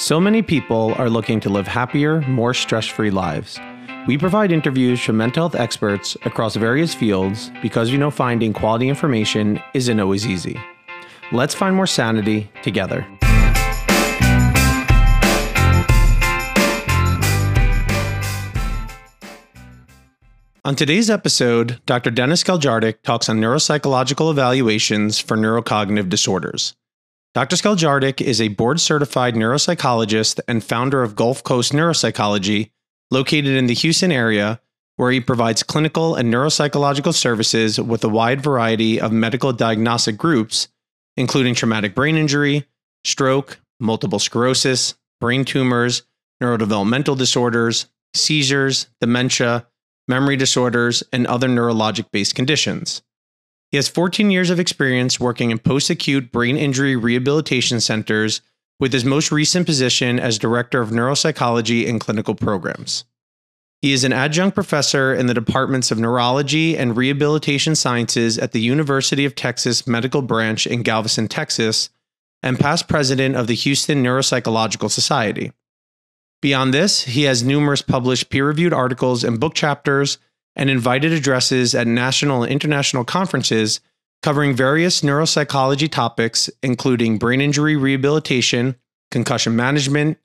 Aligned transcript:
So 0.00 0.18
many 0.18 0.40
people 0.40 0.94
are 0.94 1.10
looking 1.10 1.40
to 1.40 1.50
live 1.50 1.68
happier, 1.68 2.22
more 2.22 2.54
stress 2.54 2.86
free 2.86 3.10
lives. 3.10 3.60
We 4.06 4.16
provide 4.16 4.50
interviews 4.50 4.98
from 4.98 5.18
mental 5.18 5.42
health 5.42 5.54
experts 5.54 6.16
across 6.24 6.56
various 6.56 6.94
fields 6.94 7.50
because 7.60 7.90
you 7.90 7.98
know 7.98 8.10
finding 8.10 8.54
quality 8.54 8.88
information 8.88 9.60
isn't 9.74 10.00
always 10.00 10.26
easy. 10.26 10.58
Let's 11.32 11.54
find 11.54 11.76
more 11.76 11.86
sanity 11.86 12.50
together. 12.62 13.06
On 20.64 20.74
today's 20.74 21.10
episode, 21.10 21.78
Dr. 21.84 22.10
Dennis 22.10 22.42
Zgaljardic 22.42 23.02
talks 23.02 23.28
on 23.28 23.38
neuropsychological 23.38 24.30
evaluations 24.30 25.18
for 25.18 25.36
neurocognitive 25.36 26.08
disorders. 26.08 26.74
Dr. 27.32 27.54
Zgaljardic 27.54 28.20
is 28.20 28.40
a 28.40 28.48
board 28.48 28.80
certified 28.80 29.34
neuropsychologist 29.34 30.40
and 30.48 30.64
founder 30.64 31.04
of 31.04 31.14
Gulf 31.14 31.44
Coast 31.44 31.72
Neuropsychology, 31.72 32.72
located 33.12 33.56
in 33.56 33.66
the 33.66 33.74
Houston 33.74 34.10
area, 34.10 34.60
where 34.96 35.12
he 35.12 35.20
provides 35.20 35.62
clinical 35.62 36.16
and 36.16 36.34
neuropsychological 36.34 37.14
services 37.14 37.80
with 37.80 38.02
a 38.02 38.08
wide 38.08 38.42
variety 38.42 39.00
of 39.00 39.12
medical 39.12 39.52
diagnostic 39.52 40.16
groups, 40.16 40.66
including 41.16 41.54
traumatic 41.54 41.94
brain 41.94 42.16
injury, 42.16 42.66
stroke, 43.04 43.60
multiple 43.78 44.18
sclerosis, 44.18 44.96
brain 45.20 45.44
tumors, 45.44 46.02
neurodevelopmental 46.42 47.16
disorders, 47.16 47.86
seizures, 48.12 48.88
dementia, 49.00 49.68
memory 50.08 50.36
disorders, 50.36 51.04
and 51.12 51.28
other 51.28 51.48
neurologic 51.48 52.10
based 52.10 52.34
conditions. 52.34 53.02
He 53.70 53.76
has 53.76 53.88
14 53.88 54.30
years 54.30 54.50
of 54.50 54.58
experience 54.58 55.20
working 55.20 55.50
in 55.50 55.58
post 55.58 55.90
acute 55.90 56.32
brain 56.32 56.56
injury 56.56 56.96
rehabilitation 56.96 57.80
centers, 57.80 58.40
with 58.80 58.92
his 58.92 59.04
most 59.04 59.30
recent 59.30 59.66
position 59.66 60.18
as 60.18 60.38
Director 60.38 60.80
of 60.80 60.88
Neuropsychology 60.88 61.88
and 61.88 62.00
Clinical 62.00 62.34
Programs. 62.34 63.04
He 63.82 63.92
is 63.92 64.04
an 64.04 64.12
adjunct 64.12 64.54
professor 64.54 65.14
in 65.14 65.26
the 65.26 65.34
departments 65.34 65.90
of 65.90 65.98
Neurology 65.98 66.76
and 66.76 66.96
Rehabilitation 66.96 67.74
Sciences 67.74 68.38
at 68.38 68.52
the 68.52 68.60
University 68.60 69.24
of 69.24 69.34
Texas 69.34 69.86
Medical 69.86 70.22
Branch 70.22 70.66
in 70.66 70.82
Galveston, 70.82 71.28
Texas, 71.28 71.90
and 72.42 72.58
past 72.58 72.88
president 72.88 73.36
of 73.36 73.46
the 73.46 73.54
Houston 73.54 74.02
Neuropsychological 74.02 74.90
Society. 74.90 75.52
Beyond 76.42 76.72
this, 76.72 77.02
he 77.04 77.24
has 77.24 77.42
numerous 77.42 77.82
published 77.82 78.30
peer 78.30 78.46
reviewed 78.46 78.72
articles 78.72 79.22
and 79.24 79.38
book 79.38 79.54
chapters 79.54 80.18
and 80.56 80.70
invited 80.70 81.12
addresses 81.12 81.74
at 81.74 81.86
national 81.86 82.42
and 82.42 82.52
international 82.52 83.04
conferences 83.04 83.80
covering 84.22 84.54
various 84.54 85.00
neuropsychology 85.00 85.90
topics, 85.90 86.50
including 86.62 87.18
brain 87.18 87.40
injury 87.40 87.76
rehabilitation, 87.76 88.76
concussion 89.10 89.56
management, 89.56 90.18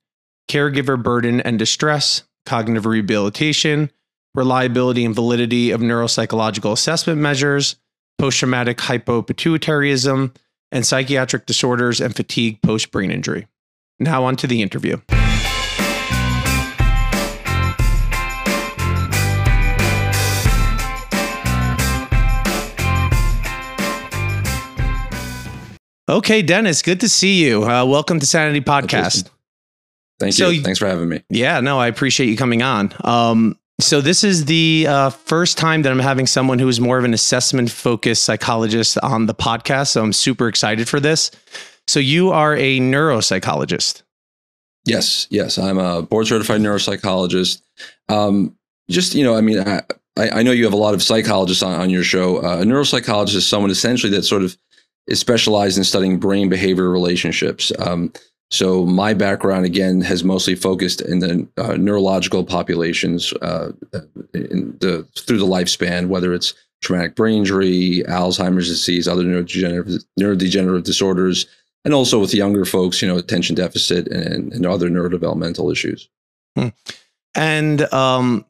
caregiver 0.50 1.02
burden 1.02 1.42
and 1.42 1.58
distress, 1.58 2.24
cognitive 2.46 2.86
rehabilitation, 2.86 3.92
reliability 4.36 5.06
and 5.06 5.16
validity 5.16 5.72
of 5.72 5.82
neuropsychological 5.82 6.74
assessment 6.74 7.20
measures, 7.20 7.78
post 8.18 8.40
traumatic 8.40 8.78
hypopituitarism, 8.78 10.36
and 10.72 10.86
psychiatric 10.86 11.46
disorders 11.46 12.02
and 12.02 12.16
fatigue 12.16 12.62
post 12.62 12.92
brain 12.92 13.12
injury. 13.12 13.48
Now, 14.00 14.26
on 14.26 14.36
to 14.38 14.48
the 14.48 14.62
interview. 14.62 14.98
Okay, 26.08 26.44
Dennis, 26.44 26.84
good 26.84 27.00
to 27.00 27.10
see 27.10 27.44
you. 27.44 27.64
Uh, 27.64 27.84
welcome 27.84 28.20
to 28.20 28.28
Sanity 28.28 28.62
Podcast. 28.62 29.28
Thank 30.20 30.34
so, 30.34 30.50
you. 30.50 30.62
Thanks 30.62 30.78
for 30.78 30.86
having 30.86 31.10
me. 31.10 31.24
Yeah, 31.32 31.62
no, 31.62 31.80
I 31.80 31.88
appreciate 31.88 32.30
you 32.30 32.38
coming 32.38 32.62
on. 32.62 32.94
Um, 33.04 33.58
so 33.82 34.02
this 34.02 34.24
is 34.24 34.46
the 34.46 34.86
uh, 34.88 35.10
first 35.10 35.58
time 35.58 35.82
that 35.82 35.92
I'm 35.92 35.98
having 35.98 36.28
someone 36.28 36.60
who 36.60 36.68
is 36.68 36.80
more 36.80 37.00
of 37.00 37.06
an 37.06 37.16
assessment 37.16 37.72
focused 37.72 38.22
psychologist 38.22 39.00
on 39.02 39.26
the 39.26 39.34
podcast. 39.34 39.88
So 39.90 40.04
I'm 40.04 40.14
super 40.14 40.48
excited 40.48 40.88
for 40.88 41.00
this. 41.00 41.32
So 41.88 42.00
you 42.00 42.30
are 42.30 42.56
a 42.56 42.80
neuropsychologist. 42.80 44.04
Yes, 44.86 45.26
yes, 45.32 45.58
I'm 45.58 45.80
a 45.80 46.04
board 46.04 46.28
certified 46.28 46.62
neuropsychologist. 46.62 47.64
Um, 48.10 48.56
just 48.92 49.16
you 49.16 49.24
know, 49.24 49.36
I 49.36 49.42
mean, 49.42 49.60
I, 49.68 49.82
I 50.18 50.44
know 50.44 50.52
you 50.52 50.66
have 50.66 50.74
a 50.74 50.78
lot 50.78 50.94
of 50.94 51.02
psychologists 51.02 51.64
on, 51.64 51.74
on 51.82 51.90
your 51.90 52.04
show. 52.04 52.38
Uh, 52.38 52.60
a 52.60 52.64
neuropsychologist 52.64 53.36
is 53.36 53.48
someone 53.48 53.72
essentially 53.72 54.12
that 54.12 54.22
sort 54.22 54.44
of 54.44 54.56
is 55.08 55.20
specialized 55.20 55.78
in 55.78 55.84
studying 55.84 56.20
brain 56.20 56.50
behavior 56.50 56.90
relationships. 56.90 57.72
Um, 57.80 58.12
so 58.52 58.86
my 58.86 59.14
background 59.14 59.66
again 59.66 60.02
has 60.02 60.24
mostly 60.24 60.56
focused 60.56 61.02
in 61.02 61.20
the 61.20 61.48
uh, 61.58 61.78
neurological 61.78 62.44
populations 62.44 63.34
uh, 63.42 63.72
in 64.34 64.78
the 64.80 65.08
through 65.18 65.40
the 65.40 65.46
lifespan, 65.46 66.08
whether 66.08 66.34
it's 66.34 66.54
traumatic 66.82 67.16
brain 67.16 67.40
injury, 67.40 68.04
Alzheimer's 68.08 68.68
disease, 68.68 69.08
other 69.08 69.24
neurodegenerative, 69.24 70.04
neurodegenerative 70.20 70.84
disorders, 70.84 71.48
and 71.84 71.94
also 71.94 72.20
with 72.20 72.34
younger 72.34 72.66
folks, 72.66 73.02
you 73.02 73.08
know, 73.08 73.18
attention 73.18 73.56
deficit 73.56 74.08
and, 74.08 74.54
and 74.54 74.66
other 74.66 74.90
neurodevelopmental 74.90 75.72
issues. 75.72 76.08
Hmm. 76.56 76.70
And 77.34 77.92
um, 77.94 78.46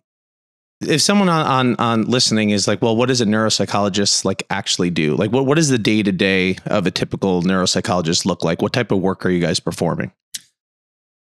if 0.87 1.01
someone 1.01 1.29
on, 1.29 1.45
on 1.45 1.75
on 1.77 2.03
listening 2.03 2.49
is 2.49 2.67
like, 2.67 2.81
well, 2.81 2.95
what 2.95 3.07
does 3.07 3.21
a 3.21 3.25
neuropsychologist 3.25 4.25
like 4.25 4.43
actually 4.49 4.89
do? 4.89 5.15
Like, 5.15 5.31
what 5.31 5.45
what 5.45 5.55
does 5.55 5.69
the 5.69 5.77
day 5.77 6.03
to 6.03 6.11
day 6.11 6.57
of 6.65 6.85
a 6.85 6.91
typical 6.91 7.41
neuropsychologist 7.43 8.25
look 8.25 8.43
like? 8.43 8.61
What 8.61 8.73
type 8.73 8.91
of 8.91 8.99
work 8.99 9.25
are 9.25 9.29
you 9.29 9.39
guys 9.39 9.59
performing? 9.59 10.11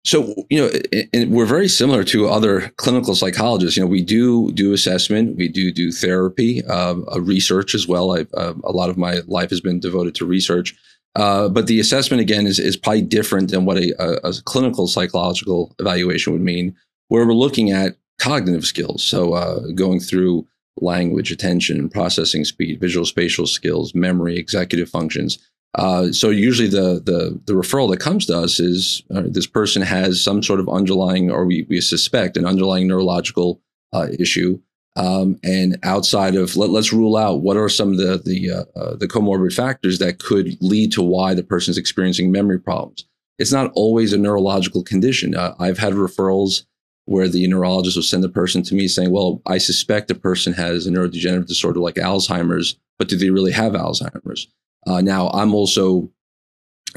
So 0.05 0.35
you 0.49 0.59
know, 0.59 1.27
we're 1.29 1.47
very 1.47 1.69
similar 1.69 2.05
to 2.05 2.29
other 2.29 2.73
clinical 2.77 3.15
psychologists. 3.15 3.77
You 3.77 3.83
know, 3.83 3.89
we 3.89 4.03
do 4.03 4.51
do 4.53 4.73
assessment, 4.73 5.37
we 5.37 5.49
do 5.49 5.71
do 5.71 5.93
therapy, 5.93 6.65
uh, 6.65 6.97
research 7.21 7.75
as 7.75 7.87
well. 7.87 8.13
Uh, 8.13 8.55
a 8.65 8.73
lot 8.73 8.89
of 8.89 8.97
my 8.97 9.21
life 9.27 9.51
has 9.51 9.61
been 9.61 9.79
devoted 9.79 10.15
to 10.17 10.25
research. 10.25 10.75
Uh, 11.17 11.49
but 11.49 11.67
the 11.67 11.81
assessment 11.81 12.21
again 12.21 12.47
is 12.47 12.59
is 12.59 12.77
probably 12.77 13.03
different 13.03 13.51
than 13.51 13.65
what 13.65 13.77
a, 13.77 13.93
a, 13.99 14.31
a 14.31 14.33
clinical 14.45 14.87
psychological 14.87 15.75
evaluation 15.79 16.33
would 16.33 16.43
mean, 16.43 16.75
where 17.09 17.27
we're 17.27 17.35
looking 17.35 17.71
at 17.71 17.97
cognitive 18.21 18.67
skills. 18.67 19.03
So 19.03 19.33
uh, 19.33 19.61
going 19.75 19.99
through 19.99 20.47
language, 20.77 21.33
attention, 21.33 21.89
processing 21.89 22.45
speed, 22.45 22.81
visual 22.81 23.05
spatial 23.05 23.47
skills, 23.47 23.95
memory, 23.95 24.37
executive 24.37 24.89
functions. 24.89 25.39
Uh, 25.75 26.11
so 26.13 26.31
usually 26.31 26.69
the, 26.69 27.01
the 27.05 27.41
the 27.47 27.53
referral 27.53 27.91
that 27.91 28.01
comes 28.01 28.27
to 28.27 28.37
us 28.37 28.59
is 28.59 29.03
uh, 29.15 29.23
this 29.27 29.47
person 29.47 29.83
has 29.83 30.23
some 30.23 30.43
sort 30.43 30.61
of 30.61 30.69
underlying, 30.69 31.31
or 31.31 31.47
we, 31.47 31.65
we 31.69 31.81
suspect 31.81 32.37
an 32.37 32.45
underlying 32.45 32.89
neurological 32.89 33.61
uh, 33.93 34.09
issue. 34.19 34.61
Um, 34.97 35.39
and 35.45 35.79
outside 35.85 36.35
of 36.35 36.57
let, 36.57 36.71
us 36.71 36.93
rule 36.93 37.17
out 37.17 37.43
what 37.43 37.57
are 37.57 37.69
some 37.69 37.93
of 37.93 37.99
the 37.99 38.21
the 38.25 38.51
uh, 38.51 38.65
uh, 38.79 38.97
the 38.97 39.07
comorbid 39.07 39.55
factors 39.55 40.01
that 40.01 40.19
could 40.19 40.57
lead 40.61 40.91
to 40.93 41.03
why 41.03 41.35
the 41.35 41.45
person 41.45 41.71
is 41.71 41.79
experiencing 41.79 42.33
memory 42.33 42.59
problems. 42.59 43.07
It's 43.39 43.53
not 43.53 43.71
always 43.75 44.13
a 44.13 44.19
neurological 44.19 44.83
condition. 44.83 45.37
I've 45.37 45.79
had 45.79 45.95
referrals 45.95 46.65
where 47.11 47.29
the 47.29 47.45
neurologist 47.49 47.97
will 47.97 48.05
send 48.05 48.23
the 48.23 48.29
person 48.29 48.63
to 48.63 48.73
me 48.73 48.87
saying, 48.87 49.11
well, 49.11 49.43
I 49.45 49.59
suspect 49.59 50.07
the 50.07 50.15
person 50.15 50.53
has 50.53 50.87
a 50.87 50.91
neurodegenerative 50.93 51.49
disorder 51.49 51.81
like 51.81 51.97
Alzheimer's, 51.97 52.77
but 53.01 53.09
do 53.09 53.17
they 53.17 53.31
really 53.31 53.51
have 53.51 53.73
Alzheimer's? 53.73 54.47
Uh, 54.87 55.01
now, 55.01 55.29
I'm 55.31 55.53
also, 55.53 56.09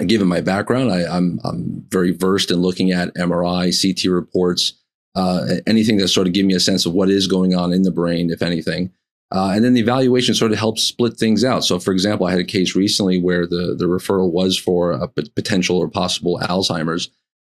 given 0.05 0.27
my 0.27 0.39
background, 0.39 0.91
I, 0.91 0.99
am 0.99 1.39
I'm, 1.43 1.51
I'm 1.51 1.85
very 1.89 2.11
versed 2.11 2.51
in 2.51 2.61
looking 2.61 2.91
at 2.91 3.11
MRI, 3.15 3.73
CT 3.73 4.11
reports, 4.11 4.73
uh, 5.15 5.47
anything 5.65 5.97
that 5.97 6.09
sort 6.09 6.27
of 6.27 6.33
give 6.33 6.45
me 6.45 6.53
a 6.53 6.59
sense 6.59 6.85
of 6.85 6.93
what 6.93 7.09
is 7.09 7.25
going 7.25 7.55
on 7.55 7.73
in 7.73 7.81
the 7.81 7.91
brain, 7.91 8.29
if 8.29 8.43
anything. 8.43 8.91
Uh, 9.31 9.53
and 9.55 9.65
then 9.65 9.73
the 9.73 9.81
evaluation 9.81 10.35
sort 10.35 10.51
of 10.51 10.59
helps 10.59 10.83
split 10.83 11.17
things 11.17 11.43
out. 11.43 11.63
So, 11.63 11.79
for 11.79 11.91
example, 11.91 12.27
I 12.27 12.31
had 12.31 12.39
a 12.39 12.43
case 12.43 12.75
recently 12.75 13.19
where 13.19 13.47
the, 13.47 13.73
the 13.75 13.85
referral 13.85 14.31
was 14.31 14.59
for 14.59 14.91
a 14.91 15.07
potential 15.07 15.79
or 15.79 15.89
possible 15.89 16.39
Alzheimer's. 16.43 17.09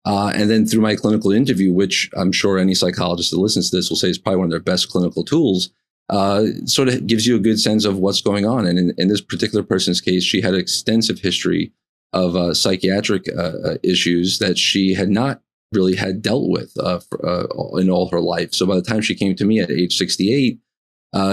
Uh, 0.07 0.33
and 0.35 0.51
then 0.51 0.67
through 0.67 0.83
my 0.83 0.95
clinical 0.95 1.33
interview, 1.33 1.73
which 1.73 2.11
I'm 2.17 2.33
sure 2.33 2.59
any 2.59 2.75
psychologist 2.75 3.31
that 3.31 3.39
listens 3.39 3.71
to 3.71 3.77
this 3.77 3.89
will 3.89 3.97
say 3.97 4.11
is 4.11 4.19
probably 4.19 4.39
one 4.39 4.47
of 4.47 4.51
their 4.51 4.61
best 4.61 4.91
clinical 4.91 5.25
tools, 5.25 5.71
uh, 6.11 6.45
sort 6.67 6.89
of 6.89 7.07
gives 7.07 7.27
you 7.27 7.37
a 7.37 7.41
good 7.41 7.59
sense 7.59 7.85
of 7.85 7.99
what's 7.99 8.21
going 8.21 8.45
on. 8.45 8.67
And 8.67 8.79
in, 8.79 8.95
in 8.99 9.09
this 9.09 9.23
particular 9.23 9.65
person's 9.65 10.01
case, 10.01 10.23
she 10.23 10.43
had 10.43 10.55
an 10.55 10.61
extensive 10.61 11.21
history 11.21 11.73
of 12.13 12.37
uh, 12.37 12.55
psychiatric 12.55 13.29
uh, 13.37 13.53
uh, 13.65 13.77
issues 13.83 14.39
that 14.39 14.59
she 14.59 14.95
had 14.95 15.09
not 15.09 15.41
really 15.73 15.97
had 15.97 16.23
dealt 16.23 16.49
with 16.51 16.73
uh, 16.79 17.01
for, 17.01 17.81
in 17.81 17.91
all 17.91 18.09
her 18.11 18.21
life. 18.21 18.53
So 18.55 18.67
by 18.67 18.77
the 18.77 18.83
time 18.83 19.01
she 19.01 19.15
came 19.15 19.35
to 19.35 19.45
me 19.45 19.59
at 19.59 19.71
age 19.71 19.97
68, 19.97 20.61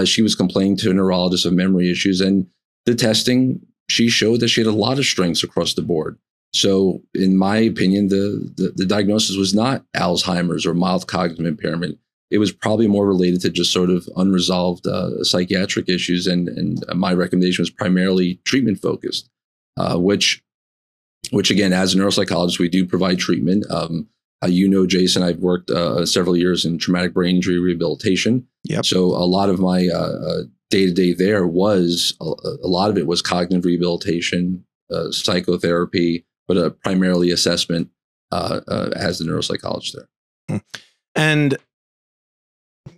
she 0.04 0.22
was 0.22 0.34
complaining 0.34 0.76
to 0.78 0.90
a 0.90 0.94
neurologist 0.94 1.46
of 1.46 1.52
memory 1.52 1.90
issues. 1.90 2.20
And 2.20 2.48
the 2.86 2.94
testing, 2.94 3.60
she 3.88 4.08
showed 4.08 4.40
that 4.40 4.48
she 4.48 4.62
had 4.62 4.66
a 4.66 4.72
lot 4.72 4.98
of 4.98 5.04
strengths 5.04 5.44
across 5.44 5.74
the 5.74 5.82
board. 5.82 6.18
So, 6.54 7.02
in 7.14 7.36
my 7.36 7.56
opinion, 7.56 8.08
the, 8.08 8.52
the, 8.56 8.72
the 8.76 8.86
diagnosis 8.86 9.36
was 9.36 9.54
not 9.54 9.84
Alzheimer's 9.96 10.66
or 10.66 10.74
mild 10.74 11.06
cognitive 11.06 11.46
impairment. 11.46 11.98
It 12.30 12.38
was 12.38 12.52
probably 12.52 12.88
more 12.88 13.06
related 13.06 13.40
to 13.42 13.50
just 13.50 13.72
sort 13.72 13.90
of 13.90 14.08
unresolved 14.16 14.86
uh, 14.86 15.22
psychiatric 15.22 15.88
issues, 15.88 16.26
and 16.26 16.48
and 16.48 16.82
my 16.94 17.12
recommendation 17.12 17.62
was 17.62 17.70
primarily 17.70 18.40
treatment 18.44 18.78
focused, 18.78 19.28
uh, 19.76 19.98
which 19.98 20.42
which 21.30 21.50
again, 21.50 21.72
as 21.72 21.94
a 21.94 21.98
neuropsychologist, 21.98 22.58
we 22.58 22.68
do 22.68 22.86
provide 22.86 23.18
treatment. 23.18 23.70
Um, 23.70 24.08
uh, 24.42 24.48
you 24.48 24.68
know, 24.68 24.86
Jason, 24.86 25.22
I've 25.22 25.38
worked 25.38 25.70
uh, 25.70 26.04
several 26.06 26.36
years 26.36 26.64
in 26.64 26.78
traumatic 26.78 27.14
brain 27.14 27.36
injury 27.36 27.58
rehabilitation. 27.58 28.46
Yep. 28.64 28.86
So 28.86 29.04
a 29.04 29.28
lot 29.28 29.50
of 29.50 29.60
my 29.60 29.88
day 30.72 30.86
to 30.86 30.92
day 30.92 31.12
there 31.12 31.46
was 31.46 32.16
a, 32.20 32.24
a, 32.64 32.66
lot 32.66 32.90
of 32.90 32.96
it 32.96 33.06
was 33.06 33.20
cognitive 33.20 33.66
rehabilitation, 33.66 34.64
uh, 34.90 35.10
psychotherapy, 35.10 36.24
but 36.48 36.56
uh, 36.56 36.70
primarily 36.82 37.30
assessment 37.30 37.88
uh, 38.30 38.60
as 38.96 39.18
the 39.18 39.24
neuropsychologist 39.24 39.92
there. 39.94 40.08
Hmm. 40.48 40.56
And 41.14 41.58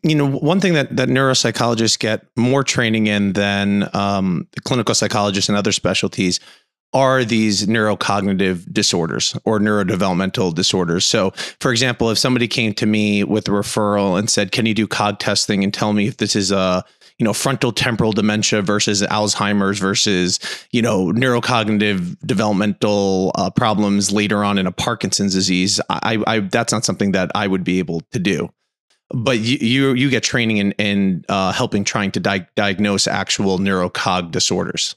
you 0.03 0.15
know, 0.15 0.29
one 0.29 0.61
thing 0.61 0.75
that 0.75 0.97
that 0.97 1.09
neuropsychologists 1.09 1.99
get 1.99 2.27
more 2.37 2.65
training 2.65 3.07
in 3.07 3.33
than 3.33 3.89
um, 3.95 4.49
clinical 4.65 4.95
psychologists 4.95 5.49
and 5.49 5.59
other 5.59 5.73
specialties 5.73 6.41
are 6.93 7.25
these 7.25 7.67
neurocognitive 7.67 8.73
disorders 8.73 9.37
or 9.45 9.59
neurodevelopmental 9.59 10.55
disorders. 10.55 11.05
So, 11.05 11.33
for 11.61 11.73
example, 11.73 12.09
if 12.11 12.19
somebody 12.19 12.47
came 12.47 12.73
to 12.75 12.87
me 12.87 13.25
with 13.25 13.49
a 13.49 13.51
referral 13.51 14.19
and 14.19 14.31
said, 14.31 14.53
"Can 14.53 14.65
you 14.67 14.75
do 14.75 14.87
cog 14.87 15.19
testing 15.19 15.65
and 15.65 15.75
tell 15.75 15.93
me 15.93 16.07
if 16.07 16.19
this 16.19 16.37
is 16.37 16.51
a 16.51 16.85
you 17.25 17.29
know 17.31 17.33
frontal 17.33 17.73
temporal 17.73 18.13
dementia 18.13 18.61
versus 18.61 19.01
Alzheimer's 19.01 19.79
versus 19.79 20.39
you 20.73 20.83
know 20.83 21.07
neurocognitive 21.07 22.19
developmental 22.27 23.33
uh, 23.37 23.49
problems 23.49 24.13
later 24.13 24.45
on 24.45 24.59
in 24.59 24.67
a 24.67 24.73
Parkinson's 24.73 25.33
disease," 25.33 25.81
I, 25.89 26.23
I 26.27 26.41
that's 26.41 26.71
not 26.71 26.85
something 26.85 27.13
that 27.13 27.31
I 27.35 27.47
would 27.47 27.65
be 27.65 27.79
able 27.79 28.03
to 28.13 28.19
do 28.19 28.51
but 29.15 29.39
you, 29.39 29.57
you 29.61 29.93
you, 29.95 30.11
get 30.11 30.23
training 30.23 30.59
in 30.59 30.73
in 30.73 31.25
uh, 31.31 31.53
helping 31.53 31.83
trying 31.83 32.11
to 32.11 32.21
di- 32.21 32.47
diagnose 32.57 33.07
actual 33.07 33.59
neurocog 33.59 34.31
disorders. 34.31 34.95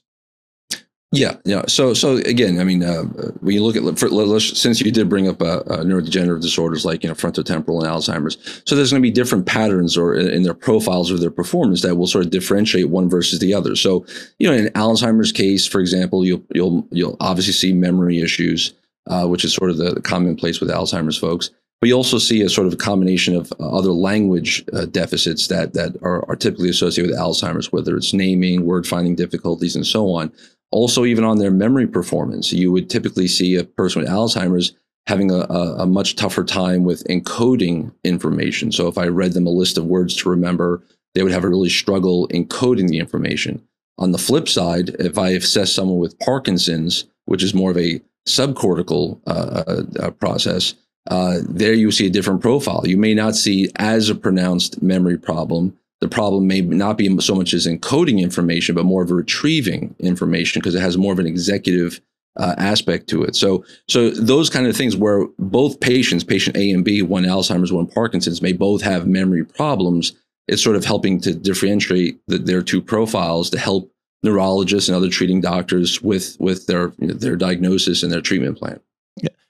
Yeah, 1.13 1.37
yeah. 1.45 1.63
So, 1.67 1.93
so 1.93 2.17
again, 2.17 2.59
I 2.59 2.65
mean, 2.65 2.83
uh, 2.83 3.03
when 3.39 3.55
you 3.55 3.63
look 3.63 3.77
at 3.77 3.97
for, 3.97 4.39
since 4.41 4.81
you 4.81 4.91
did 4.91 5.07
bring 5.07 5.29
up 5.29 5.41
uh, 5.41 5.59
uh, 5.59 5.83
neurodegenerative 5.83 6.41
disorders 6.41 6.83
like 6.83 7.01
you 7.01 7.07
know 7.07 7.15
frontotemporal 7.15 7.81
and 7.81 7.87
Alzheimer's, 7.87 8.37
so 8.65 8.75
there's 8.75 8.91
going 8.91 9.01
to 9.01 9.07
be 9.07 9.11
different 9.11 9.45
patterns 9.45 9.95
or 9.95 10.15
in, 10.15 10.43
their 10.43 10.53
profiles 10.53 11.09
or 11.09 11.17
their 11.17 11.31
performance 11.31 11.81
that 11.81 11.95
will 11.95 12.07
sort 12.07 12.25
of 12.25 12.31
differentiate 12.31 12.89
one 12.89 13.09
versus 13.09 13.39
the 13.39 13.53
other. 13.53 13.73
So, 13.77 14.05
you 14.37 14.49
know, 14.49 14.53
in 14.53 14.65
Alzheimer's 14.73 15.31
case, 15.31 15.65
for 15.65 15.79
example, 15.79 16.25
you'll 16.25 16.43
you'll 16.53 16.85
you'll 16.91 17.15
obviously 17.21 17.53
see 17.53 17.71
memory 17.71 18.19
issues, 18.19 18.73
uh, 19.09 19.27
which 19.27 19.45
is 19.45 19.53
sort 19.53 19.69
of 19.69 19.77
the, 19.77 20.01
commonplace 20.01 20.59
with 20.59 20.69
Alzheimer's 20.69 21.17
folks. 21.17 21.51
But 21.79 21.87
you 21.87 21.95
also 21.95 22.17
see 22.17 22.41
a 22.41 22.49
sort 22.49 22.67
of 22.67 22.73
a 22.73 22.77
combination 22.77 23.35
of 23.35 23.53
uh, 23.59 23.69
other 23.69 23.91
language 23.91 24.65
uh, 24.73 24.85
deficits 24.85 25.47
that 25.47 25.73
that 25.73 25.95
are, 26.01 26.27
are 26.29 26.35
typically 26.35 26.69
associated 26.69 27.11
with 27.11 27.19
Alzheimer's, 27.19 27.71
whether 27.71 27.95
it's 27.95 28.13
naming, 28.13 28.65
word 28.65 28.85
finding 28.85 29.15
difficulties, 29.15 29.73
and 29.75 29.87
so 29.87 30.13
on. 30.13 30.33
Also, 30.71 31.05
even 31.05 31.23
on 31.23 31.37
their 31.37 31.51
memory 31.51 31.87
performance, 31.87 32.51
you 32.51 32.71
would 32.71 32.89
typically 32.89 33.27
see 33.27 33.55
a 33.55 33.63
person 33.63 34.01
with 34.01 34.11
Alzheimer's 34.11 34.73
having 35.07 35.31
a, 35.31 35.39
a, 35.39 35.85
much 35.85 36.17
tougher 36.17 36.43
time 36.43 36.83
with 36.83 37.07
encoding 37.07 37.93
information. 38.03 38.73
So 38.73 38.89
if 38.89 38.97
I 38.97 39.07
read 39.07 39.31
them 39.31 39.47
a 39.47 39.51
list 39.51 39.77
of 39.77 39.85
words 39.85 40.13
to 40.17 40.29
remember, 40.29 40.83
they 41.15 41.23
would 41.23 41.31
have 41.31 41.45
a 41.45 41.49
really 41.49 41.69
struggle 41.69 42.27
encoding 42.27 42.89
the 42.89 42.99
information. 42.99 43.65
On 43.97 44.11
the 44.11 44.17
flip 44.17 44.49
side, 44.49 44.89
if 44.99 45.17
I 45.17 45.29
assess 45.29 45.71
someone 45.71 45.97
with 45.97 46.19
Parkinson's, 46.19 47.05
which 47.25 47.41
is 47.41 47.53
more 47.53 47.71
of 47.71 47.77
a 47.77 48.01
subcortical 48.27 49.21
uh, 49.25 49.63
uh, 49.65 49.83
uh 49.99 50.11
process, 50.11 50.73
uh, 51.09 51.39
there 51.47 51.73
you 51.73 51.89
see 51.89 52.07
a 52.07 52.11
different 52.11 52.41
profile. 52.41 52.85
You 52.85 52.97
may 52.97 53.13
not 53.13 53.35
see 53.35 53.71
as 53.77 54.09
a 54.09 54.15
pronounced 54.15 54.81
memory 54.81 55.17
problem, 55.17 55.77
the 56.01 56.07
problem 56.07 56.47
may 56.47 56.61
not 56.61 56.97
be 56.97 57.19
so 57.19 57.35
much 57.35 57.53
as 57.53 57.65
encoding 57.65 58.19
information, 58.19 58.75
but 58.75 58.85
more 58.85 59.01
of 59.01 59.11
retrieving 59.11 59.95
information 59.99 60.59
because 60.59 60.75
it 60.75 60.81
has 60.81 60.97
more 60.97 61.13
of 61.13 61.19
an 61.19 61.25
executive 61.25 61.99
uh, 62.37 62.53
aspect 62.57 63.07
to 63.09 63.23
it. 63.23 63.35
So, 63.35 63.65
so 63.87 64.11
those 64.11 64.49
kind 64.49 64.67
of 64.67 64.77
things 64.77 64.95
where 64.95 65.25
both 65.39 65.79
patients, 65.79 66.23
patient 66.23 66.55
A 66.55 66.69
and 66.69 66.85
B, 66.85 67.01
one 67.01 67.23
Alzheimer's, 67.23 67.73
one 67.73 67.87
Parkinson's, 67.87 68.41
may 68.41 68.53
both 68.53 68.81
have 68.83 69.07
memory 69.07 69.43
problems. 69.43 70.13
It's 70.47 70.63
sort 70.63 70.75
of 70.75 70.85
helping 70.85 71.19
to 71.21 71.33
differentiate 71.33 72.19
the, 72.27 72.37
their 72.37 72.61
two 72.61 72.81
profiles 72.81 73.49
to 73.49 73.59
help 73.59 73.91
neurologists 74.23 74.87
and 74.87 74.95
other 74.95 75.09
treating 75.09 75.41
doctors 75.41 76.01
with 76.01 76.37
with 76.39 76.67
their 76.67 76.93
you 76.99 77.07
know, 77.07 77.13
their 77.13 77.35
diagnosis 77.35 78.03
and 78.03 78.11
their 78.11 78.21
treatment 78.21 78.57
plan. 78.57 78.79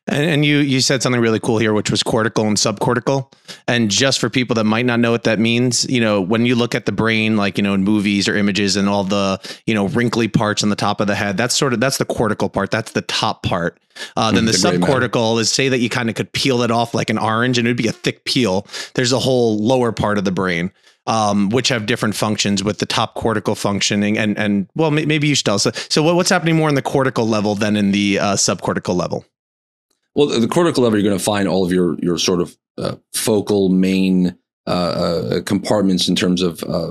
And, 0.08 0.30
and, 0.30 0.46
you 0.46 0.60
you 0.60 0.80
said 0.80 1.04
something 1.04 1.22
really 1.22 1.40
cool 1.40 1.58
here, 1.58 1.74
which 1.74 1.92
was 1.92 2.02
cortical 2.02 2.46
and 2.46 2.56
subcortical. 2.56 3.32
And 3.68 3.92
just 3.92 4.20
for 4.20 4.30
people 4.30 4.54
that 4.56 4.64
might 4.64 4.86
not 4.86 5.00
know 5.00 5.12
what 5.12 5.24
that 5.26 5.38
means, 5.38 5.90
you 5.90 6.00
know, 6.00 6.22
when 6.22 6.46
you 6.46 6.56
look 6.56 6.76
at 6.76 6.86
the 6.86 6.92
brain, 6.94 7.36
like 7.36 7.58
you 7.58 7.64
know, 7.64 7.74
in 7.74 7.84
movies 7.84 8.28
or 8.28 8.36
images, 8.38 8.78
and 8.78 8.88
all 8.88 9.04
the 9.04 9.40
you 9.66 9.74
know 9.74 9.88
wrinkly 9.90 10.28
parts 10.28 10.64
on 10.64 10.70
the 10.70 10.76
top 10.76 11.02
of 11.02 11.08
the 11.08 11.16
head, 11.16 11.36
that's 11.36 11.56
sort 11.56 11.74
of 11.74 11.82
that's 11.82 11.98
the 11.98 12.06
cortical 12.06 12.50
part. 12.50 12.72
That's 12.72 12.94
the 12.94 13.02
top 13.02 13.44
part. 13.44 13.80
Uh, 14.16 14.32
then 14.32 14.44
mm, 14.44 14.52
the, 14.52 14.52
the 14.54 14.58
subcortical 14.58 15.40
is 15.40 15.52
say 15.52 15.70
that 15.70 15.80
you 15.80 15.90
kind 15.90 16.10
of 16.10 16.16
could 16.16 16.32
peel 16.32 16.62
it 16.62 16.72
off 16.72 16.94
like 16.94 17.10
an 17.10 17.18
orange, 17.18 17.58
and 17.58 17.68
it'd 17.68 17.78
be 17.78 17.88
a 17.88 17.94
thick 17.94 18.24
peel. 18.24 18.66
There's 18.94 19.12
a 19.12 19.20
whole 19.20 19.58
lower 19.58 19.92
part 19.92 20.18
of 20.18 20.24
the 20.24 20.32
brain. 20.32 20.72
Um, 21.06 21.52
which 21.52 21.70
have 21.70 21.86
different 21.86 22.16
functions 22.16 22.66
with 22.66 22.80
the 22.80 22.86
top 22.86 23.16
cortical 23.16 23.56
functioning 23.56 24.18
and 24.18 24.38
and 24.38 24.68
well 24.76 24.92
maybe 24.92 25.26
you 25.26 25.36
should 25.36 25.48
also 25.48 25.72
so, 25.72 26.04
so 26.04 26.14
what's 26.14 26.30
happening 26.30 26.58
more 26.58 26.68
in 26.68 26.76
the 26.76 26.82
cortical 26.82 27.26
level 27.26 27.56
than 27.56 27.78
in 27.78 27.94
the 27.94 28.20
uh, 28.20 28.34
subcortical 28.34 28.94
level 28.94 29.24
well, 30.18 30.28
the 30.28 30.48
cortical 30.48 30.82
level, 30.82 30.98
you're 30.98 31.08
going 31.08 31.18
to 31.18 31.24
find 31.24 31.48
all 31.48 31.64
of 31.64 31.72
your 31.72 31.96
your 32.00 32.18
sort 32.18 32.42
of 32.42 32.58
uh, 32.80 32.96
focal 33.14 33.70
main 33.70 34.36
uh, 34.66 34.70
uh, 34.70 35.42
compartments 35.44 36.10
in 36.10 36.16
terms 36.16 36.42
of 36.42 36.64
uh, 36.64 36.88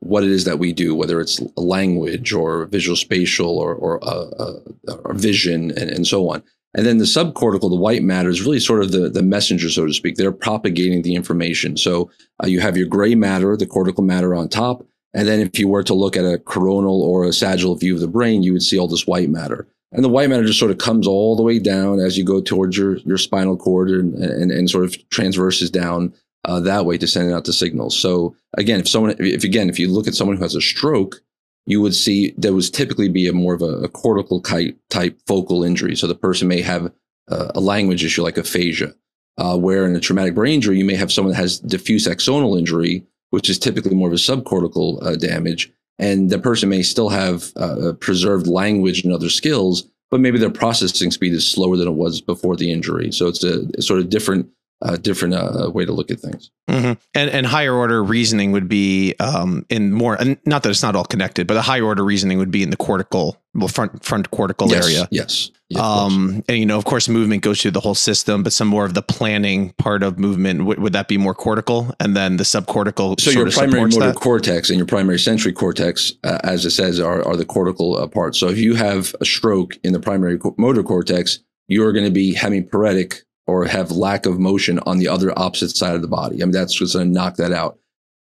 what 0.00 0.22
it 0.22 0.30
is 0.30 0.44
that 0.44 0.58
we 0.58 0.74
do, 0.74 0.94
whether 0.94 1.18
it's 1.18 1.40
language 1.56 2.34
or 2.34 2.66
visual 2.66 2.94
spatial 2.94 3.58
or 3.58 3.74
or, 3.74 4.04
uh, 4.04 4.26
uh, 4.38 4.96
or 5.04 5.14
vision 5.14 5.70
and, 5.70 5.90
and 5.90 6.06
so 6.06 6.28
on. 6.28 6.42
And 6.74 6.84
then 6.84 6.98
the 6.98 7.04
subcortical, 7.04 7.70
the 7.70 7.76
white 7.76 8.02
matter, 8.02 8.28
is 8.28 8.42
really 8.42 8.60
sort 8.60 8.82
of 8.82 8.92
the, 8.92 9.08
the 9.08 9.22
messenger, 9.22 9.70
so 9.70 9.86
to 9.86 9.94
speak. 9.94 10.16
They're 10.16 10.30
propagating 10.30 11.00
the 11.00 11.14
information. 11.14 11.78
So 11.78 12.10
you 12.44 12.60
have 12.60 12.76
your 12.76 12.88
gray 12.88 13.14
matter, 13.14 13.56
the 13.56 13.66
cortical 13.66 14.04
matter 14.04 14.34
on 14.34 14.50
top. 14.50 14.86
And 15.14 15.26
then 15.26 15.40
if 15.40 15.58
you 15.58 15.68
were 15.68 15.82
to 15.84 15.94
look 15.94 16.18
at 16.18 16.26
a 16.26 16.36
coronal 16.36 17.00
or 17.00 17.24
a 17.24 17.32
sagittal 17.32 17.76
view 17.76 17.94
of 17.94 18.02
the 18.02 18.08
brain, 18.08 18.42
you 18.42 18.52
would 18.52 18.62
see 18.62 18.78
all 18.78 18.88
this 18.88 19.06
white 19.06 19.30
matter 19.30 19.66
and 19.92 20.04
the 20.04 20.08
white 20.08 20.28
matter 20.28 20.44
just 20.44 20.58
sort 20.58 20.70
of 20.70 20.78
comes 20.78 21.06
all 21.06 21.36
the 21.36 21.42
way 21.42 21.58
down 21.58 22.00
as 22.00 22.18
you 22.18 22.24
go 22.24 22.40
towards 22.40 22.76
your 22.76 22.96
your 22.98 23.18
spinal 23.18 23.56
cord 23.56 23.90
and 23.90 24.14
and, 24.14 24.50
and 24.50 24.70
sort 24.70 24.84
of 24.84 25.08
transverses 25.08 25.70
down 25.70 26.12
uh, 26.46 26.60
that 26.60 26.86
way 26.86 26.96
to 26.96 27.06
send 27.06 27.32
out 27.32 27.44
the 27.44 27.52
signals. 27.52 27.98
So 27.98 28.34
again, 28.56 28.80
if 28.80 28.88
someone, 28.88 29.16
if 29.18 29.44
again, 29.44 29.68
if 29.68 29.78
you 29.78 29.88
look 29.88 30.06
at 30.06 30.14
someone 30.14 30.36
who 30.36 30.42
has 30.42 30.54
a 30.54 30.60
stroke, 30.60 31.20
you 31.66 31.80
would 31.80 31.94
see 31.94 32.34
there 32.38 32.54
was 32.54 32.70
typically 32.70 33.08
be 33.08 33.26
a 33.26 33.32
more 33.32 33.54
of 33.54 33.62
a, 33.62 33.82
a 33.82 33.88
cortical 33.88 34.40
type, 34.40 34.78
type 34.88 35.20
focal 35.26 35.64
injury. 35.64 35.96
So 35.96 36.06
the 36.06 36.14
person 36.14 36.46
may 36.46 36.62
have 36.62 36.92
a, 37.28 37.50
a 37.56 37.60
language 37.60 38.04
issue 38.04 38.22
like 38.22 38.38
aphasia, 38.38 38.94
uh, 39.38 39.58
where 39.58 39.84
in 39.84 39.96
a 39.96 40.00
traumatic 40.00 40.36
brain 40.36 40.54
injury, 40.54 40.78
you 40.78 40.84
may 40.84 40.94
have 40.94 41.12
someone 41.12 41.32
that 41.32 41.40
has 41.40 41.58
diffuse 41.58 42.06
axonal 42.06 42.56
injury, 42.56 43.04
which 43.30 43.50
is 43.50 43.58
typically 43.58 43.96
more 43.96 44.08
of 44.08 44.14
a 44.14 44.16
subcortical 44.16 45.04
uh, 45.04 45.16
damage 45.16 45.72
and 45.98 46.30
the 46.30 46.38
person 46.38 46.68
may 46.68 46.82
still 46.82 47.08
have 47.08 47.52
uh, 47.56 47.92
preserved 48.00 48.46
language 48.46 49.04
and 49.04 49.12
other 49.12 49.30
skills, 49.30 49.84
but 50.10 50.20
maybe 50.20 50.38
their 50.38 50.50
processing 50.50 51.10
speed 51.10 51.32
is 51.32 51.48
slower 51.48 51.76
than 51.76 51.88
it 51.88 51.92
was 51.94 52.20
before 52.20 52.56
the 52.56 52.70
injury. 52.70 53.12
So 53.12 53.26
it's 53.28 53.42
a, 53.42 53.82
sort 53.82 54.00
of 54.00 54.10
different 54.10 54.48
a 54.82 54.98
different 54.98 55.32
uh, 55.32 55.70
way 55.72 55.86
to 55.86 55.92
look 55.92 56.10
at 56.10 56.20
things. 56.20 56.50
Mm-hmm. 56.68 56.92
And 57.14 57.30
and 57.30 57.46
higher 57.46 57.72
order 57.72 58.04
reasoning 58.04 58.52
would 58.52 58.68
be 58.68 59.14
um, 59.20 59.64
in 59.70 59.92
more, 59.92 60.16
and 60.16 60.36
not 60.44 60.62
that 60.62 60.70
it's 60.70 60.82
not 60.82 60.94
all 60.94 61.04
connected, 61.04 61.46
but 61.46 61.54
the 61.54 61.62
higher 61.62 61.84
order 61.84 62.04
reasoning 62.04 62.38
would 62.38 62.50
be 62.50 62.62
in 62.62 62.70
the 62.70 62.76
cortical, 62.76 63.40
well, 63.54 63.68
front 63.68 64.04
front 64.04 64.30
cortical 64.30 64.68
yes, 64.68 64.84
area. 64.84 65.08
Yes. 65.10 65.50
Yeah, 65.68 65.80
um, 65.80 66.44
and 66.48 66.58
you 66.58 66.66
know, 66.66 66.78
of 66.78 66.84
course, 66.84 67.08
movement 67.08 67.42
goes 67.42 67.60
through 67.60 67.72
the 67.72 67.80
whole 67.80 67.96
system, 67.96 68.44
but 68.44 68.52
some 68.52 68.68
more 68.68 68.84
of 68.84 68.94
the 68.94 69.02
planning 69.02 69.72
part 69.78 70.04
of 70.04 70.16
movement 70.16 70.60
w- 70.60 70.80
would 70.80 70.92
that 70.92 71.08
be 71.08 71.18
more 71.18 71.34
cortical, 71.34 71.92
and 71.98 72.16
then 72.16 72.36
the 72.36 72.44
subcortical. 72.44 73.20
So 73.20 73.32
your 73.32 73.50
primary 73.50 73.82
motor 73.82 74.06
that? 74.06 74.14
cortex 74.14 74.70
and 74.70 74.78
your 74.78 74.86
primary 74.86 75.18
sensory 75.18 75.52
cortex, 75.52 76.12
uh, 76.22 76.38
as 76.44 76.64
it 76.64 76.70
says, 76.70 77.00
are 77.00 77.26
are 77.26 77.36
the 77.36 77.44
cortical 77.44 77.96
uh, 77.96 78.06
parts. 78.06 78.38
So 78.38 78.48
if 78.48 78.58
you 78.58 78.76
have 78.76 79.16
a 79.20 79.24
stroke 79.24 79.76
in 79.82 79.92
the 79.92 79.98
primary 79.98 80.38
co- 80.38 80.54
motor 80.56 80.84
cortex, 80.84 81.40
you 81.66 81.84
are 81.84 81.92
going 81.92 82.04
to 82.04 82.12
be 82.12 82.32
hemiparetic 82.32 83.22
or 83.48 83.64
have 83.64 83.90
lack 83.90 84.24
of 84.26 84.38
motion 84.38 84.78
on 84.86 84.98
the 84.98 85.08
other 85.08 85.36
opposite 85.36 85.70
side 85.76 85.96
of 85.96 86.02
the 86.02 86.08
body. 86.08 86.42
I 86.42 86.44
mean, 86.44 86.52
that's 86.52 86.78
just 86.78 86.94
going 86.94 87.08
to 87.08 87.12
knock 87.12 87.36
that 87.36 87.52
out. 87.52 87.78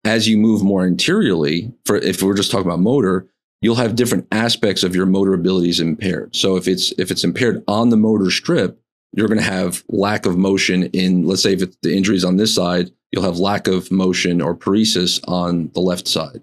As 0.04 0.28
you 0.28 0.38
move 0.38 0.64
more 0.64 0.86
interiorly, 0.86 1.72
for 1.86 1.98
if 1.98 2.22
we're 2.22 2.36
just 2.36 2.52
talking 2.52 2.68
about 2.68 2.80
motor, 2.80 3.28
you'll 3.62 3.76
have 3.76 3.96
different 3.96 4.28
aspects 4.32 4.84
of 4.84 4.96
your 4.96 5.06
motor 5.06 5.34
abilities 5.34 5.80
impaired. 5.80 6.36
So 6.36 6.56
if 6.56 6.68
it's 6.68 6.92
if 6.98 7.12
it's 7.12 7.24
impaired 7.24 7.64
on 7.68 7.90
the 7.90 7.98
motor 7.98 8.32
strip, 8.32 8.80
you're 9.14 9.28
going 9.28 9.40
to 9.40 9.44
have 9.44 9.84
lack 9.90 10.26
of 10.26 10.38
motion 10.38 10.84
in 10.88 11.26
let's 11.26 11.44
say 11.44 11.54
if 11.54 11.80
the 11.82 11.96
injury 11.96 12.16
is 12.16 12.26
on 12.26 12.38
this 12.38 12.54
side, 12.54 12.92
you'll 13.12 13.24
have 13.24 13.38
lack 13.38 13.68
of 13.68 13.92
motion 13.92 14.42
or 14.42 14.56
paresis 14.56 15.20
on 15.28 15.70
the 15.74 15.82
left 15.82 16.08
side. 16.08 16.42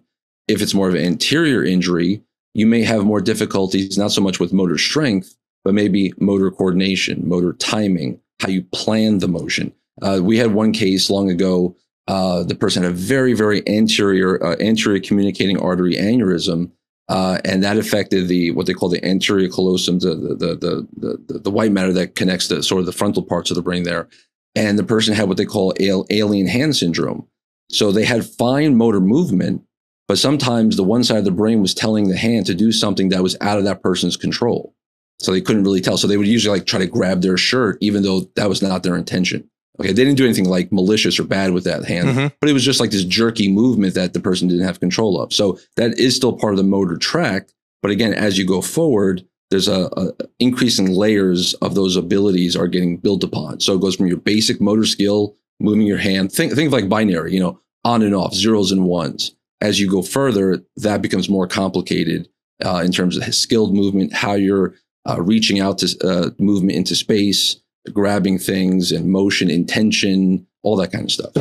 If 0.49 0.63
it's 0.63 0.75
more 0.75 0.89
of 0.89 0.95
an 0.95 1.05
anterior 1.05 1.65
injury, 1.65 2.23
you 2.55 2.67
may 2.67 2.83
have 2.83 3.05
more 3.05 3.21
difficulties 3.21 3.99
not 3.99 4.13
so 4.13 4.21
much 4.21 4.41
with 4.41 4.53
motor 4.53 4.79
strength, 4.79 5.37
but 5.65 5.75
maybe 5.75 6.13
motor 6.19 6.51
coordination, 6.51 7.29
motor 7.29 7.53
timing, 7.55 8.21
how 8.41 8.49
you 8.49 8.63
plan 8.73 9.19
the 9.19 9.29
motion. 9.29 9.73
Uh, 10.03 10.21
we 10.23 10.39
had 10.39 10.55
one 10.55 10.73
case 10.73 11.11
long 11.11 11.31
ago. 11.31 11.77
Uh, 12.09 12.45
the 12.45 12.55
person 12.55 12.85
had 12.85 12.93
a 12.93 12.95
very, 12.95 13.33
very 13.33 13.67
anterior, 13.69 14.43
uh, 14.45 14.57
anterior 14.61 15.01
communicating 15.01 15.59
artery 15.59 15.97
aneurysm. 15.97 16.71
Uh, 17.09 17.39
and 17.45 17.63
that 17.63 17.77
affected 17.77 18.29
the 18.29 18.51
what 18.51 18.67
they 18.67 18.73
call 18.73 18.89
the 18.89 19.05
anterior 19.05 19.49
callosum, 19.49 20.01
the 20.01 20.15
the, 20.15 20.57
the 20.57 20.89
the 20.97 21.25
the 21.27 21.39
the 21.39 21.51
white 21.51 21.73
matter 21.73 21.93
that 21.93 22.17
connects 22.17 22.49
the 22.49 22.63
sort 22.63 22.81
of 22.81 22.87
the 22.87 22.93
frontal 22.93 23.23
parts 23.23 23.51
of 23.51 23.55
the 23.55 23.63
brain 23.63 23.85
there. 23.85 24.09
And 24.55 24.79
the 24.79 24.85
person 24.85 25.15
had 25.15 25.29
what 25.29 25.37
they 25.37 25.45
call 25.45 25.75
alien 25.79 26.47
hand 26.47 26.75
syndrome. 26.77 27.29
So 27.71 27.93
they 27.93 28.05
had 28.05 28.25
fine 28.25 28.77
motor 28.77 29.01
movement, 29.01 29.63
but 30.09 30.19
sometimes 30.19 30.77
the 30.77 30.85
one 30.85 31.05
side 31.05 31.19
of 31.19 31.25
the 31.25 31.31
brain 31.31 31.61
was 31.61 31.75
telling 31.75 32.09
the 32.09 32.17
hand 32.17 32.47
to 32.47 32.55
do 32.55 32.73
something 32.73 33.11
that 33.11 33.23
was 33.23 33.37
out 33.41 33.59
of 33.59 33.65
that 33.65 33.83
person's 33.83 34.17
control. 34.17 34.75
So 35.19 35.33
they 35.33 35.41
couldn't 35.41 35.65
really 35.65 35.81
tell. 35.81 35.97
So 35.97 36.07
they 36.07 36.17
would 36.17 36.27
usually 36.27 36.59
like 36.59 36.67
try 36.67 36.79
to 36.79 36.87
grab 36.87 37.23
their 37.23 37.37
shirt, 37.37 37.79
even 37.81 38.03
though 38.03 38.21
that 38.37 38.49
was 38.49 38.63
not 38.63 38.83
their 38.83 38.97
intention. 38.97 39.49
Okay, 39.79 39.93
they 39.93 40.05
didn't 40.05 40.17
do 40.17 40.25
anything 40.25 40.49
like 40.49 40.73
malicious 40.73 41.19
or 41.19 41.25
bad 41.25 41.53
with 41.53 41.65
that 41.65 41.85
hand, 41.85 42.09
mm-hmm. 42.09 42.27
but 42.41 42.49
it 42.49 42.53
was 42.53 42.65
just 42.65 42.81
like 42.81 42.91
this 42.91 43.05
jerky 43.05 43.51
movement 43.51 43.95
that 43.95 44.15
the 44.15 44.21
person 44.21 44.49
didn't 44.49 44.65
have 44.65 44.81
control 44.81 45.21
of. 45.21 45.33
So 45.33 45.59
that 45.77 45.99
is 45.99 46.17
still 46.17 46.33
part 46.33 46.55
of 46.55 46.59
the 46.59 46.65
motor 46.65 46.97
track. 46.97 47.49
But 47.83 47.91
again, 47.91 48.15
as 48.15 48.39
you 48.39 48.47
go 48.47 48.63
forward, 48.63 49.27
there's 49.51 49.69
a, 49.69 49.89
a 49.97 50.13
increasing 50.41 50.93
layers 50.93 51.55
of 51.55 51.75
those 51.75 51.97
abilities 51.97 52.57
are 52.57 52.67
getting 52.67 52.97
built 52.97 53.23
upon. 53.23 53.61
So 53.61 53.75
it 53.75 53.81
goes 53.81 53.97
from 53.97 54.07
your 54.07 54.17
basic 54.17 54.61
motor 54.61 54.87
skill, 54.87 55.37
moving 55.61 55.87
your 55.87 55.99
hand. 55.99 56.33
Think 56.33 56.55
think 56.55 56.69
of 56.69 56.73
like 56.73 56.89
binary, 56.89 57.35
you 57.35 57.41
know, 57.41 57.61
on 57.85 58.03
and 58.03 58.15
off, 58.15 58.35
zeros 58.35 58.73
and 58.73 58.85
ones. 58.85 59.35
As 59.61 59.81
you 59.81 59.91
go 59.91 60.03
further, 60.03 60.63
that 60.77 61.03
becomes 61.03 61.29
more 61.29 61.47
complicated 61.47 62.29
uh, 62.65 62.83
in 62.85 62.93
terms 62.93 63.17
of 63.17 63.35
skilled 63.35 63.75
movement, 63.75 64.13
how 64.13 64.35
you're 64.35 64.75
uh, 65.09 65.21
reaching 65.23 65.61
out 65.61 65.79
to 65.79 65.97
uh, 66.07 66.31
movement 66.39 66.77
into 66.77 66.95
space, 66.97 67.57
grabbing 67.93 68.39
things 68.39 68.93
and 68.93 69.11
motion, 69.11 69.51
intention, 69.51 70.47
all 70.63 70.77
that 70.77 70.93
kind 70.93 71.05
of 71.05 71.13
stuff. 71.13 71.33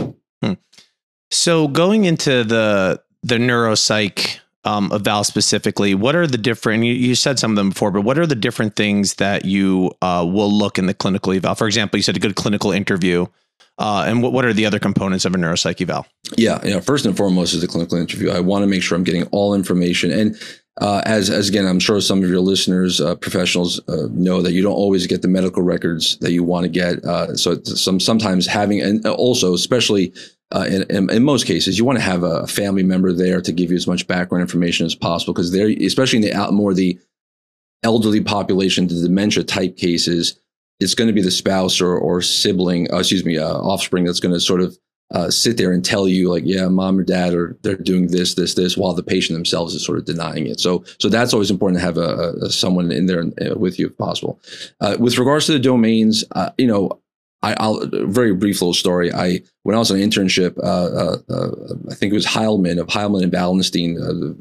Hmm. 0.44 0.54
So 1.32 1.68
going 1.68 2.06
into 2.06 2.44
the 2.44 3.02
the 3.24 3.36
neuropsych 3.36 4.40
um, 4.64 4.92
eval 4.92 5.24
specifically, 5.24 5.96
what 5.96 6.16
are 6.16 6.28
the 6.28 6.38
different? 6.38 6.84
You, 6.84 6.94
you, 6.94 7.16
said 7.16 7.40
some 7.40 7.52
of 7.52 7.56
them 7.56 7.70
before, 7.70 7.92
but 7.92 8.02
what 8.02 8.18
are 8.18 8.26
the 8.26 8.36
different 8.36 8.76
things 8.76 9.16
that 9.16 9.46
you 9.46 9.92
uh, 10.02 10.26
will 10.28 10.52
look 10.52 10.78
in 10.78 10.88
the 10.88 10.94
clinical 10.94 11.34
eval? 11.34 11.56
For 11.56 11.68
example, 11.68 11.98
you 11.98 12.04
said 12.04 12.18
a 12.18 12.20
good 12.20 12.36
clinical 12.36 12.72
interview. 12.72 13.28
Uh, 13.78 14.06
and 14.08 14.24
what, 14.24 14.32
what 14.32 14.46
are 14.46 14.54
the 14.54 14.66
other 14.66 14.80
components 14.80 15.26
of 15.26 15.36
a 15.36 15.38
neuropsych 15.38 15.82
eval? 15.82 16.06
Yeah, 16.38 16.62
yeah. 16.64 16.80
First 16.80 17.06
and 17.06 17.16
foremost 17.16 17.54
is 17.54 17.62
the 17.62 17.68
clinical 17.68 17.98
interview. 17.98 18.30
I 18.30 18.40
want 18.40 18.64
to 18.64 18.68
make 18.68 18.82
sure 18.82 18.96
I'm 18.96 19.04
getting 19.04 19.26
all 19.28 19.54
information. 19.54 20.12
And 20.12 20.40
uh, 20.82 21.02
as, 21.06 21.30
as 21.30 21.48
again, 21.48 21.66
I'm 21.66 21.80
sure 21.80 22.02
some 22.02 22.22
of 22.22 22.30
your 22.30 22.42
listeners, 22.42 23.00
uh, 23.00 23.16
professionals, 23.16 23.80
uh, 23.88 24.08
know 24.12 24.42
that 24.42 24.52
you 24.52 24.62
don't 24.62 24.74
always 24.74 25.08
get 25.08 25.22
the 25.22 25.30
medical 25.30 25.64
records 25.64 26.18
that 26.18 26.34
you 26.34 26.44
want 26.44 26.66
to 26.66 26.70
get. 26.70 27.04
Uh, 27.06 27.36
so 27.36 27.62
some 27.64 28.00
sometimes 28.00 28.46
having, 28.46 28.82
and 28.82 29.06
also 29.08 29.54
especially 29.54 30.14
uh, 30.52 30.66
in, 30.68 30.84
in, 30.90 31.10
in, 31.10 31.24
most 31.24 31.46
cases, 31.46 31.78
you 31.78 31.86
want 31.86 31.98
to 31.98 32.04
have 32.04 32.24
a 32.24 32.46
family 32.46 32.84
member 32.84 33.14
there 33.14 33.40
to 33.42 33.54
give 33.54 33.72
you 33.72 33.78
as 33.78 33.88
much 33.88 34.06
background 34.06 34.42
information 34.42 34.86
as 34.86 34.96
possible 34.96 35.34
because 35.34 35.52
they're 35.52 35.70
especially 35.82 36.18
in 36.18 36.24
the 36.24 36.34
out 36.34 36.54
more 36.54 36.74
the 36.74 37.00
elderly 37.84 38.22
population, 38.22 38.88
the 38.88 39.02
dementia 39.02 39.44
type 39.44 39.78
cases, 39.78 40.40
it's 40.82 40.94
going 40.94 41.08
to 41.08 41.14
be 41.14 41.22
the 41.22 41.32
spouse 41.32 41.80
or 41.80 41.98
or 41.98 42.22
sibling, 42.22 42.92
uh, 42.92 42.98
excuse 42.98 43.24
me, 43.24 43.40
offspring 43.40 44.04
that's 44.04 44.20
going 44.20 44.34
to 44.34 44.42
sort 44.42 44.60
of 44.60 44.78
uh, 45.12 45.30
sit 45.30 45.58
there 45.58 45.72
and 45.72 45.86
tell 45.86 46.08
you 46.08 46.30
like, 46.32 46.44
yeah, 46.46 46.68
mom 46.68 46.98
or 46.98 47.04
dad 47.04 47.34
are 47.34 47.56
they're 47.62 47.76
doing 47.76 48.08
this, 48.08 48.34
this, 48.34 48.56
this, 48.56 48.76
while 48.76 48.94
the 48.94 49.04
patient 49.04 49.36
themselves 49.36 49.76
is 49.76 49.86
sort 49.86 50.00
of 50.00 50.06
denying 50.06 50.48
it. 50.48 50.60
So, 50.60 50.84
so 51.00 51.10
that's 51.10 51.34
always 51.34 51.52
important 51.52 51.80
to 51.80 51.86
have 51.86 51.98
a, 51.98 52.34
a 52.42 52.50
someone 52.50 52.92
in 52.92 53.06
there 53.06 53.24
uh, 53.24 53.56
with 53.56 53.78
you 53.78 53.88
if 53.88 53.98
possible. 53.98 54.40
Uh, 54.82 54.98
with 55.00 55.18
regards 55.18 55.46
to 55.46 55.52
the 55.52 55.60
domains, 55.60 56.24
uh, 56.32 56.50
you 56.58 56.68
know, 56.68 57.00
I, 57.44 57.68
will 57.68 57.88
very 58.08 58.34
brief 58.34 58.60
little 58.60 58.74
story. 58.74 59.14
I 59.14 59.42
when 59.62 59.76
I 59.76 59.80
was 59.80 59.92
on 59.92 60.00
an 60.00 60.10
internship, 60.10 60.58
uh, 60.58 61.18
uh, 61.32 61.72
I 61.92 61.94
think 61.94 62.12
it 62.12 62.16
was 62.16 62.26
Heilman 62.26 62.80
of 62.80 62.88
Heilman 62.88 63.22
and 63.22 63.32
Valenstein, 63.32 63.96
the 63.96 64.36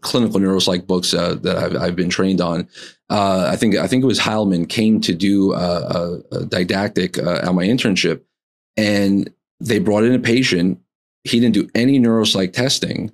clinical 0.00 0.40
neuropsych 0.40 0.86
books 0.86 1.10
that 1.10 1.46
I've, 1.46 1.76
I've, 1.76 1.96
been 1.96 2.08
trained 2.08 2.40
on. 2.40 2.66
I 3.10 3.56
think 3.56 3.74
I 3.74 3.86
think 3.86 4.02
it 4.02 4.06
was 4.06 4.20
Heilman 4.20 4.70
came 4.70 5.02
to 5.02 5.14
do 5.14 5.52
a, 5.52 6.22
a 6.32 6.46
didactic 6.46 7.18
on 7.18 7.56
my 7.56 7.64
internship, 7.64 8.22
and 8.78 9.30
they 9.64 9.78
brought 9.78 10.04
in 10.04 10.14
a 10.14 10.18
patient. 10.18 10.80
He 11.24 11.40
didn't 11.40 11.54
do 11.54 11.68
any 11.74 11.98
neuropsych 11.98 12.52
testing, 12.52 13.10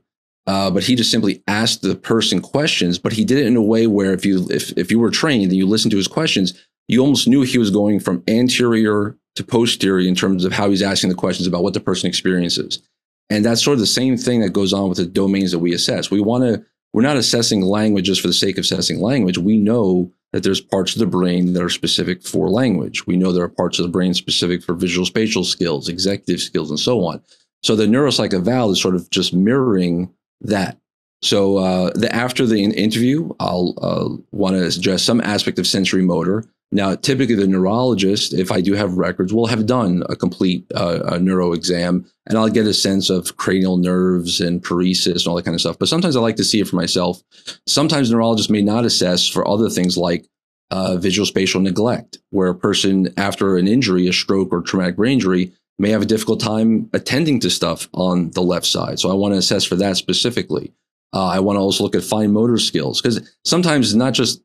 uh, 0.47 0.71
but 0.71 0.83
he 0.83 0.97
just 0.97 1.11
simply 1.11 1.43
asked 1.47 1.83
the 1.83 1.95
person 1.95 2.41
questions. 2.41 2.99
But 2.99 3.13
he 3.13 3.25
did 3.25 3.39
it 3.39 3.47
in 3.47 3.57
a 3.57 3.63
way 3.63 3.87
where 3.87 4.13
if 4.13 4.25
you 4.27 4.47
if 4.51 4.77
if 4.77 4.91
you 4.91 4.99
were 4.99 5.11
trained 5.11 5.45
and 5.45 5.57
you 5.57 5.67
listened 5.67 5.93
to 5.93 5.97
his 5.97 6.09
questions, 6.09 6.61
you 6.89 7.01
almost 7.01 7.29
knew 7.29 7.43
he 7.43 7.59
was 7.59 7.71
going 7.71 8.01
from 8.01 8.23
anterior 8.27 9.17
to 9.37 9.45
posterior 9.45 10.07
in 10.09 10.15
terms 10.15 10.45
of 10.45 10.53
how 10.53 10.69
he's 10.69 10.83
asking 10.83 11.09
the 11.09 11.15
questions 11.15 11.47
about 11.47 11.63
what 11.63 11.75
the 11.75 11.81
person 11.81 12.09
experiences. 12.09 12.83
And 13.31 13.45
that's 13.45 13.63
sort 13.63 13.75
of 13.75 13.81
the 13.81 13.87
same 13.87 14.17
thing 14.17 14.41
that 14.41 14.51
goes 14.51 14.73
on 14.73 14.89
with 14.89 14.99
the 14.99 15.07
domains 15.07 15.53
that 15.53 15.61
we 15.61 15.73
assess. 15.73 16.11
We 16.11 16.21
want 16.21 16.43
to 16.45 16.65
we're 16.93 17.03
not 17.03 17.17
assessing 17.17 17.63
language 17.63 18.07
just 18.07 18.21
for 18.21 18.27
the 18.27 18.33
sake 18.33 18.59
of 18.59 18.65
assessing 18.65 19.01
language. 19.01 19.39
We 19.39 19.57
know 19.57 20.13
that 20.33 20.43
there's 20.43 20.61
parts 20.61 20.95
of 20.95 21.01
the 21.01 21.07
brain 21.07 21.53
that 21.53 21.63
are 21.63 21.69
specific 21.69 22.23
for 22.23 22.49
language. 22.49 23.07
We 23.07 23.17
know 23.17 23.33
there 23.33 23.45
are 23.45 23.49
parts 23.49 23.79
of 23.79 23.85
the 23.85 23.91
brain 23.91 24.15
specific 24.15 24.63
for 24.63 24.75
visual 24.75 25.07
spatial 25.07 25.45
skills, 25.45 25.89
executive 25.89 26.41
skills, 26.41 26.71
and 26.71 26.79
so 26.79 27.05
on. 27.05 27.23
So 27.63 27.77
the 27.77 27.87
neuropsych 27.87 28.33
eval 28.33 28.71
is 28.71 28.81
sort 28.81 28.95
of 28.95 29.11
just 29.11 29.35
mirroring 29.35 30.13
that. 30.41 30.79
So 31.23 31.59
uh, 31.59 31.91
the, 31.95 32.15
after 32.15 32.47
the 32.47 32.65
interview, 32.65 33.31
I'll 33.41 33.75
uh, 33.83 34.23
want 34.33 34.57
to 34.57 34.65
address 34.65 35.03
some 35.03 35.21
aspect 35.21 35.59
of 35.59 35.67
sensory 35.67 36.03
motor. 36.03 36.45
Now, 36.73 36.95
typically 36.95 37.35
the 37.35 37.49
neurologist, 37.49 38.33
if 38.33 38.53
I 38.53 38.61
do 38.61 38.75
have 38.75 38.93
records, 38.93 39.35
will 39.35 39.47
have 39.47 39.67
done 39.67 40.05
a 40.09 40.15
complete 40.15 40.65
uh, 40.75 41.01
a 41.05 41.19
neuro 41.19 41.53
exam 41.53 42.07
and 42.27 42.39
I'll 42.39 42.49
get 42.49 42.67
a 42.67 42.75
sense 42.75 43.11
of 43.11 43.37
cranial 43.37 43.77
nerves 43.77 44.41
and 44.41 44.63
paresis 44.63 45.19
and 45.19 45.27
all 45.27 45.35
that 45.35 45.45
kind 45.45 45.55
of 45.57 45.61
stuff. 45.61 45.79
But 45.81 45.89
sometimes 45.89 46.15
I 46.15 46.21
like 46.21 46.37
to 46.37 46.45
see 46.45 46.61
it 46.61 46.69
for 46.69 46.77
myself. 46.77 47.23
Sometimes 47.67 48.11
neurologists 48.11 48.51
may 48.51 48.63
not 48.63 48.85
assess 48.85 49.27
for 49.27 49.47
other 49.49 49.69
things 49.69 49.97
like 49.97 50.29
uh, 50.71 50.97
visual 50.97 51.27
spatial 51.27 51.61
neglect, 51.61 52.19
where 52.31 52.49
a 52.49 52.55
person 52.55 53.13
after 53.17 53.57
an 53.57 53.67
injury, 53.67 54.07
a 54.07 54.13
stroke 54.13 54.53
or 54.53 54.63
traumatic 54.63 54.95
brain 54.95 55.15
injury, 55.15 55.53
may 55.81 55.91
have 55.91 56.03
a 56.03 56.07
difficult 56.07 56.41
time 56.41 56.89
attending 56.93 57.41
to 57.41 57.51
stuff 57.51 57.89
on 57.95 58.31
the 58.33 58.43
left 58.43 58.67
side. 58.67 59.01
So 59.01 59.11
I 59.11 59.15
want 59.15 59.35
to 59.35 59.39
assess 59.39 59.65
for 59.65 59.77
that 59.77 59.97
specifically. 59.97 60.73
Uh, 61.13 61.27
I 61.27 61.41
want 61.41 61.57
to 61.57 61.61
also 61.61 61.83
look 61.83 61.97
at 61.97 62.05
fine 62.05 62.33
motor 62.33 62.59
skills 62.59 63.03
because 63.03 63.35
sometimes 63.45 63.97
not 63.97 64.13
just 64.13 64.41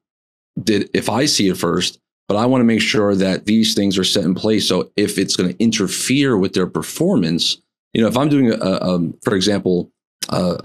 did 0.63 0.89
if 0.94 1.10
I 1.10 1.25
see 1.25 1.50
it 1.50 1.58
first, 1.58 2.00
but 2.27 2.38
I 2.38 2.46
want 2.46 2.62
to 2.62 2.65
make 2.65 2.82
sure 2.82 3.15
that 3.15 3.46
these 3.46 3.74
things 3.74 3.98
are 3.98 4.03
set 4.03 4.24
in 4.24 4.36
place. 4.36 4.67
So 4.67 4.91
if 4.96 5.17
it's 5.17 5.36
going 5.36 5.51
to 5.51 5.63
interfere 5.63 6.38
with 6.38 6.53
their 6.53 6.67
performance, 6.67 7.58
you 7.94 8.01
know, 8.01 8.08
if 8.08 8.17
I'm 8.17 8.29
doing, 8.29 8.51
a, 8.51 8.55
a 8.55 9.00
for 9.24 9.36
example, 9.36 9.91
a, 10.29 10.58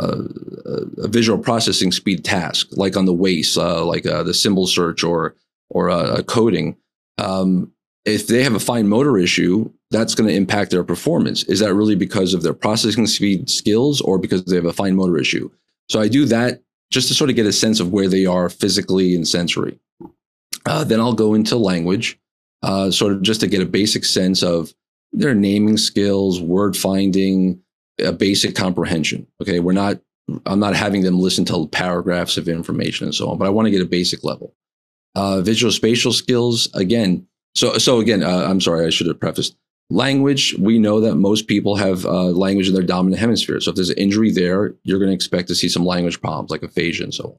a, 0.99 1.09
visual 1.09 1.39
processing 1.39 1.93
speed 1.93 2.25
task, 2.25 2.69
like 2.73 2.97
on 2.97 3.05
the 3.05 3.13
WAIS, 3.13 3.59
uh, 3.59 3.85
like 3.85 4.07
uh, 4.07 4.23
the 4.23 4.35
symbol 4.35 4.67
search 4.67 5.05
or 5.05 5.35
or 5.69 5.89
a 5.89 6.23
coding, 6.25 6.77
um, 7.19 7.71
if 8.05 8.27
they 8.27 8.43
have 8.43 8.55
a 8.55 8.61
fine 8.61 8.89
motor 8.89 9.19
issue, 9.19 9.71
that's 9.91 10.15
going 10.15 10.29
to 10.29 10.35
impact 10.35 10.71
their 10.71 10.83
performance. 10.83 11.45
Is 11.45 11.61
that 11.61 11.75
really 11.75 11.95
because 11.95 12.35
of 12.35 12.43
their 12.43 12.55
processing 12.55 13.07
speed 13.07 13.51
skills 13.51 14.01
or 14.01 14.19
because 14.19 14.45
they 14.45 14.57
have 14.57 14.65
a 14.65 14.73
fine 14.73 14.97
motor 14.97 15.19
issue? 15.19 15.51
So 15.89 16.01
I 16.01 16.09
do 16.09 16.25
that 16.27 16.63
just 16.91 17.09
to 17.09 17.15
sort 17.15 17.31
of 17.31 17.37
get 17.37 17.47
a 17.47 17.53
sense 17.53 17.79
of 17.79 17.93
where 17.93 18.09
they 18.09 18.27
are 18.27 18.49
physically 18.49 19.15
and 19.15 19.27
sensory. 19.27 19.79
Uh, 20.67 20.85
then 20.85 21.01
I'll 21.01 21.13
go 21.13 21.35
into 21.35 21.57
language, 21.57 22.19
uh, 22.63 22.91
sort 22.91 23.13
of 23.13 23.23
just 23.23 23.41
to 23.41 23.47
get 23.47 23.63
a 23.63 23.67
basic 23.67 24.05
sense 24.05 24.43
of 24.43 24.75
their 25.13 25.35
naming 25.35 25.77
skills, 25.77 26.41
word 26.41 26.77
finding, 26.77 27.61
a 27.99 28.13
basic 28.13 28.55
comprehension. 28.55 29.27
Okay, 29.41 29.61
we're 29.61 29.73
not. 29.73 30.01
I'm 30.47 30.61
not 30.61 30.77
having 30.77 31.03
them 31.03 31.19
listen 31.19 31.45
to 31.47 31.67
paragraphs 31.67 32.37
of 32.37 32.49
information 32.49 33.07
and 33.07 33.15
so 33.15 33.29
on, 33.29 33.39
but 33.39 33.47
I 33.47 33.51
want 33.51 33.67
to 33.67 33.71
get 33.73 33.83
a 33.83 33.87
basic 33.87 34.23
level. 34.23 34.55
Uh, 35.17 35.41
visual 35.41 35.73
spatial 35.73 36.13
skills 36.13 36.69
again. 36.75 37.27
So 37.55 37.79
so 37.79 37.99
again, 38.01 38.23
uh, 38.23 38.47
I'm 38.49 38.61
sorry, 38.61 38.87
I 38.87 38.91
should 38.91 39.09
have 39.09 39.19
prefaced. 39.19 39.57
Language, 39.93 40.55
we 40.57 40.79
know 40.79 41.01
that 41.01 41.17
most 41.17 41.49
people 41.49 41.75
have 41.75 42.07
uh, 42.07 42.27
language 42.27 42.69
in 42.69 42.75
their 42.75 42.85
dominant 42.85 43.19
hemisphere. 43.19 43.59
So 43.61 43.71
if 43.71 43.75
there's 43.75 43.91
an 43.91 43.99
injury 43.99 44.31
there, 44.31 44.77
you're 44.85 45.01
going 45.01 45.11
to 45.11 45.15
expect 45.15 45.49
to 45.49 45.57
see 45.57 45.69
some 45.69 45.85
language 45.85 46.21
problems 46.21 46.53
like 46.53 46.63
aphasia 46.63 47.03
and 47.03 47.13
so 47.13 47.25
on. 47.25 47.39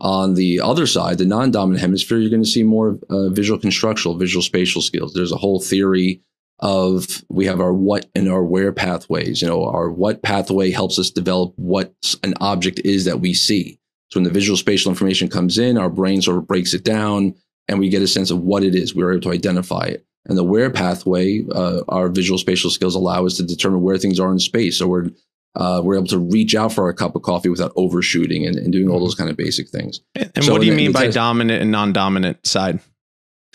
On 0.00 0.34
the 0.34 0.60
other 0.60 0.86
side, 0.86 1.18
the 1.18 1.24
non-dominant 1.24 1.80
hemisphere, 1.80 2.18
you're 2.18 2.30
going 2.30 2.42
to 2.42 2.48
see 2.48 2.62
more 2.62 2.98
uh, 3.08 3.28
visual 3.30 3.58
constructional, 3.58 4.18
visual 4.18 4.42
spatial 4.42 4.82
skills. 4.82 5.14
There's 5.14 5.32
a 5.32 5.36
whole 5.36 5.60
theory 5.60 6.20
of 6.60 7.22
we 7.28 7.46
have 7.46 7.60
our 7.60 7.72
what 7.72 8.06
and 8.14 8.28
our 8.28 8.44
where 8.44 8.72
pathways. 8.72 9.40
You 9.40 9.48
know, 9.48 9.64
our 9.64 9.90
what 9.90 10.22
pathway 10.22 10.70
helps 10.70 10.98
us 10.98 11.10
develop 11.10 11.52
what 11.56 11.94
an 12.22 12.34
object 12.40 12.80
is 12.84 13.04
that 13.04 13.20
we 13.20 13.34
see. 13.34 13.78
So 14.10 14.20
when 14.20 14.24
the 14.24 14.30
visual 14.30 14.56
spatial 14.56 14.90
information 14.90 15.28
comes 15.28 15.58
in, 15.58 15.78
our 15.78 15.90
brain 15.90 16.22
sort 16.22 16.38
of 16.38 16.46
breaks 16.46 16.74
it 16.74 16.84
down 16.84 17.34
and 17.68 17.78
we 17.78 17.88
get 17.88 18.02
a 18.02 18.08
sense 18.08 18.30
of 18.30 18.40
what 18.40 18.62
it 18.62 18.74
is. 18.74 18.94
We're 18.94 19.12
able 19.12 19.22
to 19.22 19.32
identify 19.32 19.84
it. 19.86 20.06
And 20.26 20.38
the 20.38 20.44
where 20.44 20.70
pathway, 20.70 21.44
uh, 21.52 21.82
our 21.88 22.08
visual 22.08 22.38
spatial 22.38 22.70
skills 22.70 22.94
allow 22.94 23.26
us 23.26 23.36
to 23.36 23.42
determine 23.42 23.82
where 23.82 23.98
things 23.98 24.20
are 24.20 24.32
in 24.32 24.38
space. 24.38 24.78
So 24.78 24.86
we're 24.86 25.10
uh, 25.54 25.80
we're 25.84 25.96
able 25.96 26.06
to 26.06 26.18
reach 26.18 26.54
out 26.54 26.72
for 26.72 26.88
a 26.88 26.94
cup 26.94 27.14
of 27.14 27.22
coffee 27.22 27.48
without 27.48 27.72
overshooting 27.76 28.46
and, 28.46 28.56
and 28.56 28.72
doing 28.72 28.88
all 28.88 28.96
mm-hmm. 28.96 29.04
those 29.04 29.14
kind 29.14 29.30
of 29.30 29.36
basic 29.36 29.68
things. 29.68 30.00
And, 30.14 30.30
so 30.42 30.52
what 30.52 30.60
do 30.60 30.66
you 30.66 30.72
mean 30.72 30.92
by 30.92 31.08
dominant 31.08 31.62
and 31.62 31.70
non-dominant 31.70 32.46
side? 32.46 32.80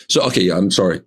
So, 0.08 0.22
okay, 0.22 0.42
yeah, 0.42 0.56
I'm 0.56 0.70
sorry. 0.70 1.02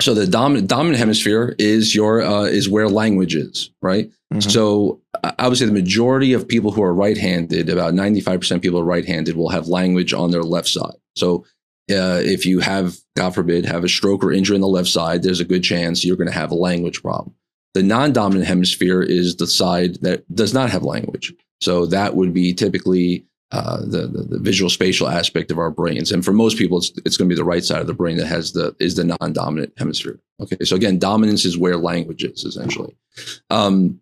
so 0.00 0.12
the 0.14 0.26
dominant 0.26 0.68
dominant 0.68 0.98
hemisphere 0.98 1.54
is 1.58 1.94
your 1.94 2.22
uh, 2.22 2.44
is 2.44 2.68
where 2.68 2.88
language 2.88 3.34
is, 3.34 3.70
right? 3.80 4.10
Mm-hmm. 4.32 4.48
So 4.50 5.00
I 5.38 5.48
would 5.48 5.58
say 5.58 5.66
the 5.66 5.72
majority 5.72 6.32
of 6.34 6.46
people 6.46 6.70
who 6.70 6.82
are 6.82 6.94
right-handed, 6.94 7.68
about 7.68 7.94
95% 7.94 8.56
of 8.56 8.62
people 8.62 8.78
are 8.78 8.84
right-handed, 8.84 9.36
will 9.36 9.48
have 9.48 9.68
language 9.68 10.12
on 10.12 10.30
their 10.30 10.42
left 10.42 10.68
side. 10.68 10.96
So 11.16 11.44
uh, 11.90 12.20
if 12.22 12.46
you 12.46 12.60
have, 12.60 12.96
God 13.16 13.34
forbid, 13.34 13.64
have 13.64 13.84
a 13.84 13.88
stroke 13.88 14.22
or 14.22 14.32
injury 14.32 14.54
on 14.54 14.60
the 14.60 14.68
left 14.68 14.88
side, 14.88 15.22
there's 15.22 15.40
a 15.40 15.44
good 15.44 15.64
chance 15.64 16.04
you're 16.04 16.16
going 16.16 16.28
to 16.28 16.34
have 16.34 16.52
a 16.52 16.56
language 16.56 17.02
problem. 17.02 17.34
The 17.74 17.82
non-dominant 17.82 18.46
hemisphere 18.46 19.02
is 19.02 19.36
the 19.36 19.46
side 19.46 19.96
that 20.02 20.24
does 20.34 20.52
not 20.52 20.70
have 20.70 20.82
language. 20.82 21.32
So 21.60 21.86
that 21.86 22.16
would 22.16 22.34
be 22.34 22.52
typically 22.52 23.26
uh, 23.52 23.80
the, 23.80 24.06
the, 24.06 24.22
the 24.22 24.38
visual 24.38 24.70
spatial 24.70 25.08
aspect 25.08 25.50
of 25.50 25.58
our 25.58 25.70
brains. 25.70 26.12
And 26.12 26.24
for 26.24 26.32
most 26.32 26.56
people, 26.56 26.78
it's, 26.78 26.92
it's 27.04 27.16
going 27.16 27.28
to 27.28 27.34
be 27.34 27.38
the 27.38 27.44
right 27.44 27.64
side 27.64 27.80
of 27.80 27.86
the 27.86 27.94
brain 27.94 28.16
that 28.16 28.26
has 28.26 28.52
the 28.52 28.74
is 28.78 28.94
the 28.94 29.04
non-dominant 29.04 29.72
hemisphere. 29.76 30.20
Okay, 30.40 30.64
so 30.64 30.76
again, 30.76 30.98
dominance 30.98 31.44
is 31.44 31.58
where 31.58 31.76
language 31.76 32.24
is 32.24 32.44
essentially. 32.44 32.96
Um, 33.50 34.00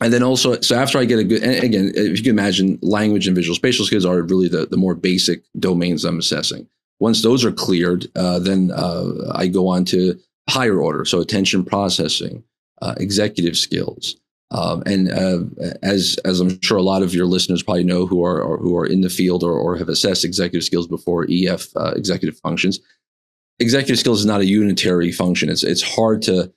and 0.00 0.12
then 0.12 0.22
also, 0.22 0.60
so 0.60 0.76
after 0.76 0.98
I 0.98 1.04
get 1.04 1.18
a 1.18 1.24
good, 1.24 1.42
and 1.42 1.64
again, 1.64 1.92
if 1.94 2.18
you 2.18 2.22
can 2.22 2.30
imagine, 2.30 2.78
language 2.82 3.26
and 3.26 3.34
visual 3.34 3.56
spatial 3.56 3.84
skills 3.84 4.04
are 4.04 4.22
really 4.22 4.48
the, 4.48 4.66
the 4.66 4.76
more 4.76 4.94
basic 4.94 5.42
domains 5.58 6.04
I'm 6.04 6.20
assessing. 6.20 6.68
Once 7.00 7.22
those 7.22 7.44
are 7.44 7.52
cleared, 7.52 8.06
uh, 8.16 8.38
then 8.38 8.70
uh, 8.72 9.32
I 9.34 9.48
go 9.48 9.66
on 9.68 9.84
to 9.86 10.18
higher 10.48 10.78
order, 10.78 11.04
so 11.04 11.20
attention 11.20 11.64
processing, 11.64 12.44
uh, 12.82 12.94
executive 12.98 13.56
skills, 13.56 14.16
um, 14.50 14.82
and 14.86 15.10
uh, 15.10 15.40
as 15.82 16.18
as 16.24 16.40
I'm 16.40 16.60
sure 16.62 16.78
a 16.78 16.82
lot 16.82 17.02
of 17.02 17.14
your 17.14 17.26
listeners 17.26 17.62
probably 17.62 17.84
know 17.84 18.06
who 18.06 18.24
are 18.24 18.56
who 18.58 18.76
are 18.76 18.86
in 18.86 19.02
the 19.02 19.10
field 19.10 19.42
or, 19.42 19.52
or 19.52 19.76
have 19.76 19.88
assessed 19.88 20.24
executive 20.24 20.64
skills 20.64 20.86
before, 20.86 21.26
EF 21.28 21.68
uh, 21.76 21.92
executive 21.96 22.38
functions. 22.38 22.80
Executive 23.60 23.98
skills 23.98 24.20
is 24.20 24.26
not 24.26 24.40
a 24.40 24.46
unitary 24.46 25.12
function. 25.12 25.50
It's 25.50 25.64
it's 25.64 25.82
hard 25.82 26.22
to 26.22 26.52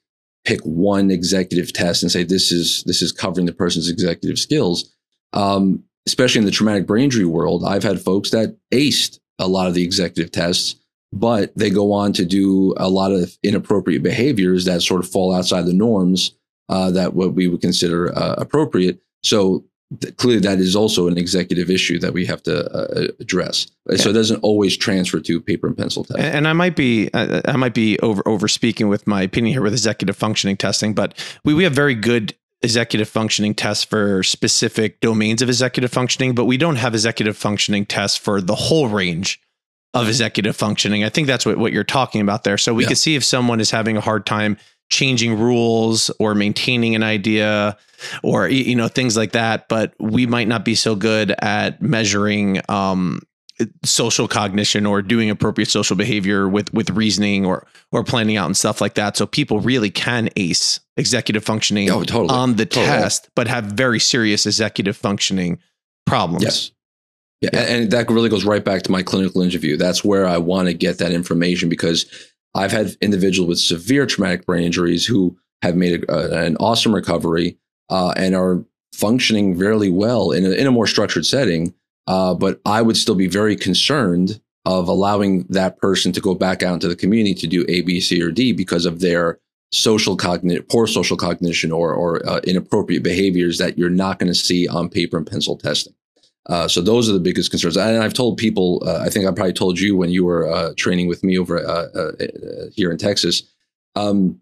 pick 0.46 0.62
one 0.62 1.12
executive 1.12 1.74
test 1.74 2.02
and 2.02 2.12
say 2.12 2.24
this 2.24 2.52
is 2.52 2.84
this 2.86 3.02
is 3.02 3.12
covering 3.12 3.46
the 3.46 3.54
person's 3.54 3.90
executive 3.90 4.40
skills. 4.40 4.96
Um, 5.34 5.84
especially 6.08 6.40
in 6.40 6.46
the 6.46 6.52
traumatic 6.52 6.88
brain 6.88 7.06
injury 7.06 7.26
world, 7.26 7.64
I've 7.66 7.84
had 7.84 8.02
folks 8.02 8.32
that 8.32 8.58
aced 8.74 9.20
a 9.38 9.48
lot 9.48 9.68
of 9.68 9.74
the 9.74 9.84
executive 9.84 10.32
tests, 10.32 10.76
but 11.14 11.52
they 11.56 11.70
go 11.70 11.92
on 11.92 12.14
to 12.14 12.26
do 12.26 12.74
a 12.78 12.90
lot 12.90 13.12
of 13.12 13.38
inappropriate 13.44 14.04
behaviors 14.04 14.66
that 14.66 14.82
sort 14.82 15.04
of 15.04 15.10
fall 15.10 15.34
outside 15.34 15.66
the 15.66 15.74
norms 15.74 16.34
uh, 16.70 16.90
that 16.92 17.14
what 17.14 17.34
we 17.34 17.48
would 17.48 17.62
consider 17.62 18.18
uh, 18.18 18.36
appropriate. 18.38 19.02
So 19.24 19.66
th- 20.00 20.16
clearly, 20.16 20.40
that 20.42 20.60
is 20.60 20.76
also 20.76 21.08
an 21.08 21.18
executive 21.18 21.70
issue 21.70 22.00
that 22.00 22.14
we 22.14 22.26
have 22.26 22.42
to 22.44 22.66
uh, 22.74 23.08
address. 23.20 23.68
Yeah. 23.90 23.98
So 23.98 24.10
it 24.10 24.14
doesn't 24.14 24.38
always 24.38 24.78
transfer 24.78 25.20
to 25.20 25.42
paper 25.42 25.68
and 25.68 25.78
pencil 25.78 26.06
testing. 26.06 26.24
And, 26.24 26.36
and 26.38 26.48
I 26.48 26.54
might 26.54 26.76
be 26.76 27.10
I 27.14 27.58
might 27.58 27.74
be 27.74 28.00
over 28.00 28.26
over 28.26 28.48
speaking 28.48 28.88
with 28.88 29.06
my 29.06 29.22
opinion 29.22 29.54
here 29.54 29.62
with 29.62 29.74
executive 29.74 30.16
functioning 30.16 30.56
testing, 30.56 30.94
but 30.94 31.14
we 31.44 31.54
we 31.54 31.64
have 31.66 31.74
very 31.74 31.96
good 31.96 32.36
executive 32.62 33.10
functioning 33.10 33.56
tests 33.56 33.84
for 33.84 34.24
specific 34.24 35.00
domains 35.02 35.42
of 35.42 35.50
executive 35.50 35.92
functioning, 35.92 36.36
but 36.36 36.46
we 36.46 36.58
don't 36.58 36.76
have 36.76 36.94
executive 36.94 37.36
functioning 37.36 37.86
tests 37.86 38.18
for 38.18 38.40
the 38.40 38.56
whole 38.56 38.88
range 38.88 39.42
of 39.94 40.08
executive 40.08 40.56
functioning. 40.56 41.04
I 41.04 41.10
think 41.10 41.28
that's 41.28 41.46
what, 41.46 41.58
what 41.58 41.74
you're 41.74 41.84
talking 41.84 42.22
about 42.22 42.44
there. 42.44 42.58
So 42.58 42.74
we 42.74 42.84
yeah. 42.84 42.90
can 42.90 42.96
see 42.96 43.16
if 43.16 43.24
someone 43.24 43.60
is 43.60 43.72
having 43.72 43.98
a 43.98 44.02
hard 44.02 44.26
time 44.26 44.58
changing 44.90 45.40
rules 45.40 46.12
or 46.20 46.36
maintaining 46.36 46.96
an 46.96 47.04
idea 47.04 47.78
or 48.24 48.50
you 48.50 48.76
know 48.76 48.90
things 48.90 49.16
like 49.16 49.32
that 49.32 49.70
but 49.70 49.94
we 50.00 50.28
might 50.28 50.50
not 50.50 50.66
be 50.66 50.76
so 50.76 50.96
good 50.96 51.34
at 51.40 51.82
measuring 51.82 52.60
um, 52.68 53.22
social 53.86 54.28
cognition 54.28 54.86
or 54.86 55.02
doing 55.02 55.30
appropriate 55.30 55.70
social 55.70 55.96
behavior 55.96 56.50
with 56.50 56.74
with 56.74 56.90
reasoning 56.90 57.46
or 57.46 57.66
or 57.94 58.04
planning 58.04 58.36
out 58.36 58.48
and 58.48 58.58
stuff 58.58 58.82
like 58.82 58.96
that 58.96 59.16
so 59.16 59.26
people 59.26 59.62
really 59.62 59.90
can 59.90 60.30
ace 60.36 60.82
executive 60.98 61.44
functioning 61.44 61.90
oh, 61.90 62.04
totally. 62.04 62.30
on 62.30 62.56
the 62.58 62.66
totally. 62.66 62.86
test 62.86 63.30
but 63.34 63.48
have 63.48 63.64
very 63.66 64.00
serious 64.00 64.46
executive 64.46 64.98
functioning 64.98 65.58
problems 66.06 66.44
yes 66.44 66.72
yeah, 67.42 67.50
yeah. 67.54 67.60
and 67.62 67.92
that 67.92 68.10
really 68.10 68.30
goes 68.30 68.46
right 68.46 68.64
back 68.64 68.84
to 68.84 68.92
my 68.92 69.04
clinical 69.04 69.42
interview 69.42 69.76
that's 69.78 70.04
where 70.04 70.26
i 70.26 70.38
want 70.38 70.68
to 70.68 70.74
get 70.74 70.98
that 70.98 71.12
information 71.12 71.70
because 71.70 72.06
I've 72.54 72.72
had 72.72 72.96
individuals 73.02 73.48
with 73.48 73.60
severe 73.60 74.06
traumatic 74.06 74.46
brain 74.46 74.64
injuries 74.64 75.06
who 75.06 75.38
have 75.62 75.76
made 75.76 76.04
a, 76.04 76.14
a, 76.14 76.46
an 76.46 76.58
awesome 76.58 76.94
recovery 76.94 77.58
uh, 77.90 78.14
and 78.18 78.36
are 78.36 78.64
functioning 78.94 79.56
very 79.56 79.90
well 79.90 80.32
in 80.32 80.46
a, 80.46 80.52
in 80.52 80.68
a 80.68 80.72
more 80.72 80.88
structured 80.88 81.26
setting. 81.26 81.74
Uh, 82.08 82.34
but 82.34 82.60
I 82.66 82.82
would 82.82 82.98
still 82.98 83.16
be 83.16 83.28
very 83.28 83.56
concerned 83.56 84.42
of 84.66 84.88
allowing 84.88 85.44
that 85.50 85.78
person 85.78 86.12
to 86.12 86.22
go 86.22 86.36
back 86.36 86.62
out 86.62 86.76
into 86.76 86.88
the 86.88 86.96
community 86.96 87.34
to 87.36 87.48
do 87.48 87.66
A, 87.70 87.82
B, 87.82 88.00
C, 88.00 88.22
or 88.22 88.32
D 88.32 88.52
because 88.52 88.86
of 88.86 89.00
their 89.00 89.40
social 89.72 90.18
cognition, 90.18 90.66
poor 90.70 90.88
social 90.88 91.16
cognition, 91.16 91.72
or 91.72 91.94
or 91.94 92.28
uh, 92.28 92.42
inappropriate 92.44 93.02
behaviors 93.02 93.58
that 93.60 93.78
you're 93.78 93.90
not 93.90 94.20
going 94.20 94.28
to 94.28 94.38
see 94.38 94.68
on 94.68 94.90
paper 94.90 95.18
and 95.18 95.26
pencil 95.26 95.58
testing. 95.58 95.94
Uh, 96.48 96.68
so 96.68 96.82
those 96.82 97.10
are 97.10 97.14
the 97.14 97.20
biggest 97.20 97.52
concerns. 97.52 97.78
And 97.78 98.02
I've 98.04 98.14
told 98.14 98.38
people, 98.38 98.82
uh, 98.86 99.00
I 99.00 99.10
think 99.10 99.26
I 99.26 99.32
probably 99.32 99.54
told 99.54 99.80
you 99.80 99.96
when 99.96 100.10
you 100.10 100.26
were 100.26 100.52
uh, 100.52 100.74
training 100.76 101.08
with 101.08 101.24
me 101.24 101.38
over 101.38 101.60
uh, 101.60 101.88
uh, 101.96 102.12
uh, 102.20 102.66
here 102.76 102.92
in 102.92 102.98
Texas. 102.98 103.44
Um, 103.96 104.42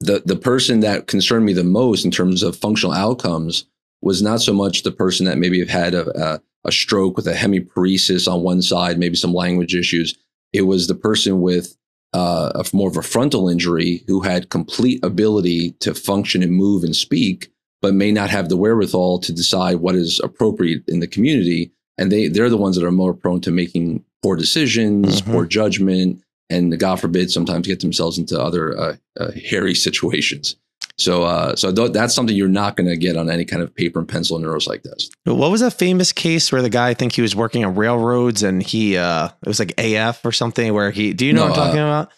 the 0.00 0.22
the 0.24 0.36
person 0.36 0.80
that 0.80 1.06
concerned 1.06 1.46
me 1.46 1.52
the 1.52 1.64
most 1.64 2.04
in 2.04 2.10
terms 2.10 2.42
of 2.42 2.56
functional 2.56 2.94
outcomes 2.94 3.66
was 4.02 4.22
not 4.22 4.40
so 4.40 4.52
much 4.52 4.82
the 4.82 4.92
person 4.92 5.24
that 5.26 5.38
maybe 5.38 5.60
have 5.60 5.68
had 5.68 5.94
a, 5.94 6.34
a, 6.34 6.40
a 6.64 6.72
stroke 6.72 7.16
with 7.16 7.26
a 7.26 7.32
hemiparesis 7.32 8.30
on 8.30 8.42
one 8.42 8.60
side, 8.60 8.98
maybe 8.98 9.16
some 9.16 9.32
language 9.32 9.74
issues. 9.74 10.14
It 10.52 10.62
was 10.62 10.88
the 10.88 10.94
person 10.94 11.40
with 11.40 11.76
a, 12.12 12.64
more 12.72 12.88
of 12.88 12.96
a 12.96 13.02
frontal 13.02 13.48
injury 13.48 14.04
who 14.06 14.20
had 14.20 14.50
complete 14.50 15.02
ability 15.04 15.72
to 15.80 15.94
function 15.94 16.42
and 16.42 16.52
move 16.52 16.84
and 16.84 16.94
speak, 16.94 17.50
but 17.84 17.92
may 17.92 18.10
not 18.10 18.30
have 18.30 18.48
the 18.48 18.56
wherewithal 18.56 19.18
to 19.18 19.30
decide 19.30 19.76
what 19.76 19.94
is 19.94 20.18
appropriate 20.24 20.82
in 20.88 21.00
the 21.00 21.06
community. 21.06 21.70
And 21.98 22.10
they, 22.10 22.28
they're 22.28 22.48
the 22.48 22.56
ones 22.56 22.76
that 22.76 22.84
are 22.86 22.90
more 22.90 23.12
prone 23.12 23.42
to 23.42 23.50
making 23.50 24.02
poor 24.22 24.36
decisions, 24.36 25.20
mm-hmm. 25.20 25.30
poor 25.30 25.44
judgment, 25.44 26.22
and 26.48 26.78
God 26.78 26.98
forbid, 26.98 27.30
sometimes 27.30 27.66
get 27.66 27.80
themselves 27.80 28.16
into 28.16 28.40
other 28.40 28.74
uh, 28.78 28.96
uh, 29.20 29.32
hairy 29.32 29.74
situations. 29.88 30.56
So, 30.96 31.24
uh, 31.24 31.56
so 31.56 31.74
th- 31.74 31.92
that's 31.92 32.14
something 32.14 32.34
you're 32.34 32.48
not 32.48 32.76
going 32.76 32.88
to 32.88 32.96
get 32.96 33.18
on 33.18 33.28
any 33.28 33.44
kind 33.44 33.60
of 33.60 33.74
paper 33.74 33.98
and 33.98 34.08
pencil 34.08 34.38
neuropsych 34.38 34.80
test. 34.80 35.14
What 35.24 35.50
was 35.50 35.60
that 35.60 35.74
famous 35.74 36.10
case 36.10 36.50
where 36.50 36.62
the 36.62 36.70
guy, 36.70 36.88
I 36.88 36.94
think 36.94 37.12
he 37.12 37.20
was 37.20 37.36
working 37.36 37.66
on 37.66 37.74
railroads 37.74 38.42
and 38.42 38.62
he, 38.62 38.96
uh, 38.96 39.28
it 39.42 39.46
was 39.46 39.58
like 39.58 39.74
AF 39.76 40.24
or 40.24 40.32
something 40.32 40.72
where 40.72 40.90
he, 40.90 41.12
do 41.12 41.26
you 41.26 41.34
know 41.34 41.48
no, 41.48 41.50
what 41.50 41.58
I'm 41.58 41.66
talking 41.66 41.80
uh, 41.80 41.86
about? 41.86 42.12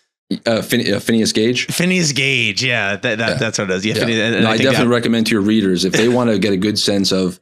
Uh, 0.45 0.61
Phin- 0.61 0.93
uh, 0.93 0.99
Phineas 0.99 1.33
Gage. 1.33 1.67
Phineas 1.67 2.11
Gage, 2.11 2.65
yeah, 2.65 2.97
that, 2.97 3.19
that 3.19 3.29
yeah. 3.29 3.35
that's 3.35 3.59
what 3.59 3.71
it 3.71 3.77
is. 3.77 3.87
Yeah, 3.87 3.95
yeah. 3.95 4.01
Phineas, 4.01 4.43
no, 4.43 4.51
I, 4.51 4.55
I 4.55 4.57
definitely 4.57 4.93
recommend 4.93 5.27
to 5.29 5.33
your 5.33 5.43
readers 5.43 5.85
if 5.85 5.93
they 5.93 6.09
want 6.09 6.31
to 6.31 6.39
get 6.39 6.53
a 6.53 6.57
good 6.57 6.81
sense 6.81 7.13
of 7.13 7.41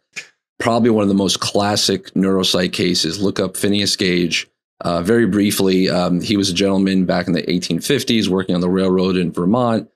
probably 0.58 0.90
one 0.90 1.02
of 1.02 1.08
the 1.08 1.14
most 1.14 1.40
classic 1.40 2.12
neuropsych 2.12 2.74
cases. 2.74 3.22
Look 3.22 3.40
up 3.40 3.56
Phineas 3.56 3.96
Gage. 3.96 4.48
Uh, 4.80 5.02
very 5.02 5.26
briefly, 5.26 5.88
um, 5.88 6.20
he 6.20 6.36
was 6.36 6.50
a 6.50 6.54
gentleman 6.54 7.06
back 7.06 7.26
in 7.26 7.32
the 7.32 7.42
1850s 7.44 8.28
working 8.28 8.54
on 8.54 8.60
the 8.60 8.68
railroad 8.68 9.16
in 9.16 9.32
Vermont, 9.32 9.88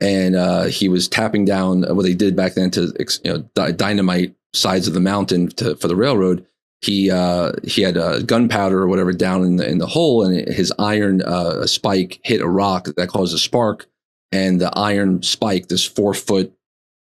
and 0.00 0.36
uh, 0.36 0.64
he 0.64 0.88
was 0.88 1.08
tapping 1.08 1.44
down 1.44 1.82
what 1.82 2.04
they 2.04 2.14
did 2.14 2.36
back 2.36 2.54
then 2.54 2.70
to 2.70 2.92
you 3.24 3.48
know 3.56 3.72
dynamite 3.72 4.36
sides 4.52 4.86
of 4.86 4.94
the 4.94 5.00
mountain 5.00 5.48
to, 5.48 5.74
for 5.76 5.88
the 5.88 5.96
railroad 5.96 6.46
he 6.82 7.10
uh, 7.10 7.52
he 7.64 7.82
had 7.82 7.96
uh, 7.96 8.20
gunpowder 8.22 8.80
or 8.80 8.88
whatever 8.88 9.12
down 9.12 9.42
in 9.42 9.56
the 9.56 9.68
in 9.68 9.78
the 9.78 9.86
hole, 9.86 10.24
and 10.24 10.48
his 10.48 10.72
iron 10.78 11.22
uh, 11.22 11.66
spike 11.66 12.20
hit 12.22 12.40
a 12.40 12.48
rock 12.48 12.88
that 12.96 13.08
caused 13.08 13.34
a 13.34 13.38
spark, 13.38 13.86
and 14.32 14.60
the 14.60 14.70
iron 14.76 15.22
spike, 15.22 15.68
this 15.68 15.84
four 15.84 16.14
foot, 16.14 16.52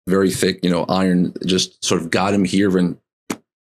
very 0.08 0.30
thick, 0.30 0.60
you 0.62 0.70
know, 0.70 0.84
iron, 0.88 1.32
just 1.46 1.82
sort 1.84 2.00
of 2.00 2.10
got 2.10 2.34
him 2.34 2.44
here 2.44 2.76
and 2.76 2.98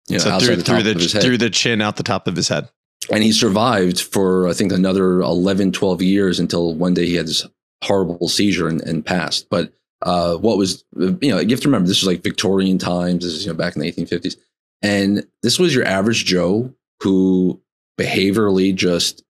you 0.09 0.17
know, 0.17 0.19
so 0.19 0.31
outside 0.31 0.47
through, 0.47 0.57
the 0.57 0.63
top 0.63 0.75
through 0.77 0.83
the, 0.85 0.91
of 0.93 1.01
his 1.01 1.13
head. 1.13 1.23
through 1.23 1.39
the 1.39 1.51
chin, 1.51 1.83
out 1.83 1.97
the 1.97 2.03
top 2.03 2.27
of 2.27 2.37
his 2.37 2.49
head, 2.49 2.69
and 3.13 3.23
he 3.23 3.31
survived 3.31 4.01
for 4.01 4.49
I 4.49 4.55
think 4.55 4.73
another 4.73 5.21
11, 5.21 5.73
12 5.73 6.03
years 6.03 6.41
until 6.41 6.75
one 6.75 6.95
day 6.95 7.07
he 7.07 7.15
had 7.15 7.27
this 7.27 7.47
horrible 7.85 8.29
seizure 8.29 8.67
and, 8.67 8.81
and 8.81 9.05
passed. 9.05 9.49
But 9.51 9.73
uh, 10.01 10.37
what 10.37 10.57
was 10.57 10.85
you 10.97 11.31
know 11.31 11.39
you 11.39 11.51
have 11.51 11.61
to 11.61 11.69
remember 11.69 11.87
this 11.87 12.01
was 12.01 12.07
like 12.07 12.23
Victorian 12.23 12.79
times. 12.79 13.25
This 13.25 13.35
is 13.35 13.45
you 13.45 13.53
know 13.53 13.59
back 13.59 13.77
in 13.77 13.83
the 13.83 13.89
eighteen 13.89 14.07
fifties 14.07 14.39
and 14.83 15.27
this 15.43 15.59
was 15.59 15.75
your 15.75 15.85
average 15.85 16.25
Joe 16.25 16.73
who 17.03 17.61
behaviorally 17.99 18.75
just 18.75 19.25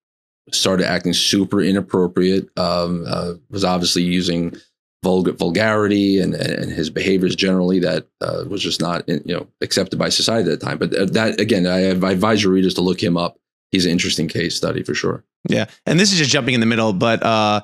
started 0.52 0.86
acting 0.86 1.12
super 1.12 1.60
inappropriate, 1.60 2.48
um, 2.58 3.04
uh, 3.06 3.34
was 3.50 3.64
obviously 3.64 4.02
using 4.02 4.56
vulgar 5.04 5.32
vulgarity 5.32 6.18
and, 6.18 6.34
and 6.34 6.72
his 6.72 6.90
behaviors 6.90 7.36
generally 7.36 7.78
that 7.78 8.06
uh, 8.20 8.44
was 8.48 8.60
just 8.60 8.80
not 8.80 9.08
you 9.08 9.20
know 9.26 9.46
accepted 9.60 9.98
by 9.98 10.08
society 10.08 10.50
at 10.50 10.58
the 10.58 10.66
time. 10.66 10.78
But 10.78 10.94
uh, 10.94 11.04
that 11.06 11.40
again, 11.40 11.66
I, 11.66 11.76
I 11.76 12.10
advise 12.10 12.42
your 12.42 12.52
readers 12.52 12.74
to 12.74 12.80
look 12.80 13.02
him 13.02 13.16
up. 13.16 13.38
He's 13.70 13.84
an 13.84 13.92
interesting 13.92 14.28
case 14.28 14.56
study 14.56 14.82
for 14.82 14.94
sure. 14.94 15.24
Yeah, 15.48 15.66
and 15.86 16.00
this 16.00 16.12
is 16.12 16.18
just 16.18 16.30
jumping 16.30 16.54
in 16.54 16.60
the 16.60 16.66
middle, 16.66 16.92
but 16.92 17.22
uh, 17.22 17.60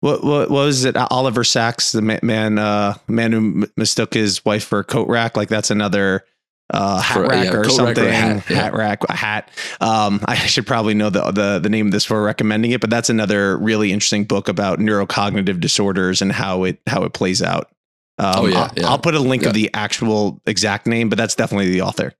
what, 0.00 0.22
what, 0.22 0.50
what 0.50 0.64
was 0.66 0.84
it? 0.84 0.96
Oliver 0.96 1.44
Sacks, 1.44 1.92
the 1.92 2.02
man 2.02 2.58
uh, 2.58 2.94
man 3.08 3.32
who 3.32 3.66
mistook 3.76 4.12
his 4.12 4.44
wife 4.44 4.64
for 4.64 4.80
a 4.80 4.84
coat 4.84 5.08
rack. 5.08 5.36
Like 5.36 5.48
that's 5.48 5.70
another 5.70 6.24
uh, 6.70 7.00
hat 7.00 7.14
For, 7.14 7.26
rack 7.26 7.44
yeah, 7.44 7.52
or 7.52 7.68
something. 7.68 8.04
Or 8.04 8.10
hat, 8.10 8.44
yeah. 8.48 8.56
hat, 8.56 8.74
rack, 8.74 9.04
a 9.08 9.14
hat. 9.14 9.50
Um, 9.80 10.20
I 10.28 10.34
should 10.36 10.66
probably 10.66 10.94
know 10.94 11.10
the, 11.10 11.30
the 11.30 11.58
the 11.62 11.68
name 11.68 11.86
of 11.86 11.92
this 11.92 12.04
for 12.04 12.22
recommending 12.22 12.70
it, 12.70 12.80
but 12.80 12.90
that's 12.90 13.10
another 13.10 13.58
really 13.58 13.92
interesting 13.92 14.24
book 14.24 14.48
about 14.48 14.78
neurocognitive 14.78 15.60
disorders 15.60 16.22
and 16.22 16.32
how 16.32 16.64
it 16.64 16.80
how 16.86 17.04
it 17.04 17.12
plays 17.12 17.42
out. 17.42 17.70
Um, 18.18 18.34
oh 18.36 18.46
yeah, 18.46 18.58
I'll, 18.58 18.72
yeah. 18.76 18.88
I'll 18.88 18.98
put 18.98 19.14
a 19.14 19.20
link 19.20 19.44
of 19.44 19.54
the 19.54 19.70
actual 19.74 20.40
exact 20.46 20.86
name, 20.86 21.08
but 21.08 21.18
that's 21.18 21.34
definitely 21.34 21.70
the 21.70 21.82
author. 21.82 22.12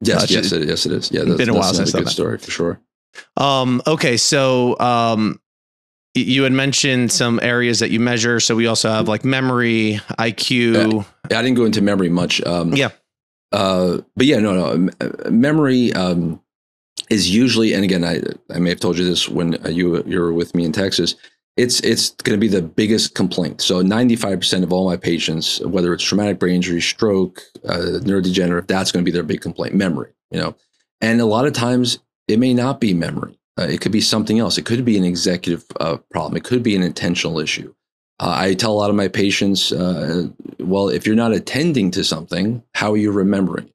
Yes, 0.00 0.22
uh, 0.22 0.26
yes, 0.28 0.52
it, 0.52 0.68
yes, 0.68 0.86
it 0.86 0.92
is. 0.92 1.10
Yeah, 1.10 1.24
that's, 1.24 1.36
been 1.38 1.48
a 1.48 1.54
while 1.54 1.74
since 1.74 1.90
a 1.90 1.98
good 1.98 2.06
that. 2.06 2.10
story 2.10 2.38
for 2.38 2.50
sure. 2.50 2.80
Um, 3.36 3.82
okay, 3.86 4.16
so 4.16 4.78
um, 4.78 5.40
you 6.14 6.44
had 6.44 6.52
mentioned 6.52 7.10
some 7.10 7.40
areas 7.42 7.80
that 7.80 7.90
you 7.90 8.00
measure. 8.00 8.40
So 8.40 8.54
we 8.54 8.66
also 8.66 8.90
have 8.90 9.08
like 9.08 9.24
memory, 9.24 10.00
IQ. 10.18 11.04
Yeah, 11.30 11.38
I 11.38 11.42
didn't 11.42 11.56
go 11.56 11.64
into 11.64 11.82
memory 11.82 12.08
much. 12.08 12.44
Um, 12.44 12.74
yeah. 12.74 12.90
Uh, 13.54 14.00
but 14.16 14.26
yeah, 14.26 14.38
no, 14.38 14.52
no. 14.52 14.90
Memory 15.30 15.92
um, 15.92 16.40
is 17.08 17.32
usually, 17.32 17.72
and 17.72 17.84
again, 17.84 18.04
I 18.04 18.20
I 18.52 18.58
may 18.58 18.70
have 18.70 18.80
told 18.80 18.98
you 18.98 19.04
this 19.04 19.28
when 19.28 19.56
you 19.70 20.02
you 20.04 20.20
were 20.20 20.32
with 20.32 20.54
me 20.54 20.64
in 20.64 20.72
Texas. 20.72 21.14
It's 21.56 21.78
it's 21.80 22.10
going 22.10 22.36
to 22.36 22.40
be 22.40 22.48
the 22.48 22.62
biggest 22.62 23.14
complaint. 23.14 23.60
So 23.60 23.80
ninety 23.80 24.16
five 24.16 24.40
percent 24.40 24.64
of 24.64 24.72
all 24.72 24.90
my 24.90 24.96
patients, 24.96 25.60
whether 25.60 25.94
it's 25.94 26.02
traumatic 26.02 26.40
brain 26.40 26.56
injury, 26.56 26.80
stroke, 26.80 27.42
uh, 27.68 28.00
neurodegenerative, 28.02 28.66
that's 28.66 28.90
going 28.90 29.04
to 29.04 29.08
be 29.08 29.14
their 29.14 29.22
big 29.22 29.40
complaint. 29.40 29.76
Memory, 29.76 30.12
you 30.32 30.40
know, 30.40 30.56
and 31.00 31.20
a 31.20 31.26
lot 31.26 31.46
of 31.46 31.52
times 31.52 32.00
it 32.26 32.40
may 32.40 32.54
not 32.54 32.80
be 32.80 32.92
memory. 32.92 33.38
Uh, 33.56 33.68
it 33.70 33.80
could 33.80 33.92
be 33.92 34.00
something 34.00 34.40
else. 34.40 34.58
It 34.58 34.66
could 34.66 34.84
be 34.84 34.98
an 34.98 35.04
executive 35.04 35.64
uh, 35.78 35.98
problem. 36.10 36.36
It 36.36 36.42
could 36.42 36.64
be 36.64 36.74
an 36.74 36.82
intentional 36.82 37.38
issue. 37.38 37.72
Uh, 38.20 38.34
I 38.36 38.54
tell 38.54 38.72
a 38.72 38.78
lot 38.78 38.90
of 38.90 38.96
my 38.96 39.08
patients, 39.08 39.72
uh, 39.72 40.28
well, 40.60 40.88
if 40.88 41.06
you're 41.06 41.16
not 41.16 41.32
attending 41.32 41.90
to 41.92 42.04
something, 42.04 42.62
how 42.74 42.92
are 42.92 42.96
you 42.96 43.10
remembering? 43.10 43.70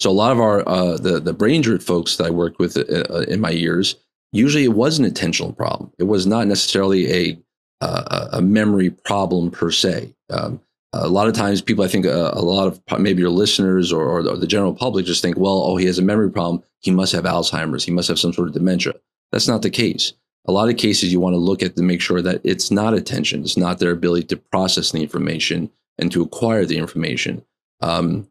So 0.00 0.10
a 0.10 0.12
lot 0.12 0.32
of 0.32 0.40
our 0.40 0.66
uh, 0.68 0.96
the 0.96 1.20
the 1.20 1.34
brain 1.34 1.56
injured 1.56 1.82
folks 1.82 2.16
that 2.16 2.26
I 2.26 2.30
worked 2.30 2.58
with 2.58 2.76
uh, 2.76 3.20
in 3.28 3.40
my 3.40 3.50
years, 3.50 3.96
usually 4.32 4.64
it 4.64 4.74
was 4.74 4.98
an 4.98 5.04
intentional 5.04 5.52
problem. 5.52 5.92
It 5.98 6.04
was 6.04 6.26
not 6.26 6.46
necessarily 6.46 7.12
a 7.12 7.38
a 7.82 8.42
memory 8.42 8.90
problem 8.90 9.50
per 9.50 9.70
se. 9.70 10.14
Um, 10.28 10.60
a 10.92 11.08
lot 11.08 11.28
of 11.28 11.34
times, 11.34 11.62
people 11.62 11.84
I 11.84 11.88
think 11.88 12.04
a 12.04 12.40
lot 12.40 12.66
of 12.66 13.00
maybe 13.00 13.20
your 13.20 13.30
listeners 13.30 13.92
or, 13.92 14.04
or 14.04 14.22
the 14.36 14.46
general 14.46 14.74
public 14.74 15.06
just 15.06 15.22
think, 15.22 15.38
well, 15.38 15.62
oh, 15.62 15.76
he 15.76 15.86
has 15.86 15.98
a 15.98 16.02
memory 16.02 16.30
problem. 16.30 16.62
He 16.80 16.90
must 16.90 17.12
have 17.12 17.24
Alzheimer's. 17.24 17.84
He 17.84 17.92
must 17.92 18.08
have 18.08 18.18
some 18.18 18.32
sort 18.32 18.48
of 18.48 18.54
dementia. 18.54 18.94
That's 19.32 19.48
not 19.48 19.62
the 19.62 19.70
case. 19.70 20.12
A 20.50 20.58
lot 20.60 20.68
of 20.68 20.76
cases 20.76 21.12
you 21.12 21.20
want 21.20 21.34
to 21.34 21.38
look 21.38 21.62
at 21.62 21.76
to 21.76 21.82
make 21.82 22.00
sure 22.00 22.20
that 22.22 22.40
it's 22.42 22.72
not 22.72 22.92
attention, 22.92 23.42
it's 23.42 23.56
not 23.56 23.78
their 23.78 23.92
ability 23.92 24.26
to 24.26 24.36
process 24.36 24.90
the 24.90 25.00
information 25.00 25.70
and 25.96 26.10
to 26.10 26.22
acquire 26.22 26.64
the 26.64 26.76
information. 26.76 27.44
Um, 27.80 28.28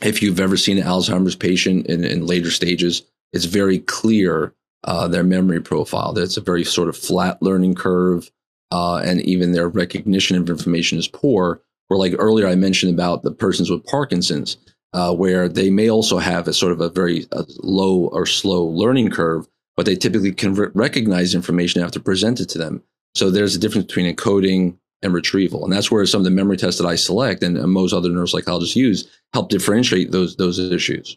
if 0.00 0.22
you've 0.22 0.40
ever 0.40 0.56
seen 0.56 0.78
an 0.78 0.84
Alzheimer's 0.84 1.36
patient 1.36 1.86
in, 1.86 2.04
in 2.04 2.24
later 2.24 2.50
stages, 2.50 3.02
it's 3.34 3.44
very 3.44 3.80
clear 3.80 4.54
uh, 4.84 5.08
their 5.08 5.22
memory 5.22 5.60
profile. 5.60 6.14
That's 6.14 6.38
a 6.38 6.40
very 6.40 6.64
sort 6.64 6.88
of 6.88 6.96
flat 6.96 7.42
learning 7.42 7.74
curve, 7.74 8.30
uh, 8.72 9.02
and 9.04 9.20
even 9.20 9.52
their 9.52 9.68
recognition 9.68 10.38
of 10.38 10.48
information 10.48 10.96
is 10.96 11.06
poor. 11.06 11.60
Or 11.90 11.98
like 11.98 12.14
earlier, 12.18 12.46
I 12.46 12.54
mentioned 12.54 12.94
about 12.94 13.24
the 13.24 13.30
persons 13.30 13.68
with 13.68 13.84
Parkinson's, 13.84 14.56
uh, 14.94 15.14
where 15.14 15.50
they 15.50 15.68
may 15.68 15.90
also 15.90 16.16
have 16.16 16.48
a 16.48 16.54
sort 16.54 16.72
of 16.72 16.80
a 16.80 16.88
very 16.88 17.26
a 17.32 17.44
low 17.58 18.08
or 18.10 18.24
slow 18.24 18.64
learning 18.64 19.10
curve, 19.10 19.46
but 19.78 19.86
they 19.86 19.94
typically 19.94 20.32
can 20.32 20.54
re- 20.54 20.70
recognize 20.74 21.36
information 21.36 21.80
after 21.84 22.00
presented 22.00 22.48
to 22.48 22.58
them. 22.58 22.82
So 23.14 23.30
there's 23.30 23.54
a 23.54 23.60
difference 23.60 23.86
between 23.86 24.12
encoding 24.12 24.76
and 25.02 25.14
retrieval, 25.14 25.62
and 25.62 25.72
that's 25.72 25.88
where 25.88 26.04
some 26.04 26.20
of 26.20 26.24
the 26.24 26.32
memory 26.32 26.56
tests 26.56 26.80
that 26.80 26.88
I 26.88 26.96
select 26.96 27.44
and, 27.44 27.56
and 27.56 27.70
most 27.72 27.92
other 27.92 28.08
neuropsychologists 28.08 28.74
use 28.74 29.08
help 29.32 29.50
differentiate 29.50 30.10
those 30.10 30.34
those 30.34 30.58
issues. 30.58 31.16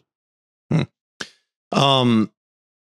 Hmm. 0.70 0.82
Um, 1.72 2.30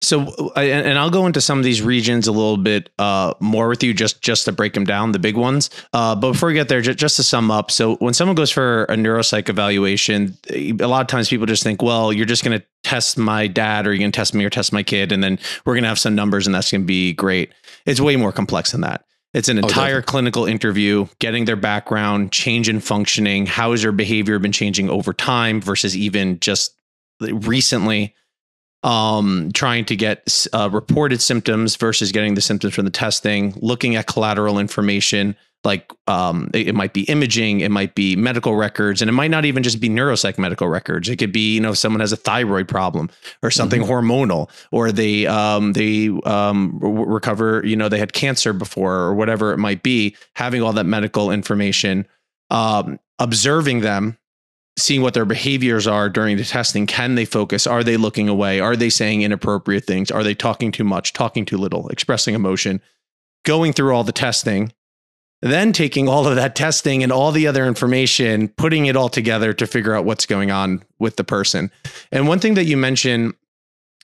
so, 0.01 0.53
and 0.55 0.97
I'll 0.97 1.09
go 1.09 1.25
into 1.25 1.41
some 1.41 1.57
of 1.57 1.65
these 1.65 1.81
regions 1.81 2.27
a 2.27 2.31
little 2.31 2.55
bit 2.55 2.89
uh, 2.99 3.33
more 3.41 3.67
with 3.67 3.83
you, 3.83 3.93
just 3.93 4.21
just 4.21 4.45
to 4.45 4.53
break 4.53 4.73
them 4.73 4.85
down, 4.85 5.11
the 5.11 5.19
big 5.19 5.35
ones. 5.35 5.69
Uh, 5.91 6.15
but 6.15 6.31
before 6.31 6.47
we 6.47 6.53
get 6.53 6.69
there, 6.69 6.81
just, 6.81 6.97
just 6.97 7.15
to 7.17 7.23
sum 7.23 7.51
up, 7.51 7.69
so 7.69 7.95
when 7.97 8.13
someone 8.13 8.35
goes 8.35 8.49
for 8.49 8.85
a 8.85 8.95
neuropsych 8.95 9.49
evaluation, 9.49 10.37
a 10.49 10.71
lot 10.87 11.01
of 11.01 11.07
times 11.07 11.29
people 11.29 11.45
just 11.45 11.63
think, 11.63 11.81
well, 11.81 12.13
you're 12.13 12.25
just 12.25 12.45
going 12.45 12.57
to 12.57 12.65
test 12.83 13.17
my 13.17 13.45
dad, 13.45 13.85
or 13.85 13.91
you're 13.91 13.99
going 13.99 14.11
to 14.11 14.15
test 14.15 14.33
me, 14.33 14.45
or 14.45 14.49
test 14.49 14.71
my 14.71 14.83
kid, 14.83 15.11
and 15.11 15.21
then 15.21 15.37
we're 15.65 15.73
going 15.73 15.83
to 15.83 15.89
have 15.89 15.99
some 15.99 16.15
numbers, 16.15 16.47
and 16.47 16.55
that's 16.55 16.71
going 16.71 16.81
to 16.81 16.87
be 16.87 17.11
great. 17.11 17.51
It's 17.85 17.99
way 17.99 18.15
more 18.15 18.31
complex 18.31 18.71
than 18.71 18.81
that. 18.81 19.03
It's 19.33 19.49
an 19.49 19.59
oh, 19.59 19.67
entire 19.67 19.97
oh, 19.97 20.01
clinical 20.01 20.45
interview, 20.45 21.07
getting 21.19 21.43
their 21.43 21.57
background, 21.57 22.31
change 22.31 22.69
in 22.69 22.79
functioning, 22.79 23.45
how 23.45 23.71
has 23.71 23.81
their 23.81 23.91
behavior 23.91 24.39
been 24.39 24.53
changing 24.53 24.89
over 24.89 25.13
time 25.13 25.61
versus 25.61 25.95
even 25.95 26.39
just 26.39 26.73
recently 27.19 28.15
um, 28.83 29.51
trying 29.53 29.85
to 29.85 29.95
get 29.95 30.45
uh, 30.53 30.69
reported 30.71 31.21
symptoms 31.21 31.75
versus 31.75 32.11
getting 32.11 32.35
the 32.35 32.41
symptoms 32.41 32.73
from 32.73 32.85
the 32.85 32.91
testing, 32.91 33.53
looking 33.61 33.95
at 33.95 34.07
collateral 34.07 34.57
information 34.57 35.35
like 35.63 35.91
um, 36.07 36.49
it, 36.53 36.69
it, 36.69 36.75
might 36.75 36.93
be 36.93 37.03
imaging, 37.03 37.59
it 37.59 37.69
might 37.69 37.93
be 37.93 38.15
medical 38.15 38.55
records, 38.55 39.01
and 39.01 39.09
it 39.09 39.11
might 39.11 39.31
not 39.31 39.43
even 39.43 39.61
just 39.61 39.81
be 39.81 39.89
neuropsych 39.89 40.37
medical 40.37 40.69
records. 40.69 41.09
It 41.09 41.17
could 41.17 41.33
be 41.33 41.55
you 41.55 41.59
know 41.59 41.71
if 41.71 41.77
someone 41.77 41.99
has 41.99 42.13
a 42.13 42.17
thyroid 42.17 42.67
problem 42.67 43.09
or 43.43 43.51
something 43.51 43.81
mm-hmm. 43.81 43.91
hormonal, 43.91 44.49
or 44.71 44.91
they 44.91 45.27
um, 45.27 45.73
they 45.73 46.09
um, 46.25 46.79
recover 46.79 47.61
you 47.65 47.75
know 47.75 47.89
they 47.89 47.99
had 47.99 48.13
cancer 48.13 48.53
before 48.53 48.93
or 48.93 49.13
whatever 49.13 49.51
it 49.51 49.57
might 49.57 49.83
be. 49.83 50.15
Having 50.35 50.63
all 50.63 50.73
that 50.73 50.85
medical 50.85 51.29
information, 51.29 52.07
um, 52.49 52.97
observing 53.19 53.81
them 53.81 54.17
seeing 54.79 55.01
what 55.01 55.13
their 55.13 55.25
behaviors 55.25 55.87
are 55.87 56.09
during 56.09 56.37
the 56.37 56.43
testing. 56.43 56.87
Can 56.87 57.15
they 57.15 57.25
focus? 57.25 57.67
Are 57.67 57.83
they 57.83 57.97
looking 57.97 58.29
away? 58.29 58.59
Are 58.59 58.75
they 58.75 58.89
saying 58.89 59.21
inappropriate 59.21 59.85
things? 59.85 60.09
Are 60.11 60.23
they 60.23 60.33
talking 60.33 60.71
too 60.71 60.83
much, 60.83 61.13
talking 61.13 61.45
too 61.45 61.57
little, 61.57 61.89
expressing 61.89 62.35
emotion? 62.35 62.81
Going 63.45 63.73
through 63.73 63.95
all 63.95 64.03
the 64.03 64.11
testing, 64.11 64.73
then 65.41 65.71
taking 65.71 66.09
all 66.09 66.27
of 66.27 66.35
that 66.35 66.55
testing 66.55 67.03
and 67.03 67.11
all 67.11 67.31
the 67.31 67.47
other 67.47 67.65
information, 67.65 68.49
putting 68.49 68.85
it 68.87 68.95
all 68.95 69.09
together 69.09 69.53
to 69.53 69.67
figure 69.67 69.93
out 69.93 70.05
what's 70.05 70.25
going 70.25 70.51
on 70.51 70.83
with 70.99 71.15
the 71.15 71.23
person. 71.23 71.71
And 72.11 72.27
one 72.27 72.39
thing 72.39 72.55
that 72.55 72.65
you 72.65 72.75
mentioned 72.75 73.33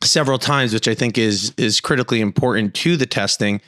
several 0.04 0.40
times, 0.40 0.74
which 0.74 0.88
I 0.88 0.96
think 0.96 1.18
is 1.18 1.54
is 1.58 1.82
critically 1.82 2.22
important 2.22 2.74
to 2.76 2.96
the 2.96 3.06
testing, 3.06 3.62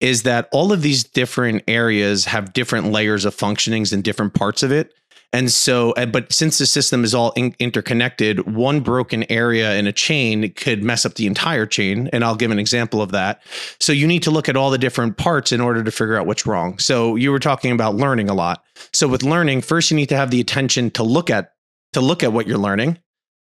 is 0.00 0.22
that 0.24 0.48
all 0.52 0.72
of 0.72 0.82
these 0.82 1.04
different 1.04 1.62
areas 1.66 2.26
have 2.26 2.52
different 2.52 2.92
layers 2.92 3.24
of 3.24 3.34
functionings 3.34 3.92
in 3.92 4.02
different 4.02 4.34
parts 4.34 4.62
of 4.62 4.70
it. 4.70 4.92
And 5.34 5.50
so, 5.50 5.92
but 6.12 6.32
since 6.32 6.58
the 6.58 6.66
system 6.66 7.02
is 7.02 7.12
all 7.12 7.32
in- 7.32 7.56
interconnected, 7.58 8.54
one 8.54 8.80
broken 8.80 9.30
area 9.30 9.74
in 9.74 9.88
a 9.88 9.92
chain 9.92 10.52
could 10.52 10.84
mess 10.84 11.04
up 11.04 11.14
the 11.14 11.26
entire 11.26 11.66
chain. 11.66 12.08
And 12.12 12.22
I'll 12.22 12.36
give 12.36 12.52
an 12.52 12.60
example 12.60 13.02
of 13.02 13.10
that. 13.10 13.42
So 13.80 13.92
you 13.92 14.06
need 14.06 14.22
to 14.22 14.30
look 14.30 14.48
at 14.48 14.56
all 14.56 14.70
the 14.70 14.78
different 14.78 15.16
parts 15.16 15.50
in 15.50 15.60
order 15.60 15.82
to 15.82 15.90
figure 15.90 16.16
out 16.16 16.28
what's 16.28 16.46
wrong. 16.46 16.78
So 16.78 17.16
you 17.16 17.32
were 17.32 17.40
talking 17.40 17.72
about 17.72 17.96
learning 17.96 18.30
a 18.30 18.34
lot. 18.34 18.62
So 18.92 19.08
with 19.08 19.24
learning, 19.24 19.62
first 19.62 19.90
you 19.90 19.96
need 19.96 20.08
to 20.10 20.16
have 20.16 20.30
the 20.30 20.40
attention 20.40 20.92
to 20.92 21.02
look 21.02 21.30
at 21.30 21.52
to 21.94 22.00
look 22.00 22.22
at 22.22 22.32
what 22.32 22.46
you're 22.46 22.56
learning. 22.56 22.98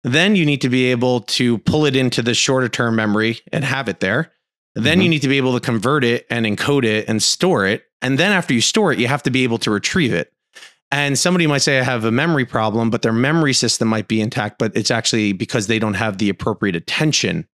Then 0.04 0.36
you 0.36 0.46
need 0.46 0.62
to 0.62 0.70
be 0.70 0.86
able 0.86 1.20
to 1.20 1.58
pull 1.58 1.84
it 1.84 1.96
into 1.96 2.22
the 2.22 2.32
shorter 2.32 2.70
term 2.70 2.96
memory 2.96 3.40
and 3.52 3.62
have 3.62 3.90
it 3.90 4.00
there. 4.00 4.32
Then 4.74 4.84
mm-hmm. 4.84 5.00
you 5.02 5.08
need 5.10 5.22
to 5.22 5.28
be 5.28 5.36
able 5.36 5.52
to 5.52 5.60
convert 5.60 6.02
it 6.02 6.26
and 6.30 6.46
encode 6.46 6.84
it 6.84 7.06
and 7.10 7.22
store 7.22 7.66
it. 7.66 7.84
And 8.00 8.18
then 8.18 8.32
after 8.32 8.54
you 8.54 8.62
store 8.62 8.90
it, 8.90 8.98
you 8.98 9.06
have 9.06 9.22
to 9.24 9.30
be 9.30 9.44
able 9.44 9.58
to 9.58 9.70
retrieve 9.70 10.14
it. 10.14 10.30
And 10.94 11.18
somebody 11.18 11.48
might 11.48 11.58
say 11.58 11.80
I 11.80 11.82
have 11.82 12.04
a 12.04 12.12
memory 12.12 12.44
problem, 12.44 12.88
but 12.88 13.02
their 13.02 13.12
memory 13.12 13.52
system 13.52 13.88
might 13.88 14.06
be 14.06 14.20
intact, 14.20 14.60
but 14.60 14.76
it's 14.76 14.92
actually 14.92 15.32
because 15.32 15.66
they 15.66 15.80
don't 15.80 15.94
have 15.94 16.18
the 16.18 16.28
appropriate 16.28 16.76
attention. 16.76 17.48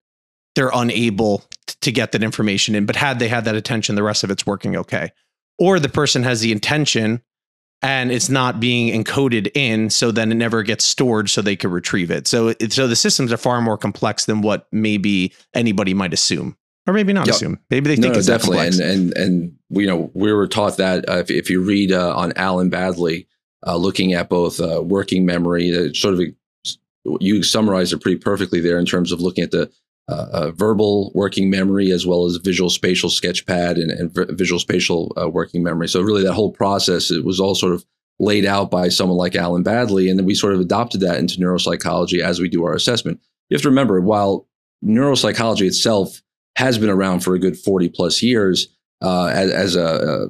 They're 0.56 0.72
unable 0.74 1.46
to 1.80 1.90
get 1.90 2.12
that 2.12 2.22
information 2.22 2.76
in. 2.76 2.86
But 2.86 2.98
had 2.98 3.18
they 3.20 3.30
had 3.30 3.46
that 3.46 3.56
attention, 3.56 3.96
the 3.96 4.04
rest 4.04 4.26
of 4.26 4.30
it's 4.30 4.46
working 4.46 4.76
okay. 4.76 5.14
Or 5.58 5.80
the 5.80 5.88
person 5.88 6.24
has 6.24 6.42
the 6.42 6.52
intention 6.52 7.22
and 7.82 8.12
it's 8.12 8.28
not 8.28 8.60
being 8.60 9.02
encoded 9.02 9.56
in, 9.56 9.90
so 9.90 10.12
then 10.12 10.34
it 10.34 10.36
never 10.36 10.62
gets 10.62 10.84
stored 10.84 11.30
so 11.30 11.42
they 11.42 11.56
could 11.56 11.72
retrieve 11.72 12.12
it. 12.12 12.28
So, 12.28 12.50
it, 12.60 12.74
so 12.74 12.90
the 12.90 12.96
systems 12.98 13.32
are 13.32 13.38
far 13.38 13.62
more 13.62 13.78
complex 13.78 14.26
than 14.26 14.42
what 14.42 14.68
maybe 14.74 15.34
anybody 15.54 15.94
might 15.94 16.12
assume 16.12 16.58
or 16.86 16.94
maybe 16.94 17.14
not 17.14 17.28
yep. 17.28 17.36
assume. 17.36 17.58
Maybe 17.70 17.88
they 17.88 18.02
think 18.02 18.14
no, 18.16 18.18
it's 18.18 18.28
definitely. 18.28 18.68
And, 18.68 18.80
and 18.82 19.18
and 19.18 19.56
you 19.70 19.86
know 19.86 20.12
we 20.14 20.34
were 20.34 20.48
taught 20.48 20.76
that 20.76 21.08
uh, 21.08 21.20
if, 21.20 21.32
if 21.32 21.50
you 21.50 21.62
read 21.62 21.94
uh, 21.94 22.14
on 22.18 22.34
Alan 22.36 22.70
Baddeley, 22.70 23.28
uh, 23.66 23.76
looking 23.76 24.14
at 24.14 24.30
both 24.30 24.60
uh, 24.60 24.82
working 24.82 25.26
memory, 25.26 25.76
uh, 25.76 25.94
sort 25.94 26.16
of 26.16 26.22
you 27.20 27.44
summarized 27.44 27.94
it 27.94 28.02
pretty 28.02 28.18
perfectly 28.18 28.60
there 28.60 28.78
in 28.78 28.86
terms 28.86 29.12
of 29.12 29.22
looking 29.22 29.44
at 29.44 29.52
the 29.52 29.72
uh, 30.08 30.52
verbal 30.52 31.12
working 31.14 31.50
memory 31.50 31.92
as 31.92 32.06
well 32.06 32.26
as 32.26 32.38
visual 32.38 32.70
spatial 32.70 33.10
sketchpad 33.10 33.74
and, 33.74 33.92
and 33.92 34.38
visual 34.38 34.60
spatial 34.60 35.14
working 35.32 35.64
memory. 35.64 35.88
So 35.88 36.02
really, 36.02 36.24
that 36.24 36.34
whole 36.34 36.52
process 36.52 37.12
it 37.12 37.24
was 37.24 37.40
all 37.40 37.56
sort 37.56 37.74
of 37.74 37.86
laid 38.20 38.46
out 38.46 38.70
by 38.70 38.90
someone 38.90 39.18
like 39.18 39.36
Alan 39.36 39.64
Baddeley, 39.64 40.10
and 40.10 40.20
then 40.20 40.26
we 40.26 40.36
sort 40.36 40.54
of 40.54 40.60
adopted 40.60 41.02
that 41.02 41.20
into 41.20 41.38
neuropsychology 41.38 42.22
as 42.22 42.40
we 42.40 42.50
do 42.50 42.66
our 42.66 42.74
assessment. 42.74 43.20
You 43.50 43.56
have 43.56 43.62
to 43.62 43.70
remember, 43.70 44.02
while 44.02 44.48
neuropsychology 44.84 45.66
itself 45.66 46.22
has 46.56 46.78
been 46.78 46.90
around 46.90 47.22
for 47.22 47.36
a 47.36 47.40
good 47.40 47.58
40 47.58 47.90
plus 47.90 48.22
years 48.22 48.68
uh, 49.02 49.28
as, 49.28 49.52
as 49.52 49.76
a, 49.76 50.30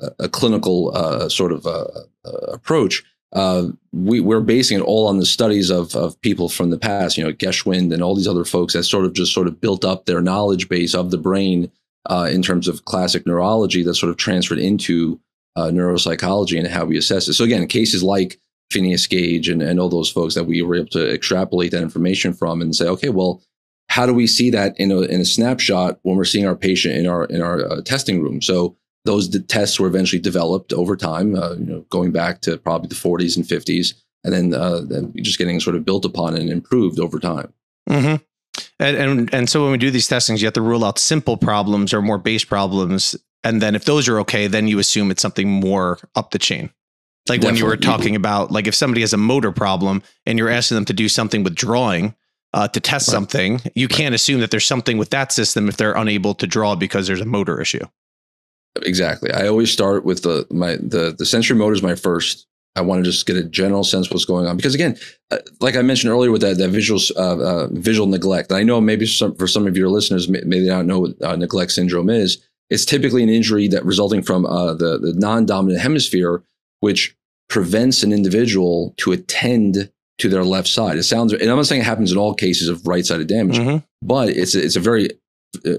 a, 0.00 0.10
a, 0.20 0.28
clinical 0.28 0.90
uh, 0.94 1.28
sort 1.28 1.52
of 1.52 1.66
uh, 1.66 1.86
uh, 2.24 2.30
approach. 2.52 3.04
uh, 3.32 3.68
we, 3.92 4.20
we're 4.20 4.40
basing 4.40 4.78
it 4.78 4.82
all 4.82 5.06
on 5.06 5.18
the 5.18 5.26
studies 5.26 5.70
of, 5.70 5.94
of 5.94 6.20
people 6.20 6.48
from 6.48 6.70
the 6.70 6.78
past, 6.78 7.16
you 7.16 7.24
know, 7.24 7.32
Geschwind 7.32 7.92
and 7.92 8.02
all 8.02 8.16
these 8.16 8.28
other 8.28 8.44
folks 8.44 8.72
that 8.72 8.84
sort 8.84 9.04
of 9.04 9.12
just 9.12 9.32
sort 9.32 9.46
of 9.46 9.60
built 9.60 9.84
up 9.84 10.06
their 10.06 10.20
knowledge 10.20 10.68
base 10.68 10.94
of 10.94 11.10
the 11.10 11.18
brain 11.18 11.70
in 12.10 12.40
terms 12.42 12.68
of 12.68 12.86
classic 12.86 13.26
neurology 13.26 13.82
that 13.82 13.94
sort 13.94 14.08
of 14.10 14.16
transferred 14.16 14.58
into 14.58 15.20
neuropsychology 15.56 16.58
and 16.58 16.68
how 16.68 16.86
we 16.86 16.96
assess 16.96 17.28
it. 17.28 17.34
So 17.34 17.44
again, 17.44 17.66
cases 17.66 18.02
like 18.02 18.40
Phineas 18.70 19.06
Gage 19.06 19.48
and, 19.48 19.62
and 19.62 19.80
all 19.80 19.88
those 19.88 20.10
folks 20.10 20.34
that 20.34 20.44
we 20.44 20.62
were 20.62 20.76
able 20.76 20.88
to 20.88 21.12
extrapolate 21.12 21.70
that 21.72 21.82
information 21.82 22.32
from 22.32 22.60
and 22.60 22.74
say, 22.74 22.86
okay, 22.86 23.08
well, 23.08 23.42
how 23.88 24.06
do 24.06 24.14
we 24.14 24.26
see 24.26 24.50
that 24.50 24.78
in 24.78 24.90
a, 24.92 25.00
in 25.00 25.20
a 25.20 25.24
snapshot 25.24 25.98
when 26.02 26.16
we're 26.16 26.24
seeing 26.24 26.46
our 26.46 26.56
patient 26.56 26.94
in 26.94 27.06
our 27.06 27.24
in 27.24 27.42
our 27.42 27.64
uh, 27.64 27.82
testing 27.82 28.22
room? 28.22 28.40
So 28.42 28.76
those 29.04 29.28
tests 29.46 29.80
were 29.80 29.88
eventually 29.88 30.20
developed 30.20 30.72
over 30.72 30.96
time, 30.96 31.34
uh, 31.34 31.54
you 31.54 31.64
know, 31.64 31.80
going 31.88 32.12
back 32.12 32.40
to 32.42 32.58
probably 32.58 32.88
the 32.88 32.94
40s 32.94 33.36
and 33.36 33.46
50s, 33.46 33.94
and 34.22 34.34
then, 34.34 34.52
uh, 34.52 34.80
then 34.80 35.14
just 35.16 35.38
getting 35.38 35.60
sort 35.60 35.76
of 35.76 35.84
built 35.84 36.04
upon 36.04 36.36
and 36.36 36.50
improved 36.50 37.00
over 37.00 37.18
time. 37.18 37.52
Mm-hmm. 37.88 38.22
And, 38.80 38.96
and 38.96 39.34
and 39.34 39.48
so 39.48 39.62
when 39.62 39.72
we 39.72 39.78
do 39.78 39.90
these 39.90 40.08
testings, 40.08 40.42
you 40.42 40.46
have 40.46 40.54
to 40.54 40.60
rule 40.60 40.84
out 40.84 40.98
simple 40.98 41.36
problems 41.36 41.94
or 41.94 42.02
more 42.02 42.18
base 42.18 42.44
problems, 42.44 43.16
and 43.42 43.62
then 43.62 43.74
if 43.74 43.84
those 43.84 44.08
are 44.08 44.20
okay, 44.20 44.46
then 44.46 44.68
you 44.68 44.78
assume 44.78 45.10
it's 45.10 45.22
something 45.22 45.48
more 45.48 45.98
up 46.14 46.30
the 46.30 46.38
chain. 46.38 46.70
Like 47.28 47.40
Definitely. 47.40 47.46
when 47.46 47.56
you 47.56 47.64
were 47.66 47.76
talking 47.76 48.16
about, 48.16 48.50
like 48.50 48.66
if 48.66 48.74
somebody 48.74 49.00
has 49.02 49.12
a 49.12 49.18
motor 49.18 49.52
problem 49.52 50.02
and 50.26 50.38
you're 50.38 50.48
asking 50.48 50.76
them 50.76 50.84
to 50.86 50.92
do 50.92 51.08
something 51.08 51.44
with 51.44 51.54
drawing, 51.54 52.14
uh, 52.58 52.66
to 52.66 52.80
test 52.80 53.06
right. 53.06 53.12
something, 53.12 53.60
you 53.76 53.86
right. 53.86 53.96
can't 53.96 54.14
assume 54.16 54.40
that 54.40 54.50
there's 54.50 54.66
something 54.66 54.98
with 54.98 55.10
that 55.10 55.30
system 55.30 55.68
if 55.68 55.76
they're 55.76 55.92
unable 55.92 56.34
to 56.34 56.46
draw 56.46 56.74
because 56.74 57.06
there's 57.06 57.20
a 57.20 57.24
motor 57.24 57.60
issue. 57.60 57.84
Exactly. 58.82 59.32
I 59.32 59.46
always 59.46 59.70
start 59.70 60.04
with 60.04 60.22
the 60.22 60.44
my 60.50 60.76
the 60.76 61.14
the 61.16 61.24
sensory 61.24 61.56
motor 61.56 61.74
is 61.74 61.82
my 61.82 61.94
first. 61.94 62.46
I 62.74 62.80
want 62.80 63.04
to 63.04 63.10
just 63.10 63.26
get 63.26 63.36
a 63.36 63.44
general 63.44 63.84
sense 63.84 64.06
of 64.06 64.12
what's 64.12 64.24
going 64.24 64.46
on 64.46 64.56
because 64.56 64.74
again, 64.74 64.96
uh, 65.30 65.38
like 65.60 65.76
I 65.76 65.82
mentioned 65.82 66.12
earlier 66.12 66.32
with 66.32 66.40
that 66.40 66.58
that 66.58 66.70
visual 66.70 67.00
uh, 67.16 67.38
uh, 67.38 67.68
visual 67.70 68.08
neglect. 68.08 68.52
I 68.52 68.64
know 68.64 68.80
maybe 68.80 69.06
some, 69.06 69.36
for 69.36 69.46
some 69.46 69.66
of 69.68 69.76
your 69.76 69.88
listeners 69.88 70.28
may, 70.28 70.40
maybe 70.44 70.64
they 70.64 70.70
don't 70.70 70.86
know 70.88 71.00
what 71.00 71.22
uh, 71.22 71.36
neglect 71.36 71.72
syndrome 71.72 72.10
is. 72.10 72.44
It's 72.70 72.84
typically 72.84 73.22
an 73.22 73.28
injury 73.28 73.68
that 73.68 73.84
resulting 73.84 74.22
from 74.22 74.46
uh, 74.46 74.74
the 74.74 74.98
the 74.98 75.14
non 75.14 75.46
dominant 75.46 75.80
hemisphere, 75.80 76.42
which 76.80 77.16
prevents 77.48 78.02
an 78.02 78.12
individual 78.12 78.94
to 78.98 79.12
attend 79.12 79.90
to 80.18 80.28
their 80.28 80.44
left 80.44 80.68
side. 80.68 80.98
It 80.98 81.04
sounds, 81.04 81.32
and 81.32 81.42
I'm 81.42 81.56
not 81.56 81.66
saying 81.66 81.82
it 81.82 81.86
happens 81.86 82.12
in 82.12 82.18
all 82.18 82.34
cases 82.34 82.68
of 82.68 82.86
right 82.86 83.04
sided 83.04 83.28
damage, 83.28 83.58
mm-hmm. 83.58 83.78
but 84.02 84.30
it's 84.30 84.54
it's 84.54 84.76
a 84.76 84.80
very 84.80 85.10
uh, 85.64 85.74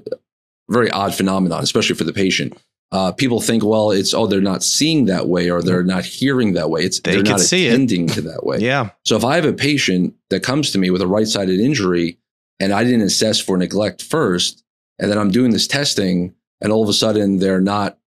very 0.69 0.89
odd 0.91 1.13
phenomenon, 1.13 1.63
especially 1.63 1.95
for 1.95 2.03
the 2.03 2.13
patient 2.13 2.57
uh, 2.91 3.11
people 3.11 3.39
think, 3.39 3.63
well, 3.63 3.91
it's 3.91 4.13
oh, 4.13 4.25
they're 4.25 4.41
not 4.41 4.63
seeing 4.63 5.05
that 5.05 5.27
way 5.27 5.49
or 5.49 5.61
they're 5.61 5.83
not 5.83 6.05
hearing 6.05 6.53
that 6.53 6.69
way. 6.69 6.83
It's 6.83 6.99
they 6.99 7.17
are 7.17 7.23
not 7.23 7.41
attending 7.41 8.07
to 8.07 8.21
that 8.21 8.43
way. 8.43 8.57
yeah. 8.59 8.89
So 9.05 9.15
if 9.15 9.23
I 9.23 9.35
have 9.35 9.45
a 9.45 9.53
patient 9.53 10.15
that 10.29 10.41
comes 10.41 10.71
to 10.71 10.79
me 10.79 10.89
with 10.89 11.01
a 11.01 11.07
right-sided 11.07 11.59
injury 11.59 12.17
and 12.59 12.73
I 12.73 12.83
didn't 12.83 13.01
assess 13.01 13.39
for 13.39 13.57
neglect 13.57 14.01
first, 14.01 14.63
and 14.97 15.09
then 15.09 15.17
I'm 15.17 15.31
doing 15.31 15.51
this 15.51 15.67
testing, 15.67 16.33
and 16.61 16.71
all 16.71 16.83
of 16.83 16.89
a 16.89 16.93
sudden 16.93 17.37
they're 17.37 17.61
not 17.61 17.97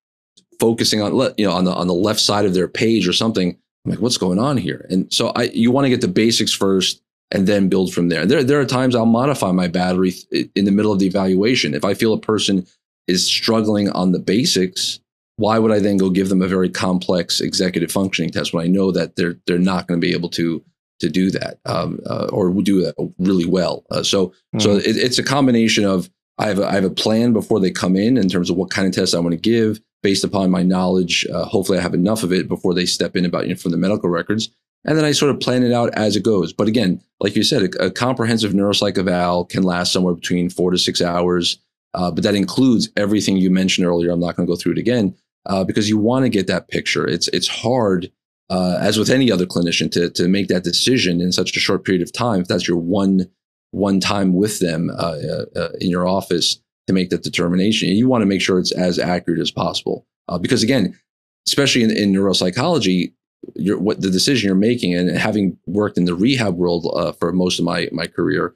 focusing 0.58 1.00
on 1.00 1.14
you 1.38 1.46
know 1.46 1.52
on 1.52 1.64
the 1.64 1.72
on 1.72 1.86
the 1.86 1.94
left 1.94 2.20
side 2.20 2.44
of 2.44 2.54
their 2.54 2.68
page 2.68 3.06
or 3.06 3.12
something. 3.12 3.58
I'm 3.84 3.90
like, 3.90 4.00
what's 4.00 4.18
going 4.18 4.38
on 4.38 4.56
here? 4.56 4.86
And 4.90 5.12
so 5.12 5.28
I 5.34 5.44
you 5.44 5.70
want 5.70 5.86
to 5.86 5.90
get 5.90 6.00
the 6.00 6.08
basics 6.08 6.52
first 6.52 7.02
and 7.30 7.46
then 7.46 7.68
build 7.68 7.92
from 7.92 8.08
there. 8.08 8.26
There 8.26 8.44
there 8.44 8.60
are 8.60 8.66
times 8.66 8.94
I'll 8.94 9.06
modify 9.06 9.52
my 9.52 9.68
battery 9.68 10.14
in 10.54 10.64
the 10.64 10.70
middle 10.70 10.92
of 10.92 10.98
the 10.98 11.06
evaluation 11.06 11.74
if 11.74 11.84
I 11.84 11.94
feel 11.94 12.12
a 12.12 12.20
person 12.20 12.66
is 13.08 13.26
struggling 13.26 13.90
on 13.90 14.12
the 14.12 14.18
basics, 14.18 15.00
why 15.36 15.58
would 15.58 15.72
I 15.72 15.80
then 15.80 15.96
go 15.96 16.10
give 16.10 16.28
them 16.28 16.42
a 16.42 16.48
very 16.48 16.68
complex 16.68 17.40
executive 17.40 17.90
functioning 17.90 18.30
test 18.30 18.52
when 18.52 18.64
I 18.64 18.68
know 18.68 18.92
that 18.92 19.16
they're 19.16 19.36
they're 19.46 19.58
not 19.58 19.86
going 19.88 20.00
to 20.00 20.06
be 20.06 20.12
able 20.12 20.28
to 20.30 20.62
to 21.00 21.08
do 21.08 21.30
that 21.32 21.58
um, 21.66 21.98
uh, 22.06 22.26
or 22.26 22.52
do 22.62 22.82
that 22.82 22.94
really 23.18 23.46
well? 23.46 23.84
Uh, 23.90 24.02
so 24.02 24.28
mm-hmm. 24.28 24.60
so 24.60 24.76
it, 24.76 24.96
it's 24.96 25.18
a 25.18 25.24
combination 25.24 25.84
of 25.84 26.10
I 26.38 26.46
have 26.46 26.58
a, 26.58 26.66
I 26.66 26.74
have 26.74 26.84
a 26.84 26.90
plan 26.90 27.32
before 27.32 27.60
they 27.60 27.70
come 27.70 27.96
in 27.96 28.16
in 28.16 28.28
terms 28.28 28.50
of 28.50 28.56
what 28.56 28.70
kind 28.70 28.86
of 28.86 28.94
tests 28.94 29.14
I 29.14 29.20
want 29.20 29.32
to 29.32 29.36
give 29.36 29.80
based 30.02 30.24
upon 30.24 30.50
my 30.50 30.62
knowledge. 30.62 31.26
Uh, 31.32 31.44
hopefully, 31.44 31.78
I 31.78 31.82
have 31.82 31.94
enough 31.94 32.22
of 32.22 32.32
it 32.32 32.48
before 32.48 32.74
they 32.74 32.86
step 32.86 33.16
in 33.16 33.24
about 33.24 33.46
you 33.46 33.54
know, 33.54 33.58
from 33.60 33.70
the 33.70 33.76
medical 33.76 34.08
records, 34.08 34.50
and 34.84 34.98
then 34.98 35.04
I 35.04 35.12
sort 35.12 35.30
of 35.30 35.40
plan 35.40 35.62
it 35.62 35.72
out 35.72 35.94
as 35.94 36.16
it 36.16 36.22
goes. 36.22 36.52
But 36.52 36.68
again, 36.68 37.02
like 37.20 37.36
you 37.36 37.42
said, 37.42 37.62
a, 37.62 37.86
a 37.86 37.90
comprehensive 37.90 38.52
neuropsych 38.52 38.98
eval 38.98 39.44
can 39.44 39.62
last 39.62 39.92
somewhere 39.92 40.14
between 40.14 40.50
four 40.50 40.70
to 40.70 40.78
six 40.78 41.00
hours. 41.00 41.58
Uh, 41.94 42.10
but 42.10 42.24
that 42.24 42.34
includes 42.34 42.88
everything 42.96 43.36
you 43.36 43.50
mentioned 43.50 43.86
earlier. 43.86 44.10
I'm 44.10 44.20
not 44.20 44.34
going 44.34 44.46
to 44.46 44.50
go 44.50 44.56
through 44.56 44.72
it 44.72 44.78
again 44.78 45.14
uh, 45.46 45.64
because 45.64 45.88
you 45.88 45.98
want 45.98 46.24
to 46.24 46.30
get 46.30 46.46
that 46.46 46.68
picture. 46.68 47.06
It's 47.06 47.28
it's 47.28 47.48
hard, 47.48 48.10
uh, 48.50 48.78
as 48.80 48.98
with 48.98 49.10
any 49.10 49.30
other 49.30 49.46
clinician, 49.46 49.90
to 49.92 50.10
to 50.10 50.28
make 50.28 50.48
that 50.48 50.64
decision 50.64 51.20
in 51.20 51.32
such 51.32 51.56
a 51.56 51.60
short 51.60 51.84
period 51.84 52.02
of 52.02 52.12
time. 52.12 52.40
If 52.40 52.48
that's 52.48 52.66
your 52.66 52.78
one 52.78 53.28
one 53.72 54.00
time 54.00 54.34
with 54.34 54.58
them 54.58 54.90
uh, 54.90 55.16
uh, 55.56 55.68
in 55.80 55.90
your 55.90 56.06
office 56.06 56.61
to 56.86 56.92
make 56.92 57.10
that 57.10 57.22
determination, 57.22 57.88
you 57.90 58.08
want 58.08 58.22
to 58.22 58.26
make 58.26 58.40
sure 58.40 58.58
it's 58.58 58.72
as 58.72 58.98
accurate 58.98 59.40
as 59.40 59.50
possible. 59.50 60.06
because 60.40 60.62
again, 60.62 60.98
especially 61.46 61.82
in, 61.82 61.90
in 61.90 62.12
neuropsychology, 62.12 63.12
what 63.56 64.00
the 64.00 64.10
decision 64.10 64.46
you're 64.46 64.54
making, 64.54 64.94
and 64.94 65.16
having 65.16 65.58
worked 65.66 65.98
in 65.98 66.04
the 66.04 66.14
rehab 66.14 66.54
world 66.54 66.86
for 67.18 67.32
most 67.32 67.58
of 67.58 67.64
my 67.64 67.88
my 67.92 68.06
career, 68.06 68.54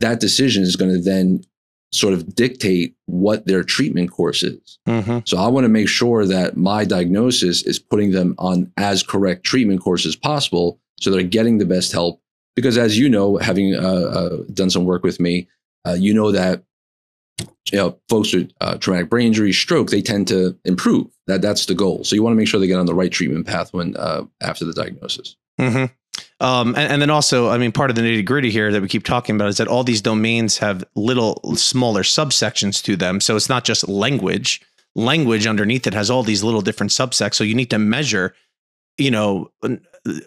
that 0.00 0.20
decision 0.20 0.62
is 0.62 0.76
going 0.76 0.92
to 0.92 1.00
then 1.00 1.42
sort 1.92 2.12
of 2.12 2.34
dictate 2.34 2.94
what 3.06 3.46
their 3.46 3.62
treatment 3.62 4.10
course 4.10 4.42
is. 4.42 4.78
Mm-hmm. 4.88 5.18
So 5.24 5.38
I 5.38 5.46
want 5.46 5.64
to 5.64 5.68
make 5.68 5.88
sure 5.88 6.26
that 6.26 6.56
my 6.56 6.84
diagnosis 6.84 7.62
is 7.62 7.78
putting 7.78 8.10
them 8.10 8.34
on 8.38 8.72
as 8.76 9.04
correct 9.04 9.44
treatment 9.44 9.80
course 9.80 10.04
as 10.04 10.16
possible 10.16 10.80
so 11.00 11.10
they're 11.10 11.22
getting 11.22 11.58
the 11.58 11.66
best 11.66 11.92
help. 11.92 12.20
Because 12.56 12.78
as 12.78 12.98
you 12.98 13.08
know, 13.08 13.36
having 13.36 13.74
uh, 13.74 13.78
uh, 13.80 14.36
done 14.52 14.70
some 14.70 14.84
work 14.84 15.02
with 15.02 15.20
me, 15.20 15.48
uh, 15.86 15.94
you 15.94 16.14
know 16.14 16.32
that 16.32 16.64
you 17.38 17.78
know 17.78 17.98
folks 18.08 18.32
with 18.32 18.52
uh, 18.60 18.76
traumatic 18.76 19.10
brain 19.10 19.28
injury, 19.28 19.52
stroke, 19.52 19.90
they 19.90 20.02
tend 20.02 20.28
to 20.28 20.56
improve. 20.64 21.06
That 21.26 21.42
that's 21.42 21.66
the 21.66 21.74
goal. 21.74 22.04
So 22.04 22.14
you 22.14 22.22
want 22.22 22.34
to 22.34 22.36
make 22.36 22.48
sure 22.48 22.60
they 22.60 22.66
get 22.66 22.78
on 22.78 22.86
the 22.86 22.94
right 22.94 23.10
treatment 23.10 23.46
path 23.46 23.72
when 23.72 23.96
uh, 23.96 24.24
after 24.40 24.64
the 24.64 24.72
diagnosis. 24.72 25.36
Mm-hmm. 25.60 25.86
Um, 26.40 26.74
and, 26.76 26.92
and, 26.92 27.02
then 27.02 27.10
also, 27.10 27.48
I 27.48 27.58
mean, 27.58 27.72
part 27.72 27.90
of 27.90 27.96
the 27.96 28.02
nitty 28.02 28.24
gritty 28.24 28.50
here 28.50 28.70
that 28.70 28.82
we 28.82 28.88
keep 28.88 29.04
talking 29.04 29.36
about 29.36 29.48
is 29.48 29.56
that 29.56 29.68
all 29.68 29.82
these 29.82 30.02
domains 30.02 30.58
have 30.58 30.84
little 30.94 31.40
smaller 31.56 32.02
subsections 32.02 32.82
to 32.84 32.96
them. 32.96 33.20
So 33.20 33.36
it's 33.36 33.48
not 33.48 33.64
just 33.64 33.88
language. 33.88 34.60
Language 34.94 35.46
underneath 35.46 35.86
it 35.86 35.94
has 35.94 36.10
all 36.10 36.22
these 36.22 36.42
little 36.42 36.60
different 36.60 36.92
subsects. 36.92 37.34
So 37.34 37.44
you 37.44 37.54
need 37.54 37.70
to 37.70 37.78
measure, 37.78 38.34
you 38.98 39.10
know, 39.10 39.50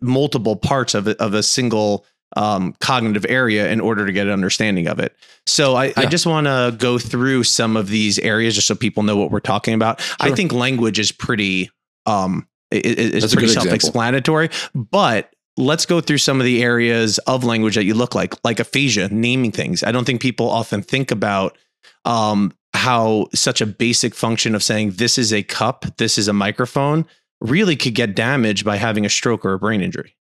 multiple 0.01 0.55
parts 0.55 0.93
of 0.95 1.07
of 1.07 1.33
a 1.33 1.43
single 1.43 2.05
um, 2.35 2.73
cognitive 2.79 3.25
area 3.29 3.71
in 3.71 3.79
order 3.79 4.05
to 4.05 4.11
get 4.11 4.27
an 4.27 4.33
understanding 4.33 4.87
of 4.87 4.99
it. 4.99 5.15
So 5.45 5.75
I, 5.75 5.85
yeah. 5.85 5.93
I 5.97 6.05
just 6.05 6.25
want 6.25 6.45
to 6.47 6.75
go 6.77 6.99
through 6.99 7.43
some 7.43 7.77
of 7.77 7.87
these 7.87 8.19
areas 8.19 8.55
just 8.55 8.67
so 8.67 8.75
people 8.75 9.03
know 9.03 9.15
what 9.15 9.31
we're 9.31 9.39
talking 9.39 9.73
about. 9.73 10.01
Sure. 10.01 10.15
I 10.19 10.31
think 10.31 10.51
language 10.51 10.99
is 10.99 11.11
pretty 11.11 11.71
um, 12.05 12.47
is 12.71 13.33
pretty 13.33 13.47
self-explanatory, 13.47 14.49
but 14.73 15.33
let's 15.57 15.85
go 15.85 16.01
through 16.01 16.19
some 16.19 16.39
of 16.39 16.45
the 16.45 16.61
areas 16.61 17.17
of 17.19 17.43
language 17.43 17.75
that 17.75 17.85
you 17.85 17.93
look 17.93 18.13
like, 18.13 18.35
like 18.43 18.59
aphasia, 18.59 19.09
naming 19.09 19.51
things. 19.51 19.83
I 19.83 19.91
don't 19.91 20.05
think 20.05 20.21
people 20.21 20.49
often 20.49 20.81
think 20.81 21.11
about 21.11 21.57
um, 22.05 22.53
how 22.73 23.27
such 23.33 23.59
a 23.59 23.65
basic 23.65 24.13
function 24.13 24.53
of 24.53 24.63
saying 24.63 24.91
this 24.91 25.17
is 25.17 25.33
a 25.33 25.43
cup, 25.43 25.85
this 25.97 26.17
is 26.17 26.27
a 26.27 26.33
microphone, 26.33 27.05
really 27.41 27.75
could 27.75 27.95
get 27.95 28.15
damaged 28.15 28.65
by 28.65 28.75
having 28.75 29.05
a 29.05 29.09
stroke 29.09 29.45
or 29.45 29.53
a 29.53 29.59
brain 29.59 29.81
injury. 29.81 30.15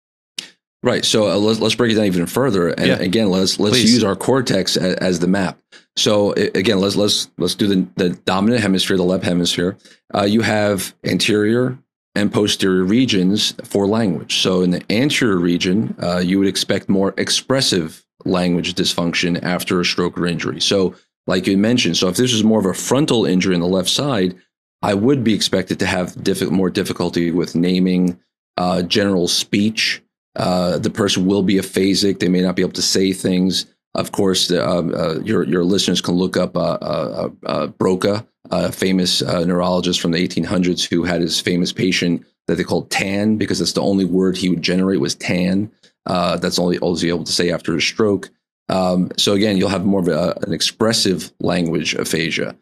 Right. 0.85 1.05
So 1.05 1.31
uh, 1.31 1.37
let's 1.37 1.61
let's 1.61 1.75
break 1.75 1.93
it 1.93 1.95
down 1.95 2.05
even 2.05 2.27
further. 2.27 2.69
And 2.69 2.87
yeah. 2.87 2.99
again, 2.99 3.31
let's 3.31 3.59
let's 3.59 3.79
Please. 3.79 3.95
use 3.95 4.05
our 4.05 4.15
cortex 4.15 4.77
as, 4.77 4.95
as, 4.97 5.19
the 5.19 5.27
map. 5.27 5.59
So 5.97 6.33
again, 6.33 6.79
let's 6.79 6.95
let's 6.95 7.31
let's 7.39 7.55
do 7.55 7.67
the, 7.67 7.89
the 7.97 8.11
dominant 8.11 8.61
hemisphere, 8.61 8.99
the 8.99 9.03
left 9.03 9.25
hemisphere. 9.25 9.79
Uh, 10.15 10.25
you 10.25 10.43
have 10.43 10.95
anterior, 11.03 11.79
and 12.15 12.33
posterior 12.33 12.85
regions 12.85 13.55
for 13.65 13.87
language. 13.87 14.41
So 14.41 14.63
in 14.63 14.71
the 14.71 14.83
anterior 14.91 15.37
region, 15.37 15.95
uh, 16.01 16.19
you 16.19 16.39
would 16.39 16.49
expect 16.49 16.89
more 16.89 17.15
expressive 17.17 18.05
language 18.25 18.75
dysfunction 18.75 19.43
after 19.43 19.81
a 19.81 19.85
stroke 19.85 20.17
or 20.19 20.27
injury. 20.27 20.61
So, 20.61 20.95
like 21.27 21.47
you 21.47 21.57
mentioned, 21.57 21.97
so 21.97 22.09
if 22.09 22.17
this 22.17 22.33
is 22.33 22.45
more 22.45 22.61
of 22.61 22.67
a 22.67 22.75
frontal 22.75 23.25
injury 23.25 23.55
on 23.55 23.61
the 23.61 23.67
left 23.67 23.89
side, 23.89 24.37
I 24.83 24.95
would 24.95 25.25
be 25.25 25.35
expected 25.35 25.79
to 25.81 25.87
have 25.87 26.23
diff- 26.23 26.51
more 26.51 26.71
difficulty 26.71 27.31
with 27.31 27.55
naming, 27.55 28.21
uh, 28.57 28.83
general 28.83 29.27
speech. 29.27 30.03
Uh, 30.37 30.79
the 30.79 30.91
person 30.91 31.27
will 31.27 31.43
be 31.43 31.55
aphasic; 31.55 32.19
they 32.19 32.29
may 32.29 32.41
not 32.41 32.57
be 32.57 32.63
able 32.63 32.73
to 32.73 32.83
say 32.83 33.13
things. 33.13 33.67
Of 33.95 34.13
course, 34.13 34.51
uh, 34.51 34.57
uh, 34.63 35.21
your 35.25 35.45
your 35.45 35.65
listeners 35.65 36.01
can 36.01 36.15
look 36.15 36.37
up 36.37 36.57
uh, 36.57 37.67
Broca 37.79 38.27
a 38.51 38.73
famous 38.73 39.23
uh, 39.23 39.45
neurologist 39.45 40.01
from 40.01 40.13
the 40.13 40.27
1800s 40.27 40.89
who 40.89 41.05
had 41.05 41.21
his 41.21 41.41
famous 41.41 41.73
patient 41.73 42.25
that 42.47 42.57
they 42.57 42.65
called 42.65 42.91
Tan 42.91 43.37
because 43.37 43.59
that's 43.59 43.73
the 43.73 43.83
only 43.83 44.05
word 44.05 44.37
he 44.37 44.51
would 44.51 44.63
generate 44.63 45.01
was 45.01 45.15
Tan. 45.15 45.71
Uh, 46.07 46.37
that's 46.37 46.59
only 46.59 46.79
all 46.79 46.95
he 46.97 47.09
able 47.09 47.25
to 47.25 47.33
say 47.33 47.51
after 47.51 47.75
a 47.75 47.81
stroke. 47.81 48.31
Um, 48.69 49.11
so 49.17 49.33
again, 49.33 49.57
you'll 49.57 49.69
have 49.69 49.87
more 49.87 50.01
of 50.01 50.09
a, 50.09 50.39
an 50.43 50.53
expressive 50.53 51.33
language 51.41 51.95
aphasia. 51.95 52.57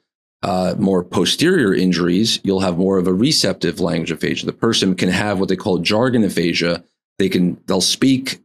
Uh, 0.45 0.75
more 0.77 1.05
posterior 1.05 1.73
injuries, 1.73 2.41
you'll 2.43 2.61
have 2.61 2.77
more 2.77 2.99
of 2.99 3.07
a 3.07 3.13
receptive 3.13 3.81
language 3.81 4.11
aphasia. 4.11 4.47
The 4.47 4.53
person 4.53 4.95
can 4.95 5.09
have 5.09 5.39
what 5.39 5.49
they 5.49 5.57
call 5.57 5.79
jargon 5.79 6.25
aphasia, 6.25 6.85
they 7.19 7.29
can 7.29 7.61
they'll 7.67 7.81
speak 7.81 8.43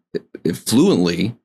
fluently, 0.53 1.35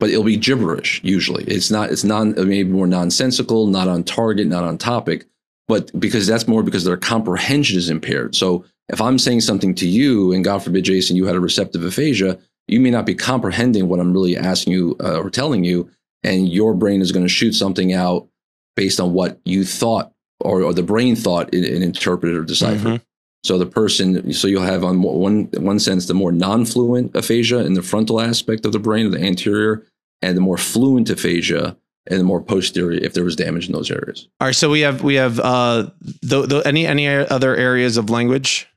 but 0.00 0.10
it'll 0.10 0.24
be 0.24 0.36
gibberish 0.36 1.00
usually. 1.02 1.44
It's 1.44 1.70
not 1.70 1.90
it's 1.90 2.04
non 2.04 2.34
maybe 2.34 2.68
more 2.68 2.86
nonsensical, 2.86 3.66
not 3.66 3.88
on 3.88 4.04
target, 4.04 4.46
not 4.46 4.64
on 4.64 4.78
topic, 4.78 5.26
but 5.68 5.98
because 5.98 6.26
that's 6.26 6.48
more 6.48 6.62
because 6.62 6.84
their 6.84 6.96
comprehension 6.96 7.78
is 7.78 7.90
impaired. 7.90 8.34
So 8.34 8.64
if 8.88 9.00
I'm 9.00 9.18
saying 9.18 9.40
something 9.40 9.74
to 9.76 9.88
you, 9.88 10.32
and 10.32 10.44
God 10.44 10.62
forbid, 10.62 10.84
Jason, 10.84 11.16
you 11.16 11.26
had 11.26 11.36
a 11.36 11.40
receptive 11.40 11.84
aphasia, 11.84 12.38
you 12.68 12.80
may 12.80 12.90
not 12.90 13.06
be 13.06 13.14
comprehending 13.14 13.88
what 13.88 14.00
I'm 14.00 14.12
really 14.12 14.36
asking 14.36 14.72
you 14.72 14.96
uh, 15.00 15.18
or 15.18 15.30
telling 15.30 15.64
you, 15.64 15.90
and 16.22 16.48
your 16.48 16.74
brain 16.74 17.00
is 17.00 17.12
going 17.12 17.24
to 17.24 17.32
shoot 17.32 17.52
something 17.52 17.92
out 17.92 18.28
based 18.76 19.00
on 19.00 19.12
what 19.12 19.40
you 19.44 19.64
thought 19.64 20.12
or, 20.40 20.62
or 20.62 20.74
the 20.74 20.82
brain 20.82 21.16
thought 21.16 21.54
and, 21.54 21.64
interpreted 21.64 22.36
or 22.36 22.44
deciphered. 22.44 22.80
Mm-hmm. 22.80 23.04
So 23.44 23.58
the 23.58 23.66
person, 23.66 24.32
so 24.32 24.46
you'll 24.46 24.62
have 24.62 24.84
on 24.84 25.02
one 25.02 25.48
one 25.56 25.78
sense 25.80 26.06
the 26.06 26.14
more 26.14 26.30
non-fluent 26.30 27.16
aphasia 27.16 27.58
in 27.58 27.74
the 27.74 27.82
frontal 27.82 28.20
aspect 28.20 28.64
of 28.64 28.72
the 28.72 28.78
brain, 28.78 29.06
or 29.06 29.10
the 29.10 29.20
anterior, 29.20 29.84
and 30.20 30.36
the 30.36 30.40
more 30.40 30.58
fluent 30.58 31.10
aphasia 31.10 31.76
and 32.06 32.20
the 32.20 32.24
more 32.24 32.40
posterior 32.40 33.00
if 33.02 33.14
there 33.14 33.24
was 33.24 33.36
damage 33.36 33.66
in 33.66 33.72
those 33.72 33.90
areas. 33.90 34.28
All 34.40 34.48
right, 34.48 34.54
so 34.54 34.70
we 34.70 34.80
have 34.80 35.02
we 35.02 35.14
have 35.14 35.38
uh, 35.40 35.90
the, 36.22 36.46
the, 36.46 36.62
any 36.64 36.86
any 36.86 37.08
other 37.08 37.56
areas 37.56 37.96
of 37.96 38.10
language? 38.10 38.68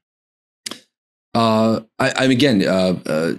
Uh, 1.33 1.81
I, 1.99 2.11
I 2.11 2.23
again, 2.25 2.65
uh, 2.67 2.97
uh, 3.05 3.33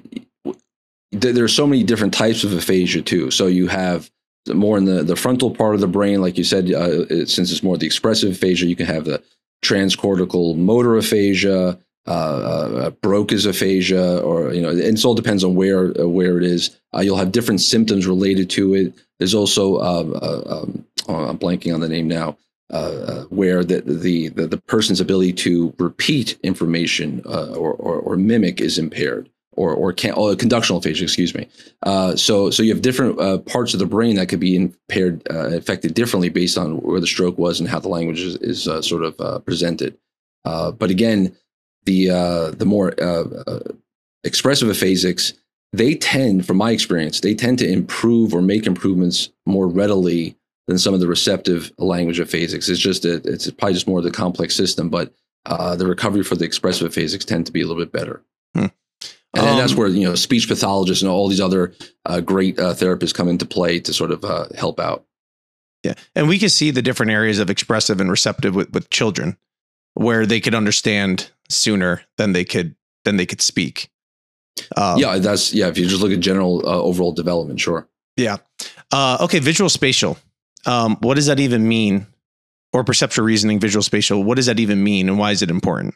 th- 1.13 1.35
there 1.35 1.45
are 1.45 1.49
so 1.49 1.67
many 1.67 1.83
different 1.83 2.15
types 2.15 2.45
of 2.45 2.53
aphasia 2.53 3.03
too. 3.03 3.31
So 3.31 3.47
you 3.47 3.69
have 3.69 4.11
more 4.49 4.79
in 4.79 4.85
the, 4.85 5.03
the 5.03 5.17
frontal 5.17 5.51
part 5.51 5.75
of 5.75 5.81
the 5.81 5.89
brain, 5.89 6.21
like 6.21 6.39
you 6.39 6.45
said, 6.45 6.71
uh, 6.73 7.27
since 7.27 7.51
it's 7.51 7.63
more 7.63 7.77
the 7.77 7.87
expressive 7.87 8.33
aphasia, 8.33 8.67
you 8.67 8.77
can 8.77 8.87
have 8.87 9.05
the 9.05 9.23
transcortical 9.63 10.57
motor 10.57 10.97
aphasia, 10.97 11.79
uh, 12.07 12.11
uh, 12.11 12.91
Broca's 13.03 13.47
aphasia, 13.47 14.21
or 14.21 14.53
you 14.55 14.63
know, 14.63 14.71
and 14.71 14.81
it 14.81 15.05
all 15.05 15.15
depends 15.15 15.43
on 15.43 15.55
where 15.55 15.99
uh, 16.01 16.07
where 16.07 16.39
it 16.39 16.45
is. 16.45 16.79
Uh, 16.95 17.01
you'll 17.01 17.17
have 17.17 17.33
different 17.33 17.61
symptoms 17.61 18.07
related 18.07 18.49
to 18.51 18.75
it. 18.75 18.95
There's 19.19 19.35
also 19.35 19.81
um, 19.81 20.15
uh, 20.15 20.43
um, 20.47 20.85
oh, 21.09 21.15
I'm 21.15 21.39
blanking 21.39 21.75
on 21.75 21.81
the 21.81 21.89
name 21.89 22.09
now. 22.09 22.37
Uh, 22.69 23.23
where 23.27 23.63
the, 23.63 23.81
the, 23.83 24.29
the 24.31 24.45
the 24.45 24.57
person's 24.57 25.01
ability 25.01 25.33
to 25.33 25.73
repeat 25.79 26.37
information 26.43 27.23
or, 27.25 27.73
or, 27.75 28.01
or 28.01 28.17
mimic 28.17 28.61
is 28.61 28.77
impaired 28.77 29.31
or 29.57 29.75
or, 29.75 29.93
can, 29.93 30.13
or 30.13 30.37
conductional 30.37 30.79
aphasia, 30.79 31.05
excuse 31.05 31.35
me. 31.35 31.49
Uh, 31.83 32.15
so 32.15 32.51
so 32.51 32.63
you 32.63 32.73
have 32.73 32.83
different 32.83 33.19
uh, 33.21 33.39
parts 33.39 33.75
of 33.75 33.81
the 33.81 33.87
brain 33.87 34.17
that 34.17 34.29
could 34.29 34.41
be 34.41 34.55
impaired, 34.55 35.23
uh, 35.31 35.49
affected 35.49 35.95
differently 35.95 36.29
based 36.29 36.57
on 36.57 36.77
where 36.83 37.01
the 37.01 37.07
stroke 37.07 37.39
was 37.39 37.59
and 37.59 37.69
how 37.69 37.81
the 37.81 37.89
language 37.89 38.21
is, 38.21 38.37
is 38.37 38.69
uh, 38.69 38.81
sort 38.83 39.03
of 39.03 39.19
uh, 39.21 39.39
presented. 39.41 39.97
Uh, 40.45 40.71
but 40.71 40.91
again, 40.91 41.35
the 41.85 42.07
the 42.57 42.67
more 42.67 42.95
expressive 44.25 44.69
aphasics, 44.69 45.33
they 45.73 45.95
tend, 45.95 46.47
from 46.47 46.57
my 46.57 46.71
experience, 46.71 47.21
they 47.21 47.35
tend 47.35 47.59
to 47.59 47.69
improve 47.69 48.35
or 48.35 48.43
make 48.43 48.67
improvements 48.67 49.31
more 49.47 49.69
readily 49.69 50.37
than 50.67 50.79
some 50.79 50.95
of 50.95 51.01
the 51.01 51.07
receptive 51.07 51.71
language 51.79 52.19
aphasics. 52.19 52.69
It's 52.69 52.81
just 52.81 53.05
a, 53.05 53.15
it's 53.25 53.49
probably 53.53 53.75
just 53.75 53.87
more 53.87 53.99
of 53.99 54.05
the 54.05 54.11
complex 54.11 54.57
system, 54.57 54.89
but 54.89 55.13
the 55.45 55.87
recovery 55.87 56.25
for 56.25 56.35
the 56.35 56.45
expressive 56.45 56.91
aphasics 56.91 57.25
tend 57.25 57.47
to 57.47 57.53
be 57.53 57.63
a 57.63 57.67
little 57.67 57.81
bit 57.81 57.93
better. 57.93 58.23
Hmm. 58.55 58.67
And, 59.37 59.51
um, 59.51 59.59
that's 59.59 59.75
where 59.75 59.89
you 59.89 60.07
know 60.07 60.15
speech 60.15 60.49
pathologists 60.49 61.03
and 61.03 61.11
all 61.11 61.29
these 61.29 61.41
other 61.41 61.75
uh, 62.05 62.21
great 62.21 62.59
uh, 62.59 62.75
therapists 62.75 63.15
come 63.15 63.29
into 63.29 63.47
play 63.47 63.81
to 63.81 63.93
sort 63.93 64.11
of 64.11 64.25
uh, 64.25 64.47
help 64.57 64.81
out. 64.81 65.05
Yeah, 65.83 65.95
and 66.15 66.29
we 66.29 66.39
can 66.39 66.49
see 66.49 66.71
the 66.71 66.83
different 66.83 67.13
areas 67.13 67.39
of 67.39 67.51
expressive 67.51 68.01
and 68.01 68.11
receptive 68.11 68.55
with, 68.55 68.73
with 68.73 68.91
children, 68.91 69.37
where 69.95 70.27
they 70.27 70.41
could 70.41 70.55
understand 70.55 71.31
sooner 71.49 72.03
than 72.19 72.33
they 72.33 72.45
could 72.45 72.75
than 73.05 73.17
they 73.17 73.27
could 73.27 73.41
speak. 73.41 73.91
Um, 74.77 74.99
yeah, 74.99 75.19
that's 75.19 75.53
yeah. 75.53 75.69
If 75.69 75.79
you 75.79 75.87
just 75.87 76.03
look 76.03 76.13
at 76.13 76.21
general 76.21 76.67
uh, 76.67 76.81
overall 76.81 77.13
development, 77.13 77.61
sure. 77.61 77.89
Yeah. 78.17 78.39
Uh, 78.93 79.19
okay, 79.21 79.39
visual 79.39 79.69
spatial. 79.69 80.17
Um, 80.65 80.97
what 81.01 81.15
does 81.15 81.27
that 81.27 81.41
even 81.41 81.69
mean? 81.69 82.07
Or 82.73 82.85
perceptual 82.85 83.25
reasoning, 83.25 83.61
visual 83.61 83.83
spatial. 83.83 84.23
What 84.23 84.37
does 84.37 84.47
that 84.47 84.59
even 84.59 84.83
mean, 84.83 85.09
and 85.09 85.19
why 85.19 85.31
is 85.31 85.43
it 85.43 85.51
important? 85.51 85.95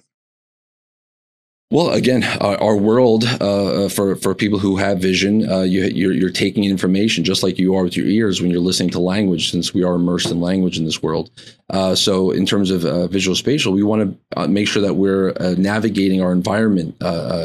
Well, 1.72 1.90
again, 1.90 2.24
our, 2.40 2.60
our 2.60 2.76
world 2.76 3.22
uh, 3.40 3.84
uh, 3.84 3.88
for 3.88 4.16
for 4.16 4.34
people 4.34 4.58
who 4.58 4.76
have 4.78 4.98
vision, 4.98 5.48
uh, 5.48 5.60
you, 5.60 5.84
you're, 5.84 6.12
you're 6.12 6.30
taking 6.30 6.64
information 6.64 7.22
just 7.22 7.44
like 7.44 7.60
you 7.60 7.76
are 7.76 7.84
with 7.84 7.96
your 7.96 8.06
ears 8.06 8.42
when 8.42 8.50
you're 8.50 8.58
listening 8.58 8.90
to 8.90 8.98
language, 8.98 9.52
since 9.52 9.72
we 9.72 9.84
are 9.84 9.94
immersed 9.94 10.32
in 10.32 10.40
language 10.40 10.78
in 10.78 10.84
this 10.84 11.00
world. 11.00 11.30
Uh, 11.70 11.94
so, 11.94 12.32
in 12.32 12.44
terms 12.44 12.72
of 12.72 12.84
uh, 12.84 13.06
visual 13.06 13.36
spatial, 13.36 13.72
we 13.72 13.84
want 13.84 14.02
to 14.02 14.40
uh, 14.40 14.48
make 14.48 14.66
sure 14.66 14.82
that 14.82 14.94
we're 14.94 15.32
navigating 15.54 16.20
our 16.20 16.32
environment 16.32 16.98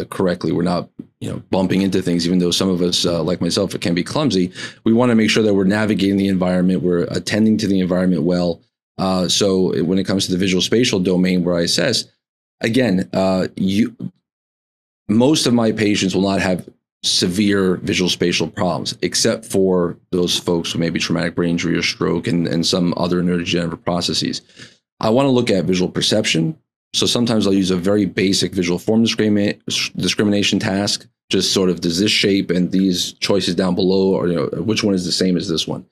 correctly. 0.10 0.52
We're 0.52 0.64
not, 0.64 0.90
you 1.20 1.30
know, 1.30 1.44
bumping 1.52 1.84
into 1.84 2.02
things, 2.02 2.26
even 2.26 2.40
though 2.40 2.50
some 2.50 2.70
of 2.70 2.82
us, 2.82 3.06
like 3.06 3.42
myself, 3.42 3.76
it 3.76 3.82
can 3.82 3.94
be 3.94 4.04
clumsy. 4.04 4.52
We 4.86 4.94
want 4.94 5.12
to 5.12 5.16
make 5.16 5.30
sure 5.30 5.44
that 5.44 5.54
we're 5.54 5.66
navigating 5.66 6.18
the 6.18 6.30
environment, 6.30 6.82
we're 6.82 7.04
attending 7.12 7.60
to 7.60 7.68
the 7.68 7.80
environment 7.80 8.24
well. 8.24 8.60
so, 9.28 9.84
when 9.84 10.00
it 10.00 10.06
comes 10.06 10.26
to 10.26 10.32
the 10.32 10.40
visual 10.40 10.64
spatial 10.64 11.00
domain, 11.00 11.44
where 11.44 11.58
I 11.58 11.62
assess 11.62 12.06
again, 12.62 13.10
uh, 13.14 13.48
you 13.56 13.96
most 15.08 15.46
of 15.46 15.54
my 15.54 15.72
patients 15.72 16.16
will 16.16 16.24
not 16.24 16.42
have 16.42 16.68
severe 17.04 17.76
visual 17.78 18.10
spatial 18.10 18.48
problems, 18.48 18.98
except 19.02 19.46
for 19.46 19.98
those 20.12 20.40
folks 20.40 20.72
who 20.72 20.80
may 20.80 20.90
be 20.90 21.00
traumatic 21.00 21.36
brain 21.36 21.52
injury 21.52 21.78
or 21.78 21.84
stroke 21.84 22.28
and, 22.28 22.48
and 22.48 22.66
some 22.66 22.94
other 22.98 23.22
neurodegenerative 23.22 23.84
processes. 23.84 24.42
I 25.00 25.10
want 25.10 25.28
to 25.28 25.32
look 25.32 25.52
at 25.52 25.66
visual 25.66 25.92
perception. 25.92 26.58
So 26.94 27.06
sometimes 27.06 27.46
I'll 27.46 27.54
use 27.54 27.72
a 27.72 27.78
very 27.78 28.06
basic 28.06 28.54
visual 28.54 28.80
form 28.80 29.04
discrimination 29.04 30.60
task, 30.60 31.06
just 31.30 31.54
sort 31.54 31.70
of 31.70 31.82
does 31.82 32.00
this 32.00 32.12
shape 32.12 32.50
and 32.50 32.72
these 32.72 33.14
choices 33.14 33.54
down 33.54 33.76
below, 33.76 34.16
or 34.16 34.28
you 34.28 34.36
know, 34.36 34.46
which 34.64 34.84
one 34.84 34.96
is 34.96 35.06
the 35.06 35.12
same 35.12 35.38
as 35.38 35.48
this 35.50 35.68
one. 35.68 35.86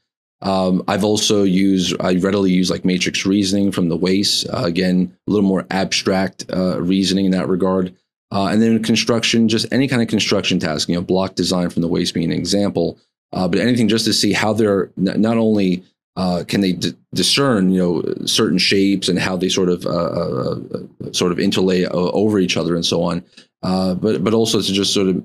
Um, 0.43 0.83
I've 0.89 1.05
also 1.05 1.43
used, 1.43 1.95
I 2.01 2.15
readily 2.15 2.51
use 2.51 2.69
like 2.69 2.83
matrix 2.83 3.25
reasoning 3.25 3.71
from 3.71 3.87
the 3.87 3.95
WAIS. 3.95 4.45
Uh, 4.49 4.63
again, 4.65 5.15
a 5.27 5.31
little 5.31 5.47
more 5.47 5.65
abstract 5.71 6.45
uh, 6.53 6.81
reasoning 6.81 7.25
in 7.25 7.31
that 7.31 7.47
regard. 7.47 7.95
Uh, 8.29 8.47
and 8.47 8.61
then 8.61 8.83
construction, 8.83 9.47
just 9.47 9.71
any 9.71 9.87
kind 9.87 10.01
of 10.01 10.07
construction 10.09 10.59
task, 10.59 10.89
you 10.89 10.95
know, 10.95 11.01
block 11.01 11.35
design 11.35 11.69
from 11.69 11.81
the 11.81 11.87
WAIS 11.87 12.11
being 12.11 12.31
an 12.31 12.37
example, 12.37 12.99
uh, 13.31 13.47
but 13.47 13.59
anything 13.59 13.87
just 13.87 14.05
to 14.05 14.13
see 14.13 14.33
how 14.33 14.51
they're 14.51 14.91
n- 14.97 15.21
not 15.21 15.37
only 15.37 15.83
uh, 16.15 16.43
can 16.47 16.61
they 16.61 16.73
d- 16.73 16.93
discern, 17.13 17.71
you 17.71 17.79
know, 17.79 18.25
certain 18.25 18.57
shapes 18.57 19.07
and 19.07 19.19
how 19.19 19.37
they 19.37 19.49
sort 19.49 19.69
of 19.69 19.85
uh, 19.85 19.89
uh, 19.89 20.59
uh, 20.75 21.11
sort 21.11 21.31
of 21.31 21.39
interlay 21.39 21.85
over 21.85 22.37
each 22.37 22.57
other 22.57 22.75
and 22.75 22.85
so 22.85 23.01
on, 23.01 23.23
but 23.61 24.23
but 24.23 24.33
also 24.33 24.61
to 24.61 24.73
just 24.73 24.93
sort 24.93 25.07
of 25.07 25.23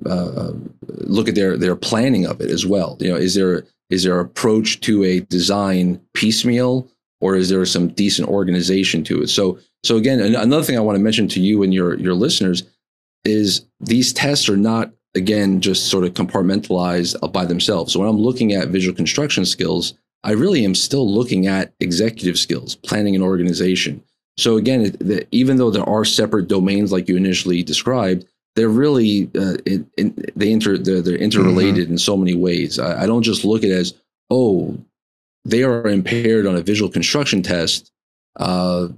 look 0.86 1.28
at 1.28 1.34
their 1.34 1.58
their 1.58 1.76
planning 1.76 2.24
of 2.24 2.40
it 2.40 2.50
as 2.50 2.64
well. 2.64 2.96
You 3.00 3.10
know, 3.10 3.16
is 3.16 3.34
there 3.34 3.64
is 3.90 4.02
there 4.04 4.20
an 4.20 4.26
approach 4.26 4.80
to 4.80 5.04
a 5.04 5.20
design 5.20 6.00
piecemeal 6.14 6.88
or 7.20 7.34
is 7.34 7.48
there 7.48 7.64
some 7.66 7.88
decent 7.88 8.28
organization 8.28 9.02
to 9.04 9.22
it? 9.22 9.28
So 9.28 9.58
so 9.84 9.96
again, 9.96 10.20
another 10.20 10.62
thing 10.62 10.76
I 10.76 10.82
want 10.82 10.96
to 10.96 11.02
mention 11.02 11.28
to 11.28 11.40
you 11.40 11.62
and 11.62 11.72
your 11.72 11.94
your 11.98 12.14
listeners 12.14 12.64
is 13.24 13.66
these 13.80 14.12
tests 14.12 14.48
are 14.48 14.56
not 14.56 14.92
again 15.14 15.60
just 15.60 15.88
sort 15.88 16.04
of 16.04 16.14
compartmentalized 16.14 17.32
by 17.32 17.44
themselves. 17.44 17.92
So 17.92 18.00
when 18.00 18.08
I'm 18.08 18.18
looking 18.18 18.52
at 18.52 18.68
visual 18.68 18.94
construction 18.94 19.44
skills, 19.44 19.94
I 20.24 20.32
really 20.32 20.64
am 20.64 20.74
still 20.74 21.08
looking 21.10 21.46
at 21.46 21.72
executive 21.80 22.38
skills, 22.38 22.74
planning 22.74 23.14
and 23.14 23.24
organization. 23.24 24.02
So 24.36 24.56
again, 24.56 24.96
even 25.32 25.56
though 25.56 25.70
there 25.70 25.88
are 25.88 26.04
separate 26.04 26.48
domains 26.48 26.92
like 26.92 27.08
you 27.08 27.16
initially 27.16 27.62
described, 27.62 28.24
they're 28.58 28.68
really 28.68 29.30
uh, 29.36 29.56
it, 29.64 29.86
it, 29.96 30.36
they 30.36 30.50
inter 30.50 30.76
they're, 30.76 31.00
they're 31.00 31.16
interrelated 31.16 31.84
mm-hmm. 31.84 31.92
in 31.92 31.98
so 31.98 32.16
many 32.16 32.34
ways. 32.34 32.78
I, 32.80 33.04
I, 33.04 33.06
don't 33.06 33.22
just 33.22 33.44
look 33.44 33.62
at 33.62 33.70
it 33.70 33.74
as 33.74 33.94
oh 34.30 34.76
they 35.44 35.62
are 35.62 35.86
impaired 35.86 36.44
on 36.44 36.56
a 36.56 36.60
visual 36.60 36.90
construction 36.90 37.42
test. 37.42 37.92
Uh, 38.36 38.88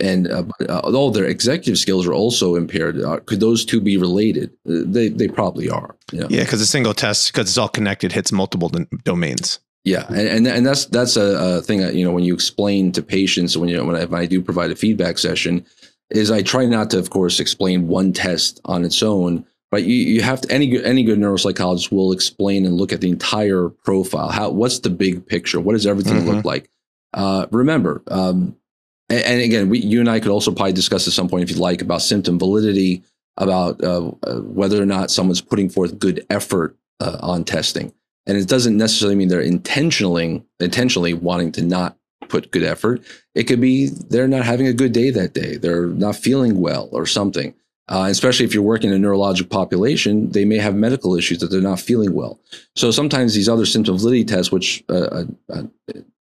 and 0.00 0.30
uh, 0.30 0.42
uh, 0.68 0.80
all 0.80 1.10
their 1.10 1.24
executive 1.24 1.78
skills 1.78 2.06
are 2.06 2.12
also 2.12 2.56
impaired. 2.56 3.00
Uh, 3.00 3.20
could 3.26 3.40
those 3.40 3.64
two 3.64 3.80
be 3.80 3.96
related? 3.96 4.50
Uh, 4.68 4.82
they 4.84 5.08
they 5.08 5.28
probably 5.28 5.70
are. 5.70 5.96
Yeah, 6.12 6.26
because 6.26 6.60
a 6.60 6.66
single 6.66 6.94
test, 6.94 7.32
because 7.32 7.48
it's 7.48 7.58
all 7.58 7.68
connected, 7.68 8.12
hits 8.12 8.32
multiple 8.32 8.68
d- 8.68 8.86
domains. 9.04 9.60
Yeah, 9.84 10.06
and, 10.08 10.28
and 10.28 10.46
and 10.46 10.66
that's 10.66 10.86
that's 10.86 11.16
a, 11.16 11.58
a 11.58 11.62
thing 11.62 11.78
that 11.78 11.94
you 11.94 12.04
know 12.04 12.10
when 12.10 12.24
you 12.24 12.34
explain 12.34 12.92
to 12.92 13.02
patients 13.02 13.56
when 13.56 13.68
you 13.68 13.76
know 13.76 13.84
when 13.84 13.96
I, 13.96 14.04
when 14.04 14.20
I 14.20 14.26
do 14.26 14.42
provide 14.42 14.72
a 14.72 14.76
feedback 14.76 15.18
session, 15.18 15.64
is 16.12 16.30
I 16.30 16.42
try 16.42 16.66
not 16.66 16.90
to, 16.90 16.98
of 16.98 17.10
course, 17.10 17.40
explain 17.40 17.88
one 17.88 18.12
test 18.12 18.60
on 18.64 18.84
its 18.84 19.02
own. 19.02 19.44
But 19.70 19.84
you, 19.84 19.94
you 19.94 20.20
have 20.20 20.42
to 20.42 20.52
any 20.52 20.84
any 20.84 21.02
good 21.02 21.18
neuropsychologist 21.18 21.90
will 21.90 22.12
explain 22.12 22.66
and 22.66 22.76
look 22.76 22.92
at 22.92 23.00
the 23.00 23.08
entire 23.08 23.70
profile. 23.70 24.28
How 24.28 24.50
what's 24.50 24.80
the 24.80 24.90
big 24.90 25.26
picture? 25.26 25.60
What 25.60 25.72
does 25.72 25.86
everything 25.86 26.18
mm-hmm. 26.18 26.28
look 26.28 26.44
like? 26.44 26.68
Uh, 27.14 27.46
remember, 27.50 28.02
um, 28.08 28.54
and, 29.08 29.24
and 29.24 29.40
again, 29.40 29.68
we, 29.70 29.78
you 29.78 30.00
and 30.00 30.10
I 30.10 30.20
could 30.20 30.30
also 30.30 30.52
probably 30.52 30.74
discuss 30.74 31.06
at 31.06 31.14
some 31.14 31.28
point, 31.28 31.44
if 31.44 31.50
you'd 31.50 31.58
like, 31.58 31.80
about 31.80 32.02
symptom 32.02 32.38
validity, 32.38 33.02
about 33.38 33.82
uh, 33.82 34.08
uh, 34.26 34.40
whether 34.40 34.80
or 34.80 34.86
not 34.86 35.10
someone's 35.10 35.40
putting 35.40 35.70
forth 35.70 35.98
good 35.98 36.26
effort 36.28 36.76
uh, 37.00 37.18
on 37.20 37.44
testing. 37.44 37.92
And 38.26 38.36
it 38.36 38.48
doesn't 38.48 38.76
necessarily 38.76 39.16
mean 39.16 39.28
they're 39.28 39.40
intentionally 39.40 40.44
intentionally 40.60 41.14
wanting 41.14 41.52
to 41.52 41.62
not 41.62 41.96
put 42.28 42.50
good 42.50 42.62
effort. 42.62 43.02
It 43.34 43.44
could 43.44 43.60
be 43.60 43.88
they're 43.88 44.28
not 44.28 44.44
having 44.44 44.66
a 44.66 44.72
good 44.72 44.92
day 44.92 45.10
that 45.10 45.34
day. 45.34 45.56
They're 45.56 45.86
not 45.86 46.16
feeling 46.16 46.60
well 46.60 46.88
or 46.92 47.06
something. 47.06 47.54
Uh, 47.88 48.06
especially 48.08 48.46
if 48.46 48.54
you're 48.54 48.62
working 48.62 48.90
in 48.90 49.04
a 49.04 49.06
neurologic 49.06 49.50
population, 49.50 50.30
they 50.30 50.44
may 50.44 50.56
have 50.56 50.74
medical 50.74 51.16
issues 51.16 51.38
that 51.38 51.48
they're 51.48 51.60
not 51.60 51.80
feeling 51.80 52.14
well. 52.14 52.40
So 52.76 52.90
sometimes 52.90 53.34
these 53.34 53.48
other 53.48 53.66
symptom 53.66 53.98
validity 53.98 54.24
tests, 54.24 54.52
which 54.52 54.84
uh, 54.88 54.94
uh, 54.94 55.24
uh 55.52 55.62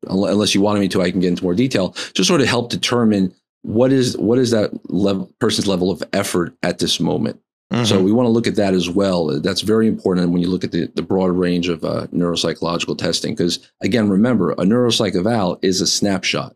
unless 0.07 0.55
you 0.55 0.61
wanted 0.61 0.79
me 0.79 0.87
to, 0.89 1.01
I 1.01 1.11
can 1.11 1.19
get 1.19 1.29
into 1.29 1.43
more 1.43 1.53
detail, 1.53 1.95
just 2.13 2.27
sort 2.27 2.41
of 2.41 2.47
help 2.47 2.71
determine 2.71 3.33
what 3.61 3.91
is 3.91 4.17
what 4.17 4.39
is 4.39 4.51
that 4.51 4.71
level, 4.91 5.31
person's 5.39 5.67
level 5.67 5.91
of 5.91 6.03
effort 6.13 6.55
at 6.63 6.79
this 6.79 6.99
moment. 6.99 7.39
Mm-hmm. 7.71 7.85
So 7.85 8.01
we 8.01 8.11
want 8.11 8.25
to 8.25 8.31
look 8.31 8.47
at 8.47 8.57
that 8.57 8.73
as 8.73 8.89
well. 8.89 9.39
That's 9.39 9.61
very 9.61 9.87
important 9.87 10.31
when 10.31 10.41
you 10.41 10.49
look 10.49 10.63
at 10.63 10.73
the, 10.73 10.87
the 10.93 11.01
broad 11.01 11.31
range 11.31 11.69
of 11.69 11.83
uh, 11.85 12.07
neuropsychological 12.07 12.97
testing. 12.97 13.33
Because 13.33 13.71
again, 13.81 14.09
remember, 14.09 14.51
a 14.51 14.57
neuropsych 14.57 15.15
eval 15.15 15.57
is 15.61 15.79
a 15.79 15.87
snapshot 15.87 16.55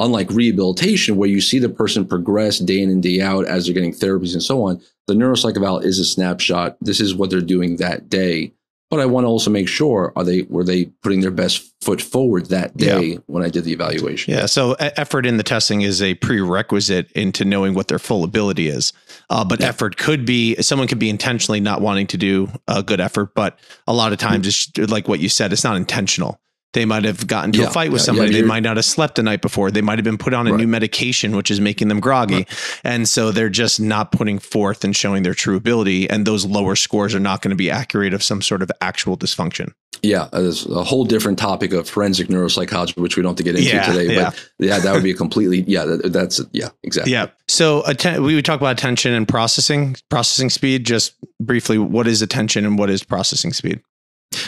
unlike 0.00 0.30
rehabilitation, 0.30 1.16
where 1.16 1.28
you 1.28 1.40
see 1.40 1.58
the 1.58 1.68
person 1.68 2.06
progress 2.06 2.58
day 2.58 2.80
in 2.80 2.90
and 2.90 3.02
day 3.02 3.20
out 3.20 3.44
as 3.46 3.66
they're 3.66 3.74
getting 3.74 3.92
therapies 3.92 4.32
and 4.32 4.42
so 4.42 4.64
on, 4.64 4.80
the 5.06 5.14
neuropsych 5.14 5.56
eval 5.56 5.78
is 5.78 5.98
a 5.98 6.04
snapshot. 6.04 6.76
This 6.80 7.00
is 7.00 7.14
what 7.14 7.30
they're 7.30 7.40
doing 7.40 7.76
that 7.76 8.08
day. 8.08 8.54
But 8.90 9.00
I 9.00 9.06
want 9.06 9.24
to 9.24 9.28
also 9.28 9.50
make 9.50 9.68
sure 9.68 10.12
are 10.16 10.24
they 10.24 10.42
were 10.42 10.64
they 10.64 10.86
putting 11.02 11.20
their 11.20 11.30
best 11.30 11.72
foot 11.80 12.02
forward 12.02 12.46
that 12.46 12.76
day 12.76 13.04
yeah. 13.04 13.18
when 13.26 13.44
I 13.44 13.48
did 13.48 13.64
the 13.64 13.72
evaluation. 13.72 14.34
Yeah. 14.34 14.46
So 14.46 14.74
effort 14.74 15.26
in 15.26 15.36
the 15.36 15.42
testing 15.44 15.82
is 15.82 16.02
a 16.02 16.14
prerequisite 16.16 17.10
into 17.12 17.44
knowing 17.44 17.74
what 17.74 17.88
their 17.88 18.00
full 18.00 18.24
ability 18.24 18.68
is. 18.68 18.92
Uh, 19.30 19.44
but 19.44 19.60
yeah. 19.60 19.68
effort 19.68 19.96
could 19.96 20.26
be 20.26 20.56
someone 20.56 20.88
could 20.88 20.98
be 20.98 21.08
intentionally 21.08 21.60
not 21.60 21.80
wanting 21.80 22.08
to 22.08 22.18
do 22.18 22.48
a 22.66 22.82
good 22.82 23.00
effort, 23.00 23.34
but 23.34 23.58
a 23.86 23.94
lot 23.94 24.12
of 24.12 24.18
times 24.18 24.46
mm-hmm. 24.46 24.82
it's 24.82 24.92
like 24.92 25.06
what 25.06 25.20
you 25.20 25.28
said, 25.28 25.52
it's 25.52 25.64
not 25.64 25.76
intentional. 25.76 26.40
They 26.72 26.84
might 26.84 27.04
have 27.04 27.26
gotten 27.26 27.50
to 27.52 27.60
yeah, 27.60 27.66
a 27.66 27.70
fight 27.70 27.90
with 27.90 28.02
yeah, 28.02 28.06
somebody. 28.06 28.30
Yeah, 28.30 28.42
they 28.42 28.46
might 28.46 28.62
not 28.62 28.76
have 28.76 28.84
slept 28.84 29.16
the 29.16 29.24
night 29.24 29.42
before. 29.42 29.72
They 29.72 29.80
might 29.80 29.98
have 29.98 30.04
been 30.04 30.18
put 30.18 30.34
on 30.34 30.46
a 30.46 30.52
right. 30.52 30.60
new 30.60 30.68
medication, 30.68 31.34
which 31.34 31.50
is 31.50 31.60
making 31.60 31.88
them 31.88 31.98
groggy. 31.98 32.34
Right. 32.34 32.80
And 32.84 33.08
so 33.08 33.32
they're 33.32 33.48
just 33.48 33.80
not 33.80 34.12
putting 34.12 34.38
forth 34.38 34.84
and 34.84 34.94
showing 34.94 35.24
their 35.24 35.34
true 35.34 35.56
ability. 35.56 36.08
And 36.08 36.26
those 36.26 36.46
lower 36.46 36.76
scores 36.76 37.12
are 37.12 37.20
not 37.20 37.42
going 37.42 37.50
to 37.50 37.56
be 37.56 37.70
accurate 37.70 38.14
of 38.14 38.22
some 38.22 38.40
sort 38.40 38.62
of 38.62 38.70
actual 38.80 39.16
dysfunction. 39.16 39.72
Yeah, 40.02 40.28
there's 40.32 40.66
a 40.66 40.82
whole 40.84 41.04
different 41.04 41.38
topic 41.38 41.72
of 41.72 41.88
forensic 41.88 42.28
neuropsychology, 42.28 42.96
which 42.96 43.16
we 43.16 43.22
don't 43.22 43.30
have 43.30 43.36
to 43.36 43.42
get 43.42 43.56
into 43.56 43.68
yeah, 43.68 43.82
today. 43.84 44.14
Yeah. 44.14 44.30
But 44.30 44.48
yeah, 44.58 44.78
that 44.78 44.94
would 44.94 45.02
be 45.02 45.10
a 45.10 45.14
completely 45.16 45.62
yeah. 45.66 45.84
That, 45.84 46.12
that's 46.12 46.40
yeah, 46.52 46.70
exactly. 46.82 47.12
Yeah. 47.12 47.26
So 47.48 47.82
atten- 47.84 48.22
we 48.22 48.34
would 48.34 48.44
talk 48.44 48.60
about 48.60 48.78
attention 48.78 49.12
and 49.12 49.28
processing, 49.28 49.96
processing 50.08 50.48
speed. 50.48 50.86
Just 50.86 51.14
briefly, 51.40 51.78
what 51.78 52.06
is 52.06 52.22
attention 52.22 52.64
and 52.64 52.78
what 52.78 52.88
is 52.88 53.02
processing 53.02 53.52
speed? 53.52 53.82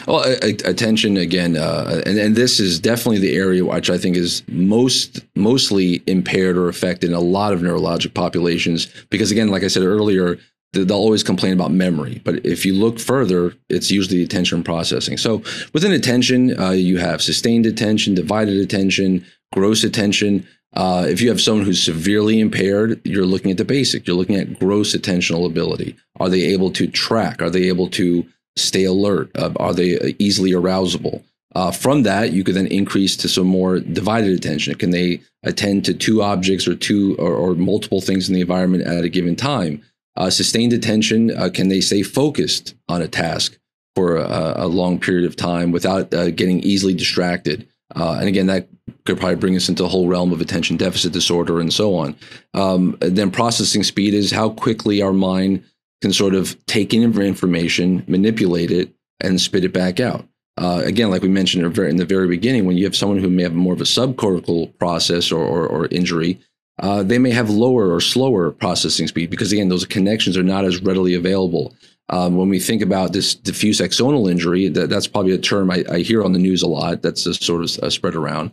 Well, 0.07 0.25
attention 0.43 1.17
again, 1.17 1.57
uh, 1.57 2.03
and, 2.07 2.19
and 2.19 2.37
this 2.37 2.61
is 2.61 2.81
definitely 2.81 3.19
the 3.19 3.37
area 3.37 3.65
which 3.65 3.91
I 3.91 3.99
think 3.99 4.17
is 4.17 4.43
most 4.49 5.21
mostly 5.37 6.03
impaired 6.07 6.57
or 6.57 6.69
affected 6.69 7.11
in 7.11 7.17
a 7.17 7.21
lot 7.21 7.53
of 7.53 7.61
neurologic 7.61 8.15
populations. 8.15 8.89
Because 9.11 9.31
again, 9.31 9.49
like 9.49 9.63
I 9.63 9.69
said 9.69 9.83
earlier, 9.83 10.39
they'll 10.73 10.93
always 10.93 11.23
complain 11.23 11.53
about 11.53 11.71
memory, 11.71 12.21
but 12.25 12.45
if 12.47 12.65
you 12.65 12.75
look 12.75 12.99
further, 12.99 13.55
it's 13.69 13.91
usually 13.91 14.23
attention 14.23 14.65
processing. 14.65 15.19
So 15.19 15.43
within 15.73 15.93
attention, 15.93 16.59
uh, 16.59 16.71
you 16.71 16.99
have 16.99 17.21
sustained 17.21 17.67
attention, 17.67 18.15
divided 18.15 18.57
attention, 18.57 19.25
gross 19.53 19.85
attention. 19.85 20.47
Uh, 20.75 21.05
if 21.07 21.21
you 21.21 21.29
have 21.29 21.41
someone 21.41 21.67
who's 21.67 21.83
severely 21.83 22.41
impaired, 22.41 23.01
you're 23.05 23.27
looking 23.27 23.51
at 23.51 23.59
the 23.59 23.65
basic. 23.65 24.07
You're 24.07 24.17
looking 24.17 24.37
at 24.37 24.59
gross 24.59 24.97
attentional 24.97 25.47
ability. 25.47 25.97
Are 26.19 26.31
they 26.31 26.43
able 26.43 26.71
to 26.73 26.87
track? 26.87 27.43
Are 27.43 27.51
they 27.51 27.69
able 27.69 27.89
to 27.91 28.27
stay 28.57 28.85
alert? 28.85 29.31
Uh, 29.35 29.53
are 29.57 29.75
they 29.75 30.15
easily 30.19 30.53
arousable? 30.53 31.23
Uh, 31.55 31.71
from 31.71 32.03
that, 32.03 32.33
you 32.33 32.45
could 32.45 32.55
then 32.55 32.67
increase 32.69 33.17
to 33.17 33.29
some 33.29 33.47
more 33.47 33.79
divided 33.79 34.33
attention. 34.33 34.75
Can 34.75 34.91
they 34.91 35.21
attend 35.43 35.85
to 35.85 35.95
two 35.95 36.23
objects 36.23 36.67
or 36.67 36.75
two 36.75 37.15
or, 37.19 37.35
or 37.35 37.55
multiple 37.55 38.01
things 38.01 38.29
in 38.29 38.35
the 38.35 38.41
environment 38.41 38.85
at 38.85 39.05
a 39.05 39.09
given 39.09 39.37
time? 39.37 39.83
Uh, 40.17 40.31
sustained 40.31 40.73
attention, 40.73 41.31
uh, 41.37 41.49
can 41.53 41.69
they 41.69 41.81
stay 41.81 42.03
focused 42.03 42.75
on 42.89 43.03
a 43.03 43.09
task 43.09 43.59
for 43.95 44.17
a, 44.17 44.55
a 44.57 44.67
long 44.67 44.99
period 44.99 45.27
of 45.27 45.37
time 45.37 45.73
without 45.73 46.13
uh, 46.15 46.31
getting 46.31 46.61
easily 46.61 46.95
distracted? 46.95 47.67
Uh, 47.95 48.17
and 48.19 48.29
again, 48.29 48.47
that 48.47 48.69
could 49.05 49.19
probably 49.19 49.37
bring 49.37 49.57
us 49.57 49.69
into 49.69 49.85
a 49.85 49.89
whole 49.89 50.09
realm 50.09 50.33
of 50.33 50.41
attention 50.41 50.77
deficit 50.77 51.13
disorder 51.13 51.61
and 51.61 51.73
so 51.73 51.95
on. 51.95 52.17
Um, 52.55 52.97
then 53.01 53.31
processing 53.31 53.83
speed 53.83 54.15
is 54.15 54.31
how 54.31 54.51
quickly 54.51 55.03
our 55.03 55.13
mind 55.13 55.65
can 56.03 56.13
sort 56.13 56.35
of 56.35 56.57
take 56.67 56.93
in 56.93 57.03
information, 57.03 58.05
manipulate 58.09 58.71
it, 58.71 58.93
and 59.21 59.41
spit 59.41 59.65
it 59.65 59.73
back 59.73 60.01
out. 60.01 60.27
Uh, 60.59 60.83
again, 60.85 61.11
like 61.11 61.23
we 61.23 61.29
mentioned 61.29 61.65
in 61.65 61.97
the 61.97 62.05
very 62.05 62.29
beginning, 62.29 62.67
when 62.67 62.77
you 62.77 62.85
have 62.85 62.97
someone 62.97 63.19
who 63.19 63.31
may 63.31 63.43
have 63.43 63.55
more 63.55 63.73
of 63.73 63.81
a 63.81 63.85
subcortical 63.85 64.77
process 64.79 65.33
or, 65.33 65.43
or, 65.43 65.67
or 65.67 65.87
injury, 65.87 66.39
uh, 66.81 67.03
they 67.03 67.19
may 67.19 67.31
have 67.31 67.49
lower 67.49 67.95
or 67.95 68.01
slower 68.01 68.51
processing 68.51 69.07
speed 69.07 69.31
because, 69.31 69.53
again, 69.53 69.69
those 69.69 69.87
connections 69.87 70.37
are 70.37 70.43
not 70.43 70.65
as 70.65 70.83
readily 70.83 71.15
available. 71.15 71.73
Um, 72.09 72.37
when 72.37 72.49
we 72.49 72.59
think 72.59 72.83
about 72.83 73.13
this 73.13 73.35
diffuse 73.35 73.81
axonal 73.81 74.31
injury, 74.31 74.69
that, 74.69 74.91
that's 74.91 75.07
probably 75.07 75.33
a 75.33 75.39
term 75.39 75.71
I, 75.71 75.85
I, 75.91 75.99
hear 76.01 76.23
on 76.25 76.33
the 76.33 76.39
news 76.39 76.63
a 76.63 76.67
lot. 76.67 77.01
That's 77.01 77.25
a 77.25 77.33
sort 77.33 77.63
of 77.63 77.83
a 77.83 77.91
spread 77.91 78.15
around. 78.15 78.51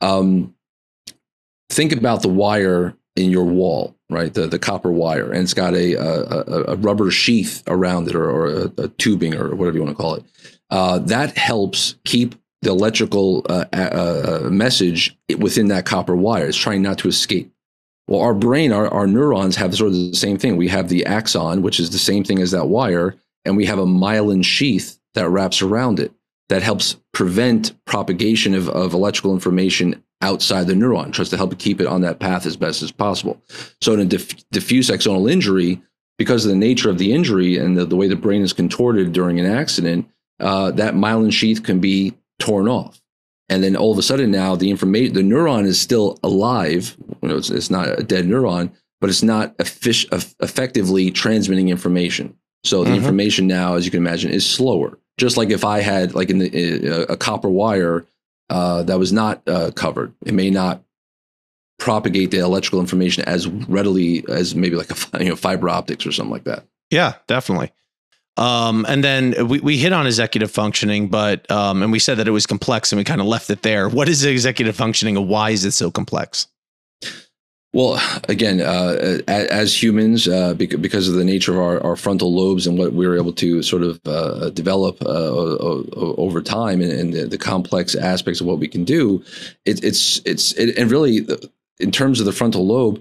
Um, 0.00 0.54
think 1.70 1.92
about 1.92 2.22
the 2.22 2.28
wire 2.28 2.94
in 3.20 3.30
your 3.30 3.44
wall, 3.44 3.94
right? 4.08 4.32
The 4.32 4.46
the 4.46 4.58
copper 4.58 4.90
wire, 4.90 5.30
and 5.30 5.42
it's 5.42 5.54
got 5.54 5.74
a 5.74 5.94
a, 5.94 6.72
a 6.72 6.76
rubber 6.76 7.10
sheath 7.10 7.62
around 7.66 8.08
it, 8.08 8.14
or, 8.14 8.30
or 8.30 8.46
a, 8.46 8.82
a, 8.82 8.88
tubing, 8.88 9.34
or 9.34 9.54
whatever 9.54 9.76
you 9.76 9.84
want 9.84 9.96
to 9.96 10.02
call 10.02 10.14
it. 10.14 10.24
Uh, 10.70 10.98
that 11.00 11.36
helps 11.36 11.96
keep 12.04 12.34
the 12.62 12.70
electrical 12.70 13.46
uh, 13.48 13.64
uh, 13.72 14.48
message 14.50 15.16
within 15.38 15.68
that 15.68 15.86
copper 15.86 16.14
wire. 16.14 16.46
It's 16.46 16.56
trying 16.56 16.82
not 16.82 16.98
to 16.98 17.08
escape. 17.08 17.50
Well, 18.06 18.20
our 18.20 18.34
brain, 18.34 18.72
our, 18.72 18.88
our 18.88 19.06
neurons 19.06 19.56
have 19.56 19.74
sort 19.74 19.88
of 19.88 19.94
the 19.94 20.14
same 20.14 20.36
thing. 20.36 20.56
We 20.56 20.68
have 20.68 20.88
the 20.88 21.06
axon, 21.06 21.62
which 21.62 21.80
is 21.80 21.90
the 21.90 21.98
same 21.98 22.24
thing 22.24 22.40
as 22.40 22.50
that 22.50 22.66
wire, 22.66 23.16
and 23.44 23.56
we 23.56 23.66
have 23.66 23.78
a 23.78 23.86
myelin 23.86 24.44
sheath 24.44 24.98
that 25.14 25.28
wraps 25.28 25.62
around 25.62 26.00
it 26.00 26.12
that 26.48 26.62
helps 26.62 26.96
prevent 27.12 27.72
propagation 27.84 28.54
of, 28.54 28.68
of 28.68 28.92
electrical 28.92 29.32
information 29.32 30.02
outside 30.20 30.66
the 30.66 30.74
neuron, 30.74 31.12
tries 31.12 31.30
to 31.30 31.36
help 31.36 31.58
keep 31.58 31.80
it 31.80 31.86
on 31.86 32.02
that 32.02 32.18
path 32.18 32.46
as 32.46 32.56
best 32.56 32.82
as 32.82 32.92
possible. 32.92 33.40
So 33.80 33.94
in 33.94 34.00
a 34.00 34.04
diff- 34.04 34.48
diffuse 34.50 34.90
axonal 34.90 35.30
injury, 35.30 35.80
because 36.18 36.44
of 36.44 36.50
the 36.50 36.56
nature 36.56 36.90
of 36.90 36.98
the 36.98 37.12
injury 37.12 37.56
and 37.56 37.78
the, 37.78 37.86
the 37.86 37.96
way 37.96 38.06
the 38.06 38.16
brain 38.16 38.42
is 38.42 38.52
contorted 38.52 39.12
during 39.12 39.40
an 39.40 39.46
accident, 39.46 40.08
uh, 40.38 40.70
that 40.72 40.94
myelin 40.94 41.32
sheath 41.32 41.62
can 41.62 41.80
be 41.80 42.14
torn 42.38 42.68
off. 42.68 43.00
And 43.48 43.64
then 43.64 43.74
all 43.74 43.90
of 43.90 43.98
a 43.98 44.02
sudden 44.02 44.30
now 44.30 44.54
the 44.54 44.70
information, 44.70 45.14
the 45.14 45.22
neuron 45.22 45.66
is 45.66 45.80
still 45.80 46.18
alive. 46.22 46.96
You 47.22 47.30
know, 47.30 47.36
it's, 47.36 47.50
it's 47.50 47.70
not 47.70 47.98
a 47.98 48.02
dead 48.02 48.26
neuron, 48.26 48.70
but 49.00 49.08
it's 49.08 49.22
not 49.22 49.56
effic- 49.58 50.34
effectively 50.40 51.10
transmitting 51.10 51.70
information. 51.70 52.36
So 52.64 52.84
the 52.84 52.90
mm-hmm. 52.90 52.98
information 52.98 53.46
now, 53.46 53.74
as 53.74 53.86
you 53.86 53.90
can 53.90 53.98
imagine, 53.98 54.30
is 54.30 54.48
slower. 54.48 54.98
Just 55.16 55.38
like 55.38 55.50
if 55.50 55.64
I 55.64 55.80
had 55.80 56.14
like 56.14 56.28
in 56.28 56.38
the, 56.38 57.06
a 57.08 57.16
copper 57.16 57.48
wire 57.48 58.04
uh, 58.50 58.82
that 58.82 58.98
was 58.98 59.12
not 59.12 59.42
uh, 59.48 59.70
covered. 59.70 60.12
It 60.26 60.34
may 60.34 60.50
not 60.50 60.82
propagate 61.78 62.30
the 62.30 62.38
electrical 62.38 62.80
information 62.80 63.24
as 63.24 63.48
readily 63.48 64.24
as 64.28 64.54
maybe 64.54 64.76
like 64.76 64.90
a 64.90 65.22
you 65.22 65.30
know 65.30 65.36
fiber 65.36 65.68
optics 65.68 66.04
or 66.04 66.12
something 66.12 66.32
like 66.32 66.44
that. 66.44 66.64
Yeah, 66.90 67.14
definitely. 67.26 67.72
Um, 68.36 68.86
and 68.88 69.02
then 69.04 69.48
we, 69.48 69.60
we 69.60 69.76
hit 69.78 69.92
on 69.92 70.06
executive 70.06 70.50
functioning, 70.50 71.08
but 71.08 71.50
um, 71.50 71.82
and 71.82 71.92
we 71.92 71.98
said 71.98 72.18
that 72.18 72.28
it 72.28 72.32
was 72.32 72.46
complex, 72.46 72.92
and 72.92 72.98
we 72.98 73.04
kind 73.04 73.20
of 73.20 73.26
left 73.26 73.50
it 73.50 73.62
there. 73.62 73.88
What 73.88 74.08
is 74.08 74.24
executive 74.24 74.76
functioning, 74.76 75.16
and 75.16 75.28
why 75.28 75.50
is 75.50 75.64
it 75.64 75.72
so 75.72 75.90
complex? 75.90 76.46
Well, 77.72 78.02
again, 78.28 78.60
uh, 78.60 79.20
as 79.28 79.80
humans, 79.80 80.26
uh, 80.26 80.54
because 80.54 81.08
of 81.08 81.14
the 81.14 81.24
nature 81.24 81.52
of 81.52 81.58
our, 81.58 81.80
our, 81.84 81.94
frontal 81.94 82.34
lobes 82.34 82.66
and 82.66 82.76
what 82.76 82.94
we 82.94 83.06
are 83.06 83.16
able 83.16 83.32
to 83.34 83.62
sort 83.62 83.84
of 83.84 84.00
uh, 84.06 84.50
develop 84.50 85.00
uh, 85.02 85.30
over 86.18 86.42
time, 86.42 86.80
and, 86.80 87.14
and, 87.14 87.30
the 87.30 87.38
complex 87.38 87.94
aspects 87.94 88.40
of 88.40 88.48
what 88.48 88.58
we 88.58 88.66
can 88.66 88.82
do, 88.82 89.22
it, 89.66 89.84
it's 89.84 90.20
it's 90.24 90.52
it, 90.54 90.76
and 90.76 90.90
really, 90.90 91.24
in 91.78 91.92
terms 91.92 92.18
of 92.18 92.26
the 92.26 92.32
frontal 92.32 92.66
lobe, 92.66 93.00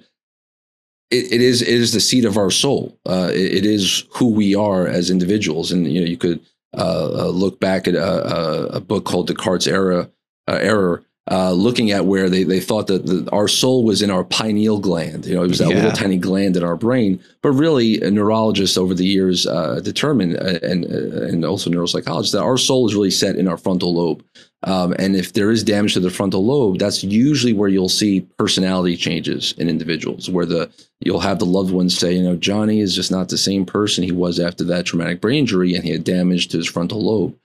it, 1.09 1.32
it 1.32 1.41
is 1.41 1.63
it 1.63 1.67
is 1.67 1.91
the 1.93 1.99
seat 1.99 2.26
of 2.26 2.38
our 2.38 2.51
soul. 2.51 2.95
Uh, 3.07 3.32
it, 3.34 3.65
is 3.65 4.05
who 4.11 4.30
we 4.30 4.53
are 4.53 4.86
as 4.86 5.09
individuals, 5.09 5.72
and 5.72 5.91
you 5.91 5.99
know, 5.99 6.05
you 6.05 6.17
could 6.17 6.39
uh, 6.78 7.28
look 7.30 7.59
back 7.59 7.88
at 7.88 7.95
a, 7.95 8.76
a, 8.76 8.80
book 8.80 9.03
called 9.03 9.26
Descartes' 9.26 9.65
Era 9.65 10.11
Error 10.47 11.03
uh, 11.30 11.51
looking 11.51 11.91
at 11.91 12.05
where 12.05 12.30
they, 12.30 12.43
they 12.43 12.59
thought 12.59 12.88
that 12.88 13.05
the, 13.05 13.30
our 13.32 13.47
soul 13.47 13.84
was 13.84 14.01
in 14.01 14.09
our 14.09 14.23
pineal 14.23 14.80
gland. 14.80 15.25
You 15.25 15.36
know, 15.36 15.43
it 15.43 15.47
was 15.47 15.59
that 15.59 15.69
yeah. 15.69 15.75
little 15.75 15.91
tiny 15.91 16.17
gland 16.17 16.57
in 16.57 16.63
our 16.63 16.75
brain. 16.75 17.21
But 17.41 17.51
really, 17.51 17.99
neurologists 17.99 18.77
over 18.77 18.93
the 18.93 19.05
years 19.05 19.45
uh, 19.45 19.80
determined, 19.82 20.38
uh, 20.38 20.59
and 20.63 20.86
uh, 20.86 21.27
and 21.27 21.45
also 21.45 21.69
neuropsychologists, 21.69 22.32
that 22.32 22.41
our 22.41 22.57
soul 22.57 22.88
is 22.88 22.95
really 22.95 23.11
set 23.11 23.36
in 23.36 23.47
our 23.47 23.57
frontal 23.57 23.93
lobe. 23.93 24.23
Um, 24.63 24.93
and 24.99 25.15
if 25.15 25.34
there 25.34 25.51
is 25.51 25.63
damage 25.63 25.93
to 25.93 26.01
the 26.01 26.09
frontal 26.09 26.45
lobe, 26.45 26.80
that's 26.80 27.03
usually 27.03 27.53
where 27.53 27.69
you'll 27.69 27.88
see 27.88 28.21
personality 28.38 28.97
changes 28.97 29.53
in 29.53 29.69
individuals, 29.69 30.30
where 30.30 30.45
the 30.45 30.69
you'll 30.99 31.21
have 31.21 31.39
the 31.39 31.45
loved 31.45 31.71
ones 31.71 31.97
say, 31.97 32.13
you 32.13 32.23
know, 32.23 32.36
Johnny 32.36 32.82
is 32.82 32.95
just 32.95 33.11
not 33.11 33.30
the 33.30 33.38
same 33.38 33.65
person 33.65 34.03
he 34.03 34.11
was 34.11 34.39
after 34.39 34.63
that 34.65 34.86
traumatic 34.86 35.21
brain 35.21 35.39
injury, 35.39 35.75
and 35.75 35.84
he 35.84 35.91
had 35.91 36.03
damage 36.03 36.47
to 36.49 36.57
his 36.57 36.67
frontal 36.67 37.03
lobe. 37.03 37.36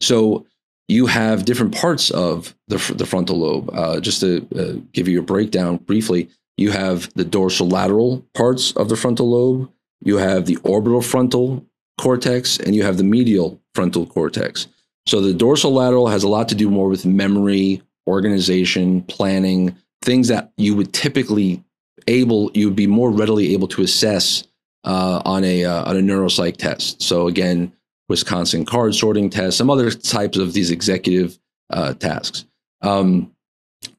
So 0.00 0.46
you 0.88 1.06
have 1.06 1.44
different 1.44 1.74
parts 1.74 2.10
of 2.10 2.54
the, 2.68 2.76
the 2.96 3.06
frontal 3.06 3.38
lobe. 3.38 3.70
Uh, 3.72 4.00
just 4.00 4.20
to 4.20 4.46
uh, 4.56 4.80
give 4.92 5.08
you 5.08 5.20
a 5.20 5.22
breakdown 5.22 5.76
briefly, 5.78 6.28
you 6.56 6.70
have 6.70 7.12
the 7.14 7.24
dorsolateral 7.24 8.22
parts 8.34 8.72
of 8.72 8.88
the 8.88 8.96
frontal 8.96 9.30
lobe, 9.30 9.70
you 10.00 10.18
have 10.18 10.46
the 10.46 10.56
orbital 10.62 11.02
frontal 11.02 11.64
cortex, 12.00 12.58
and 12.58 12.74
you 12.74 12.82
have 12.82 12.96
the 12.96 13.04
medial 13.04 13.60
frontal 13.74 14.06
cortex. 14.06 14.66
So 15.06 15.20
the 15.20 15.32
dorsolateral 15.32 16.10
has 16.10 16.22
a 16.22 16.28
lot 16.28 16.48
to 16.48 16.54
do 16.54 16.70
more 16.70 16.88
with 16.88 17.04
memory, 17.04 17.82
organization, 18.06 19.02
planning, 19.02 19.76
things 20.02 20.28
that 20.28 20.52
you 20.56 20.74
would 20.76 20.92
typically 20.92 21.62
able 22.06 22.50
you 22.52 22.66
would 22.66 22.76
be 22.76 22.86
more 22.86 23.10
readily 23.10 23.54
able 23.54 23.68
to 23.68 23.82
assess 23.82 24.44
uh, 24.84 25.22
on 25.24 25.42
a 25.44 25.64
uh, 25.64 25.84
on 25.84 25.96
a 25.96 26.00
neuropsych 26.00 26.56
test. 26.56 27.02
So 27.02 27.26
again, 27.26 27.72
Wisconsin 28.08 28.64
card 28.64 28.94
sorting 28.94 29.30
test, 29.30 29.56
some 29.56 29.70
other 29.70 29.90
types 29.90 30.38
of 30.38 30.52
these 30.52 30.70
executive 30.70 31.38
uh, 31.70 31.94
tasks. 31.94 32.44
Um, 32.82 33.32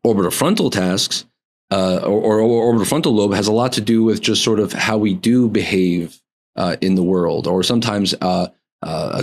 orbital 0.04 0.32
frontal 0.32 0.70
tasks 0.70 1.26
uh, 1.72 1.98
or, 2.04 2.22
or, 2.22 2.40
or, 2.42 2.64
orbital 2.66 2.86
frontal 2.86 3.14
lobe 3.14 3.34
has 3.34 3.48
a 3.48 3.52
lot 3.52 3.74
to 3.74 3.82
do 3.82 4.04
with 4.04 4.22
just 4.22 4.44
sort 4.44 4.60
of 4.60 4.74
how 4.74 4.98
we 4.98 5.14
do 5.14 5.50
behave 5.50 6.22
uh, 6.56 6.76
in 6.82 6.96
the 6.96 7.04
world, 7.04 7.48
or 7.48 7.64
sometimes 7.64 8.14
uh, 8.22 8.48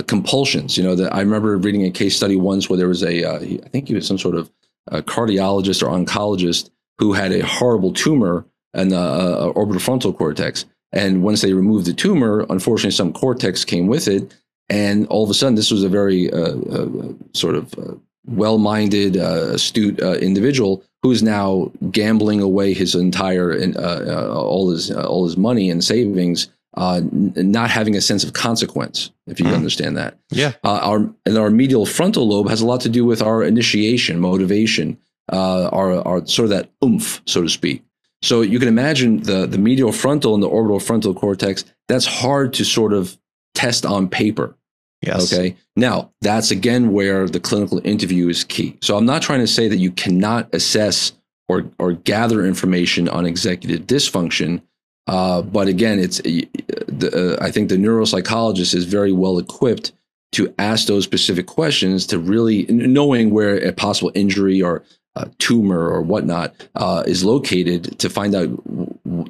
compulsions. 0.07 0.77
You 0.77 0.83
know, 0.83 0.95
that 0.95 1.13
I 1.13 1.21
remember 1.21 1.57
reading 1.57 1.85
a 1.85 1.91
case 1.91 2.15
study 2.15 2.35
once 2.35 2.69
where 2.69 2.77
there 2.77 2.89
was 2.89 3.03
a 3.03 3.25
I 3.25 3.69
think 3.69 3.87
he 3.87 3.95
was 3.95 4.05
some 4.05 4.17
sort 4.17 4.35
of 4.35 4.51
cardiologist 4.91 5.81
or 5.81 5.87
oncologist 5.87 6.69
who 6.97 7.13
had 7.13 7.31
a 7.31 7.45
horrible 7.45 7.93
tumor 7.93 8.45
in 8.73 8.89
the 8.89 9.51
orbital 9.55 9.79
frontal 9.79 10.13
cortex 10.13 10.65
and 10.93 11.23
once 11.23 11.41
they 11.41 11.53
removed 11.53 11.87
the 11.87 11.93
tumor, 11.93 12.45
unfortunately, 12.49 12.91
some 12.91 13.11
cortex 13.11 13.65
came 13.65 13.87
with 13.87 14.07
it. 14.07 14.31
And 14.73 15.05
all 15.09 15.23
of 15.23 15.29
a 15.29 15.35
sudden, 15.35 15.53
this 15.53 15.69
was 15.69 15.83
a 15.83 15.89
very 15.89 16.33
uh, 16.33 16.55
uh, 16.55 16.87
sort 17.33 17.53
of 17.53 17.77
uh, 17.77 17.93
well 18.25 18.57
minded, 18.57 19.17
uh, 19.17 19.51
astute 19.53 20.01
uh, 20.01 20.13
individual 20.13 20.83
who's 21.03 21.21
now 21.21 21.71
gambling 21.91 22.41
away 22.41 22.73
his 22.73 22.95
entire, 22.95 23.53
uh, 23.53 24.33
all, 24.33 24.71
his, 24.71 24.89
all 24.89 25.25
his 25.25 25.37
money 25.37 25.69
and 25.69 25.83
savings. 25.83 26.49
N- 26.75 27.33
not 27.35 27.69
having 27.69 27.95
a 27.95 28.01
sense 28.01 28.23
of 28.23 28.33
consequence, 28.33 29.11
if 29.27 29.39
you 29.39 29.45
mm. 29.45 29.53
understand 29.53 29.95
that. 29.95 30.17
Yeah. 30.31 30.53
our 30.63 31.07
and 31.27 31.37
our 31.37 31.51
medial 31.51 31.85
frontal 31.85 32.27
lobe 32.27 32.49
has 32.49 32.61
a 32.61 32.65
lot 32.65 32.81
to 32.81 32.89
do 32.89 33.05
with 33.05 33.21
our 33.21 33.43
initiation, 33.43 34.19
motivation, 34.19 34.97
our, 35.29 36.01
our 36.07 36.25
sort 36.25 36.45
of 36.45 36.49
that 36.49 36.71
oomph, 36.83 37.21
so 37.27 37.43
to 37.43 37.49
speak. 37.49 37.83
So 38.23 38.41
you 38.41 38.57
can 38.57 38.69
imagine 38.69 39.21
the, 39.21 39.45
the 39.45 39.59
medial 39.59 39.91
frontal 39.91 40.33
and 40.33 40.41
the 40.41 40.47
orbital 40.47 40.79
frontal 40.79 41.13
cortex, 41.13 41.63
that's 41.87 42.07
hard 42.07 42.53
to 42.53 42.65
sort 42.65 42.93
of 42.93 43.19
test 43.53 43.85
on 43.85 44.07
paper. 44.09 44.55
Yes. 45.05 45.33
Okay. 45.33 45.55
Now, 45.75 46.11
that's 46.21 46.51
again 46.51 46.91
where 46.91 47.27
the 47.27 47.39
clinical 47.39 47.81
interview 47.85 48.29
is 48.29 48.43
key. 48.43 48.77
So 48.81 48.97
I'm 48.97 49.05
not 49.05 49.21
trying 49.21 49.39
to 49.39 49.47
say 49.47 49.67
that 49.67 49.77
you 49.77 49.91
cannot 49.91 50.53
assess 50.53 51.13
or, 51.49 51.65
or 51.77 51.93
gather 51.93 52.45
information 52.45 53.09
on 53.09 53.25
executive 53.25 53.85
dysfunction. 53.85 54.61
Uh, 55.07 55.41
but 55.41 55.67
again, 55.67 55.99
it's 55.99 56.19
the, 56.19 57.37
uh, 57.39 57.43
I 57.43 57.51
think 57.51 57.69
the 57.69 57.75
neuropsychologist 57.75 58.73
is 58.73 58.85
very 58.85 59.11
well 59.11 59.37
equipped 59.37 59.91
to 60.33 60.53
ask 60.57 60.87
those 60.87 61.03
specific 61.03 61.45
questions 61.45 62.07
to 62.07 62.17
really 62.17 62.65
knowing 62.69 63.31
where 63.31 63.57
a 63.57 63.73
possible 63.73 64.11
injury 64.15 64.61
or 64.61 64.83
uh, 65.15 65.25
tumor 65.37 65.89
or 65.89 66.01
whatnot 66.01 66.55
uh, 66.75 67.03
is 67.05 67.23
located 67.23 67.99
to 67.99 68.09
find 68.09 68.33
out 68.33 68.49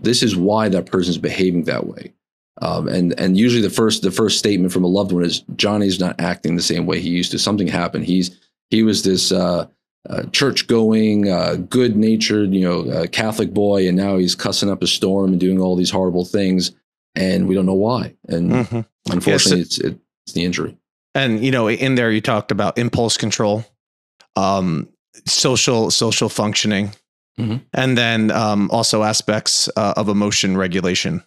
this 0.03 0.23
is 0.23 0.35
why 0.35 0.69
that 0.69 0.85
person's 0.85 1.17
behaving 1.17 1.63
that 1.63 1.87
way. 1.87 2.13
Um, 2.61 2.87
and 2.87 3.19
and 3.19 3.37
usually 3.37 3.61
the 3.61 3.69
first 3.69 4.03
the 4.03 4.11
first 4.11 4.37
statement 4.37 4.73
from 4.73 4.83
a 4.83 4.87
loved 4.87 5.11
one 5.11 5.23
is 5.23 5.41
Johnny's 5.55 5.99
not 5.99 6.19
acting 6.19 6.55
the 6.55 6.61
same 6.61 6.85
way 6.85 6.99
he 6.99 7.09
used 7.09 7.31
to. 7.31 7.39
Something 7.39 7.67
happened. 7.67 8.05
He's 8.05 8.39
he 8.69 8.83
was 8.83 9.03
this 9.03 9.31
uh, 9.31 9.67
uh 10.07 10.23
church 10.31 10.67
going, 10.67 11.29
uh, 11.29 11.55
good 11.55 11.95
natured, 11.95 12.53
you 12.53 12.61
know, 12.61 13.07
Catholic 13.07 13.53
boy, 13.53 13.87
and 13.87 13.97
now 13.97 14.17
he's 14.17 14.35
cussing 14.35 14.69
up 14.69 14.83
a 14.83 14.87
storm 14.87 15.31
and 15.31 15.39
doing 15.39 15.59
all 15.59 15.75
these 15.75 15.89
horrible 15.89 16.25
things, 16.25 16.71
and 17.15 17.47
we 17.47 17.55
don't 17.55 17.65
know 17.65 17.73
why. 17.73 18.13
And 18.27 18.51
mm-hmm. 18.51 19.11
unfortunately, 19.11 19.59
yes, 19.59 19.79
it's 19.79 19.97
it's 20.27 20.33
the 20.33 20.43
injury. 20.43 20.77
And 21.15 21.43
you 21.43 21.51
know, 21.51 21.67
in 21.67 21.95
there 21.95 22.11
you 22.11 22.21
talked 22.21 22.51
about 22.51 22.77
impulse 22.77 23.17
control. 23.17 23.65
Um, 24.35 24.89
social 25.25 25.89
social 25.89 26.29
functioning, 26.29 26.91
mm-hmm. 27.39 27.57
and 27.73 27.97
then 27.97 28.29
um, 28.29 28.69
also 28.71 29.01
aspects 29.01 29.69
uh, 29.75 29.93
of 29.97 30.07
emotion 30.07 30.55
regulation 30.55 31.23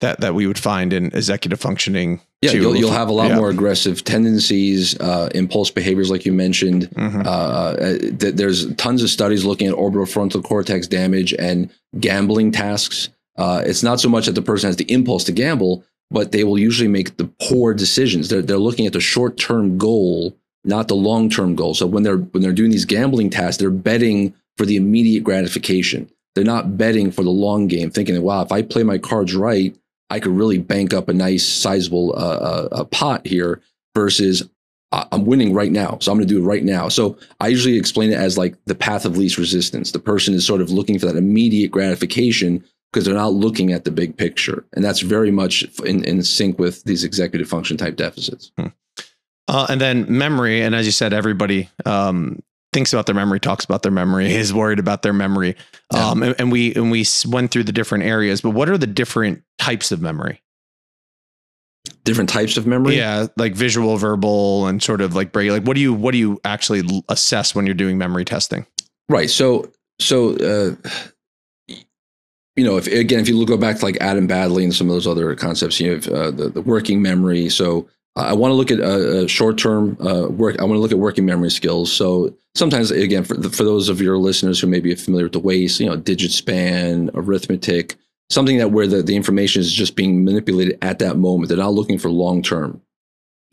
that 0.00 0.20
that 0.20 0.34
we 0.34 0.46
would 0.46 0.58
find 0.58 0.92
in 0.92 1.06
executive 1.06 1.60
functioning. 1.60 2.20
Yeah, 2.40 2.52
you'll, 2.52 2.76
you'll 2.76 2.92
have 2.92 3.08
a 3.08 3.12
lot 3.12 3.30
yeah. 3.30 3.36
more 3.36 3.50
aggressive 3.50 4.04
tendencies, 4.04 4.98
uh, 5.00 5.28
impulse 5.34 5.70
behaviors, 5.70 6.08
like 6.10 6.24
you 6.24 6.32
mentioned. 6.32 6.88
Mm-hmm. 6.90 7.22
Uh, 7.22 7.30
uh 7.30 7.98
th- 7.98 8.34
there's 8.34 8.72
tons 8.74 9.02
of 9.02 9.10
studies 9.10 9.44
looking 9.44 9.66
at 9.66 9.74
orbital 9.74 10.06
frontal 10.06 10.42
cortex 10.42 10.86
damage 10.86 11.34
and 11.34 11.70
gambling 11.98 12.52
tasks. 12.52 13.08
Uh, 13.36 13.62
it's 13.66 13.82
not 13.82 14.00
so 14.00 14.08
much 14.08 14.26
that 14.26 14.32
the 14.32 14.42
person 14.42 14.68
has 14.68 14.76
the 14.76 14.90
impulse 14.92 15.24
to 15.24 15.32
gamble, 15.32 15.84
but 16.10 16.32
they 16.32 16.44
will 16.44 16.58
usually 16.58 16.88
make 16.88 17.16
the 17.16 17.30
poor 17.40 17.74
decisions. 17.74 18.28
They're, 18.28 18.42
they're 18.42 18.58
looking 18.58 18.86
at 18.86 18.92
the 18.92 19.00
short 19.00 19.36
term 19.36 19.78
goal 19.78 20.36
not 20.64 20.88
the 20.88 20.94
long 20.94 21.30
term 21.30 21.54
goal. 21.54 21.74
So 21.74 21.86
when 21.86 22.02
they're 22.02 22.18
when 22.18 22.42
they're 22.42 22.52
doing 22.52 22.70
these 22.70 22.84
gambling 22.84 23.30
tasks, 23.30 23.56
they're 23.56 23.70
betting 23.70 24.34
for 24.56 24.66
the 24.66 24.76
immediate 24.76 25.24
gratification. 25.24 26.10
They're 26.34 26.44
not 26.44 26.76
betting 26.76 27.10
for 27.10 27.22
the 27.22 27.30
long 27.30 27.66
game, 27.66 27.90
thinking, 27.90 28.20
"Wow, 28.22 28.42
if 28.42 28.52
I 28.52 28.62
play 28.62 28.82
my 28.82 28.98
cards 28.98 29.34
right, 29.34 29.74
I 30.10 30.20
could 30.20 30.32
really 30.32 30.58
bank 30.58 30.94
up 30.94 31.08
a 31.08 31.12
nice, 31.12 31.46
sizable 31.46 32.14
uh, 32.16 32.68
uh, 32.70 32.84
pot 32.84 33.26
here." 33.26 33.60
Versus, 33.94 34.48
I'm 34.92 35.26
winning 35.26 35.52
right 35.52 35.72
now, 35.72 35.98
so 36.00 36.12
I'm 36.12 36.18
going 36.18 36.28
to 36.28 36.32
do 36.32 36.40
it 36.40 36.46
right 36.46 36.62
now. 36.62 36.88
So 36.88 37.18
I 37.40 37.48
usually 37.48 37.76
explain 37.76 38.12
it 38.12 38.18
as 38.18 38.38
like 38.38 38.54
the 38.66 38.76
path 38.76 39.04
of 39.04 39.16
least 39.16 39.38
resistance. 39.38 39.90
The 39.90 39.98
person 39.98 40.34
is 40.34 40.46
sort 40.46 40.60
of 40.60 40.70
looking 40.70 41.00
for 41.00 41.06
that 41.06 41.16
immediate 41.16 41.72
gratification 41.72 42.62
because 42.92 43.04
they're 43.04 43.14
not 43.14 43.32
looking 43.32 43.72
at 43.72 43.84
the 43.84 43.90
big 43.90 44.16
picture, 44.16 44.64
and 44.74 44.84
that's 44.84 45.00
very 45.00 45.32
much 45.32 45.64
in, 45.84 46.04
in 46.04 46.22
sync 46.22 46.60
with 46.60 46.84
these 46.84 47.02
executive 47.02 47.48
function 47.48 47.76
type 47.76 47.96
deficits. 47.96 48.52
Hmm. 48.56 48.68
Uh, 49.48 49.66
and 49.68 49.80
then 49.80 50.06
memory, 50.08 50.60
and 50.60 50.74
as 50.74 50.86
you 50.86 50.92
said, 50.92 51.12
everybody 51.12 51.68
um, 51.84 52.40
thinks 52.78 52.92
about 52.92 53.06
their 53.06 53.14
memory, 53.14 53.40
talks 53.40 53.64
about 53.64 53.82
their 53.82 53.90
memory, 53.90 54.32
is 54.32 54.54
worried 54.54 54.78
about 54.78 55.02
their 55.02 55.12
memory. 55.12 55.56
Yeah. 55.92 56.10
Um, 56.10 56.22
and, 56.22 56.36
and, 56.38 56.52
we 56.52 56.72
and 56.76 56.92
we 56.92 57.04
went 57.26 57.50
through 57.50 57.64
the 57.64 57.72
different 57.72 58.04
areas, 58.04 58.40
but 58.40 58.50
what 58.50 58.68
are 58.68 58.78
the 58.78 58.86
different 58.86 59.42
types 59.58 59.90
of 59.90 60.00
memory? 60.00 60.40
Different 62.04 62.30
types 62.30 62.56
of 62.56 62.68
memory, 62.68 62.96
yeah, 62.96 63.26
like 63.36 63.54
visual, 63.54 63.96
verbal, 63.96 64.68
and 64.68 64.80
sort 64.80 65.00
of 65.00 65.16
like 65.16 65.32
break. 65.32 65.50
Like, 65.50 65.64
what 65.64 65.74
do 65.74 65.80
you 65.80 65.92
what 65.92 66.12
do 66.12 66.18
you 66.18 66.40
actually 66.44 66.82
assess 67.08 67.52
when 67.52 67.66
you're 67.66 67.74
doing 67.74 67.98
memory 67.98 68.24
testing? 68.24 68.64
Right. 69.08 69.28
So 69.28 69.72
so. 69.98 70.36
Uh, 70.36 70.76
you 72.56 72.64
know, 72.64 72.76
if 72.76 72.88
again, 72.88 73.20
if 73.20 73.28
you 73.28 73.46
go 73.46 73.56
back 73.56 73.78
to 73.78 73.84
like 73.84 73.96
Adam 74.00 74.26
Baddeley 74.26 74.64
and 74.64 74.74
some 74.74 74.88
of 74.88 74.94
those 74.94 75.06
other 75.06 75.34
concepts, 75.36 75.78
you 75.78 75.92
have 75.92 76.08
uh, 76.08 76.30
the, 76.32 76.48
the 76.48 76.60
working 76.60 77.00
memory. 77.00 77.48
So 77.48 77.88
I 78.18 78.32
want 78.32 78.50
to 78.50 78.54
look 78.54 78.70
at 78.70 78.80
uh, 78.80 79.26
short 79.26 79.58
term 79.58 79.96
uh, 80.00 80.28
work. 80.28 80.58
I 80.58 80.64
want 80.64 80.76
to 80.76 80.80
look 80.80 80.92
at 80.92 80.98
working 80.98 81.24
memory 81.24 81.50
skills. 81.50 81.92
So 81.92 82.34
sometimes, 82.54 82.90
again, 82.90 83.24
for, 83.24 83.34
the, 83.34 83.50
for 83.50 83.64
those 83.64 83.88
of 83.88 84.00
your 84.00 84.18
listeners 84.18 84.60
who 84.60 84.66
may 84.66 84.80
be 84.80 84.94
familiar 84.94 85.26
with 85.26 85.34
the 85.34 85.40
WAIS, 85.40 85.80
you 85.80 85.86
know, 85.86 85.96
digit 85.96 86.32
span, 86.32 87.10
arithmetic, 87.14 87.96
something 88.30 88.58
that 88.58 88.72
where 88.72 88.86
the, 88.86 89.02
the 89.02 89.16
information 89.16 89.60
is 89.60 89.72
just 89.72 89.96
being 89.96 90.24
manipulated 90.24 90.78
at 90.82 90.98
that 90.98 91.16
moment. 91.16 91.48
They're 91.48 91.58
not 91.58 91.74
looking 91.74 91.98
for 91.98 92.10
long 92.10 92.42
term. 92.42 92.82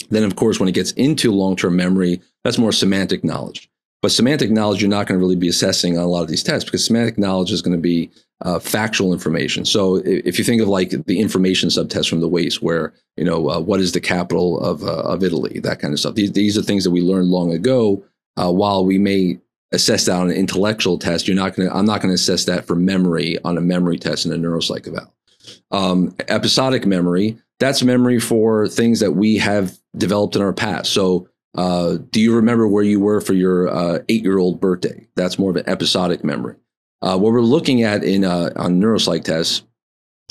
Then, 0.10 0.24
of 0.24 0.36
course, 0.36 0.60
when 0.60 0.70
it 0.70 0.76
gets 0.76 0.92
into 0.94 1.32
long 1.32 1.56
term 1.56 1.76
memory, 1.76 2.22
that's 2.44 2.58
more 2.58 2.72
semantic 2.72 3.24
knowledge. 3.24 3.70
But 4.02 4.12
semantic 4.12 4.52
knowledge, 4.52 4.82
you're 4.82 4.90
not 4.90 5.08
going 5.08 5.20
to 5.20 5.24
really 5.24 5.36
be 5.36 5.48
assessing 5.48 5.98
on 5.98 6.04
a 6.04 6.08
lot 6.08 6.22
of 6.22 6.28
these 6.28 6.44
tests 6.44 6.66
because 6.66 6.86
semantic 6.86 7.18
knowledge 7.18 7.52
is 7.52 7.62
going 7.62 7.76
to 7.76 7.82
be 7.82 8.12
uh, 8.42 8.60
factual 8.60 9.14
information. 9.14 9.66
So 9.66 9.98
if 10.04 10.38
you 10.38 10.44
think 10.44 10.62
of 10.62 10.68
like 10.68 10.90
the 11.06 11.20
information 11.20 11.70
subtest 11.70 12.10
from 12.10 12.20
the 12.20 12.28
WAIS, 12.28 12.62
where 12.62 12.94
you 13.18 13.24
know 13.24 13.50
uh, 13.50 13.60
what 13.60 13.80
is 13.80 13.94
the 13.94 14.02
capital 14.02 14.60
of 14.60 14.84
uh, 14.84 15.02
of 15.04 15.24
Italy, 15.24 15.60
that 15.60 15.80
kind 15.80 15.94
of 15.94 16.00
stuff. 16.00 16.16
These 16.16 16.34
these 16.34 16.58
are 16.58 16.62
things 16.62 16.84
that 16.84 16.92
we 16.92 17.02
learned 17.02 17.30
long 17.30 17.54
ago. 17.54 18.04
Uh, 18.38 18.52
while 18.52 18.86
we 18.86 18.98
may 18.98 19.40
assess 19.72 20.06
that 20.06 20.20
on 20.20 20.30
an 20.30 20.36
intellectual 20.36 21.00
test, 21.00 21.28
you're 21.28 21.36
not 21.36 21.56
going 21.56 21.70
to. 21.70 21.76
I'm 21.76 21.86
not 21.86 22.02
going 22.02 22.10
to 22.10 22.16
assess 22.16 22.46
that 22.46 22.68
for 22.68 22.76
memory 22.76 23.38
on 23.46 23.58
a 23.58 23.62
memory 23.62 23.98
test 23.98 24.26
in 24.26 24.34
a 24.34 24.36
neuropsych 24.36 24.88
eval. 24.88 25.14
Um, 25.72 26.16
episodic 26.28 26.86
memory, 26.86 27.38
that's 27.60 27.84
memory 27.84 28.20
for 28.20 28.68
things 28.68 29.00
that 29.00 29.14
we 29.14 29.38
have 29.38 29.78
developed 29.98 30.36
in 30.36 30.42
our 30.42 30.54
past. 30.54 30.92
So. 30.92 31.30
Uh, 31.58 32.00
do 32.12 32.20
you 32.20 32.36
remember 32.36 32.68
where 32.68 32.84
you 32.84 33.00
were 33.00 33.22
for 33.22 33.32
your 33.32 33.70
uh, 33.70 34.00
eight-year-old 34.10 34.60
birthday? 34.60 35.08
That's 35.16 35.40
more 35.40 35.52
of 35.52 35.56
an 35.56 35.64
episodic 35.70 36.22
memory. 36.22 36.58
Uh, 37.02 37.18
what 37.18 37.32
we're 37.32 37.42
looking 37.42 37.84
at 37.84 38.04
in 38.04 38.24
uh, 38.24 38.50
on 38.56 38.80
neuropsych 38.80 39.24
tests 39.24 39.64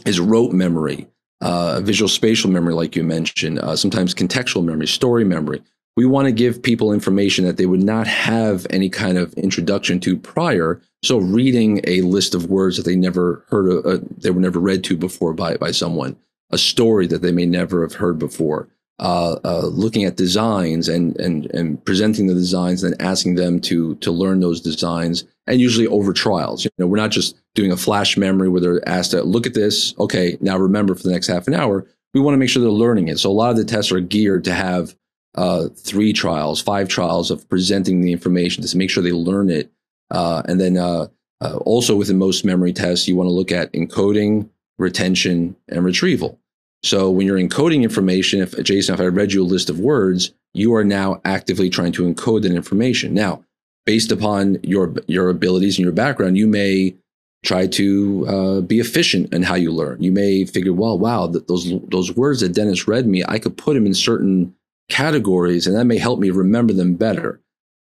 is 0.07 0.21
rote 0.21 0.53
memory, 0.53 1.07
uh, 1.41 1.81
visual 1.83 2.09
spatial 2.09 2.51
memory, 2.51 2.75
like 2.75 2.97
you 2.97 3.05
mentioned, 3.05 3.59
uh, 3.59 3.77
sometimes 3.77 4.15
contextual 4.15 4.65
memory, 4.65 4.87
story 4.87 5.25
memory. 5.25 5.63
We 5.97 6.07
want 6.07 6.27
to 6.27 6.33
give 6.33 6.63
people 6.63 6.93
information 6.93 7.45
that 7.45 7.57
they 7.57 7.67
would 7.67 7.83
not 7.83 8.09
have 8.09 8.67
any 8.71 8.91
kind 8.91 9.17
of 9.17 9.33
introduction 9.35 10.01
to 10.01 10.17
prior. 10.17 10.83
So, 11.05 11.19
reading 11.19 11.81
a 11.85 12.01
list 12.01 12.35
of 12.35 12.51
words 12.51 12.77
that 12.77 12.83
they 12.85 12.97
never 12.97 13.45
heard, 13.49 13.71
of, 13.71 13.87
uh, 13.87 14.05
they 14.17 14.31
were 14.31 14.41
never 14.41 14.59
read 14.59 14.83
to 14.85 14.97
before 14.97 15.33
by 15.33 15.57
by 15.57 15.71
someone, 15.71 16.17
a 16.51 16.59
story 16.59 17.07
that 17.07 17.23
they 17.23 17.31
may 17.31 17.47
never 17.47 17.83
have 17.83 17.95
heard 17.95 18.19
before. 18.19 18.69
Uh, 19.01 19.37
uh, 19.45 19.67
looking 19.67 20.05
at 20.05 20.17
designs 20.17 20.89
and 20.89 21.19
and 21.19 21.47
and 21.47 21.85
presenting 21.85 22.27
the 22.27 22.35
designs, 22.35 22.83
and 22.83 23.01
asking 23.01 23.35
them 23.35 23.61
to 23.61 23.97
to 23.97 24.13
learn 24.13 24.41
those 24.41 24.61
designs, 24.61 25.25
and 25.47 25.61
usually 25.61 25.87
over 25.87 26.13
trials. 26.13 26.65
You 26.65 26.71
know, 26.79 26.87
we're 26.87 26.97
not 26.97 27.11
just 27.11 27.37
doing 27.55 27.73
a 27.73 27.77
flash 27.77 28.17
memory 28.17 28.49
where 28.49 28.61
they're 28.61 28.89
asked 28.89 29.13
to 29.13 29.23
look 29.23 29.47
at 29.47 29.55
this. 29.55 29.95
Okay, 29.99 30.39
now 30.41 30.57
remember 30.57 30.95
for 30.95 31.03
the 31.03 31.13
next 31.13 31.27
half 31.27 31.49
an 31.49 31.55
hour. 31.55 31.87
We 32.13 32.21
want 32.21 32.35
to 32.35 32.39
make 32.39 32.49
sure 32.49 32.63
they're 32.63 32.71
learning 32.71 33.09
it. 33.09 33.19
So 33.19 33.29
a 33.29 33.33
lot 33.33 33.51
of 33.51 33.57
the 33.57 33.65
tests 33.65 33.91
are 33.91 33.99
geared 33.99 34.45
to 34.45 34.55
have 34.55 34.95
uh, 35.35 35.67
three 35.77 36.13
trials, 36.13 36.63
five 36.63 36.87
trials 36.87 37.33
of 37.33 37.49
presenting 37.49 38.03
the 38.03 38.13
information 38.13 38.63
to 38.63 38.77
make 38.77 38.89
sure 38.89 39.03
they 39.03 39.11
learn 39.11 39.51
it, 39.51 39.73
uh, 40.13 40.43
and 40.47 40.61
then 40.61 40.77
uh, 40.77 41.09
uh, 41.41 41.57
also 41.59 41.97
within 41.97 42.19
most 42.19 42.45
memory 42.45 42.73
tests, 42.73 43.09
you 43.09 43.17
want 43.17 43.27
to 43.27 43.33
look 43.33 43.51
at 43.51 43.73
encoding, 43.73 44.49
retention, 44.79 45.57
and 45.69 45.85
retrieval. 45.85 46.39
So 46.85 47.11
when 47.11 47.27
you're 47.27 47.39
encoding 47.39 47.83
information, 47.83 48.41
if 48.41 48.63
Jason, 48.63 48.95
if 48.95 49.01
I 49.01 49.07
read 49.07 49.33
you 49.33 49.43
a 49.43 49.47
list 49.47 49.71
of 49.71 49.81
words, 49.81 50.33
you 50.53 50.75
are 50.75 50.85
now 50.85 51.21
actively 51.25 51.71
trying 51.71 51.93
to 51.93 52.03
encode 52.03 52.43
that 52.43 52.53
information. 52.53 53.15
Now, 53.15 53.43
based 53.87 54.13
upon 54.13 54.59
your 54.63 54.95
your 55.07 55.31
abilities 55.31 55.79
and 55.79 55.85
your 55.85 55.95
background, 55.95 56.37
you 56.37 56.47
may 56.47 56.95
try 57.43 57.67
to 57.67 58.27
uh, 58.29 58.61
be 58.61 58.81
efficient 58.81 59.33
in 59.35 59.43
how 59.43 59.55
you 59.55 59.71
learn. 59.71 60.03
You 60.03 60.13
may 60.13 60.45
figure, 60.45 60.73
well, 60.73 60.99
wow, 60.99 61.31
th- 61.31 61.47
those 61.47 61.73
those 61.89 62.15
words 62.15 62.41
that 62.41 62.55
Dennis 62.55 62.87
read 62.87 63.07
me, 63.07 63.25
I 63.27 63.39
could 63.39 63.57
put 63.57 63.75
them 63.75 63.87
in 63.87 63.95
certain 63.95 64.55
categories, 64.91 65.67
and 65.67 65.75
that 65.77 65.87
may 65.87 65.99
help 65.99 66.21
me 66.21 66.31
remember 66.31 66.73
them 66.75 66.95
better. 66.95 67.41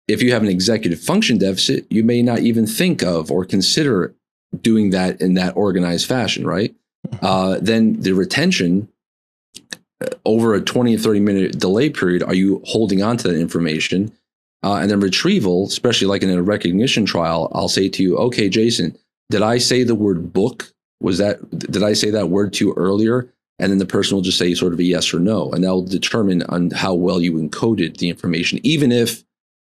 If 0.09 0.21
you 0.21 0.33
have 0.33 0.43
an 0.43 0.49
executive 0.49 1.01
function 1.01 1.39
deficit, 1.39 1.87
you 1.91 2.03
may 2.03 2.23
not 2.23 2.41
even 2.41 2.67
think 2.67 3.03
of 3.03 3.31
or 3.31 3.45
consider 3.45 4.15
doing 4.61 4.91
that 4.91 5.21
in 5.21 5.35
that 5.35 5.57
organized 5.57 6.09
fashion, 6.09 6.45
right? 6.45 6.75
Uh, 7.23 7.59
then 7.61 8.01
the 8.01 8.13
retention 8.13 8.89
uh, 10.03 10.07
over 10.25 10.55
a 10.55 10.61
20 10.61 10.97
30 10.97 11.21
minute 11.21 11.59
delay 11.59 11.91
period, 11.91 12.23
are 12.23 12.35
you 12.35 12.63
holding 12.65 13.03
on 13.03 13.17
to 13.19 13.29
that 13.29 13.39
information? 13.39 14.13
Uh, 14.63 14.77
and 14.77 14.91
then 14.91 15.01
retrieval, 15.01 15.67
especially 15.67 16.07
like 16.07 16.23
in 16.23 16.31
a 16.31 16.43
recognition 16.43 17.07
trial, 17.07 17.51
I'll 17.55 17.69
say 17.69 17.89
to 17.89 18.03
you, 18.03 18.17
okay, 18.19 18.49
Jason, 18.49 18.97
did 19.31 19.43
I 19.43 19.59
say 19.59 19.85
the 19.85 19.95
word 19.95 20.33
book? 20.33 20.73
Was 21.01 21.17
that, 21.19 21.49
did 21.59 21.83
I 21.83 21.95
say 21.95 22.11
that 22.11 22.29
word 22.29 22.53
to 22.55 22.67
you 22.67 22.75
earlier? 22.75 23.33
And 23.59 23.71
then 23.71 23.79
the 23.79 23.87
person 23.87 24.15
will 24.15 24.23
just 24.23 24.39
say 24.39 24.55
sort 24.55 24.73
of 24.73 24.79
a 24.79 24.85
yes 24.85 25.15
or 25.15 25.19
no. 25.19 25.51
And 25.53 25.65
that 25.65 25.71
will 25.71 25.85
determine 25.85 26.43
on 26.45 26.71
how 26.71 26.95
well 26.95 27.21
you 27.21 27.35
encoded 27.35 27.99
the 27.99 28.11
information, 28.11 28.61
even 28.63 28.93
if 28.93 29.25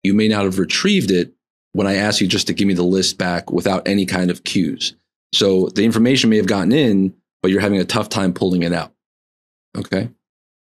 you 0.04 0.14
may 0.14 0.28
not 0.28 0.44
have 0.44 0.60
retrieved 0.60 1.10
it 1.10 1.34
when 1.74 1.88
I 1.88 1.96
ask 1.96 2.22
you 2.22 2.28
just 2.28 2.48
to 2.48 2.54
give 2.54 2.68
me 2.68 2.74
the 2.74 2.84
list 2.84 3.18
back 3.18 3.52
without 3.52 3.88
any 3.88 4.06
kind 4.06 4.30
of 4.30 4.44
cues. 4.44 4.96
So 5.34 5.70
the 5.76 5.84
information 5.84 6.30
may 6.30 6.38
have 6.38 6.48
gotten 6.48 6.72
in, 6.72 7.14
but 7.42 7.52
you're 7.52 7.62
having 7.62 7.80
a 7.80 7.86
tough 7.86 8.10
time 8.10 8.34
pulling 8.34 8.64
it 8.64 8.74
out. 8.74 8.94
Okay. 9.78 10.10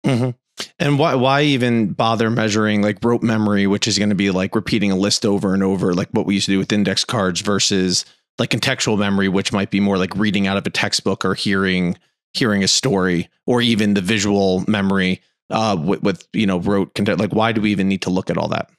Mm-hmm. 0.06 0.32
And 0.78 1.00
why 1.00 1.16
why 1.16 1.42
even 1.42 1.94
bother 1.94 2.30
measuring 2.30 2.82
like 2.82 3.04
rote 3.04 3.24
memory, 3.24 3.68
which 3.68 3.88
is 3.88 3.98
going 3.98 4.10
to 4.10 4.16
be 4.16 4.32
like 4.32 4.56
repeating 4.56 4.92
a 4.92 4.96
list 4.96 5.26
over 5.26 5.54
and 5.54 5.64
over, 5.64 5.94
like 5.94 6.10
what 6.12 6.26
we 6.26 6.36
used 6.36 6.46
to 6.48 6.54
do 6.54 6.60
with 6.60 6.72
index 6.72 7.04
cards, 7.04 7.42
versus 7.42 8.06
like 8.38 8.50
contextual 8.50 8.98
memory, 8.98 9.30
which 9.30 9.54
might 9.54 9.72
be 9.72 9.80
more 9.80 9.98
like 9.98 10.16
reading 10.16 10.48
out 10.48 10.58
of 10.58 10.66
a 10.68 10.70
textbook 10.70 11.26
or 11.26 11.34
hearing 11.34 11.98
hearing 12.34 12.64
a 12.64 12.68
story, 12.68 13.30
or 13.46 13.62
even 13.62 13.94
the 13.94 14.02
visual 14.02 14.64
memory 14.68 15.22
uh, 15.50 15.78
with, 15.80 16.04
with 16.04 16.28
you 16.34 16.46
know 16.46 16.60
rote 16.60 16.94
content. 16.94 17.20
Like, 17.20 17.34
why 17.34 17.52
do 17.52 17.62
we 17.62 17.72
even 17.72 17.88
need 17.88 18.02
to 18.04 18.10
look 18.10 18.30
at 18.30 18.38
all 18.38 18.50
that? 18.50 18.70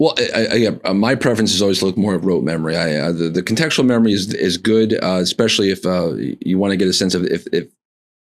Well, 0.00 0.14
I, 0.34 0.46
I, 0.46 0.88
uh, 0.88 0.94
my 0.94 1.14
preference 1.14 1.52
is 1.52 1.60
always 1.60 1.80
to 1.80 1.84
look 1.84 1.98
more 1.98 2.14
at 2.14 2.24
rote 2.24 2.42
memory. 2.42 2.74
I, 2.74 2.96
uh, 2.96 3.12
the, 3.12 3.28
the, 3.28 3.42
contextual 3.42 3.84
memory 3.84 4.14
is 4.14 4.32
is 4.32 4.56
good, 4.56 4.94
uh, 4.94 5.18
especially 5.20 5.70
if 5.70 5.84
uh, 5.84 6.14
you 6.14 6.56
want 6.56 6.70
to 6.70 6.78
get 6.78 6.88
a 6.88 6.94
sense 6.94 7.14
of 7.14 7.24
if, 7.26 7.46
if 7.52 7.68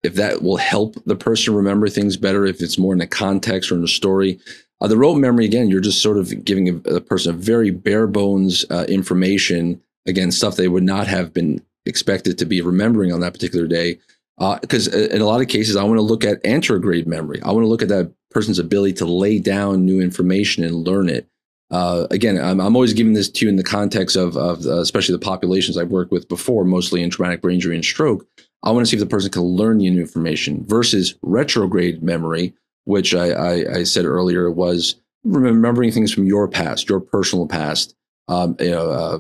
if 0.04 0.16
that 0.16 0.42
will 0.44 0.58
help 0.58 0.96
the 1.06 1.16
person 1.16 1.56
remember 1.56 1.88
things 1.88 2.18
better. 2.18 2.46
If 2.46 2.62
it's 2.62 2.78
more 2.78 2.94
in 2.94 3.00
a 3.00 3.08
context 3.08 3.72
or 3.72 3.76
in 3.76 3.84
a 3.86 3.88
story, 3.88 4.42
uh, 4.82 4.90
the 4.90 4.98
rote 4.98 5.16
memory 5.20 5.46
again, 5.46 5.70
you're 5.70 5.80
just 5.80 6.02
sort 6.02 6.18
of 6.18 6.44
giving 6.44 6.68
a, 6.68 6.96
a 6.96 7.00
person 7.00 7.34
a 7.34 7.38
very 7.38 7.72
bare 7.72 8.08
bones 8.08 8.66
uh, 8.70 8.84
information. 8.90 9.82
Again, 10.06 10.32
stuff 10.32 10.58
they 10.58 10.68
would 10.68 10.84
not 10.84 11.08
have 11.08 11.34
been 11.34 11.62
expected 11.86 12.38
to 12.40 12.46
be 12.46 12.60
remembering 12.60 13.14
on 13.14 13.22
that 13.22 13.34
particular 13.34 13.68
day. 13.68 14.00
Because 14.38 14.88
in 14.88 15.22
a 15.22 15.26
lot 15.26 15.40
of 15.40 15.48
cases, 15.48 15.78
I 15.78 15.84
want 15.84 15.98
to 15.98 16.02
look 16.02 16.26
at 16.26 16.44
anterograde 16.44 17.08
memory. 17.08 17.42
I 17.42 17.52
want 17.52 17.64
to 17.64 17.70
look 17.70 17.82
at 17.82 17.90
that 17.90 18.14
person's 18.32 18.60
ability 18.60 18.94
to 18.96 19.06
lay 19.06 19.40
down 19.40 19.86
new 19.86 20.02
information 20.02 20.66
and 20.66 20.76
learn 20.76 21.08
it 21.08 21.30
uh, 21.72 22.08
again, 22.10 22.38
I'm, 22.38 22.60
I'm, 22.60 22.76
always 22.76 22.94
giving 22.94 23.14
this 23.14 23.30
to 23.30 23.46
you 23.46 23.50
in 23.50 23.56
the 23.56 23.64
context 23.64 24.16
of, 24.16 24.36
of 24.36 24.66
uh, 24.66 24.80
especially 24.80 25.14
the 25.14 25.20
populations 25.20 25.78
I've 25.78 25.92
worked 25.92 26.12
with 26.12 26.28
before, 26.28 26.66
mostly 26.66 27.04
in 27.04 27.10
traumatic 27.10 27.42
brain 27.42 27.56
injury 27.56 27.76
and 27.76 27.86
stroke. 27.86 28.26
I 28.64 28.72
want 28.72 28.86
to 28.86 28.90
see 28.90 28.98
if 28.98 29.02
the 29.02 29.06
person 29.06 29.32
can 29.32 29.44
learn 29.44 29.78
the 29.78 29.90
new 29.90 30.02
information 30.02 30.66
versus 30.66 31.16
retrograde 31.22 32.02
memory, 32.02 32.56
which 32.86 33.14
I, 33.14 33.30
I, 33.30 33.78
I 33.78 33.84
said 33.84 34.06
earlier 34.06 34.50
was 34.50 34.96
remembering 35.24 35.92
things 35.92 36.12
from 36.12 36.26
your 36.26 36.48
past, 36.48 36.90
your 36.90 37.00
personal 37.00 37.48
past, 37.48 37.96
um, 38.28 38.56
you 38.60 38.72
know, 38.72 38.90
uh, 38.90 39.20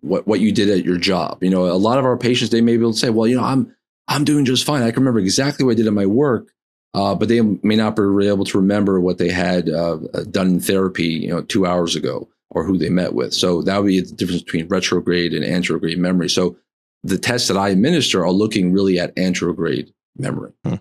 what 0.00 0.26
what 0.26 0.40
you 0.40 0.52
did 0.52 0.68
at 0.68 0.84
your 0.84 0.98
job. 0.98 1.42
You 1.42 1.50
know, 1.50 1.66
a 1.66 1.74
lot 1.74 1.98
of 1.98 2.04
our 2.04 2.16
patients 2.16 2.50
they 2.50 2.60
may 2.60 2.76
be 2.76 2.82
able 2.82 2.92
to 2.92 2.98
say, 2.98 3.10
well, 3.10 3.26
you 3.26 3.36
know, 3.36 3.44
I'm 3.44 3.74
I'm 4.08 4.24
doing 4.24 4.44
just 4.44 4.64
fine. 4.64 4.82
I 4.82 4.90
can 4.90 5.00
remember 5.00 5.20
exactly 5.20 5.64
what 5.64 5.72
I 5.72 5.74
did 5.74 5.86
at 5.86 5.92
my 5.92 6.06
work, 6.06 6.52
uh, 6.96 7.14
but 7.14 7.28
they 7.28 7.42
may 7.42 7.76
not 7.76 7.94
be 7.94 8.26
able 8.26 8.44
to 8.44 8.58
remember 8.58 8.98
what 9.00 9.18
they 9.18 9.28
had 9.28 9.68
uh, 9.68 9.96
done 10.30 10.46
in 10.46 10.60
therapy, 10.60 11.04
you 11.04 11.28
know, 11.28 11.42
two 11.42 11.66
hours 11.66 11.94
ago 11.94 12.26
or 12.50 12.64
who 12.64 12.78
they 12.78 12.88
met 12.88 13.12
with. 13.12 13.34
So 13.34 13.60
that 13.62 13.76
would 13.76 13.88
be 13.88 14.00
the 14.00 14.14
difference 14.14 14.42
between 14.42 14.66
retrograde 14.68 15.34
and 15.34 15.44
anterograde 15.44 15.98
memory. 15.98 16.30
So 16.30 16.56
the 17.04 17.18
tests 17.18 17.48
that 17.48 17.58
I 17.58 17.68
administer 17.68 18.24
are 18.24 18.32
looking 18.32 18.72
really 18.72 18.98
at 18.98 19.14
anterograde 19.16 19.92
memory. 20.16 20.52
Hmm. 20.64 20.76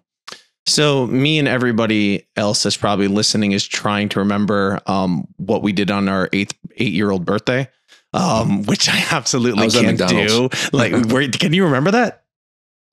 So 0.66 1.06
me 1.06 1.38
and 1.38 1.50
everybody 1.50 2.26
else 2.38 2.64
that's 2.64 2.78
probably 2.78 3.10
listening 3.10 3.52
is 3.52 3.68
trying 3.68 4.08
to 4.10 4.20
remember 4.20 4.80
um, 4.88 5.28
what 5.36 5.64
we 5.64 5.74
did 5.74 5.92
on 5.92 6.08
our 6.08 6.30
eighth 6.32 6.58
eight 6.78 6.94
year 6.94 7.12
old 7.12 7.26
birthday, 7.26 7.70
um, 8.14 8.64
which 8.68 8.88
I 8.88 9.06
absolutely 9.12 9.68
I 9.68 9.70
can't 9.70 9.98
do. 9.98 10.50
Like, 10.72 10.94
where, 11.08 11.28
can 11.28 11.52
you 11.52 11.66
remember 11.66 11.92
that? 11.92 12.25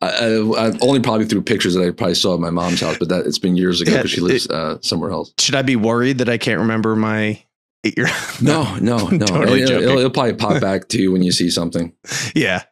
I, 0.02 0.34
I, 0.34 0.78
only 0.80 0.98
probably 1.00 1.26
through 1.26 1.42
pictures 1.42 1.74
that 1.74 1.86
I 1.86 1.90
probably 1.92 2.16
saw 2.16 2.34
at 2.34 2.40
my 2.40 2.50
mom's 2.50 2.80
house, 2.80 2.98
but 2.98 3.08
that 3.08 3.24
it's 3.24 3.38
been 3.38 3.56
years 3.56 3.80
ago 3.80 3.92
because 3.92 4.10
she 4.10 4.20
lives 4.20 4.46
it, 4.46 4.50
uh, 4.50 4.78
somewhere 4.80 5.12
else. 5.12 5.32
Should 5.38 5.54
I 5.54 5.62
be 5.62 5.76
worried 5.76 6.18
that 6.18 6.28
I 6.28 6.38
can't 6.38 6.58
remember 6.58 6.96
my 6.96 7.40
eight 7.84 7.96
year? 7.96 8.08
no, 8.42 8.76
no, 8.76 9.08
no. 9.08 9.26
totally 9.26 9.62
it'll, 9.62 9.80
it'll, 9.80 9.98
it'll, 9.98 10.10
probably 10.10 10.34
pop 10.34 10.60
back 10.60 10.88
to 10.88 11.00
you 11.00 11.12
when 11.12 11.22
you 11.22 11.30
see 11.30 11.50
something. 11.50 11.92
Yeah, 12.34 12.64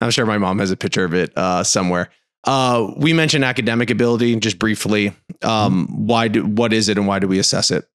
I'm 0.00 0.10
sure 0.10 0.26
my 0.26 0.38
mom 0.38 0.60
has 0.60 0.70
a 0.70 0.76
picture 0.76 1.04
of 1.04 1.12
it 1.12 1.36
uh, 1.36 1.64
somewhere. 1.64 2.10
Uh, 2.44 2.92
we 2.96 3.12
mentioned 3.12 3.44
academic 3.44 3.90
ability 3.90 4.36
just 4.36 4.60
briefly. 4.60 5.08
Um, 5.42 5.88
mm-hmm. 5.88 6.06
Why 6.06 6.28
do 6.28 6.46
what 6.46 6.72
is 6.72 6.88
it 6.88 6.98
and 6.98 7.08
why 7.08 7.18
do 7.18 7.26
we 7.26 7.40
assess 7.40 7.72
it? 7.72 7.88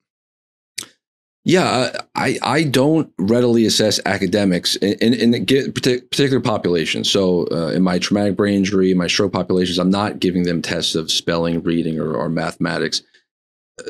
Yeah, 1.43 1.91
I, 2.13 2.37
I 2.43 2.63
don't 2.63 3.11
readily 3.17 3.65
assess 3.65 3.99
academics 4.05 4.75
in, 4.75 4.93
in, 5.13 5.33
in 5.33 5.45
particular 5.45 6.39
populations. 6.39 7.09
So, 7.09 7.47
uh, 7.51 7.69
in 7.69 7.81
my 7.81 7.97
traumatic 7.97 8.35
brain 8.35 8.55
injury, 8.55 8.93
my 8.93 9.07
stroke 9.07 9.33
populations, 9.33 9.79
I'm 9.79 9.89
not 9.89 10.19
giving 10.19 10.43
them 10.43 10.61
tests 10.61 10.93
of 10.93 11.09
spelling, 11.09 11.63
reading, 11.63 11.99
or, 11.99 12.13
or 12.13 12.29
mathematics. 12.29 13.01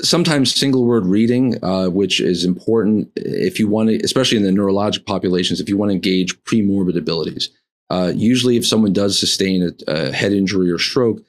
Sometimes 0.01 0.55
single 0.55 0.85
word 0.85 1.05
reading, 1.05 1.61
uh, 1.61 1.89
which 1.89 2.21
is 2.21 2.45
important 2.45 3.11
if 3.17 3.59
you 3.59 3.67
want 3.67 3.89
to, 3.89 3.97
especially 3.97 4.37
in 4.37 4.43
the 4.43 4.51
neurologic 4.51 5.05
populations, 5.05 5.59
if 5.59 5.67
you 5.67 5.75
want 5.75 5.89
to 5.89 5.95
engage 5.95 6.41
premorbid 6.43 6.97
abilities. 6.97 7.49
Uh, 7.89 8.13
usually, 8.15 8.55
if 8.55 8.65
someone 8.65 8.93
does 8.93 9.19
sustain 9.19 9.63
a, 9.63 9.91
a, 9.91 10.13
head 10.13 10.31
injury 10.31 10.71
or 10.71 10.77
stroke, 10.77 11.19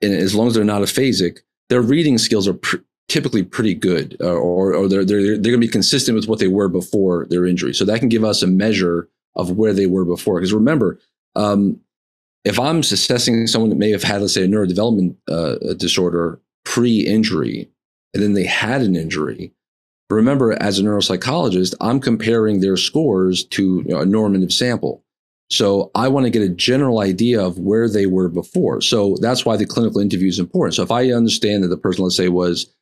and 0.00 0.14
as 0.14 0.36
long 0.36 0.46
as 0.46 0.54
they're 0.54 0.62
not 0.62 0.82
aphasic, 0.82 1.40
their 1.68 1.82
reading 1.82 2.18
skills 2.18 2.46
are 2.46 2.54
typically 3.08 3.42
pretty 3.42 3.74
good, 3.74 4.16
uh, 4.20 4.32
or, 4.32 4.74
or 4.74 4.88
they're, 4.88 5.04
they're, 5.04 5.22
they're 5.22 5.52
going 5.52 5.60
to 5.60 5.66
be 5.66 5.68
consistent 5.68 6.16
with 6.16 6.28
what 6.28 6.38
they 6.38 6.48
were 6.48 6.68
before 6.68 7.26
their 7.28 7.46
injury. 7.46 7.74
So 7.74 7.84
that 7.84 7.98
can 7.98 8.08
give 8.08 8.24
us 8.24 8.42
a 8.42 8.46
measure 8.46 9.08
of 9.34 9.50
where 9.50 9.72
they 9.72 9.86
were 9.86 10.04
before. 10.04 10.38
Because 10.38 10.52
remember, 10.52 10.98
um, 11.36 11.80
if 12.44 12.58
I'm 12.58 12.80
assessing 12.80 13.46
someone 13.46 13.70
that 13.70 13.78
may 13.78 13.90
have 13.90 14.02
had, 14.02 14.20
let's 14.20 14.34
say, 14.34 14.44
a 14.44 14.48
neurodevelopment 14.48 15.16
uh, 15.28 15.74
disorder 15.74 16.40
pre-injury, 16.64 17.70
and 18.14 18.22
then 18.22 18.34
they 18.34 18.44
had 18.44 18.82
an 18.82 18.96
injury, 18.96 19.52
remember, 20.10 20.52
as 20.62 20.78
a 20.78 20.82
neuropsychologist, 20.82 21.74
I'm 21.80 22.00
comparing 22.00 22.60
their 22.60 22.76
scores 22.76 23.44
to 23.46 23.82
you 23.86 23.94
know, 23.94 24.00
a 24.00 24.06
normative 24.06 24.52
sample. 24.52 25.04
So 25.50 25.90
I 25.94 26.08
want 26.08 26.24
to 26.24 26.30
get 26.30 26.42
a 26.42 26.48
general 26.48 27.00
idea 27.00 27.44
of 27.44 27.58
where 27.58 27.88
they 27.88 28.06
were 28.06 28.28
before. 28.28 28.80
So 28.80 29.16
that's 29.20 29.44
why 29.44 29.56
the 29.56 29.66
clinical 29.66 30.00
interview 30.00 30.28
is 30.28 30.38
important. 30.38 30.74
So 30.74 30.82
if 30.82 30.90
I 30.90 31.12
understand 31.12 31.62
that 31.62 31.68
the 31.68 31.76
person, 31.76 32.04
let's 32.04 32.16
say, 32.16 32.28
was 32.28 32.72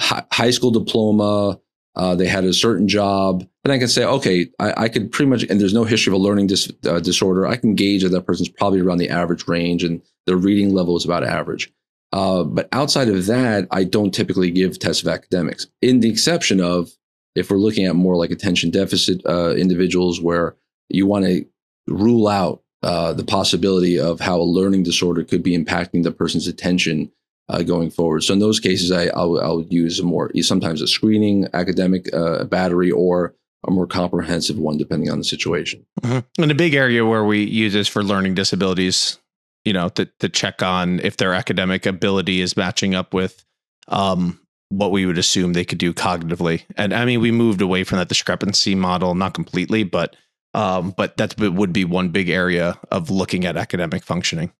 high 0.00 0.50
school 0.50 0.70
diploma. 0.70 1.60
Uh, 1.96 2.14
they 2.14 2.26
had 2.26 2.44
a 2.44 2.52
certain 2.52 2.88
job. 2.88 3.46
Then 3.64 3.74
I 3.74 3.78
can 3.78 3.88
say, 3.88 4.04
okay, 4.04 4.48
I, 4.58 4.84
I 4.84 4.88
could 4.88 5.10
pretty 5.12 5.28
much, 5.28 5.42
and 5.42 5.60
there's 5.60 5.74
no 5.74 5.84
history 5.84 6.12
of 6.12 6.20
a 6.20 6.22
learning 6.22 6.46
dis, 6.46 6.70
uh, 6.86 7.00
disorder. 7.00 7.46
I 7.46 7.56
can 7.56 7.74
gauge 7.74 8.02
that 8.02 8.10
that 8.10 8.26
person's 8.26 8.48
probably 8.48 8.80
around 8.80 8.98
the 8.98 9.10
average 9.10 9.46
range 9.48 9.84
and 9.84 10.00
their 10.26 10.36
reading 10.36 10.72
level 10.72 10.96
is 10.96 11.04
about 11.04 11.24
average. 11.24 11.72
Uh, 12.12 12.44
but 12.44 12.68
outside 12.72 13.08
of 13.08 13.26
that, 13.26 13.68
I 13.70 13.84
don't 13.84 14.14
typically 14.14 14.50
give 14.50 14.78
tests 14.78 15.02
of 15.02 15.08
academics, 15.08 15.66
in 15.82 16.00
the 16.00 16.10
exception 16.10 16.60
of 16.60 16.90
if 17.34 17.50
we're 17.50 17.58
looking 17.58 17.86
at 17.86 17.94
more 17.94 18.16
like 18.16 18.30
attention 18.30 18.70
deficit 18.70 19.20
uh, 19.26 19.54
individuals 19.54 20.20
where 20.20 20.56
you 20.88 21.06
want 21.06 21.24
to 21.26 21.44
rule 21.86 22.26
out 22.26 22.62
uh, 22.82 23.12
the 23.12 23.24
possibility 23.24 23.98
of 23.98 24.20
how 24.20 24.40
a 24.40 24.42
learning 24.42 24.82
disorder 24.82 25.22
could 25.22 25.42
be 25.42 25.56
impacting 25.56 26.02
the 26.02 26.10
person's 26.10 26.46
attention 26.46 27.12
uh, 27.50 27.62
going 27.62 27.90
forward. 27.90 28.22
So 28.22 28.32
in 28.32 28.38
those 28.38 28.60
cases, 28.60 28.92
I, 28.92 29.06
I'll, 29.08 29.38
I'll 29.40 29.62
use 29.62 30.02
more 30.02 30.30
sometimes 30.40 30.80
a 30.80 30.86
screening 30.86 31.48
academic 31.52 32.12
uh, 32.14 32.44
battery 32.44 32.90
or 32.90 33.34
a 33.66 33.70
more 33.70 33.86
comprehensive 33.86 34.58
one, 34.58 34.78
depending 34.78 35.10
on 35.10 35.18
the 35.18 35.24
situation. 35.24 35.84
Mm-hmm. 36.02 36.42
And 36.42 36.50
a 36.50 36.54
big 36.54 36.74
area 36.74 37.04
where 37.04 37.24
we 37.24 37.44
use 37.44 37.72
this 37.72 37.88
for 37.88 38.02
learning 38.02 38.34
disabilities, 38.34 39.18
you 39.64 39.72
know, 39.72 39.88
to, 39.90 40.06
to 40.20 40.28
check 40.28 40.62
on 40.62 41.00
if 41.00 41.16
their 41.16 41.34
academic 41.34 41.86
ability 41.86 42.40
is 42.40 42.56
matching 42.56 42.94
up 42.94 43.12
with 43.12 43.44
um, 43.88 44.40
what 44.70 44.92
we 44.92 45.04
would 45.04 45.18
assume 45.18 45.52
they 45.52 45.64
could 45.64 45.78
do 45.78 45.92
cognitively. 45.92 46.62
And 46.76 46.94
I 46.94 47.04
mean, 47.04 47.20
we 47.20 47.32
moved 47.32 47.60
away 47.60 47.84
from 47.84 47.98
that 47.98 48.08
discrepancy 48.08 48.74
model, 48.74 49.14
not 49.14 49.34
completely, 49.34 49.82
but 49.82 50.16
um, 50.52 50.92
but 50.96 51.16
that 51.18 51.38
would 51.38 51.72
be 51.72 51.84
one 51.84 52.08
big 52.08 52.28
area 52.28 52.76
of 52.90 53.08
looking 53.08 53.44
at 53.44 53.56
academic 53.56 54.02
functioning. 54.02 54.52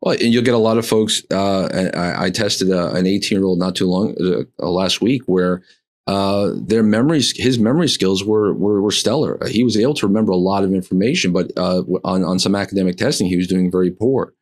Well, 0.00 0.14
and 0.14 0.32
you'll 0.32 0.44
get 0.44 0.54
a 0.54 0.58
lot 0.58 0.78
of 0.78 0.86
folks. 0.86 1.22
Uh, 1.30 1.90
I, 1.94 2.26
I, 2.26 2.30
tested 2.30 2.70
a, 2.70 2.94
an 2.94 3.06
18 3.06 3.36
year 3.36 3.44
old 3.44 3.58
not 3.58 3.74
too 3.74 3.86
long 3.86 4.14
uh, 4.20 4.68
last 4.68 5.00
week 5.00 5.22
where 5.26 5.62
uh, 6.06 6.50
their 6.54 6.82
memories, 6.82 7.36
his 7.36 7.58
memory 7.58 7.88
skills 7.88 8.22
were, 8.22 8.52
were, 8.52 8.82
were 8.82 8.90
stellar. 8.90 9.38
He 9.48 9.64
was 9.64 9.76
able 9.76 9.94
to 9.94 10.06
remember 10.06 10.32
a 10.32 10.36
lot 10.36 10.62
of 10.62 10.74
information, 10.74 11.32
but 11.32 11.50
uh, 11.56 11.82
on 12.04 12.22
on 12.24 12.38
some 12.38 12.54
academic 12.54 12.96
testing, 12.96 13.26
he 13.26 13.36
was 13.36 13.48
doing 13.48 13.70
very 13.70 13.90
poor. 13.90 14.34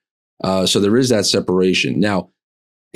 Uh, 0.43 0.67
so 0.67 0.81
there 0.81 0.97
is 0.97 1.09
that 1.11 1.25
separation. 1.25 2.01
Now, 2.01 2.31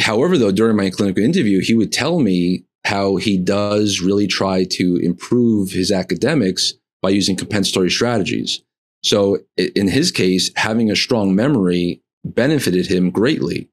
however, 0.00 0.36
though, 0.36 0.50
during 0.50 0.76
my 0.76 0.90
clinical 0.90 1.22
interview, 1.22 1.60
he 1.60 1.74
would 1.74 1.92
tell 1.92 2.18
me 2.18 2.64
how 2.84 3.16
he 3.16 3.38
does 3.38 4.00
really 4.00 4.26
try 4.26 4.64
to 4.64 4.96
improve 4.96 5.70
his 5.70 5.90
academics 5.90 6.74
by 7.02 7.10
using 7.10 7.36
compensatory 7.36 7.90
strategies. 7.90 8.62
So 9.02 9.38
in 9.56 9.88
his 9.88 10.10
case, 10.10 10.50
having 10.56 10.90
a 10.90 10.96
strong 10.96 11.34
memory 11.34 12.02
benefited 12.34 12.86
him 12.86 13.10
greatly. 13.10 13.68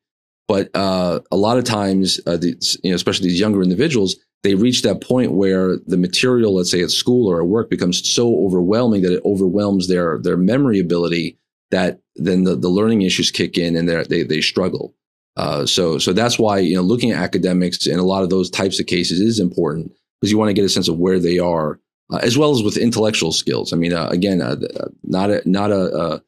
But 0.47 0.69
uh, 0.75 1.21
a 1.31 1.37
lot 1.37 1.57
of 1.57 1.63
times, 1.63 2.19
uh, 2.27 2.37
you 2.41 2.91
know, 2.91 2.95
especially 2.95 3.29
these 3.29 3.39
younger 3.39 3.63
individuals, 3.63 4.15
they 4.43 4.55
reach 4.55 4.81
that 4.81 5.01
point 5.01 5.31
where 5.31 5.77
the 5.87 5.97
material, 5.97 6.55
let's 6.55 6.69
say 6.69 6.81
at 6.81 6.91
school 6.91 7.29
or 7.29 7.41
at 7.41 7.47
work, 7.47 7.69
becomes 7.69 8.07
so 8.07 8.45
overwhelming 8.45 9.01
that 9.03 9.13
it 9.13 9.23
overwhelms 9.23 9.87
their 9.87 10.19
their 10.21 10.37
memory 10.37 10.79
ability 10.79 11.37
that 11.71 12.01
then 12.15 12.43
the, 12.43 12.55
the 12.55 12.69
learning 12.69 13.01
issues 13.01 13.31
kick 13.31 13.57
in 13.57 13.75
and 13.75 13.87
they 13.87 14.23
they 14.23 14.41
struggle. 14.41 14.93
Uh, 15.37 15.65
so 15.65 15.97
so 15.97 16.13
that's 16.13 16.37
why 16.37 16.59
you 16.59 16.75
know 16.75 16.81
looking 16.81 17.11
at 17.11 17.21
academics 17.21 17.87
in 17.87 17.97
a 17.97 18.03
lot 18.03 18.21
of 18.21 18.29
those 18.29 18.49
types 18.49 18.79
of 18.79 18.85
cases 18.85 19.19
is 19.19 19.39
important 19.39 19.91
because 20.19 20.31
you 20.31 20.37
want 20.37 20.49
to 20.49 20.53
get 20.53 20.65
a 20.65 20.69
sense 20.69 20.87
of 20.87 20.97
where 20.97 21.19
they 21.19 21.39
are, 21.39 21.79
uh, 22.11 22.19
as 22.21 22.37
well 22.37 22.51
as 22.51 22.61
with 22.61 22.77
intellectual 22.77 23.31
skills. 23.31 23.73
I 23.73 23.77
mean, 23.77 23.93
uh, 23.93 24.07
again, 24.09 24.41
uh, 24.41 24.57
not 25.03 25.31
a 25.31 25.41
not 25.49 25.71
a, 25.71 25.97
a 25.97 26.21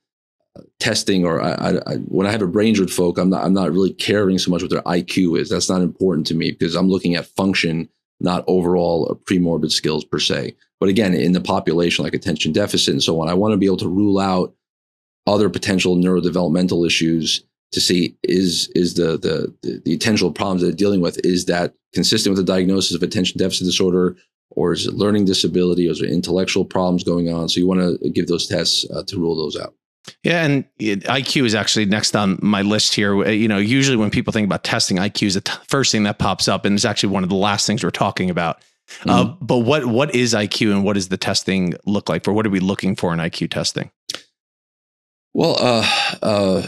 testing 0.80 1.26
or 1.26 1.42
I, 1.42 1.80
I, 1.86 1.96
when 2.08 2.28
I 2.28 2.32
have 2.32 2.42
a 2.42 2.48
brain 2.48 2.70
injured 2.70 2.92
folk, 2.92 3.18
I'm 3.18 3.30
not 3.30 3.44
I'm 3.44 3.54
not 3.54 3.72
really 3.72 3.94
caring 3.94 4.38
so 4.38 4.52
much 4.52 4.62
what 4.62 4.72
their 4.72 4.82
IQ 4.82 5.40
is. 5.40 5.50
That's 5.50 5.70
not 5.70 5.82
important 5.82 6.28
to 6.28 6.36
me 6.36 6.52
because 6.52 6.76
I'm 6.76 6.90
looking 6.90 7.16
at 7.16 7.26
function 7.26 7.90
not 8.20 8.44
overall 8.48 9.20
premorbid 9.26 9.72
skills 9.72 10.06
per 10.06 10.20
se. 10.20 10.56
But 10.80 10.90
again, 10.90 11.14
in 11.14 11.34
the 11.34 11.42
population 11.42 12.04
like 12.04 12.14
attention 12.14 12.52
deficit 12.52 12.94
and 12.94 13.04
so 13.04 13.22
on, 13.22 13.30
I 13.30 13.34
want 13.34 13.54
to 13.54 13.58
be 13.58 13.66
able 13.66 13.78
to 13.78 13.90
rule 13.90 14.20
out 14.20 14.54
other 15.28 15.50
potential 15.50 15.96
neurodevelopmental 15.96 16.86
issues 16.86 17.44
to 17.72 17.82
see 17.82 18.16
is 18.24 18.70
is 18.76 18.94
the 18.94 19.18
the 19.18 19.54
the, 19.62 19.82
the 19.86 19.98
potential 19.98 20.32
problems 20.32 20.62
that 20.62 20.68
they're 20.68 20.76
dealing 20.76 21.02
with 21.02 21.20
is 21.26 21.46
that 21.46 21.74
consistent 21.94 22.36
with 22.36 22.46
the 22.46 22.52
diagnosis 22.52 22.96
of 22.96 23.04
attention 23.04 23.38
deficit 23.38 23.66
disorder 23.66 24.16
or 24.52 24.72
is 24.72 24.86
it 24.86 24.94
learning 24.94 25.26
disability 25.26 25.88
or 25.88 25.92
is 25.92 26.00
there 26.00 26.10
intellectual 26.10 26.64
problems 26.64 27.04
going 27.04 27.32
on 27.34 27.50
so 27.50 27.60
you 27.60 27.68
want 27.68 27.82
to 27.82 28.10
give 28.12 28.28
those 28.28 28.48
tests 28.48 28.86
uh, 28.92 29.04
to 29.04 29.18
rule 29.18 29.36
those 29.36 29.58
out 29.58 29.74
yeah, 30.24 30.46
and 30.46 30.66
IQ 30.80 31.46
is 31.46 31.56
actually 31.56 31.86
next 31.86 32.16
on 32.16 32.40
my 32.42 32.62
list 32.62 32.96
here. 32.96 33.30
You 33.30 33.48
know, 33.48 33.58
usually 33.58 33.98
when 33.98 34.10
people 34.10 34.34
think 34.34 34.46
about 34.46 34.64
testing, 34.64 34.98
IQ 34.98 35.28
is 35.28 35.34
the 35.36 35.42
t- 35.42 35.54
first 35.68 35.92
thing 35.92 36.04
that 36.04 36.20
pops 36.20 36.48
up, 36.48 36.66
and 36.66 36.76
it's 36.76 36.86
actually 36.86 37.10
one 37.10 37.24
of 37.24 37.30
the 37.30 37.36
last 37.36 37.68
things 37.68 37.84
we're 37.84 37.92
talking 37.92 38.30
about. 38.30 38.58
Uh, 38.58 39.24
mm-hmm. 39.24 39.32
Uh, 39.32 39.36
but 39.42 39.60
what 39.60 39.86
what 39.86 40.14
is 40.14 40.34
IQ, 40.34 40.72
and 40.72 40.84
what 40.84 40.94
does 40.94 41.10
the 41.10 41.18
testing 41.18 41.74
look 41.86 42.10
like? 42.10 42.24
For 42.24 42.34
what 42.34 42.46
are 42.46 42.52
we 42.52 42.60
looking 42.60 42.96
for 42.96 43.14
in 43.14 43.20
IQ 43.20 43.52
testing? 43.52 43.92
Well, 45.34 45.58
uh, 45.60 45.90
uh, 46.22 46.68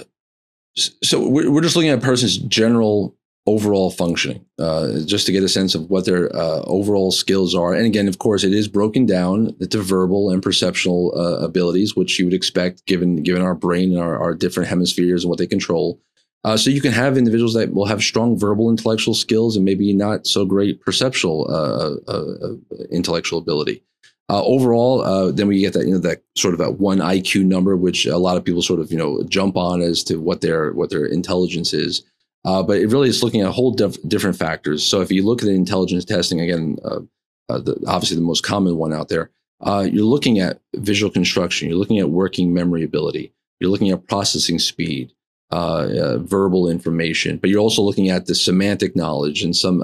so 0.76 1.28
we're, 1.28 1.50
we're 1.50 1.62
just 1.62 1.76
looking 1.76 1.90
at 1.90 2.00
a 2.00 2.02
person's 2.02 2.38
general 2.38 3.17
overall 3.48 3.90
functioning, 3.90 4.46
uh, 4.60 5.00
just 5.06 5.26
to 5.26 5.32
get 5.32 5.42
a 5.42 5.50
sense 5.50 5.74
of 5.74 5.90
what 5.90 6.06
their 6.06 6.36
uh, 6.36 6.62
overall 6.66 7.12
skills 7.12 7.56
are. 7.56 7.74
And 7.74 7.86
again, 7.86 8.10
of 8.10 8.20
course, 8.20 8.44
it 8.44 8.54
is 8.54 8.68
broken 8.68 9.06
down 9.06 9.56
into 9.62 9.82
verbal 9.82 10.30
and 10.30 10.44
perceptual 10.44 11.14
uh, 11.18 11.44
abilities, 11.44 11.96
which 11.96 12.20
you 12.20 12.26
would 12.26 12.34
expect 12.34 12.86
given 12.86 13.24
given 13.24 13.42
our 13.42 13.56
brain 13.56 13.94
and 13.94 14.02
our, 14.02 14.20
our 14.20 14.36
different 14.36 14.70
hemispheres 14.70 15.24
and 15.24 15.30
what 15.30 15.40
they 15.40 15.48
control. 15.48 16.00
Uh, 16.44 16.58
so 16.58 16.70
you 16.70 16.82
can 16.82 16.92
have 16.92 17.18
individuals 17.18 17.54
that 17.54 17.74
will 17.74 17.86
have 17.86 18.04
strong 18.04 18.38
verbal 18.38 18.70
intellectual 18.70 19.14
skills 19.14 19.56
and 19.56 19.66
maybe 19.66 19.92
not 19.94 20.28
so 20.28 20.46
great 20.46 20.80
perceptual 20.82 21.48
uh, 21.50 22.12
uh, 22.12 22.54
intellectual 22.92 23.40
ability. 23.40 23.82
overall, 24.30 25.32
then 25.32 25.48
we 25.48 25.62
get 25.62 25.74
that 25.74 25.86
you 25.86 25.94
know 25.94 26.00
that 26.00 26.22
sort 26.36 26.54
of 26.54 26.60
that 26.60 26.80
one 26.80 27.00
IQ 27.00 27.46
number, 27.46 27.78
which 27.78 28.06
a 28.06 28.18
lot 28.18 28.36
of 28.36 28.44
people 28.44 28.62
sort 28.62 28.82
of 28.82 28.92
you 28.92 28.98
know 28.98 29.24
jump 29.30 29.56
on 29.56 29.82
as 29.82 30.04
to 30.04 30.18
what 30.18 30.42
their 30.42 30.74
what 30.74 30.90
their 30.90 31.06
intelligence 31.06 31.74
is. 31.74 32.04
Uh, 32.48 32.64
but 32.64 32.78
it 32.78 32.88
really 32.88 33.10
is 33.10 33.22
looking 33.22 33.42
at 33.42 33.50
a 33.50 33.52
whole 33.52 33.72
diff- 33.72 34.02
different 34.08 34.38
factors. 34.38 34.82
So 34.82 35.02
if 35.02 35.12
you 35.12 35.26
look 35.26 35.42
at 35.42 35.48
the 35.48 35.54
intelligence 35.54 36.06
testing, 36.06 36.40
again, 36.40 36.78
uh, 36.86 37.02
uh, 37.50 37.60
the, 37.60 37.84
obviously 37.86 38.16
the 38.16 38.24
most 38.24 38.42
common 38.42 38.78
one 38.78 38.94
out 38.94 39.10
there, 39.10 39.32
uh, 39.60 39.86
you're 39.92 40.06
looking 40.06 40.40
at 40.40 40.62
visual 40.76 41.12
construction, 41.12 41.68
you're 41.68 41.78
looking 41.78 42.00
at 42.00 42.10
working 42.10 42.54
memory 42.54 42.86
ability, 42.86 43.34
you're 43.60 43.70
looking 43.70 43.92
at 43.92 44.08
processing 44.08 44.60
speed, 44.60 45.12
uh, 45.52 45.90
uh, 46.02 46.18
verbal 46.20 46.70
information, 46.70 47.36
but 47.36 47.50
you're 47.50 47.60
also 47.60 47.82
looking 47.82 48.10
at 48.10 48.28
the 48.28 48.36
semantic 48.36 48.96
knowledge 48.96 49.44
and 49.44 49.54
some 49.54 49.84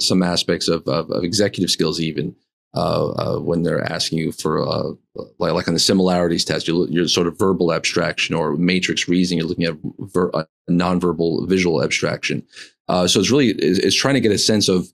some 0.00 0.20
aspects 0.24 0.66
of, 0.66 0.82
of, 0.88 1.12
of 1.12 1.22
executive 1.22 1.70
skills 1.70 2.00
even. 2.00 2.34
Uh, 2.72 3.10
uh, 3.10 3.38
when 3.40 3.64
they're 3.64 3.82
asking 3.92 4.16
you 4.16 4.30
for 4.30 4.62
uh, 4.62 4.92
like, 5.38 5.52
like 5.52 5.66
on 5.66 5.74
the 5.74 5.80
similarities 5.80 6.44
test, 6.44 6.68
you're, 6.68 6.86
you're, 6.88 7.08
sort 7.08 7.26
of 7.26 7.36
verbal 7.36 7.72
abstraction 7.72 8.32
or 8.32 8.56
matrix 8.56 9.08
reasoning. 9.08 9.40
You're 9.40 9.48
looking 9.48 9.64
at 9.64 9.76
ver- 9.98 10.30
nonverbal 10.70 11.48
visual 11.48 11.82
abstraction. 11.82 12.46
Uh, 12.86 13.08
so 13.08 13.18
it's 13.18 13.30
really 13.30 13.48
it's, 13.48 13.80
it's, 13.80 13.96
trying 13.96 14.14
to 14.14 14.20
get 14.20 14.30
a 14.30 14.38
sense 14.38 14.68
of 14.68 14.86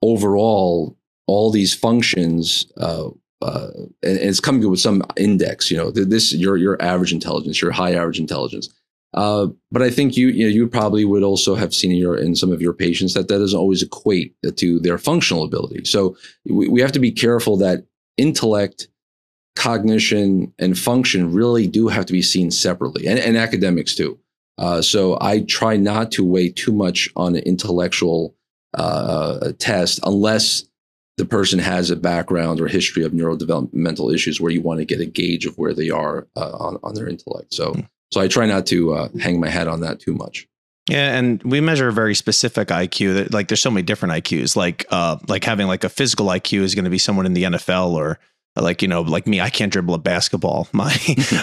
overall 0.00 0.96
all 1.26 1.50
these 1.50 1.74
functions. 1.74 2.72
Uh, 2.78 3.08
uh, 3.42 3.68
and, 4.02 4.18
and, 4.18 4.30
it's 4.30 4.40
coming 4.40 4.68
with 4.70 4.80
some 4.80 5.02
index, 5.18 5.70
you 5.70 5.76
know, 5.76 5.90
this 5.90 6.32
your 6.32 6.56
your 6.56 6.80
average 6.80 7.12
intelligence, 7.12 7.60
your 7.60 7.70
high 7.70 7.92
average 7.92 8.18
intelligence. 8.18 8.70
Uh, 9.14 9.46
but 9.70 9.80
I 9.80 9.90
think 9.90 10.16
you 10.16 10.28
you, 10.28 10.44
know, 10.44 10.50
you 10.50 10.66
probably 10.66 11.04
would 11.04 11.22
also 11.22 11.54
have 11.54 11.72
seen 11.72 11.92
in 11.92 11.98
your 11.98 12.16
in 12.16 12.34
some 12.34 12.52
of 12.52 12.60
your 12.60 12.72
patients 12.72 13.14
that 13.14 13.28
that 13.28 13.38
doesn't 13.38 13.58
always 13.58 13.82
equate 13.82 14.34
to 14.56 14.80
their 14.80 14.98
functional 14.98 15.44
ability. 15.44 15.84
So 15.84 16.16
we, 16.44 16.68
we 16.68 16.80
have 16.80 16.92
to 16.92 16.98
be 16.98 17.12
careful 17.12 17.56
that 17.58 17.86
intellect, 18.16 18.88
cognition, 19.54 20.52
and 20.58 20.76
function 20.76 21.32
really 21.32 21.68
do 21.68 21.88
have 21.88 22.06
to 22.06 22.12
be 22.12 22.22
seen 22.22 22.50
separately, 22.50 23.06
and, 23.06 23.18
and 23.18 23.36
academics 23.36 23.94
too. 23.94 24.18
Uh, 24.58 24.82
so 24.82 25.16
I 25.20 25.40
try 25.40 25.76
not 25.76 26.10
to 26.12 26.24
weigh 26.24 26.50
too 26.50 26.72
much 26.72 27.08
on 27.14 27.36
an 27.36 27.42
intellectual 27.42 28.34
uh, 28.76 29.52
test 29.58 30.00
unless 30.04 30.64
the 31.16 31.24
person 31.24 31.60
has 31.60 31.90
a 31.90 31.96
background 31.96 32.60
or 32.60 32.66
history 32.66 33.04
of 33.04 33.12
neurodevelopmental 33.12 34.12
issues 34.12 34.40
where 34.40 34.50
you 34.50 34.60
want 34.60 34.80
to 34.80 34.84
get 34.84 35.00
a 35.00 35.06
gauge 35.06 35.46
of 35.46 35.56
where 35.56 35.72
they 35.72 35.90
are 35.90 36.26
uh, 36.34 36.50
on, 36.58 36.78
on 36.82 36.94
their 36.94 37.08
intellect. 37.08 37.54
So. 37.54 37.74
Mm. 37.74 37.88
So 38.14 38.20
I 38.20 38.28
try 38.28 38.46
not 38.46 38.64
to 38.66 38.94
uh, 38.94 39.08
hang 39.20 39.40
my 39.40 39.48
hat 39.48 39.66
on 39.66 39.80
that 39.80 39.98
too 39.98 40.14
much. 40.14 40.46
Yeah, 40.88 41.18
and 41.18 41.42
we 41.42 41.60
measure 41.60 41.88
a 41.88 41.92
very 41.92 42.14
specific 42.14 42.68
IQ. 42.68 43.32
Like, 43.32 43.48
there's 43.48 43.60
so 43.60 43.72
many 43.72 43.82
different 43.82 44.14
IQs. 44.14 44.54
Like, 44.54 44.86
uh, 44.90 45.16
like 45.26 45.42
having 45.42 45.66
like 45.66 45.82
a 45.82 45.88
physical 45.88 46.26
IQ 46.26 46.60
is 46.60 46.76
going 46.76 46.84
to 46.84 46.92
be 46.92 46.98
someone 46.98 47.26
in 47.26 47.32
the 47.32 47.42
NFL 47.42 47.88
or 47.88 48.20
like 48.62 48.82
you 48.82 48.88
know 48.88 49.02
like 49.02 49.26
me 49.26 49.40
i 49.40 49.50
can't 49.50 49.72
dribble 49.72 49.94
a 49.94 49.98
basketball 49.98 50.68
my 50.72 50.96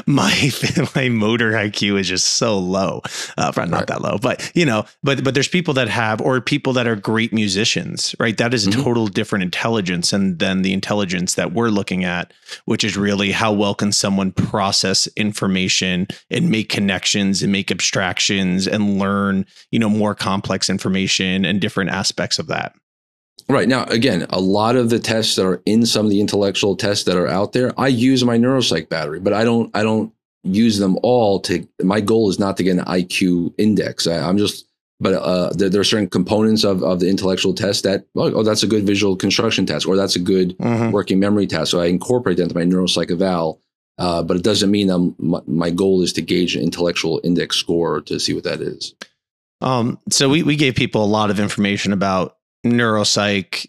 my 0.05 0.51
my 0.95 1.09
motor 1.09 1.51
iq 1.51 1.99
is 1.99 2.07
just 2.07 2.27
so 2.27 2.57
low 2.57 3.01
uh 3.37 3.51
not 3.57 3.71
right. 3.71 3.87
that 3.87 4.01
low 4.01 4.17
but 4.17 4.51
you 4.55 4.65
know 4.65 4.85
but 5.03 5.23
but 5.23 5.33
there's 5.33 5.47
people 5.47 5.73
that 5.73 5.89
have 5.89 6.21
or 6.21 6.39
people 6.39 6.73
that 6.73 6.87
are 6.87 6.95
great 6.95 7.33
musicians 7.33 8.15
right 8.19 8.37
that 8.37 8.53
is 8.53 8.65
a 8.65 8.69
mm-hmm. 8.69 8.81
total 8.81 9.07
different 9.07 9.43
intelligence 9.43 10.13
and 10.13 10.39
than 10.39 10.61
the 10.61 10.73
intelligence 10.73 11.35
that 11.35 11.53
we're 11.53 11.69
looking 11.69 12.03
at 12.03 12.33
which 12.65 12.83
is 12.83 12.95
really 12.95 13.31
how 13.31 13.51
well 13.51 13.75
can 13.75 13.91
someone 13.91 14.31
process 14.31 15.07
information 15.15 16.07
and 16.29 16.49
make 16.49 16.69
connections 16.69 17.43
and 17.43 17.51
make 17.51 17.71
abstractions 17.71 18.67
and 18.67 18.97
learn 18.97 19.45
you 19.71 19.79
know 19.79 19.89
more 19.89 20.15
complex 20.15 20.69
information 20.69 21.45
and 21.45 21.59
different 21.59 21.89
aspects 21.89 22.39
of 22.39 22.47
that 22.47 22.73
Right. 23.51 23.67
Now, 23.67 23.83
again, 23.85 24.25
a 24.29 24.39
lot 24.39 24.75
of 24.77 24.89
the 24.89 24.99
tests 24.99 25.35
that 25.35 25.45
are 25.45 25.61
in 25.65 25.85
some 25.85 26.05
of 26.05 26.09
the 26.09 26.21
intellectual 26.21 26.75
tests 26.77 27.03
that 27.03 27.17
are 27.17 27.27
out 27.27 27.51
there, 27.51 27.73
I 27.77 27.89
use 27.89 28.23
my 28.23 28.37
neuropsych 28.37 28.87
battery, 28.87 29.19
but 29.19 29.33
I 29.33 29.43
don't, 29.43 29.69
I 29.75 29.83
don't 29.83 30.13
use 30.43 30.77
them 30.77 30.97
all 31.03 31.39
to, 31.41 31.67
my 31.83 31.99
goal 31.99 32.29
is 32.29 32.39
not 32.39 32.55
to 32.57 32.63
get 32.63 32.77
an 32.77 32.85
IQ 32.85 33.53
index. 33.57 34.07
I, 34.07 34.29
am 34.29 34.37
just, 34.37 34.65
but 35.01 35.15
uh, 35.15 35.51
there, 35.53 35.69
there, 35.69 35.81
are 35.81 35.85
certain 35.85 36.09
components 36.09 36.63
of, 36.63 36.81
of 36.81 37.01
the 37.01 37.09
intellectual 37.09 37.53
test 37.53 37.83
that, 37.83 38.05
oh, 38.15 38.31
oh, 38.33 38.43
that's 38.43 38.63
a 38.63 38.67
good 38.67 38.85
visual 38.85 39.15
construction 39.15 39.65
test, 39.65 39.85
or 39.85 39.97
that's 39.97 40.15
a 40.15 40.19
good 40.19 40.57
mm-hmm. 40.57 40.91
working 40.91 41.19
memory 41.19 41.45
test. 41.45 41.71
So 41.71 41.81
I 41.81 41.87
incorporate 41.87 42.37
that 42.37 42.43
into 42.43 42.55
my 42.55 42.63
neuropsych 42.63 43.11
eval. 43.11 43.61
Uh, 43.97 44.23
but 44.23 44.37
it 44.37 44.43
doesn't 44.43 44.71
mean 44.71 44.89
I'm, 44.89 45.13
my, 45.19 45.41
my 45.45 45.69
goal 45.69 46.01
is 46.01 46.13
to 46.13 46.21
gauge 46.21 46.55
an 46.55 46.63
intellectual 46.63 47.19
index 47.23 47.57
score 47.57 48.01
to 48.01 48.19
see 48.19 48.33
what 48.33 48.45
that 48.45 48.61
is. 48.61 48.95
Um, 49.59 49.99
so 50.09 50.29
we, 50.29 50.41
we 50.41 50.55
gave 50.55 50.73
people 50.73 51.03
a 51.03 51.05
lot 51.05 51.29
of 51.29 51.39
information 51.39 51.93
about 51.93 52.37
neuropsych, 52.65 53.67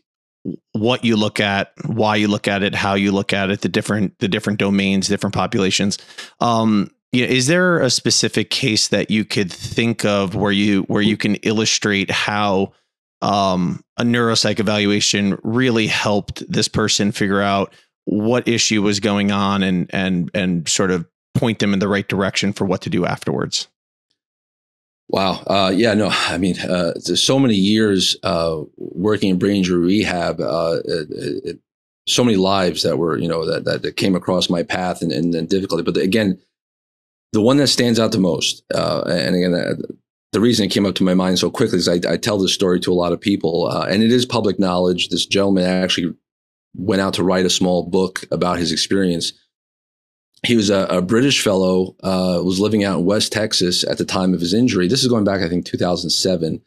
what 0.72 1.04
you 1.04 1.16
look 1.16 1.40
at, 1.40 1.72
why 1.86 2.16
you 2.16 2.28
look 2.28 2.48
at 2.48 2.62
it, 2.62 2.74
how 2.74 2.94
you 2.94 3.12
look 3.12 3.32
at 3.32 3.50
it, 3.50 3.60
the 3.60 3.68
different 3.68 4.18
the 4.18 4.28
different 4.28 4.58
domains, 4.58 5.08
different 5.08 5.34
populations. 5.34 5.98
Um, 6.40 6.90
yeah, 7.12 7.26
is 7.26 7.46
there 7.46 7.78
a 7.78 7.90
specific 7.90 8.50
case 8.50 8.88
that 8.88 9.10
you 9.10 9.24
could 9.24 9.52
think 9.52 10.04
of 10.04 10.34
where 10.34 10.52
you 10.52 10.82
where 10.84 11.02
you 11.02 11.16
can 11.16 11.36
illustrate 11.36 12.10
how 12.10 12.72
um, 13.20 13.84
a 13.98 14.02
neuropsych 14.02 14.58
evaluation 14.58 15.38
really 15.44 15.86
helped 15.86 16.42
this 16.50 16.68
person 16.68 17.12
figure 17.12 17.42
out 17.42 17.72
what 18.04 18.48
issue 18.48 18.82
was 18.82 18.98
going 18.98 19.30
on 19.30 19.62
and 19.62 19.90
and 19.92 20.30
and 20.34 20.68
sort 20.68 20.90
of 20.90 21.06
point 21.34 21.58
them 21.60 21.72
in 21.72 21.78
the 21.78 21.88
right 21.88 22.08
direction 22.08 22.52
for 22.52 22.64
what 22.64 22.80
to 22.82 22.90
do 22.90 23.06
afterwards? 23.06 23.68
Wow. 25.12 25.42
Uh, 25.46 25.70
yeah, 25.74 25.92
no, 25.92 26.08
I 26.10 26.38
mean, 26.38 26.58
uh, 26.58 26.94
so 26.94 27.38
many 27.38 27.54
years 27.54 28.16
uh, 28.22 28.62
working 28.78 29.28
in 29.28 29.38
brain 29.38 29.56
injury 29.56 29.78
rehab, 29.78 30.40
uh, 30.40 30.78
it, 30.86 31.08
it, 31.44 31.58
so 32.08 32.24
many 32.24 32.38
lives 32.38 32.82
that 32.82 32.96
were, 32.96 33.18
you 33.18 33.28
know, 33.28 33.44
that, 33.44 33.66
that, 33.66 33.82
that 33.82 33.98
came 33.98 34.16
across 34.16 34.48
my 34.48 34.62
path 34.62 35.02
and, 35.02 35.12
and, 35.12 35.34
and 35.34 35.50
difficulty. 35.50 35.84
But 35.84 35.94
the, 35.94 36.00
again, 36.00 36.40
the 37.34 37.42
one 37.42 37.58
that 37.58 37.66
stands 37.66 38.00
out 38.00 38.12
the 38.12 38.18
most, 38.18 38.64
uh, 38.74 39.02
and 39.06 39.36
again, 39.36 39.54
uh, 39.54 39.74
the 40.32 40.40
reason 40.40 40.64
it 40.64 40.72
came 40.72 40.86
up 40.86 40.94
to 40.94 41.04
my 41.04 41.14
mind 41.14 41.38
so 41.38 41.50
quickly 41.50 41.76
is 41.76 41.88
I, 41.88 42.00
I 42.08 42.16
tell 42.16 42.38
this 42.38 42.54
story 42.54 42.80
to 42.80 42.92
a 42.92 42.94
lot 42.94 43.12
of 43.12 43.20
people, 43.20 43.68
and 43.68 44.02
it 44.02 44.10
is 44.10 44.24
public 44.24 44.58
knowledge. 44.58 45.10
This 45.10 45.26
gentleman 45.26 45.64
actually 45.64 46.14
went 46.74 47.02
out 47.02 47.12
to 47.14 47.22
write 47.22 47.44
a 47.44 47.50
small 47.50 47.82
book 47.82 48.24
about 48.30 48.58
his 48.58 48.72
experience 48.72 49.34
he 50.44 50.56
was 50.56 50.70
a, 50.70 50.86
a 50.86 51.02
British 51.02 51.42
fellow, 51.42 51.94
uh, 52.02 52.40
was 52.42 52.58
living 52.58 52.84
out 52.84 52.98
in 52.98 53.04
West 53.04 53.32
Texas 53.32 53.84
at 53.84 53.98
the 53.98 54.04
time 54.04 54.34
of 54.34 54.40
his 54.40 54.52
injury. 54.52 54.88
This 54.88 55.02
is 55.02 55.08
going 55.08 55.24
back, 55.24 55.40
I 55.40 55.48
think, 55.48 55.64
2007. 55.66 56.60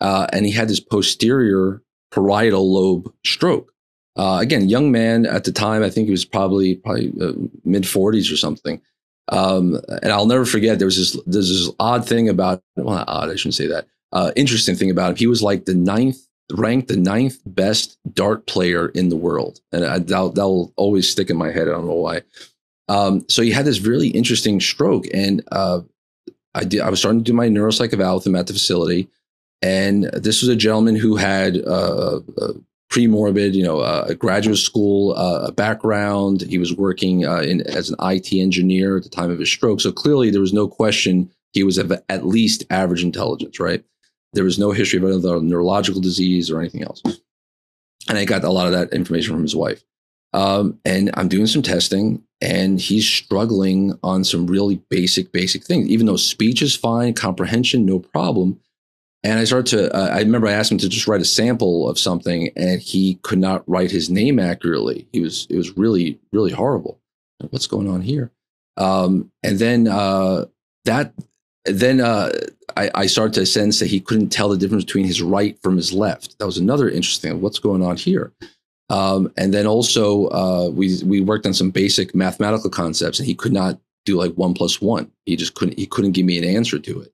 Uh, 0.00 0.26
and 0.32 0.44
he 0.44 0.52
had 0.52 0.68
this 0.68 0.80
posterior 0.80 1.82
parietal 2.12 2.72
lobe 2.72 3.12
stroke. 3.24 3.72
Uh, 4.16 4.38
again, 4.40 4.68
young 4.68 4.90
man 4.90 5.24
at 5.24 5.44
the 5.44 5.52
time, 5.52 5.82
I 5.82 5.90
think 5.90 6.06
he 6.06 6.10
was 6.10 6.24
probably 6.24 6.74
probably 6.74 7.12
uh, 7.20 7.32
mid 7.64 7.84
40s 7.84 8.32
or 8.32 8.36
something. 8.36 8.80
Um, 9.28 9.80
and 10.02 10.12
I'll 10.12 10.26
never 10.26 10.44
forget 10.44 10.78
there 10.78 10.86
was 10.86 10.96
this 10.96 11.22
there's 11.26 11.48
this 11.48 11.74
odd 11.78 12.06
thing 12.06 12.28
about 12.28 12.62
well 12.76 13.04
odd 13.06 13.30
I 13.30 13.36
shouldn't 13.36 13.54
say 13.54 13.68
that 13.68 13.86
uh, 14.10 14.32
interesting 14.34 14.74
thing 14.74 14.90
about 14.90 15.10
him 15.10 15.16
he 15.16 15.28
was 15.28 15.42
like 15.42 15.64
the 15.64 15.74
ninth 15.74 16.18
ranked 16.52 16.88
the 16.88 16.96
ninth 16.96 17.38
best 17.46 17.98
dart 18.12 18.46
player 18.46 18.88
in 18.88 19.08
the 19.08 19.16
world 19.16 19.60
and 19.70 19.84
I, 19.84 20.00
that'll, 20.00 20.30
that'll 20.30 20.72
always 20.76 21.08
stick 21.08 21.30
in 21.30 21.36
my 21.36 21.52
head 21.52 21.68
I 21.68 21.70
don't 21.70 21.86
know 21.86 21.94
why 21.94 22.22
um, 22.88 23.24
so 23.28 23.42
he 23.42 23.50
had 23.50 23.64
this 23.64 23.80
really 23.80 24.08
interesting 24.08 24.60
stroke, 24.60 25.04
and 25.14 25.42
uh, 25.52 25.80
I 26.54 26.64
did. 26.64 26.80
I 26.80 26.90
was 26.90 26.98
starting 26.98 27.20
to 27.20 27.30
do 27.30 27.36
my 27.36 27.48
neuropsych 27.48 27.92
eval 27.92 28.16
with 28.16 28.26
him 28.26 28.36
at 28.36 28.46
the 28.46 28.52
facility, 28.52 29.08
and 29.60 30.04
this 30.04 30.42
was 30.42 30.48
a 30.48 30.56
gentleman 30.56 30.96
who 30.96 31.16
had 31.16 31.58
uh, 31.66 32.20
a 32.38 32.48
pre-morbid, 32.90 33.54
you 33.54 33.62
know, 33.62 33.80
a 33.80 34.14
graduate 34.14 34.58
school 34.58 35.14
uh, 35.16 35.50
background. 35.52 36.42
He 36.42 36.58
was 36.58 36.74
working 36.74 37.26
uh, 37.26 37.40
in, 37.40 37.62
as 37.62 37.88
an 37.88 37.96
IT 38.00 38.32
engineer 38.32 38.98
at 38.98 39.04
the 39.04 39.08
time 39.08 39.30
of 39.30 39.38
his 39.38 39.50
stroke, 39.50 39.80
so 39.80 39.92
clearly 39.92 40.30
there 40.30 40.40
was 40.40 40.52
no 40.52 40.68
question 40.68 41.30
he 41.52 41.62
was 41.62 41.78
of 41.78 41.92
at 42.08 42.26
least 42.26 42.64
average 42.70 43.04
intelligence, 43.04 43.60
right? 43.60 43.84
There 44.32 44.44
was 44.44 44.58
no 44.58 44.72
history 44.72 44.98
of 44.98 45.04
other 45.04 45.40
neurological 45.40 46.00
disease 46.00 46.50
or 46.50 46.60
anything 46.60 46.82
else, 46.82 47.02
and 48.08 48.18
I 48.18 48.24
got 48.24 48.44
a 48.44 48.50
lot 48.50 48.66
of 48.66 48.72
that 48.72 48.92
information 48.92 49.34
from 49.34 49.42
his 49.42 49.56
wife. 49.56 49.84
Um, 50.32 50.78
and 50.84 51.10
I'm 51.14 51.28
doing 51.28 51.46
some 51.46 51.62
testing, 51.62 52.22
and 52.42 52.80
he's 52.80 53.06
struggling 53.06 53.96
on 54.02 54.24
some 54.24 54.48
really 54.48 54.82
basic, 54.90 55.30
basic 55.30 55.62
things. 55.62 55.88
Even 55.88 56.06
though 56.06 56.16
speech 56.16 56.60
is 56.60 56.74
fine, 56.74 57.14
comprehension, 57.14 57.86
no 57.86 58.00
problem. 58.00 58.58
And 59.22 59.38
I 59.38 59.44
started 59.44 59.70
to, 59.76 59.96
uh, 59.96 60.08
I 60.08 60.18
remember 60.18 60.48
I 60.48 60.52
asked 60.52 60.72
him 60.72 60.78
to 60.78 60.88
just 60.88 61.06
write 61.06 61.20
a 61.20 61.24
sample 61.24 61.88
of 61.88 62.00
something, 62.00 62.50
and 62.56 62.80
he 62.80 63.20
could 63.22 63.38
not 63.38 63.62
write 63.68 63.92
his 63.92 64.10
name 64.10 64.40
accurately. 64.40 65.06
He 65.12 65.20
was, 65.20 65.46
it 65.48 65.56
was 65.56 65.76
really, 65.78 66.18
really 66.32 66.50
horrible. 66.50 66.98
What's 67.50 67.68
going 67.68 67.88
on 67.88 68.02
here? 68.02 68.32
Um, 68.76 69.30
and 69.44 69.60
then 69.60 69.86
uh, 69.86 70.46
that, 70.84 71.14
then 71.64 72.00
uh, 72.00 72.32
I, 72.76 72.90
I 72.92 73.06
started 73.06 73.34
to 73.34 73.46
sense 73.46 73.78
that 73.78 73.86
he 73.86 74.00
couldn't 74.00 74.30
tell 74.30 74.48
the 74.48 74.56
difference 74.56 74.84
between 74.84 75.04
his 75.04 75.22
right 75.22 75.56
from 75.62 75.76
his 75.76 75.92
left. 75.92 76.40
That 76.40 76.46
was 76.46 76.58
another 76.58 76.88
interesting. 76.88 77.40
What's 77.40 77.60
going 77.60 77.84
on 77.84 77.96
here? 77.96 78.32
Um, 78.90 79.32
and 79.36 79.54
then 79.54 79.66
also 79.66 80.28
uh, 80.28 80.68
we 80.68 80.98
we 81.04 81.20
worked 81.20 81.46
on 81.46 81.54
some 81.54 81.70
basic 81.70 82.14
mathematical 82.14 82.70
concepts, 82.70 83.18
and 83.18 83.26
he 83.26 83.34
could 83.34 83.52
not 83.52 83.78
do 84.04 84.16
like 84.16 84.34
one 84.34 84.54
plus 84.54 84.80
one. 84.80 85.10
He 85.24 85.36
just 85.36 85.54
couldn't 85.54 85.78
he 85.78 85.86
couldn't 85.86 86.12
give 86.12 86.26
me 86.26 86.38
an 86.38 86.44
answer 86.44 86.78
to 86.78 87.00
it. 87.00 87.12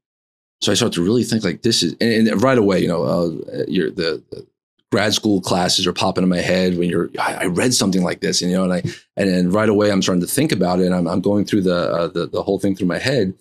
So 0.60 0.72
I 0.72 0.74
started 0.74 0.94
to 0.94 1.04
really 1.04 1.22
think 1.22 1.44
like 1.44 1.62
this 1.62 1.82
is, 1.82 1.94
and, 2.00 2.28
and 2.28 2.42
right 2.42 2.58
away, 2.58 2.80
you 2.80 2.88
know, 2.88 3.04
uh, 3.04 3.28
the, 3.28 4.22
the, 4.30 4.46
grad 4.90 5.12
school 5.12 5.40
classes 5.40 5.86
are 5.86 5.92
popping 5.92 6.22
in 6.22 6.30
my 6.30 6.40
head 6.40 6.78
when 6.78 6.88
you're 6.88 7.10
I, 7.18 7.34
I, 7.34 7.44
read 7.44 7.74
something 7.74 8.02
like 8.02 8.20
this, 8.20 8.40
and 8.40 8.50
you 8.50 8.56
know, 8.56 8.64
and 8.64 8.72
I 8.72 8.82
and 9.16 9.28
then 9.28 9.50
right 9.50 9.68
away 9.68 9.92
I'm 9.92 10.02
starting 10.02 10.22
to 10.22 10.26
think 10.26 10.50
about 10.50 10.80
it. 10.80 10.86
And 10.86 10.94
I'm, 10.94 11.06
I'm 11.06 11.20
going 11.20 11.44
through 11.44 11.62
the, 11.62 11.92
uh, 11.92 12.08
the 12.08 12.26
the 12.26 12.42
whole 12.42 12.58
thing 12.58 12.74
through 12.74 12.86
my 12.86 12.98
head, 12.98 13.34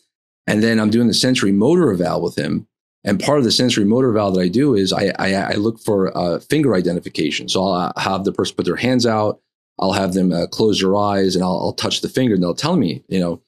and 0.45 0.61
then 0.61 0.79
I'm 0.79 0.89
doing 0.89 1.07
the 1.07 1.13
sensory 1.13 1.51
motor 1.51 1.91
eval 1.91 2.21
with 2.21 2.37
him, 2.37 2.67
and 3.03 3.19
part 3.19 3.37
of 3.37 3.43
the 3.43 3.51
sensory 3.51 3.85
motor 3.85 4.09
eval 4.09 4.31
that 4.31 4.41
I 4.41 4.47
do 4.47 4.75
is 4.75 4.91
I, 4.91 5.13
I, 5.19 5.33
I 5.33 5.53
look 5.53 5.79
for 5.79 6.15
uh, 6.17 6.39
finger 6.39 6.75
identification. 6.75 7.47
So 7.47 7.63
I'll 7.63 7.91
uh, 7.95 7.99
have 7.99 8.23
the 8.23 8.33
person 8.33 8.55
put 8.55 8.65
their 8.65 8.75
hands 8.75 9.05
out. 9.05 9.39
I'll 9.79 9.93
have 9.93 10.13
them 10.13 10.31
uh, 10.31 10.47
close 10.47 10.81
their 10.81 10.95
eyes 10.95 11.35
and 11.35 11.43
I'll, 11.43 11.59
I'll 11.59 11.73
touch 11.73 12.01
the 12.01 12.09
finger 12.09 12.33
and 12.33 12.43
they'll 12.43 12.55
tell 12.55 12.75
me, 12.75 13.03
you 13.07 13.19
know. 13.19 13.41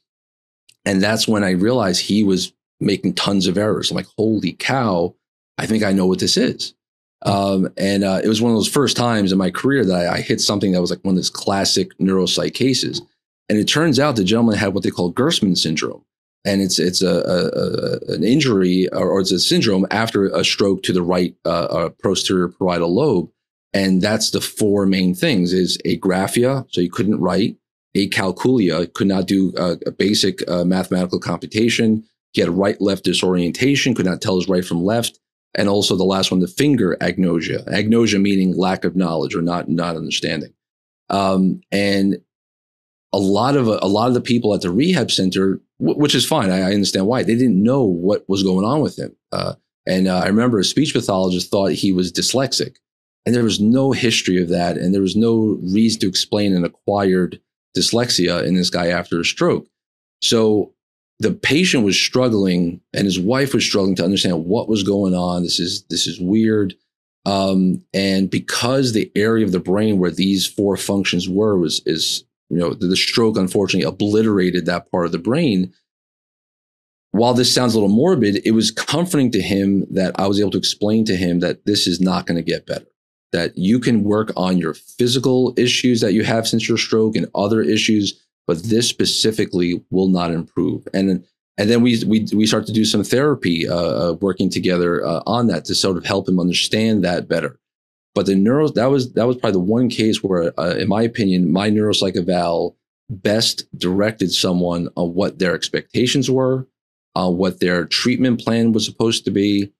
And 0.86 1.02
that's 1.02 1.28
when 1.28 1.44
I 1.44 1.52
realized 1.52 2.02
he 2.02 2.24
was 2.24 2.54
making 2.80 3.16
tons 3.16 3.48
of 3.48 3.58
errors. 3.58 3.92
I'm 3.92 3.98
like, 3.98 4.08
holy 4.18 4.54
cow, 4.54 5.16
I 5.58 5.66
think 5.66 5.84
I 5.84 5.92
know 5.92 6.06
what 6.06 6.20
this 6.20 6.38
is. 6.38 6.74
Um, 7.24 7.68
and 7.76 8.06
uh, 8.06 8.22
it 8.24 8.30
was 8.30 8.42
one 8.42 8.52
of 8.52 8.58
those 8.58 8.70
first 8.70 8.96
times 8.96 9.34
in 9.34 9.38
my 9.38 9.52
career 9.52 9.84
that 9.84 10.08
I, 10.08 10.14
I, 10.16 10.22
hit 10.22 10.40
something 10.40 10.72
that 10.72 10.80
was 10.80 10.90
like 10.90 11.04
one 11.04 11.16
of 11.16 11.18
those 11.18 11.30
classic 11.30 11.98
neuropsych 11.98 12.54
cases. 12.54 13.02
And 13.50 13.58
it 13.58 13.66
turns 13.66 14.00
out 14.00 14.16
the 14.16 14.24
gentleman 14.24 14.56
had 14.56 14.74
what 14.74 14.84
they 14.84 14.90
call 14.90 15.12
Gerstmann 15.12 15.58
syndrome 15.58 16.06
and 16.46 16.62
it's 16.62 16.80
it's 16.80 17.02
a, 17.02 17.08
a, 17.08 18.14
a 18.14 18.16
an 18.16 18.24
injury 18.24 18.88
or, 18.94 19.10
or, 19.10 19.22
it's 19.22 19.32
a 19.32 19.40
syndrome 19.40 19.86
after 19.92 20.26
a 20.28 20.44
stroke 20.44 20.84
to 20.84 20.94
the 20.94 21.02
right 21.02 21.36
uh, 21.46 21.90
posterior 22.02 22.48
parietal 22.48 22.94
lobe, 22.94 23.30
and 23.74 24.02
that's 24.02 24.32
the 24.32 24.42
four 24.42 24.86
main 24.86 25.14
things: 25.14 25.54
is 25.54 25.78
agraphia, 25.86 26.66
so 26.70 26.82
you 26.82 26.90
couldn't 26.90 27.20
write; 27.20 27.58
acalculia, 27.96 28.92
could 28.94 29.08
not 29.08 29.28
do 29.28 29.54
uh, 29.58 29.76
a 29.86 29.92
basic 29.92 30.48
uh, 30.50 30.64
mathematical 30.64 31.20
computation. 31.20 32.04
He 32.32 32.42
had 32.42 32.50
right-left 32.52 33.06
disorientation, 33.06 33.96
could 33.96 34.06
not 34.06 34.22
tell 34.22 34.36
his 34.36 34.48
right 34.48 34.64
from 34.64 34.84
left, 34.84 35.20
and 35.56 35.68
also 35.68 35.96
the 35.96 36.04
last 36.04 36.32
one, 36.32 36.40
the 36.40 36.48
finger 36.48 36.96
agnosia. 37.02 37.68
Agnosia 37.68 38.22
meaning 38.22 38.56
lack 38.56 38.86
of 38.86 38.96
knowledge 38.96 39.36
or 39.36 39.42
not 39.42 39.68
not 39.68 39.98
understanding. 39.98 40.54
Um, 41.10 41.62
and 41.72 42.18
a 43.12 43.18
lot 43.18 43.56
of 43.56 43.68
a 43.68 43.88
lot 43.88 44.08
of 44.08 44.14
the 44.14 44.22
people 44.22 44.54
at 44.54 44.62
the 44.62 44.72
rehab 44.72 45.12
center 45.12 45.60
which 45.80 46.16
is 46.16 46.26
fine. 46.26 46.52
I, 46.52 46.60
I, 46.60 46.74
understand 46.74 47.08
why 47.08 47.24
they 47.24 47.36
didn't 47.36 47.64
know 47.64 47.84
what 47.84 48.28
was 48.28 48.44
going 48.44 48.66
on 48.66 48.82
with 48.82 49.00
him. 49.00 49.16
Uh, 49.32 49.54
and 49.88 50.08
uh, 50.08 50.20
I 50.20 50.28
remember 50.28 50.60
a 50.60 50.64
speech 50.64 50.94
pathologist 50.94 51.50
thought 51.50 51.72
he 51.72 51.92
was 51.92 52.12
dyslexic, 52.12 52.76
and 53.26 53.34
there 53.34 53.44
was 53.44 53.60
no 53.60 53.92
history 53.92 54.42
of 54.42 54.50
that, 54.50 54.78
and 54.78 54.94
there 54.94 55.02
was 55.02 55.16
no 55.16 55.58
reason 55.62 56.02
to 56.02 56.08
explain 56.08 56.54
an 56.54 56.66
acquired 56.66 57.40
dyslexia 57.78 58.46
in 58.46 58.56
this 58.56 58.70
guy 58.70 58.88
after 58.88 59.20
a 59.20 59.26
stroke. 59.26 59.68
So 60.22 60.74
the 61.20 61.32
patient 61.32 61.86
was 61.86 62.00
struggling, 62.00 62.82
and 62.94 63.06
his 63.06 63.20
wife 63.20 63.54
was 63.54 63.66
struggling 63.66 63.96
to 63.96 64.04
understand 64.04 64.46
what 64.46 64.70
was 64.70 64.84
going 64.84 65.16
on. 65.16 65.44
This 65.44 65.60
is 65.60 65.84
this 65.90 66.08
is 66.08 66.20
weird. 66.20 66.76
Um, 67.26 67.84
and 67.94 68.30
because 68.30 68.94
the 68.94 69.12
area 69.16 69.46
of 69.46 69.52
the 69.52 69.60
brain 69.60 70.00
where 70.00 70.12
these 70.12 70.48
four 70.48 70.78
functions 70.78 71.28
were 71.30 71.58
was 71.58 71.82
is 71.86 72.24
you 72.50 72.58
know, 72.58 72.74
the, 72.74 72.88
the 72.88 72.98
stroke 72.98 73.38
unfortunately 73.38 73.88
obliterated 73.88 74.66
that 74.66 74.90
part 74.92 75.06
of 75.06 75.12
the 75.12 75.20
brain. 75.20 75.74
While 77.12 77.34
this 77.34 77.54
sounds 77.54 77.74
a 77.74 77.78
little 77.78 77.96
morbid, 77.96 78.42
it 78.46 78.52
was 78.52 78.72
comforting 78.72 79.32
to 79.32 79.42
him 79.42 79.86
that 79.92 80.20
I 80.20 80.28
was 80.28 80.40
able 80.40 80.52
to 80.52 80.58
explain 80.58 81.06
to 81.06 81.16
him 81.16 81.40
that 81.40 81.66
this 81.66 81.88
is 81.88 82.00
not 82.00 82.26
going 82.26 82.38
to 82.38 82.44
get 82.44 82.68
better. 82.68 82.86
That 83.32 83.58
you 83.58 83.80
can 83.80 84.04
work 84.04 84.32
on 84.36 84.58
your 84.58 84.74
physical 84.74 85.54
issues 85.58 86.02
that 86.02 86.14
you 86.14 86.24
have 86.24 86.48
since 86.48 86.68
your 86.68 86.78
stroke 86.78 87.16
and 87.16 87.28
other 87.36 87.62
issues, 87.62 88.20
but 88.48 88.64
this 88.64 88.88
specifically 88.88 89.84
will 89.92 90.10
not 90.10 90.32
improve. 90.32 90.88
And 90.94 91.24
and 91.58 91.70
then 91.70 91.82
we 91.82 92.04
we 92.06 92.26
we 92.34 92.48
start 92.48 92.66
to 92.68 92.74
do 92.74 92.86
some 92.86 93.04
therapy, 93.04 93.68
uh, 93.68 93.76
uh, 93.76 94.14
working 94.22 94.50
together 94.50 95.06
uh, 95.06 95.22
on 95.28 95.48
that 95.48 95.66
to 95.66 95.76
sort 95.76 95.98
of 95.98 96.06
help 96.06 96.28
him 96.28 96.40
understand 96.40 97.04
that 97.04 97.28
better. 97.28 97.60
But 98.20 98.26
the 98.26 98.36
neuro 98.36 98.68
that 98.68 98.88
was 98.92 99.14
that 99.14 99.28
was 99.28 99.38
probably 99.38 99.54
the 99.54 99.72
one 99.72 99.88
case 99.88 100.22
where, 100.22 100.52
uh, 100.60 100.76
in 100.76 100.90
my 100.90 101.04
opinion, 101.04 101.54
my 101.54 101.70
neuropsych 101.70 102.18
eval 102.18 102.76
best 103.10 103.64
directed 103.80 104.34
someone 104.34 104.90
on 104.98 105.14
what 105.14 105.40
their 105.40 105.56
expectations 105.56 106.30
were, 106.30 106.68
uh, 107.16 107.32
what 107.32 107.62
their 107.62 107.86
treatment 107.86 108.42
plan 108.42 108.74
was 108.74 108.84
supposed 108.84 109.24
to 109.24 109.32
be, 109.32 109.72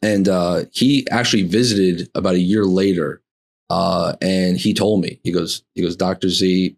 and 0.00 0.26
uh, 0.26 0.62
he 0.72 1.06
actually 1.10 1.42
visited 1.42 2.08
about 2.14 2.34
a 2.34 2.40
year 2.40 2.64
later, 2.64 3.20
uh, 3.68 4.14
and 4.22 4.56
he 4.56 4.72
told 4.72 5.02
me 5.02 5.20
he 5.22 5.30
goes 5.30 5.64
he 5.74 5.82
goes 5.82 5.96
Doctor 5.96 6.30
Z, 6.30 6.74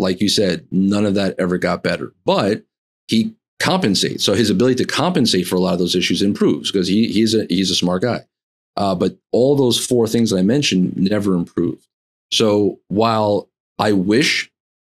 like 0.00 0.20
you 0.20 0.28
said, 0.28 0.66
none 0.72 1.06
of 1.06 1.14
that 1.14 1.36
ever 1.38 1.56
got 1.56 1.84
better, 1.84 2.12
but 2.24 2.64
he 3.06 3.36
compensates. 3.60 4.24
So 4.24 4.34
his 4.34 4.50
ability 4.50 4.84
to 4.84 4.86
compensate 4.86 5.46
for 5.46 5.54
a 5.54 5.60
lot 5.60 5.74
of 5.74 5.78
those 5.78 5.94
issues 5.94 6.20
improves 6.20 6.72
because 6.72 6.88
he 6.88 7.12
he's 7.12 7.32
a 7.32 7.46
he's 7.48 7.70
a 7.70 7.76
smart 7.76 8.02
guy. 8.02 8.24
Uh, 8.76 8.94
but 8.94 9.16
all 9.32 9.56
those 9.56 9.84
four 9.84 10.06
things 10.06 10.32
I 10.32 10.42
mentioned 10.42 10.96
never 10.96 11.34
improved. 11.34 11.86
So 12.32 12.80
while 12.88 13.48
I 13.78 13.92
wish 13.92 14.50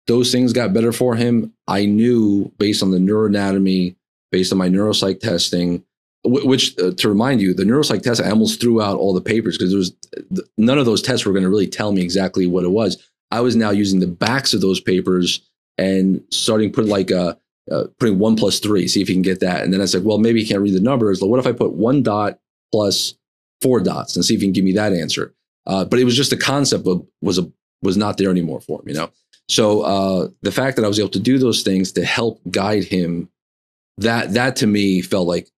those 0.06 0.32
things 0.32 0.52
got 0.52 0.72
better 0.72 0.92
for 0.92 1.14
him, 1.14 1.52
I 1.66 1.84
knew 1.84 2.52
based 2.58 2.82
on 2.82 2.90
the 2.90 2.98
neuroanatomy, 2.98 3.96
based 4.30 4.52
on 4.52 4.58
my 4.58 4.68
neuropsych 4.68 5.20
testing, 5.20 5.84
which 6.24 6.78
uh, 6.78 6.92
to 6.92 7.08
remind 7.08 7.40
you, 7.40 7.54
the 7.54 7.64
neuropsych 7.64 8.02
test, 8.02 8.22
I 8.22 8.30
almost 8.30 8.60
threw 8.60 8.80
out 8.80 8.98
all 8.98 9.12
the 9.12 9.20
papers 9.20 9.58
because 9.58 9.70
there 9.70 9.78
was 9.78 9.92
none 10.56 10.78
of 10.78 10.86
those 10.86 11.02
tests 11.02 11.26
were 11.26 11.32
going 11.32 11.44
to 11.44 11.50
really 11.50 11.66
tell 11.68 11.92
me 11.92 12.02
exactly 12.02 12.46
what 12.46 12.64
it 12.64 12.70
was. 12.70 13.02
I 13.30 13.40
was 13.40 13.56
now 13.56 13.70
using 13.70 14.00
the 14.00 14.06
backs 14.06 14.54
of 14.54 14.60
those 14.60 14.80
papers 14.80 15.40
and 15.78 16.22
starting 16.30 16.72
put 16.72 16.86
like 16.86 17.10
a 17.10 17.38
uh, 17.70 17.84
putting 17.98 18.18
one 18.18 18.36
plus 18.36 18.60
three, 18.60 18.86
see 18.86 19.02
if 19.02 19.08
you 19.08 19.14
can 19.14 19.22
get 19.22 19.40
that. 19.40 19.64
And 19.64 19.72
then 19.72 19.80
I 19.80 19.86
said, 19.86 20.04
well, 20.04 20.18
maybe 20.18 20.40
you 20.40 20.46
can't 20.46 20.62
read 20.62 20.74
the 20.74 20.80
numbers. 20.80 21.20
What 21.20 21.40
if 21.40 21.46
I 21.46 21.52
put 21.52 21.72
one 21.72 22.02
dot 22.02 22.38
plus 22.72 23.14
four 23.60 23.80
dots 23.80 24.16
and 24.16 24.24
see 24.24 24.34
if 24.34 24.40
you 24.40 24.46
can 24.46 24.52
give 24.52 24.64
me 24.64 24.72
that 24.72 24.92
answer? 24.92 25.34
Uh, 25.66 25.84
but 25.84 25.98
it 25.98 26.04
was 26.04 26.16
just 26.16 26.30
the 26.30 26.36
concept 26.36 26.86
of 26.86 27.06
was 27.20 27.38
a 27.38 27.50
was 27.82 27.96
not 27.96 28.18
there 28.18 28.30
anymore 28.30 28.60
for 28.60 28.80
him, 28.80 28.88
you 28.88 28.94
know. 28.94 29.10
So 29.48 29.82
uh, 29.82 30.28
the 30.42 30.52
fact 30.52 30.76
that 30.76 30.84
I 30.84 30.88
was 30.88 30.98
able 30.98 31.10
to 31.10 31.20
do 31.20 31.38
those 31.38 31.62
things 31.62 31.92
to 31.92 32.04
help 32.04 32.40
guide 32.50 32.84
him, 32.84 33.28
that 33.98 34.34
that 34.34 34.56
to 34.56 34.66
me 34.66 35.02
felt 35.02 35.26
like 35.26 35.48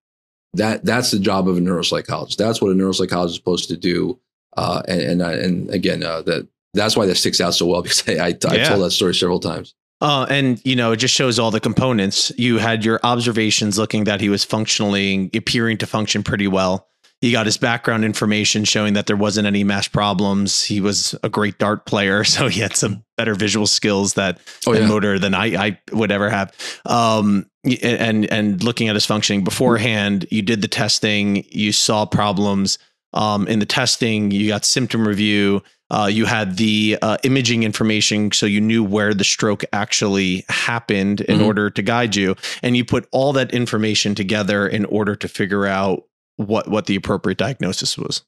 that 0.54 0.84
that's 0.84 1.10
the 1.10 1.18
job 1.18 1.48
of 1.48 1.58
a 1.58 1.60
neuropsychologist. 1.60 2.36
That's 2.36 2.60
what 2.60 2.70
a 2.70 2.74
neuropsychologist 2.74 3.26
is 3.26 3.34
supposed 3.34 3.68
to 3.68 3.76
do. 3.76 4.18
Uh, 4.56 4.82
and 4.88 5.00
and, 5.00 5.22
and 5.22 5.70
again, 5.70 6.02
uh, 6.02 6.22
that 6.22 6.48
that's 6.74 6.96
why 6.96 7.06
that 7.06 7.16
sticks 7.16 7.40
out 7.40 7.54
so 7.54 7.66
well 7.66 7.82
because 7.82 8.06
I, 8.08 8.12
I, 8.12 8.26
I 8.48 8.54
yeah. 8.56 8.68
told 8.68 8.82
that 8.82 8.92
story 8.92 9.14
several 9.14 9.40
times. 9.40 9.74
Uh, 10.00 10.26
and 10.30 10.64
you 10.64 10.76
know, 10.76 10.92
it 10.92 10.98
just 10.98 11.14
shows 11.14 11.38
all 11.38 11.50
the 11.50 11.60
components. 11.60 12.30
You 12.36 12.58
had 12.58 12.84
your 12.84 13.00
observations 13.02 13.78
looking 13.78 14.04
that 14.04 14.20
he 14.20 14.28
was 14.28 14.44
functionally 14.44 15.30
appearing 15.34 15.78
to 15.78 15.86
function 15.86 16.22
pretty 16.22 16.46
well. 16.46 16.86
You 17.20 17.32
got 17.32 17.46
his 17.46 17.56
background 17.56 18.04
information 18.04 18.64
showing 18.64 18.94
that 18.94 19.06
there 19.06 19.16
wasn't 19.16 19.46
any 19.46 19.64
mesh 19.64 19.90
problems. 19.90 20.64
He 20.64 20.80
was 20.80 21.16
a 21.22 21.28
great 21.28 21.58
dart 21.58 21.84
player, 21.84 22.24
so 22.24 22.48
he 22.48 22.60
had 22.60 22.76
some 22.76 23.04
better 23.16 23.34
visual 23.34 23.66
skills 23.66 24.14
that 24.14 24.38
oh, 24.66 24.72
yeah. 24.72 24.86
motor 24.86 25.18
than 25.18 25.34
I, 25.34 25.66
I 25.66 25.80
would 25.92 26.12
ever 26.12 26.30
have. 26.30 26.54
Um, 26.84 27.50
and 27.82 28.24
and 28.32 28.62
looking 28.62 28.88
at 28.88 28.94
his 28.94 29.04
functioning 29.04 29.44
beforehand, 29.44 30.26
you 30.30 30.42
did 30.42 30.62
the 30.62 30.68
testing, 30.68 31.44
you 31.50 31.72
saw 31.72 32.06
problems 32.06 32.78
um, 33.12 33.48
in 33.48 33.58
the 33.58 33.66
testing, 33.66 34.30
you 34.30 34.48
got 34.48 34.64
symptom 34.64 35.06
review 35.06 35.62
uh, 35.90 36.08
you 36.10 36.26
had 36.26 36.56
the 36.56 36.98
uh, 37.00 37.16
imaging 37.22 37.62
information, 37.62 38.30
so 38.32 38.44
you 38.44 38.60
knew 38.60 38.84
where 38.84 39.14
the 39.14 39.24
stroke 39.24 39.64
actually 39.72 40.44
happened 40.48 41.22
in 41.22 41.36
mm-hmm. 41.36 41.46
order 41.46 41.70
to 41.70 41.82
guide 41.82 42.14
you, 42.14 42.36
and 42.62 42.76
you 42.76 42.84
put 42.84 43.08
all 43.10 43.32
that 43.32 43.52
information 43.52 44.14
together 44.14 44.66
in 44.66 44.84
order 44.86 45.16
to 45.16 45.28
figure 45.28 45.66
out 45.66 46.04
what 46.38 46.66
what 46.68 46.86
the 46.86 46.96
appropriate 46.96 47.38
diagnosis 47.38 47.98
was. 47.98 48.24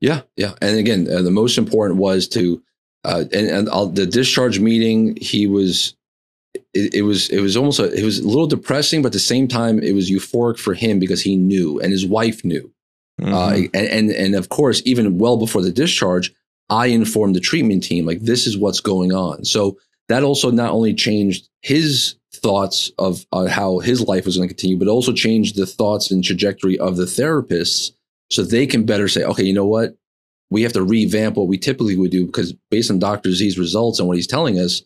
Yeah, 0.00 0.22
yeah, 0.36 0.52
and 0.60 0.78
again, 0.78 1.08
uh, 1.10 1.22
the 1.22 1.30
most 1.30 1.56
important 1.56 1.98
was 1.98 2.28
to, 2.28 2.62
uh, 3.04 3.24
and, 3.32 3.68
and 3.68 3.96
the 3.96 4.06
discharge 4.06 4.60
meeting. 4.60 5.16
He 5.20 5.46
was, 5.46 5.96
it, 6.74 6.94
it, 6.94 7.02
was, 7.02 7.30
it 7.30 7.40
was 7.40 7.56
almost, 7.56 7.80
a, 7.80 7.90
it 7.92 8.04
was 8.04 8.18
a 8.18 8.28
little 8.28 8.46
depressing, 8.46 9.02
but 9.02 9.08
at 9.08 9.12
the 9.14 9.18
same 9.18 9.48
time, 9.48 9.80
it 9.80 9.94
was 9.94 10.10
euphoric 10.10 10.58
for 10.58 10.74
him 10.74 10.98
because 10.98 11.22
he 11.22 11.36
knew, 11.36 11.80
and 11.80 11.90
his 11.90 12.06
wife 12.06 12.44
knew, 12.44 12.70
mm-hmm. 13.20 13.32
uh, 13.32 13.54
and, 13.74 13.88
and 13.88 14.10
and 14.10 14.34
of 14.34 14.50
course, 14.50 14.82
even 14.84 15.18
well 15.18 15.36
before 15.36 15.62
the 15.62 15.72
discharge, 15.72 16.32
I 16.68 16.86
informed 16.86 17.34
the 17.34 17.40
treatment 17.40 17.82
team, 17.82 18.04
like, 18.04 18.20
this 18.20 18.46
is 18.46 18.58
what's 18.58 18.80
going 18.80 19.12
on. 19.12 19.44
So 19.44 19.78
that 20.08 20.22
also 20.22 20.50
not 20.50 20.70
only 20.70 20.94
changed 20.94 21.48
his 21.62 22.14
thoughts 22.38 22.90
of 22.98 23.26
uh, 23.32 23.46
how 23.46 23.78
his 23.78 24.00
life 24.00 24.24
was 24.24 24.36
going 24.36 24.48
to 24.48 24.54
continue, 24.54 24.78
but 24.78 24.88
also 24.88 25.12
change 25.12 25.54
the 25.54 25.66
thoughts 25.66 26.10
and 26.10 26.24
trajectory 26.24 26.78
of 26.78 26.96
the 26.96 27.04
therapists 27.04 27.92
so 28.30 28.42
they 28.42 28.66
can 28.66 28.84
better 28.84 29.08
say, 29.08 29.24
okay, 29.24 29.42
you 29.42 29.52
know 29.52 29.66
what? 29.66 29.96
We 30.50 30.62
have 30.62 30.72
to 30.74 30.82
revamp 30.82 31.36
what 31.36 31.48
we 31.48 31.58
typically 31.58 31.96
would 31.96 32.10
do 32.10 32.26
because 32.26 32.52
based 32.70 32.90
on 32.90 32.98
Dr. 32.98 33.32
Z's 33.32 33.58
results 33.58 33.98
and 33.98 34.08
what 34.08 34.16
he's 34.16 34.26
telling 34.26 34.58
us, 34.58 34.82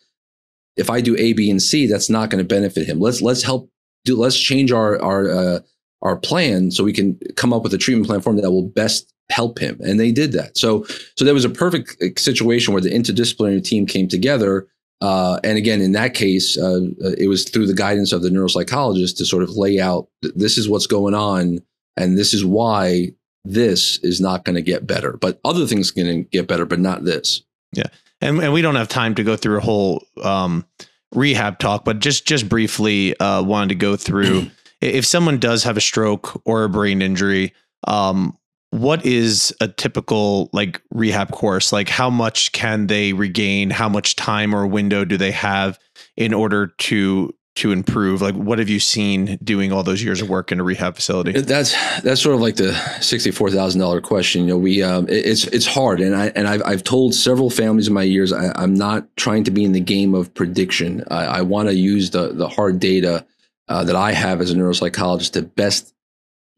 if 0.77 0.91
I 0.91 1.01
do 1.01 1.17
A, 1.17 1.33
B, 1.35 1.51
and 1.51 1.63
C, 1.63 1.87
that's 1.87 2.11
not 2.11 2.31
going 2.31 2.43
to 2.43 2.49
benefit 2.49 2.87
him. 2.87 2.99
Let's 2.99 3.21
let's 3.21 3.43
help 3.43 3.71
do 4.05 4.17
let's 4.17 4.39
change 4.39 4.73
our 4.73 5.01
our 5.01 5.31
uh, 5.31 5.59
our 6.03 6.17
plan 6.17 6.71
so 6.71 6.83
we 6.83 6.93
can 6.93 7.19
come 7.37 7.53
up 7.53 7.63
with 7.63 7.75
a 7.75 7.79
treatment 7.79 8.09
plan 8.09 8.21
for 8.21 8.31
him 8.31 8.37
that 8.37 8.51
will 8.51 8.69
best 8.69 9.13
help 9.31 9.59
him. 9.59 9.81
And 9.83 9.99
they 9.99 10.13
did 10.13 10.33
that. 10.33 10.57
So, 10.57 10.85
so 11.17 11.25
there 11.25 11.35
was 11.35 11.45
a 11.45 11.51
perfect 11.51 11.97
uh, 12.03 12.09
situation 12.17 12.73
where 12.73 12.83
the 12.83 12.91
interdisciplinary 12.91 13.65
team 13.65 13.87
came 13.87 14.09
together. 14.09 14.67
Uh, 15.03 15.41
and 15.43 15.59
again, 15.59 15.81
in 15.81 15.91
that 15.93 16.15
case, 16.15 16.57
uh, 16.57 16.81
uh, 17.05 17.11
it 17.19 17.29
was 17.29 17.45
through 17.45 17.67
the 17.67 17.75
guidance 17.75 18.13
of 18.13 18.23
the 18.23 18.29
neuropsychologist 18.29 19.17
to 19.17 19.27
sort 19.27 19.43
of 19.43 19.51
lay 19.51 19.81
out 19.81 20.07
this 20.23 20.57
is 20.57 20.69
what's 20.69 20.87
going 20.87 21.13
on, 21.13 21.59
and 21.97 22.17
this 22.17 22.33
is 22.33 22.45
why 22.45 23.09
this 23.45 23.99
is 24.05 24.21
not 24.21 24.45
going 24.45 24.55
to 24.55 24.63
get 24.63 24.87
better. 24.87 25.15
But 25.21 25.41
other 25.45 25.67
things 25.67 25.91
can 25.91 26.23
get 26.31 26.47
better, 26.47 26.65
but 26.65 26.79
not 26.79 27.03
this. 27.03 27.43
Yeah, 27.73 27.89
and 28.21 28.39
and 28.39 28.53
we 28.53 28.63
don't 28.63 28.77
have 28.77 28.87
time 28.87 29.17
to 29.17 29.25
go 29.25 29.35
through 29.35 29.59
a 29.59 29.63
whole 29.63 30.05
um, 30.23 30.65
rehab 31.13 31.59
talk, 31.59 31.85
but 31.85 31.99
just 31.99 32.25
just 32.25 32.49
briefly 32.49 33.19
uh, 33.19 33.43
wanted 33.43 33.71
to 33.71 33.75
go 33.75 33.97
through 33.97 34.53
if 34.81 35.05
someone 35.05 35.39
does 35.39 35.65
have 35.65 35.77
a 35.77 35.81
stroke 35.81 36.41
or 36.45 36.63
a 36.63 36.69
brain 36.69 37.03
injury. 37.03 37.55
Um, 37.89 38.39
what 38.73 39.05
is 39.05 39.55
a 39.61 39.69
typical 39.69 40.49
like 40.55 40.81
rehab 40.91 41.31
course? 41.31 41.73
Like 41.75 41.91
how 41.91 42.09
much 42.09 42.53
can 42.53 42.87
they 42.87 43.13
regain? 43.13 43.69
How 43.69 43.89
much 43.89 44.17
time 44.17 44.55
or 44.55 44.67
window 44.67 45.05
do 45.05 45.19
they 45.19 45.31
have 45.33 45.79
in 46.17 46.33
order 46.33 46.69
to 46.79 47.35
to 47.57 47.71
improve? 47.71 48.23
Like 48.23 48.35
what 48.35 48.59
have 48.59 48.71
you 48.71 48.81
seen 48.81 49.39
doing 49.45 49.73
all 49.73 49.83
those 49.83 50.03
years 50.03 50.23
of 50.23 50.31
work 50.31 50.51
in 50.51 50.59
a 50.59 50.63
rehab 50.63 50.95
facility? 50.95 51.33
That's 51.33 51.75
that's 52.01 52.23
sort 52.23 52.35
of 52.35 52.41
like 52.41 52.57
the 52.57 52.73
$64000 52.73 54.03
question. 54.03 54.41
You 54.41 54.49
know 54.49 54.57
we 54.57 54.83
um, 54.83 55.07
it, 55.07 55.27
it's 55.27 55.45
it's 55.49 55.67
hard. 55.67 56.01
And 56.01 56.17
i 56.17 56.29
and 56.29 56.49
i've, 56.49 56.63
I've 56.65 56.83
told 56.83 57.15
several 57.15 57.51
families 57.51 57.89
in 57.89 57.95
my 57.95 58.05
years 58.05 58.33
I, 58.33 58.63
am 58.63 58.73
not 58.73 59.07
trying 59.19 59.45
to 59.45 59.51
be 59.51 59.65
in 59.65 59.73
the 59.73 59.81
game 59.81 60.15
of 60.15 60.33
prediction. 60.33 61.05
I, 61.11 61.25
I 61.25 61.43
want 61.43 61.69
to 61.69 61.75
use 61.75 62.09
the 62.09 62.33
the 62.33 62.49
hard 62.49 62.81
data 62.81 63.27
uh, 63.69 63.85
that 63.85 63.97
i 63.97 64.13
have 64.13 64.41
as 64.41 64.51
a 64.51 64.55
neuropsychologist 64.55 65.33
to 65.33 65.43
best 65.43 65.93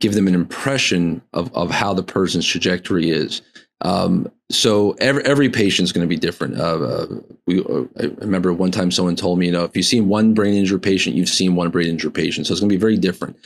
give 0.01 0.15
them 0.15 0.29
an 0.29 0.35
impression 0.35 1.23
of, 1.33 1.55
of 1.55 1.71
how 1.71 1.95
the 1.95 2.03
person's 2.03 2.47
trajectory 2.47 3.11
is. 3.11 3.43
Um, 3.81 4.31
so 4.51 4.93
every 4.93 5.25
every 5.25 5.49
patient 5.49 5.85
is 5.85 5.93
going 5.93 6.07
to 6.07 6.09
be 6.09 6.17
different. 6.17 6.59
Uh, 6.59 6.81
uh, 6.81 7.07
we 7.47 7.61
uh, 7.65 7.85
I 8.01 8.05
remember 8.19 8.53
one 8.53 8.71
time 8.71 8.91
someone 8.91 9.17
told 9.17 9.39
me, 9.39 9.47
you 9.47 9.53
know, 9.53 9.65
if 9.65 9.77
you've 9.77 9.87
seen 9.87 10.09
one 10.09 10.35
brain 10.35 10.55
injury 10.55 10.81
patient, 10.81 11.17
you've 11.17 11.29
seen 11.29 11.55
one 11.55 11.71
brain 11.71 11.89
injury 11.89 12.11
patient. 12.11 12.47
So 12.47 12.53
it's 12.53 12.61
going 12.61 12.71
to 12.71 12.75
be 12.75 12.81
very 12.81 12.97
different. 12.97 13.37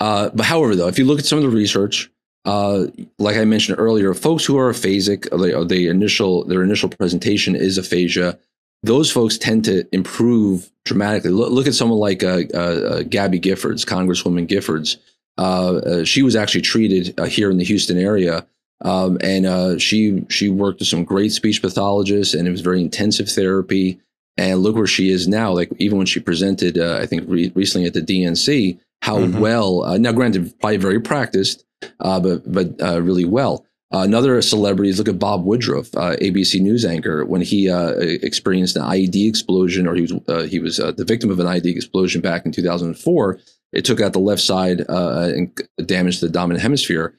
Uh, 0.00 0.30
but 0.34 0.46
however, 0.46 0.74
though, 0.74 0.88
if 0.88 0.98
you 0.98 1.04
look 1.04 1.18
at 1.18 1.26
some 1.26 1.38
of 1.38 1.44
the 1.44 1.50
research, 1.50 2.10
uh, 2.44 2.86
like 3.18 3.36
I 3.36 3.44
mentioned 3.44 3.78
earlier, 3.78 4.12
folks 4.14 4.44
who 4.44 4.58
are 4.58 4.72
aphasic, 4.72 5.28
they, 5.30 5.74
the 5.74 5.88
initial 5.88 6.44
their 6.44 6.62
initial 6.62 6.88
presentation 6.88 7.54
is 7.54 7.78
aphasia. 7.78 8.38
Those 8.82 9.10
folks 9.10 9.38
tend 9.38 9.64
to 9.64 9.84
improve 9.92 10.70
dramatically. 10.84 11.30
Look, 11.30 11.50
look 11.50 11.66
at 11.66 11.74
someone 11.74 11.98
like 11.98 12.22
uh, 12.22 13.02
Gabby 13.04 13.40
Giffords, 13.40 13.86
Congresswoman 13.86 14.46
Giffords. 14.46 14.98
Uh, 15.36 15.76
uh, 15.76 16.04
she 16.04 16.22
was 16.22 16.36
actually 16.36 16.60
treated 16.60 17.18
uh, 17.18 17.24
here 17.24 17.50
in 17.50 17.58
the 17.58 17.64
Houston 17.64 17.98
area. 17.98 18.46
Um, 18.80 19.18
and 19.22 19.46
uh, 19.46 19.78
she 19.78 20.24
she 20.28 20.48
worked 20.48 20.80
with 20.80 20.88
some 20.88 21.04
great 21.04 21.32
speech 21.32 21.62
pathologists, 21.62 22.34
and 22.34 22.46
it 22.46 22.50
was 22.50 22.60
very 22.60 22.80
intensive 22.80 23.28
therapy. 23.28 24.00
And 24.36 24.60
look 24.60 24.74
where 24.74 24.86
she 24.86 25.10
is 25.10 25.28
now. 25.28 25.52
Like 25.52 25.70
even 25.78 25.96
when 25.96 26.08
she 26.08 26.18
presented, 26.18 26.76
uh, 26.76 26.98
I 27.00 27.06
think 27.06 27.22
re- 27.26 27.52
recently 27.54 27.86
at 27.86 27.94
the 27.94 28.00
DNC, 28.00 28.80
how 29.00 29.18
mm-hmm. 29.18 29.38
well. 29.38 29.98
now, 29.98 30.10
granted, 30.10 30.58
probably 30.58 30.76
very 30.76 31.00
practiced, 31.00 31.64
but 31.98 32.52
but 32.52 32.80
really 33.02 33.24
well. 33.24 33.64
another 33.92 34.42
celebrity 34.42 34.90
is 34.90 34.98
look 34.98 35.08
at 35.08 35.20
Bob 35.20 35.44
Woodruff, 35.44 35.92
ABC 35.92 36.60
News 36.60 36.84
anchor, 36.84 37.24
when 37.24 37.42
he 37.42 37.68
experienced 37.70 38.76
an 38.76 38.82
IED 38.82 39.28
explosion, 39.28 39.86
or 39.86 39.94
he 39.94 40.02
was 40.02 40.50
he 40.50 40.58
was 40.58 40.78
the 40.78 41.04
victim 41.06 41.30
of 41.30 41.38
an 41.38 41.46
IED 41.46 41.66
explosion 41.66 42.20
back 42.20 42.44
in 42.44 42.50
2004 42.50 43.38
it 43.74 43.84
took 43.84 44.00
out 44.00 44.12
the 44.12 44.18
left 44.20 44.42
side 44.42 44.82
uh, 44.88 45.30
and 45.34 45.60
damaged 45.86 46.20
the 46.20 46.28
dominant 46.28 46.62
hemisphere. 46.62 47.18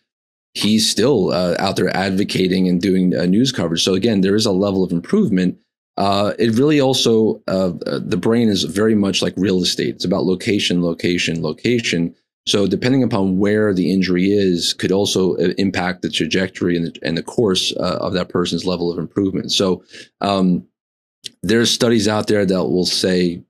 He's 0.54 0.90
still 0.90 1.32
uh, 1.32 1.56
out 1.60 1.76
there 1.76 1.96
advocating 1.96 2.68
and 2.68 2.82
doing 2.82 3.14
uh, 3.14 3.26
news 3.26 3.52
coverage. 3.52 3.84
So 3.84 3.94
again, 3.94 4.22
there 4.22 4.36
is 4.36 4.46
a 4.46 4.52
level 4.52 4.84
of 4.84 4.92
improvement. 4.92 5.58
Uh, 5.98 6.34
it 6.40 6.58
really 6.58 6.80
also 6.80 7.42
uh, 7.48 7.72
uh, 7.86 8.00
the 8.04 8.18
brain 8.18 8.50
is 8.50 8.64
very 8.64 8.96
much 8.96 9.22
like 9.22 9.34
real 9.38 9.62
estate. 9.62 9.96
It's 9.96 10.06
about 10.06 10.24
location, 10.24 10.82
location, 10.82 11.42
location. 11.42 12.16
So 12.48 12.68
depending 12.68 13.04
upon 13.04 13.38
where 13.38 13.74
the 13.74 13.92
injury 13.92 14.32
is, 14.32 14.74
could 14.74 14.92
also 14.92 15.36
impact 15.58 16.04
the 16.04 16.10
trajectory 16.10 16.78
and 16.78 16.86
the, 16.86 17.00
and 17.02 17.18
the 17.18 17.24
course 17.24 17.72
of 17.74 18.14
that 18.14 18.30
person's 18.30 18.66
level 18.66 18.92
of 18.92 19.00
improvement. 19.00 19.52
So 19.52 19.84
um, 20.22 20.68
there's 21.42 21.72
studies 21.72 22.08
out 22.08 22.28
there 22.28 22.46
that 22.46 22.66
will 22.66 22.86
say 22.86 23.44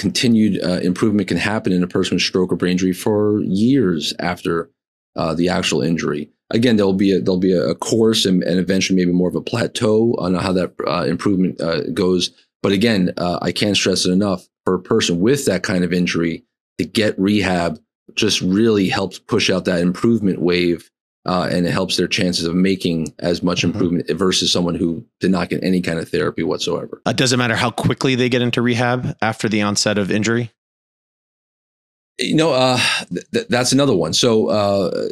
continued 0.00 0.64
uh, 0.64 0.80
improvement 0.80 1.28
can 1.28 1.36
happen 1.36 1.72
in 1.72 1.82
a 1.82 1.86
person 1.86 2.14
with 2.14 2.22
stroke 2.22 2.50
or 2.50 2.56
brain 2.56 2.72
injury 2.72 2.94
for 2.94 3.42
years 3.42 4.14
after 4.18 4.70
uh, 5.14 5.34
the 5.34 5.48
actual 5.48 5.82
injury. 5.82 6.30
Again, 6.48 6.76
there'll 6.76 6.94
be 6.94 7.12
a, 7.12 7.20
there'll 7.20 7.38
be 7.38 7.52
a 7.52 7.74
course 7.74 8.24
and, 8.24 8.42
and 8.42 8.58
eventually 8.58 8.96
maybe 8.96 9.12
more 9.12 9.28
of 9.28 9.34
a 9.36 9.42
plateau 9.42 10.14
on 10.18 10.34
how 10.34 10.52
that 10.52 10.72
uh, 10.86 11.04
improvement 11.04 11.60
uh, 11.60 11.82
goes. 11.92 12.30
But 12.62 12.72
again, 12.72 13.12
uh, 13.18 13.38
I 13.42 13.52
can't 13.52 13.76
stress 13.76 14.06
it 14.06 14.10
enough. 14.10 14.48
For 14.64 14.74
a 14.74 14.80
person 14.80 15.20
with 15.20 15.46
that 15.46 15.62
kind 15.62 15.84
of 15.84 15.92
injury, 15.92 16.44
to 16.78 16.84
get 16.84 17.18
rehab 17.18 17.78
just 18.14 18.40
really 18.40 18.88
helps 18.88 19.18
push 19.18 19.50
out 19.50 19.66
that 19.66 19.80
improvement 19.80 20.40
wave 20.40 20.90
uh, 21.26 21.48
and 21.50 21.66
it 21.66 21.70
helps 21.70 21.96
their 21.96 22.08
chances 22.08 22.46
of 22.46 22.54
making 22.54 23.14
as 23.18 23.42
much 23.42 23.58
mm-hmm. 23.60 23.72
improvement 23.72 24.10
versus 24.10 24.52
someone 24.52 24.74
who 24.74 25.04
did 25.20 25.30
not 25.30 25.50
get 25.50 25.62
any 25.62 25.80
kind 25.80 25.98
of 25.98 26.08
therapy 26.08 26.42
whatsoever. 26.42 27.02
Uh, 27.04 27.12
does 27.12 27.32
it 27.32 27.36
matter 27.36 27.56
how 27.56 27.70
quickly 27.70 28.14
they 28.14 28.28
get 28.28 28.42
into 28.42 28.62
rehab 28.62 29.16
after 29.20 29.48
the 29.48 29.62
onset 29.62 29.98
of 29.98 30.10
injury? 30.10 30.50
You 32.18 32.34
know, 32.34 32.52
uh, 32.52 32.78
th- 33.32 33.48
that's 33.48 33.72
another 33.72 33.94
one. 33.94 34.12
So 34.12 34.48
uh, 34.48 35.08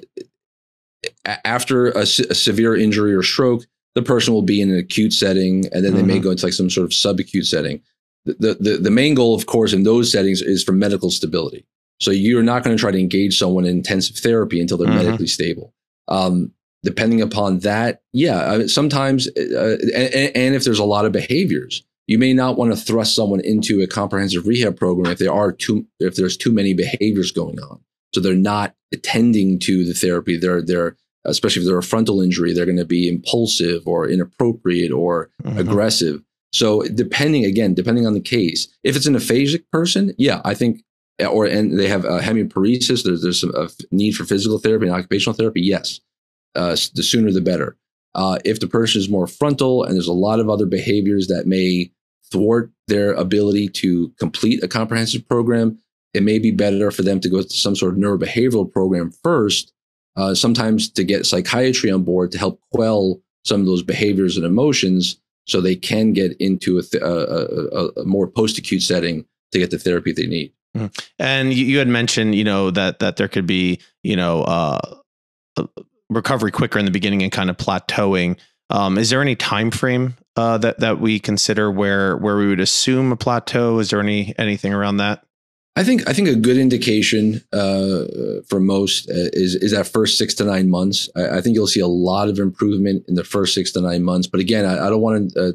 after 1.44 1.88
a, 1.88 2.06
se- 2.06 2.26
a, 2.30 2.34
severe 2.34 2.76
injury 2.76 3.14
or 3.14 3.22
stroke, 3.22 3.64
the 3.94 4.02
person 4.02 4.34
will 4.34 4.42
be 4.42 4.60
in 4.60 4.70
an 4.70 4.78
acute 4.78 5.12
setting, 5.12 5.66
and 5.72 5.84
then 5.84 5.92
mm-hmm. 5.92 5.96
they 5.96 6.02
may 6.02 6.14
mm-hmm. 6.14 6.24
go 6.24 6.30
into 6.32 6.46
like 6.46 6.52
some 6.52 6.70
sort 6.70 6.84
of 6.84 6.90
subacute 6.90 7.46
setting. 7.46 7.82
The, 8.24 8.58
the 8.60 8.76
the 8.76 8.90
main 8.90 9.14
goal, 9.14 9.34
of 9.34 9.46
course, 9.46 9.72
in 9.72 9.84
those 9.84 10.12
settings 10.12 10.42
is 10.42 10.62
for 10.62 10.72
medical 10.72 11.10
stability. 11.10 11.66
So 11.98 12.10
you're 12.10 12.42
not 12.42 12.62
going 12.62 12.76
to 12.76 12.80
try 12.80 12.90
to 12.90 12.98
engage 12.98 13.38
someone 13.38 13.64
in 13.64 13.78
intensive 13.78 14.16
therapy 14.16 14.60
until 14.60 14.76
they're 14.76 14.86
mm-hmm. 14.86 15.04
medically 15.04 15.26
stable. 15.26 15.72
Um, 16.08 16.52
depending 16.82 17.20
upon 17.20 17.60
that, 17.60 18.02
yeah, 18.12 18.66
sometimes, 18.66 19.28
uh, 19.28 19.76
and, 19.94 20.36
and, 20.36 20.54
if 20.54 20.64
there's 20.64 20.78
a 20.78 20.84
lot 20.84 21.04
of 21.04 21.12
behaviors, 21.12 21.82
you 22.06 22.18
may 22.18 22.32
not 22.32 22.56
want 22.56 22.72
to 22.72 22.76
thrust 22.76 23.14
someone 23.14 23.40
into 23.40 23.82
a 23.82 23.86
comprehensive 23.86 24.46
rehab 24.46 24.76
program 24.76 25.12
if 25.12 25.18
there 25.18 25.32
are 25.32 25.52
too, 25.52 25.86
if 26.00 26.16
there's 26.16 26.36
too 26.36 26.52
many 26.52 26.72
behaviors 26.72 27.30
going 27.30 27.58
on. 27.60 27.80
So 28.14 28.20
they're 28.20 28.34
not 28.34 28.74
attending 28.92 29.58
to 29.60 29.84
the 29.84 29.92
therapy. 29.92 30.38
They're, 30.38 30.62
they're, 30.62 30.96
especially 31.26 31.62
if 31.62 31.68
they're 31.68 31.78
a 31.78 31.82
frontal 31.82 32.22
injury, 32.22 32.54
they're 32.54 32.64
going 32.64 32.78
to 32.78 32.86
be 32.86 33.08
impulsive 33.08 33.86
or 33.86 34.08
inappropriate 34.08 34.92
or 34.92 35.30
mm-hmm. 35.42 35.58
aggressive. 35.58 36.22
So 36.52 36.82
depending 36.82 37.44
again, 37.44 37.74
depending 37.74 38.06
on 38.06 38.14
the 38.14 38.20
case, 38.20 38.68
if 38.82 38.96
it's 38.96 39.06
an 39.06 39.14
aphasic 39.14 39.64
person, 39.70 40.14
yeah, 40.16 40.40
I 40.44 40.54
think 40.54 40.82
or 41.26 41.46
and 41.46 41.78
they 41.78 41.88
have 41.88 42.04
uh, 42.04 42.20
hemiparesis. 42.20 43.04
There's 43.04 43.22
there's 43.22 43.44
uh, 43.44 43.68
need 43.90 44.12
for 44.12 44.24
physical 44.24 44.58
therapy 44.58 44.86
and 44.86 44.94
occupational 44.94 45.34
therapy. 45.34 45.60
Yes, 45.62 46.00
uh, 46.54 46.76
the 46.94 47.02
sooner 47.02 47.30
the 47.30 47.40
better. 47.40 47.76
Uh, 48.14 48.38
if 48.44 48.60
the 48.60 48.66
person 48.66 49.00
is 49.00 49.08
more 49.08 49.26
frontal 49.26 49.84
and 49.84 49.94
there's 49.94 50.08
a 50.08 50.12
lot 50.12 50.40
of 50.40 50.48
other 50.48 50.66
behaviors 50.66 51.26
that 51.28 51.46
may 51.46 51.90
thwart 52.32 52.70
their 52.88 53.12
ability 53.12 53.68
to 53.68 54.12
complete 54.18 54.62
a 54.62 54.68
comprehensive 54.68 55.28
program, 55.28 55.78
it 56.14 56.22
may 56.22 56.38
be 56.38 56.50
better 56.50 56.90
for 56.90 57.02
them 57.02 57.20
to 57.20 57.28
go 57.28 57.42
to 57.42 57.48
some 57.50 57.76
sort 57.76 57.92
of 57.92 57.98
neurobehavioral 57.98 58.70
program 58.72 59.12
first. 59.22 59.72
Uh, 60.16 60.34
sometimes 60.34 60.90
to 60.90 61.04
get 61.04 61.26
psychiatry 61.26 61.90
on 61.90 62.02
board 62.02 62.32
to 62.32 62.38
help 62.38 62.60
quell 62.72 63.20
some 63.44 63.60
of 63.60 63.66
those 63.66 63.82
behaviors 63.82 64.36
and 64.36 64.44
emotions, 64.44 65.20
so 65.46 65.60
they 65.60 65.76
can 65.76 66.12
get 66.12 66.32
into 66.40 66.76
a, 66.78 66.82
th- 66.82 67.02
a, 67.02 67.78
a, 67.78 67.88
a 68.00 68.04
more 68.04 68.26
post-acute 68.26 68.82
setting 68.82 69.24
to 69.52 69.58
get 69.58 69.70
the 69.70 69.78
therapy 69.78 70.12
they 70.12 70.26
need. 70.26 70.52
Mm-hmm. 70.78 71.06
And 71.18 71.52
you, 71.52 71.64
you, 71.64 71.78
had 71.78 71.88
mentioned, 71.88 72.34
you 72.34 72.44
know, 72.44 72.70
that 72.70 72.98
that 73.00 73.16
there 73.16 73.28
could 73.28 73.46
be, 73.46 73.80
you 74.02 74.16
know, 74.16 74.42
uh, 74.42 74.78
recovery 76.10 76.50
quicker 76.50 76.78
in 76.78 76.84
the 76.84 76.90
beginning 76.90 77.22
and 77.22 77.32
kind 77.32 77.50
of 77.50 77.56
plateauing. 77.56 78.38
Um, 78.70 78.98
is 78.98 79.10
there 79.10 79.22
any 79.22 79.34
time 79.34 79.70
frame 79.70 80.16
uh, 80.36 80.58
that 80.58 80.80
that 80.80 81.00
we 81.00 81.18
consider 81.18 81.70
where 81.70 82.16
where 82.16 82.36
we 82.36 82.46
would 82.46 82.60
assume 82.60 83.12
a 83.12 83.16
plateau? 83.16 83.78
Is 83.78 83.90
there 83.90 84.00
any 84.00 84.34
anything 84.38 84.72
around 84.72 84.98
that? 84.98 85.24
I 85.76 85.84
think 85.84 86.08
I 86.08 86.12
think 86.12 86.28
a 86.28 86.34
good 86.34 86.56
indication 86.56 87.42
uh, 87.52 88.04
for 88.48 88.60
most 88.60 89.08
uh, 89.08 89.30
is 89.32 89.54
is 89.54 89.72
that 89.72 89.86
first 89.86 90.18
six 90.18 90.34
to 90.34 90.44
nine 90.44 90.68
months. 90.68 91.08
I, 91.14 91.38
I, 91.38 91.40
think 91.40 91.54
you'll 91.54 91.68
see 91.68 91.80
a 91.80 91.86
lot 91.86 92.28
of 92.28 92.40
improvement 92.40 93.04
in 93.06 93.14
the 93.14 93.22
first 93.22 93.54
six 93.54 93.70
to 93.72 93.80
nine 93.80 94.02
months. 94.02 94.26
But 94.26 94.40
again, 94.40 94.64
I, 94.64 94.86
I 94.86 94.90
don't 94.90 95.00
want 95.00 95.32
to 95.34 95.40
uh, 95.40 95.52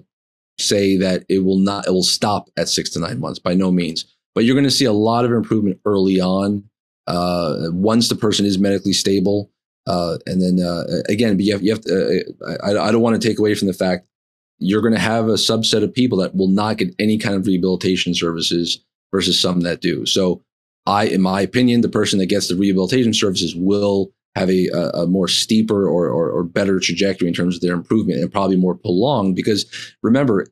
say 0.58 0.96
that 0.98 1.26
it 1.28 1.40
will 1.40 1.60
not 1.60 1.88
it 1.88 1.92
will 1.92 2.04
stop 2.04 2.50
at 2.56 2.70
six 2.70 2.90
to 2.92 3.00
nine 3.00 3.20
months 3.20 3.40
by 3.40 3.54
no 3.54 3.70
means 3.70 4.06
but 4.36 4.44
you're 4.44 4.56
going 4.56 4.64
to 4.64 4.72
see 4.72 4.86
a 4.86 4.94
lot 4.94 5.26
of 5.26 5.32
improvement 5.32 5.80
early 5.86 6.20
on 6.20 6.64
uh, 7.08 7.70
once 7.72 8.10
the 8.10 8.16
person 8.16 8.46
is 8.46 8.58
medically 8.58 8.94
stable. 8.94 9.52
Uh, 9.86 10.18
and 10.26 10.42
then 10.42 10.66
uh, 10.66 10.84
again, 11.10 11.38
you 11.40 11.52
have, 11.52 11.62
you 11.62 11.72
have 11.72 11.82
to, 11.82 12.24
uh, 12.46 12.56
I, 12.64 12.88
I, 12.88 12.92
don't 12.92 13.02
want 13.02 13.22
to 13.22 13.28
take 13.28 13.38
away 13.38 13.54
from 13.54 13.68
the 13.68 13.74
fact 13.74 14.08
you're 14.60 14.82
going 14.82 14.94
to 14.94 15.00
have 15.00 15.28
a 15.28 15.34
subset 15.34 15.84
of 15.84 15.94
people 15.94 16.18
that 16.20 16.36
will 16.36 16.48
not 16.48 16.78
get 16.78 16.96
any 17.00 17.18
kind 17.18 17.36
of 17.36 17.46
rehabilitation 17.46 18.14
services 18.14 18.80
versus 19.12 19.40
some 19.40 19.62
that 19.62 19.82
do. 19.82 20.06
So 20.06 20.42
I, 20.86 21.06
in 21.06 21.22
my 21.22 21.42
opinion, 21.42 21.82
the 21.82 21.90
person 21.90 22.20
that 22.20 22.28
gets 22.28 22.48
the 22.48 22.56
rehabilitation 22.56 23.14
services 23.14 23.56
will 23.56 24.14
have 24.36 24.50
a, 24.50 24.68
a 24.94 25.06
more 25.06 25.28
steeper 25.28 25.88
or, 25.88 26.08
or, 26.08 26.32
or 26.32 26.44
better 26.44 26.80
trajectory 26.80 27.28
in 27.28 27.34
terms 27.34 27.56
of 27.56 27.62
their 27.62 27.74
improvement 27.74 28.22
and 28.22 28.32
probably 28.32 28.56
more 28.56 28.76
prolonged 28.76 29.36
because 29.36 29.66
remember 30.02 30.48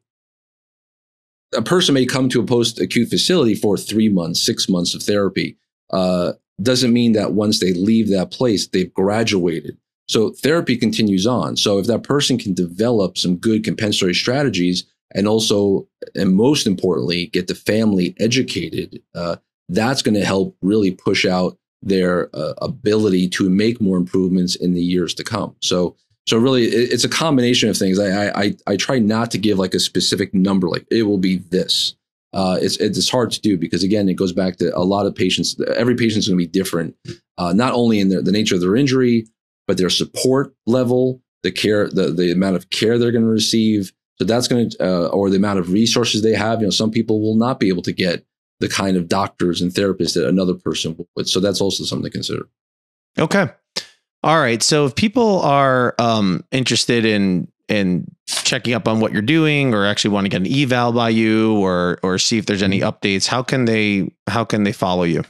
a 1.54 1.62
person 1.62 1.94
may 1.94 2.06
come 2.06 2.30
to 2.30 2.42
a 2.42 2.46
post 2.46 2.80
acute 2.80 3.10
facility 3.10 3.56
for 3.56 3.78
three 3.78 4.10
months, 4.10 4.42
six 4.42 4.70
months 4.70 4.94
of 4.94 5.04
therapy. 5.04 5.58
Uh, 5.92 6.34
doesn't 6.62 6.94
mean 6.94 7.14
that 7.14 7.34
once 7.34 7.60
they 7.60 7.74
leave 7.74 8.10
that 8.10 8.32
place, 8.32 8.68
they've 8.68 8.94
graduated. 8.94 9.78
So 10.08 10.32
therapy 10.32 10.78
continues 10.78 11.26
on. 11.26 11.58
So 11.58 11.80
if 11.80 11.88
that 11.88 12.04
person 12.04 12.38
can 12.38 12.54
develop 12.54 13.18
some 13.18 13.38
good 13.38 13.64
compensatory 13.64 14.14
strategies 14.14 14.86
and 15.14 15.28
also, 15.28 15.88
and 16.16 16.36
most 16.36 16.68
importantly, 16.68 17.28
get 17.28 17.48
the 17.48 17.56
family 17.56 18.16
educated, 18.20 19.02
uh, 19.16 19.38
that's 19.70 20.02
going 20.02 20.16
to 20.16 20.26
help 20.26 20.56
really 20.62 20.92
push 20.92 21.26
out 21.26 21.58
their 21.82 22.30
uh, 22.36 22.54
ability 22.62 23.28
to 23.30 23.50
make 23.50 23.82
more 23.82 23.98
improvements 23.98 24.56
in 24.56 24.74
the 24.74 24.84
years 24.84 25.14
to 25.16 25.24
come. 25.24 25.56
So 25.62 25.96
so 26.28 26.38
really, 26.38 26.66
it's 26.66 27.04
a 27.04 27.10
combination 27.10 27.70
of 27.70 27.78
things. 27.78 28.00
I, 28.00 28.30
I 28.30 28.54
I 28.68 28.76
try 28.78 29.00
not 29.00 29.32
to 29.32 29.38
give 29.38 29.58
like 29.58 29.74
a 29.74 29.80
specific 29.80 30.34
number, 30.34 30.70
like 30.70 30.86
it 30.92 31.04
will 31.04 31.18
be 31.18 31.38
this. 31.38 31.96
Uh, 32.34 32.58
it's 32.62 32.78
it's 32.78 33.10
hard 33.10 33.32
to 33.32 33.42
do 33.42 33.58
because 33.58 33.84
again, 33.84 34.08
it 34.08 34.14
goes 34.14 34.32
back 34.32 34.58
to 34.58 34.76
a 34.78 34.84
lot 34.84 35.06
of 35.06 35.16
patients. 35.16 35.60
Every 35.76 35.96
patient 35.96 36.20
is 36.20 36.28
going 36.28 36.40
to 36.40 36.46
be 36.46 36.48
different, 36.48 36.96
uh, 37.38 37.54
not 37.54 37.74
only 37.74 38.00
in 38.00 38.10
their, 38.10 38.22
the 38.22 38.32
nature 38.32 38.56
of 38.56 38.62
their 38.62 38.76
injury, 38.76 39.28
but 39.68 39.78
their 39.78 39.90
support 39.90 40.54
level, 40.66 41.22
the 41.44 41.52
care, 41.52 41.90
the 41.90 42.12
the 42.12 42.32
amount 42.32 42.56
of 42.56 42.70
care 42.70 42.98
they're 42.98 43.12
going 43.12 43.26
to 43.26 43.30
receive. 43.30 43.92
So 44.20 44.26
that's 44.26 44.48
going 44.48 44.70
to, 44.70 44.78
uh, 44.80 45.08
or 45.08 45.32
the 45.32 45.38
amount 45.38 45.58
of 45.58 45.72
resources 45.72 46.22
they 46.22 46.36
have. 46.36 46.62
You 46.62 46.68
know, 46.68 46.72
some 46.72 46.92
people 46.92 47.22
will 47.22 47.36
not 47.36 47.60
be 47.60 47.70
able 47.70 47.82
to 47.82 47.92
get 47.92 48.24
the 48.60 48.70
kind 48.70 48.96
of 48.96 49.08
doctors 49.08 49.62
and 49.62 49.72
therapists 49.72 50.14
that 50.14 50.28
another 50.28 50.54
person 50.54 50.96
would. 51.16 51.28
So 51.28 51.40
that's 51.40 51.60
also 51.60 51.84
something 51.84 52.04
to 52.04 52.12
consider. 52.12 52.48
Okay. 53.18 53.50
All 54.24 54.40
right. 54.40 54.62
So 54.62 54.86
if 54.86 54.96
people 54.96 55.42
are 55.42 55.96
um, 56.00 56.44
interested 56.52 57.06
in 57.06 57.48
in 57.68 58.06
checking 58.28 58.74
up 58.74 58.88
on 58.88 59.00
what 59.00 59.14
you're 59.14 59.22
doing, 59.22 59.74
or 59.74 59.86
actually 59.86 60.12
want 60.12 60.26
to 60.26 60.30
get 60.30 60.42
an 60.42 60.54
eval 60.54 60.92
by 60.92 61.10
you, 61.10 61.58
or 61.58 62.00
or 62.04 62.18
see 62.18 62.38
if 62.38 62.46
there's 62.46 62.64
any 62.64 62.82
mm-hmm. 62.82 62.90
updates, 62.90 63.28
how 63.28 63.42
can 63.42 63.66
they 63.66 64.12
how 64.28 64.44
can 64.44 64.64
they 64.64 64.74
follow 64.74 65.04
you? 65.04 65.24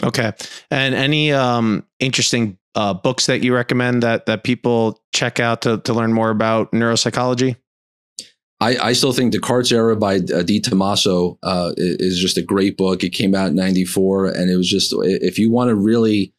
Okay. 0.04 0.32
And 0.70 0.94
any 0.94 1.34
um, 1.34 1.84
interesting 2.00 2.60
uh, 2.76 2.94
books 2.94 3.26
that 3.26 3.44
you 3.44 3.56
recommend 3.56 4.04
that 4.04 4.28
that 4.28 4.44
people 4.44 5.02
check 5.14 5.40
out 5.40 5.64
to, 5.64 5.80
to 5.80 5.94
learn 5.94 6.14
more 6.14 6.30
about 6.30 6.72
neuropsychology? 6.74 7.56
I, 8.60 8.78
I 8.78 8.94
still 8.94 9.14
think 9.14 9.34
Descartes' 9.34 9.72
Error 9.72 9.96
by 9.96 10.18
uh, 10.18 10.44
Di 10.44 10.60
Tommaso 10.60 11.40
uh, 11.42 11.72
is 11.76 12.20
just 12.20 12.38
a 12.38 12.44
great 12.44 12.78
book. 12.78 13.04
It 13.04 13.10
came 13.10 13.34
out 13.34 13.48
in 13.48 13.56
94 13.56 14.28
and 14.28 14.52
it 14.52 14.58
was 14.58 14.70
just, 14.70 14.94
if 14.96 15.40
you 15.40 15.52
want 15.52 15.70
to 15.70 15.76
really 15.76 16.36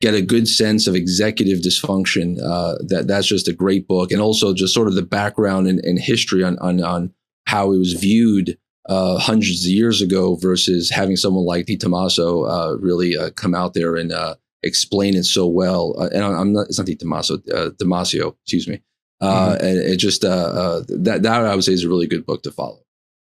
get 0.00 0.14
a 0.14 0.22
good 0.22 0.48
sense 0.48 0.86
of 0.86 0.94
executive 0.94 1.58
dysfunction. 1.60 2.38
Uh, 2.42 2.76
that 2.86 3.06
that's 3.06 3.26
just 3.26 3.48
a 3.48 3.52
great 3.52 3.86
book, 3.86 4.10
and 4.10 4.20
also 4.20 4.54
just 4.54 4.74
sort 4.74 4.88
of 4.88 4.94
the 4.94 5.02
background 5.02 5.66
and, 5.66 5.78
and 5.80 5.98
history 5.98 6.42
on, 6.42 6.58
on 6.58 6.82
on 6.82 7.12
how 7.46 7.72
it 7.72 7.78
was 7.78 7.94
viewed 7.94 8.58
uh, 8.88 9.18
hundreds 9.18 9.64
of 9.64 9.70
years 9.70 10.00
ago 10.00 10.36
versus 10.36 10.90
having 10.90 11.16
someone 11.16 11.44
like 11.44 11.66
Di 11.66 11.76
Tommaso 11.76 12.44
uh, 12.44 12.76
really 12.80 13.16
uh, 13.16 13.30
come 13.30 13.54
out 13.54 13.74
there 13.74 13.96
and 13.96 14.12
uh, 14.12 14.34
explain 14.62 15.14
it 15.14 15.24
so 15.24 15.46
well. 15.46 15.94
Uh, 15.98 16.08
and 16.12 16.24
I'm 16.24 16.52
not 16.52 16.66
it's 16.68 16.78
not 16.78 16.86
Di 16.86 16.96
Tommaso, 16.96 17.38
Damasio, 17.38 18.36
excuse 18.44 18.68
me. 18.68 18.82
Uh, 19.20 19.52
mm-hmm. 19.52 19.64
And 19.64 19.78
it 19.78 19.96
just 19.96 20.24
uh, 20.24 20.28
uh, 20.28 20.82
that 20.88 21.22
that 21.22 21.44
I 21.44 21.54
would 21.54 21.64
say 21.64 21.72
is 21.72 21.84
a 21.84 21.88
really 21.88 22.06
good 22.06 22.24
book 22.24 22.42
to 22.44 22.50
follow. 22.50 22.80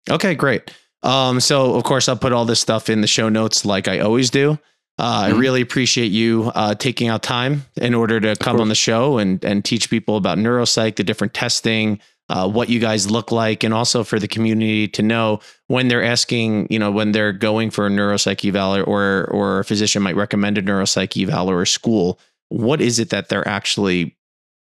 Okay, 0.10 0.36
great. 0.36 0.72
Um, 1.04 1.40
so 1.40 1.76
of 1.76 1.84
course 1.84 2.08
I'll 2.08 2.18
put 2.18 2.32
all 2.32 2.46
this 2.46 2.60
stuff 2.60 2.90
in 2.90 3.02
the 3.02 3.08
show 3.08 3.30
notes 3.30 3.66
like 3.66 3.88
I 3.88 4.00
always 4.00 4.30
do. 4.30 4.58
Uh, 4.98 5.24
mm-hmm. 5.26 5.36
I 5.36 5.40
really 5.40 5.62
appreciate 5.62 6.12
you 6.12 6.52
uh, 6.54 6.76
taking 6.76 7.08
out 7.08 7.24
time 7.24 7.66
in 7.76 7.94
order 7.94 8.20
to 8.20 8.36
come 8.36 8.60
on 8.60 8.70
the 8.70 8.76
show 8.76 9.18
and 9.18 9.44
and 9.44 9.64
teach 9.64 9.90
people 9.90 10.18
about 10.18 10.38
neuropsych, 10.38 10.96
the 10.96 11.04
different 11.04 11.34
testing, 11.34 12.00
uh, 12.30 12.48
what 12.50 12.70
you 12.70 12.80
guys 12.80 13.10
look 13.10 13.32
like, 13.32 13.64
and 13.64 13.74
also 13.74 14.04
for 14.04 14.20
the 14.20 14.28
community 14.28 14.88
to 14.88 15.02
know 15.02 15.40
when 15.68 15.88
they're 15.88 16.04
asking, 16.04 16.68
you 16.70 16.80
know, 16.80 16.92
when 16.92 17.12
they're 17.12 17.34
going 17.34 17.72
for 17.72 17.88
a 17.88 17.90
neuropsych 17.90 18.48
eval 18.48 18.84
or 18.88 19.26
or 19.32 19.60
a 19.60 19.66
physician 19.66 20.02
might 20.02 20.16
recommend 20.16 20.58
a 20.58 20.62
neuropsych 20.62 21.22
eval 21.22 21.50
or 21.50 21.62
a 21.62 21.68
school, 21.68 22.20
what 22.50 22.80
is 22.80 23.00
it 23.00 23.10
that 23.10 23.30
they're 23.30 23.48
actually 23.48 24.16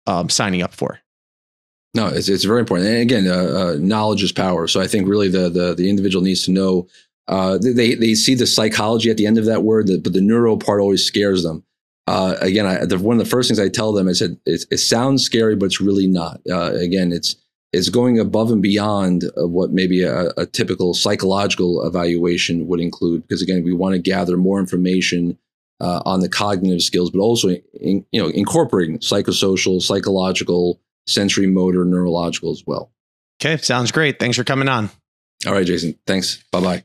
um, 0.08 0.30
signing 0.30 0.62
up 0.62 0.74
for? 0.74 1.00
No, 1.94 2.08
it's, 2.08 2.30
it's 2.30 2.46
very 2.46 2.62
important. 2.62 2.90
And 2.90 3.02
again, 3.02 3.28
uh, 3.28 3.34
uh, 3.34 3.76
knowledge 3.80 4.24
is 4.24 4.32
power. 4.32 4.68
So 4.68 4.80
I 4.80 4.88
think 4.88 5.08
really 5.08 5.28
the 5.28 5.50
the, 5.50 5.74
the 5.76 5.90
individual 5.90 6.24
needs 6.24 6.46
to 6.46 6.52
know. 6.52 6.88
Uh, 7.32 7.58
they 7.58 7.96
they 7.96 8.14
see 8.14 8.36
the 8.36 8.46
psychology 8.46 9.10
at 9.10 9.16
the 9.16 9.26
end 9.26 9.38
of 9.38 9.46
that 9.46 9.64
word, 9.64 9.90
but 10.04 10.12
the 10.12 10.22
neuro 10.22 10.58
part 10.58 10.82
always 10.82 11.06
scares 11.06 11.44
them. 11.44 11.64
Uh, 12.06 12.36
again, 12.42 12.66
I, 12.66 12.84
the, 12.84 13.00
one 13.00 13.18
of 13.18 13.24
the 13.24 13.30
first 13.30 13.48
things 13.48 13.60
I 13.60 13.70
tell 13.70 13.94
them, 13.94 14.10
I 14.10 14.12
said, 14.12 14.38
it, 14.46 14.66
it 14.70 14.80
sounds 14.80 15.24
scary, 15.24 15.56
but 15.56 15.68
it's 15.68 15.80
really 15.80 16.08
not. 16.08 16.42
Uh, 16.50 16.74
again, 16.74 17.14
it's 17.14 17.38
it's 17.72 17.88
going 17.88 18.20
above 18.20 18.52
and 18.52 18.62
beyond 18.62 19.24
what 19.38 19.72
maybe 19.72 20.04
a, 20.04 20.32
a, 20.36 20.46
typical 20.46 20.94
psychological 20.94 21.88
evaluation 21.88 22.68
would 22.68 22.82
include. 22.82 23.22
Because 23.22 23.42
again, 23.42 23.64
we 23.64 23.72
want 23.72 23.94
to 23.94 24.00
gather 24.00 24.36
more 24.36 24.60
information 24.60 25.38
uh, 25.80 26.02
on 26.06 26.20
the 26.20 26.28
cognitive 26.28 26.82
skills, 26.82 27.12
but 27.12 27.20
also 27.20 27.48
in, 27.80 28.06
you 28.12 28.22
know 28.22 28.28
incorporating 28.28 29.00
psychosocial, 29.00 29.82
psychological 29.82 30.82
sensory 31.08 31.48
motor 31.48 31.86
neurological 31.86 32.52
as 32.52 32.64
well. 32.68 32.92
Okay, 33.42 33.56
sounds 33.56 33.94
great. 33.94 34.20
Thanks 34.20 34.36
for 34.36 34.44
coming 34.44 34.68
on. 34.68 34.90
All 35.48 35.54
right, 35.54 35.66
Jason. 35.66 35.98
Thanks. 36.06 36.44
Bye 36.52 36.62
bye. 36.62 36.84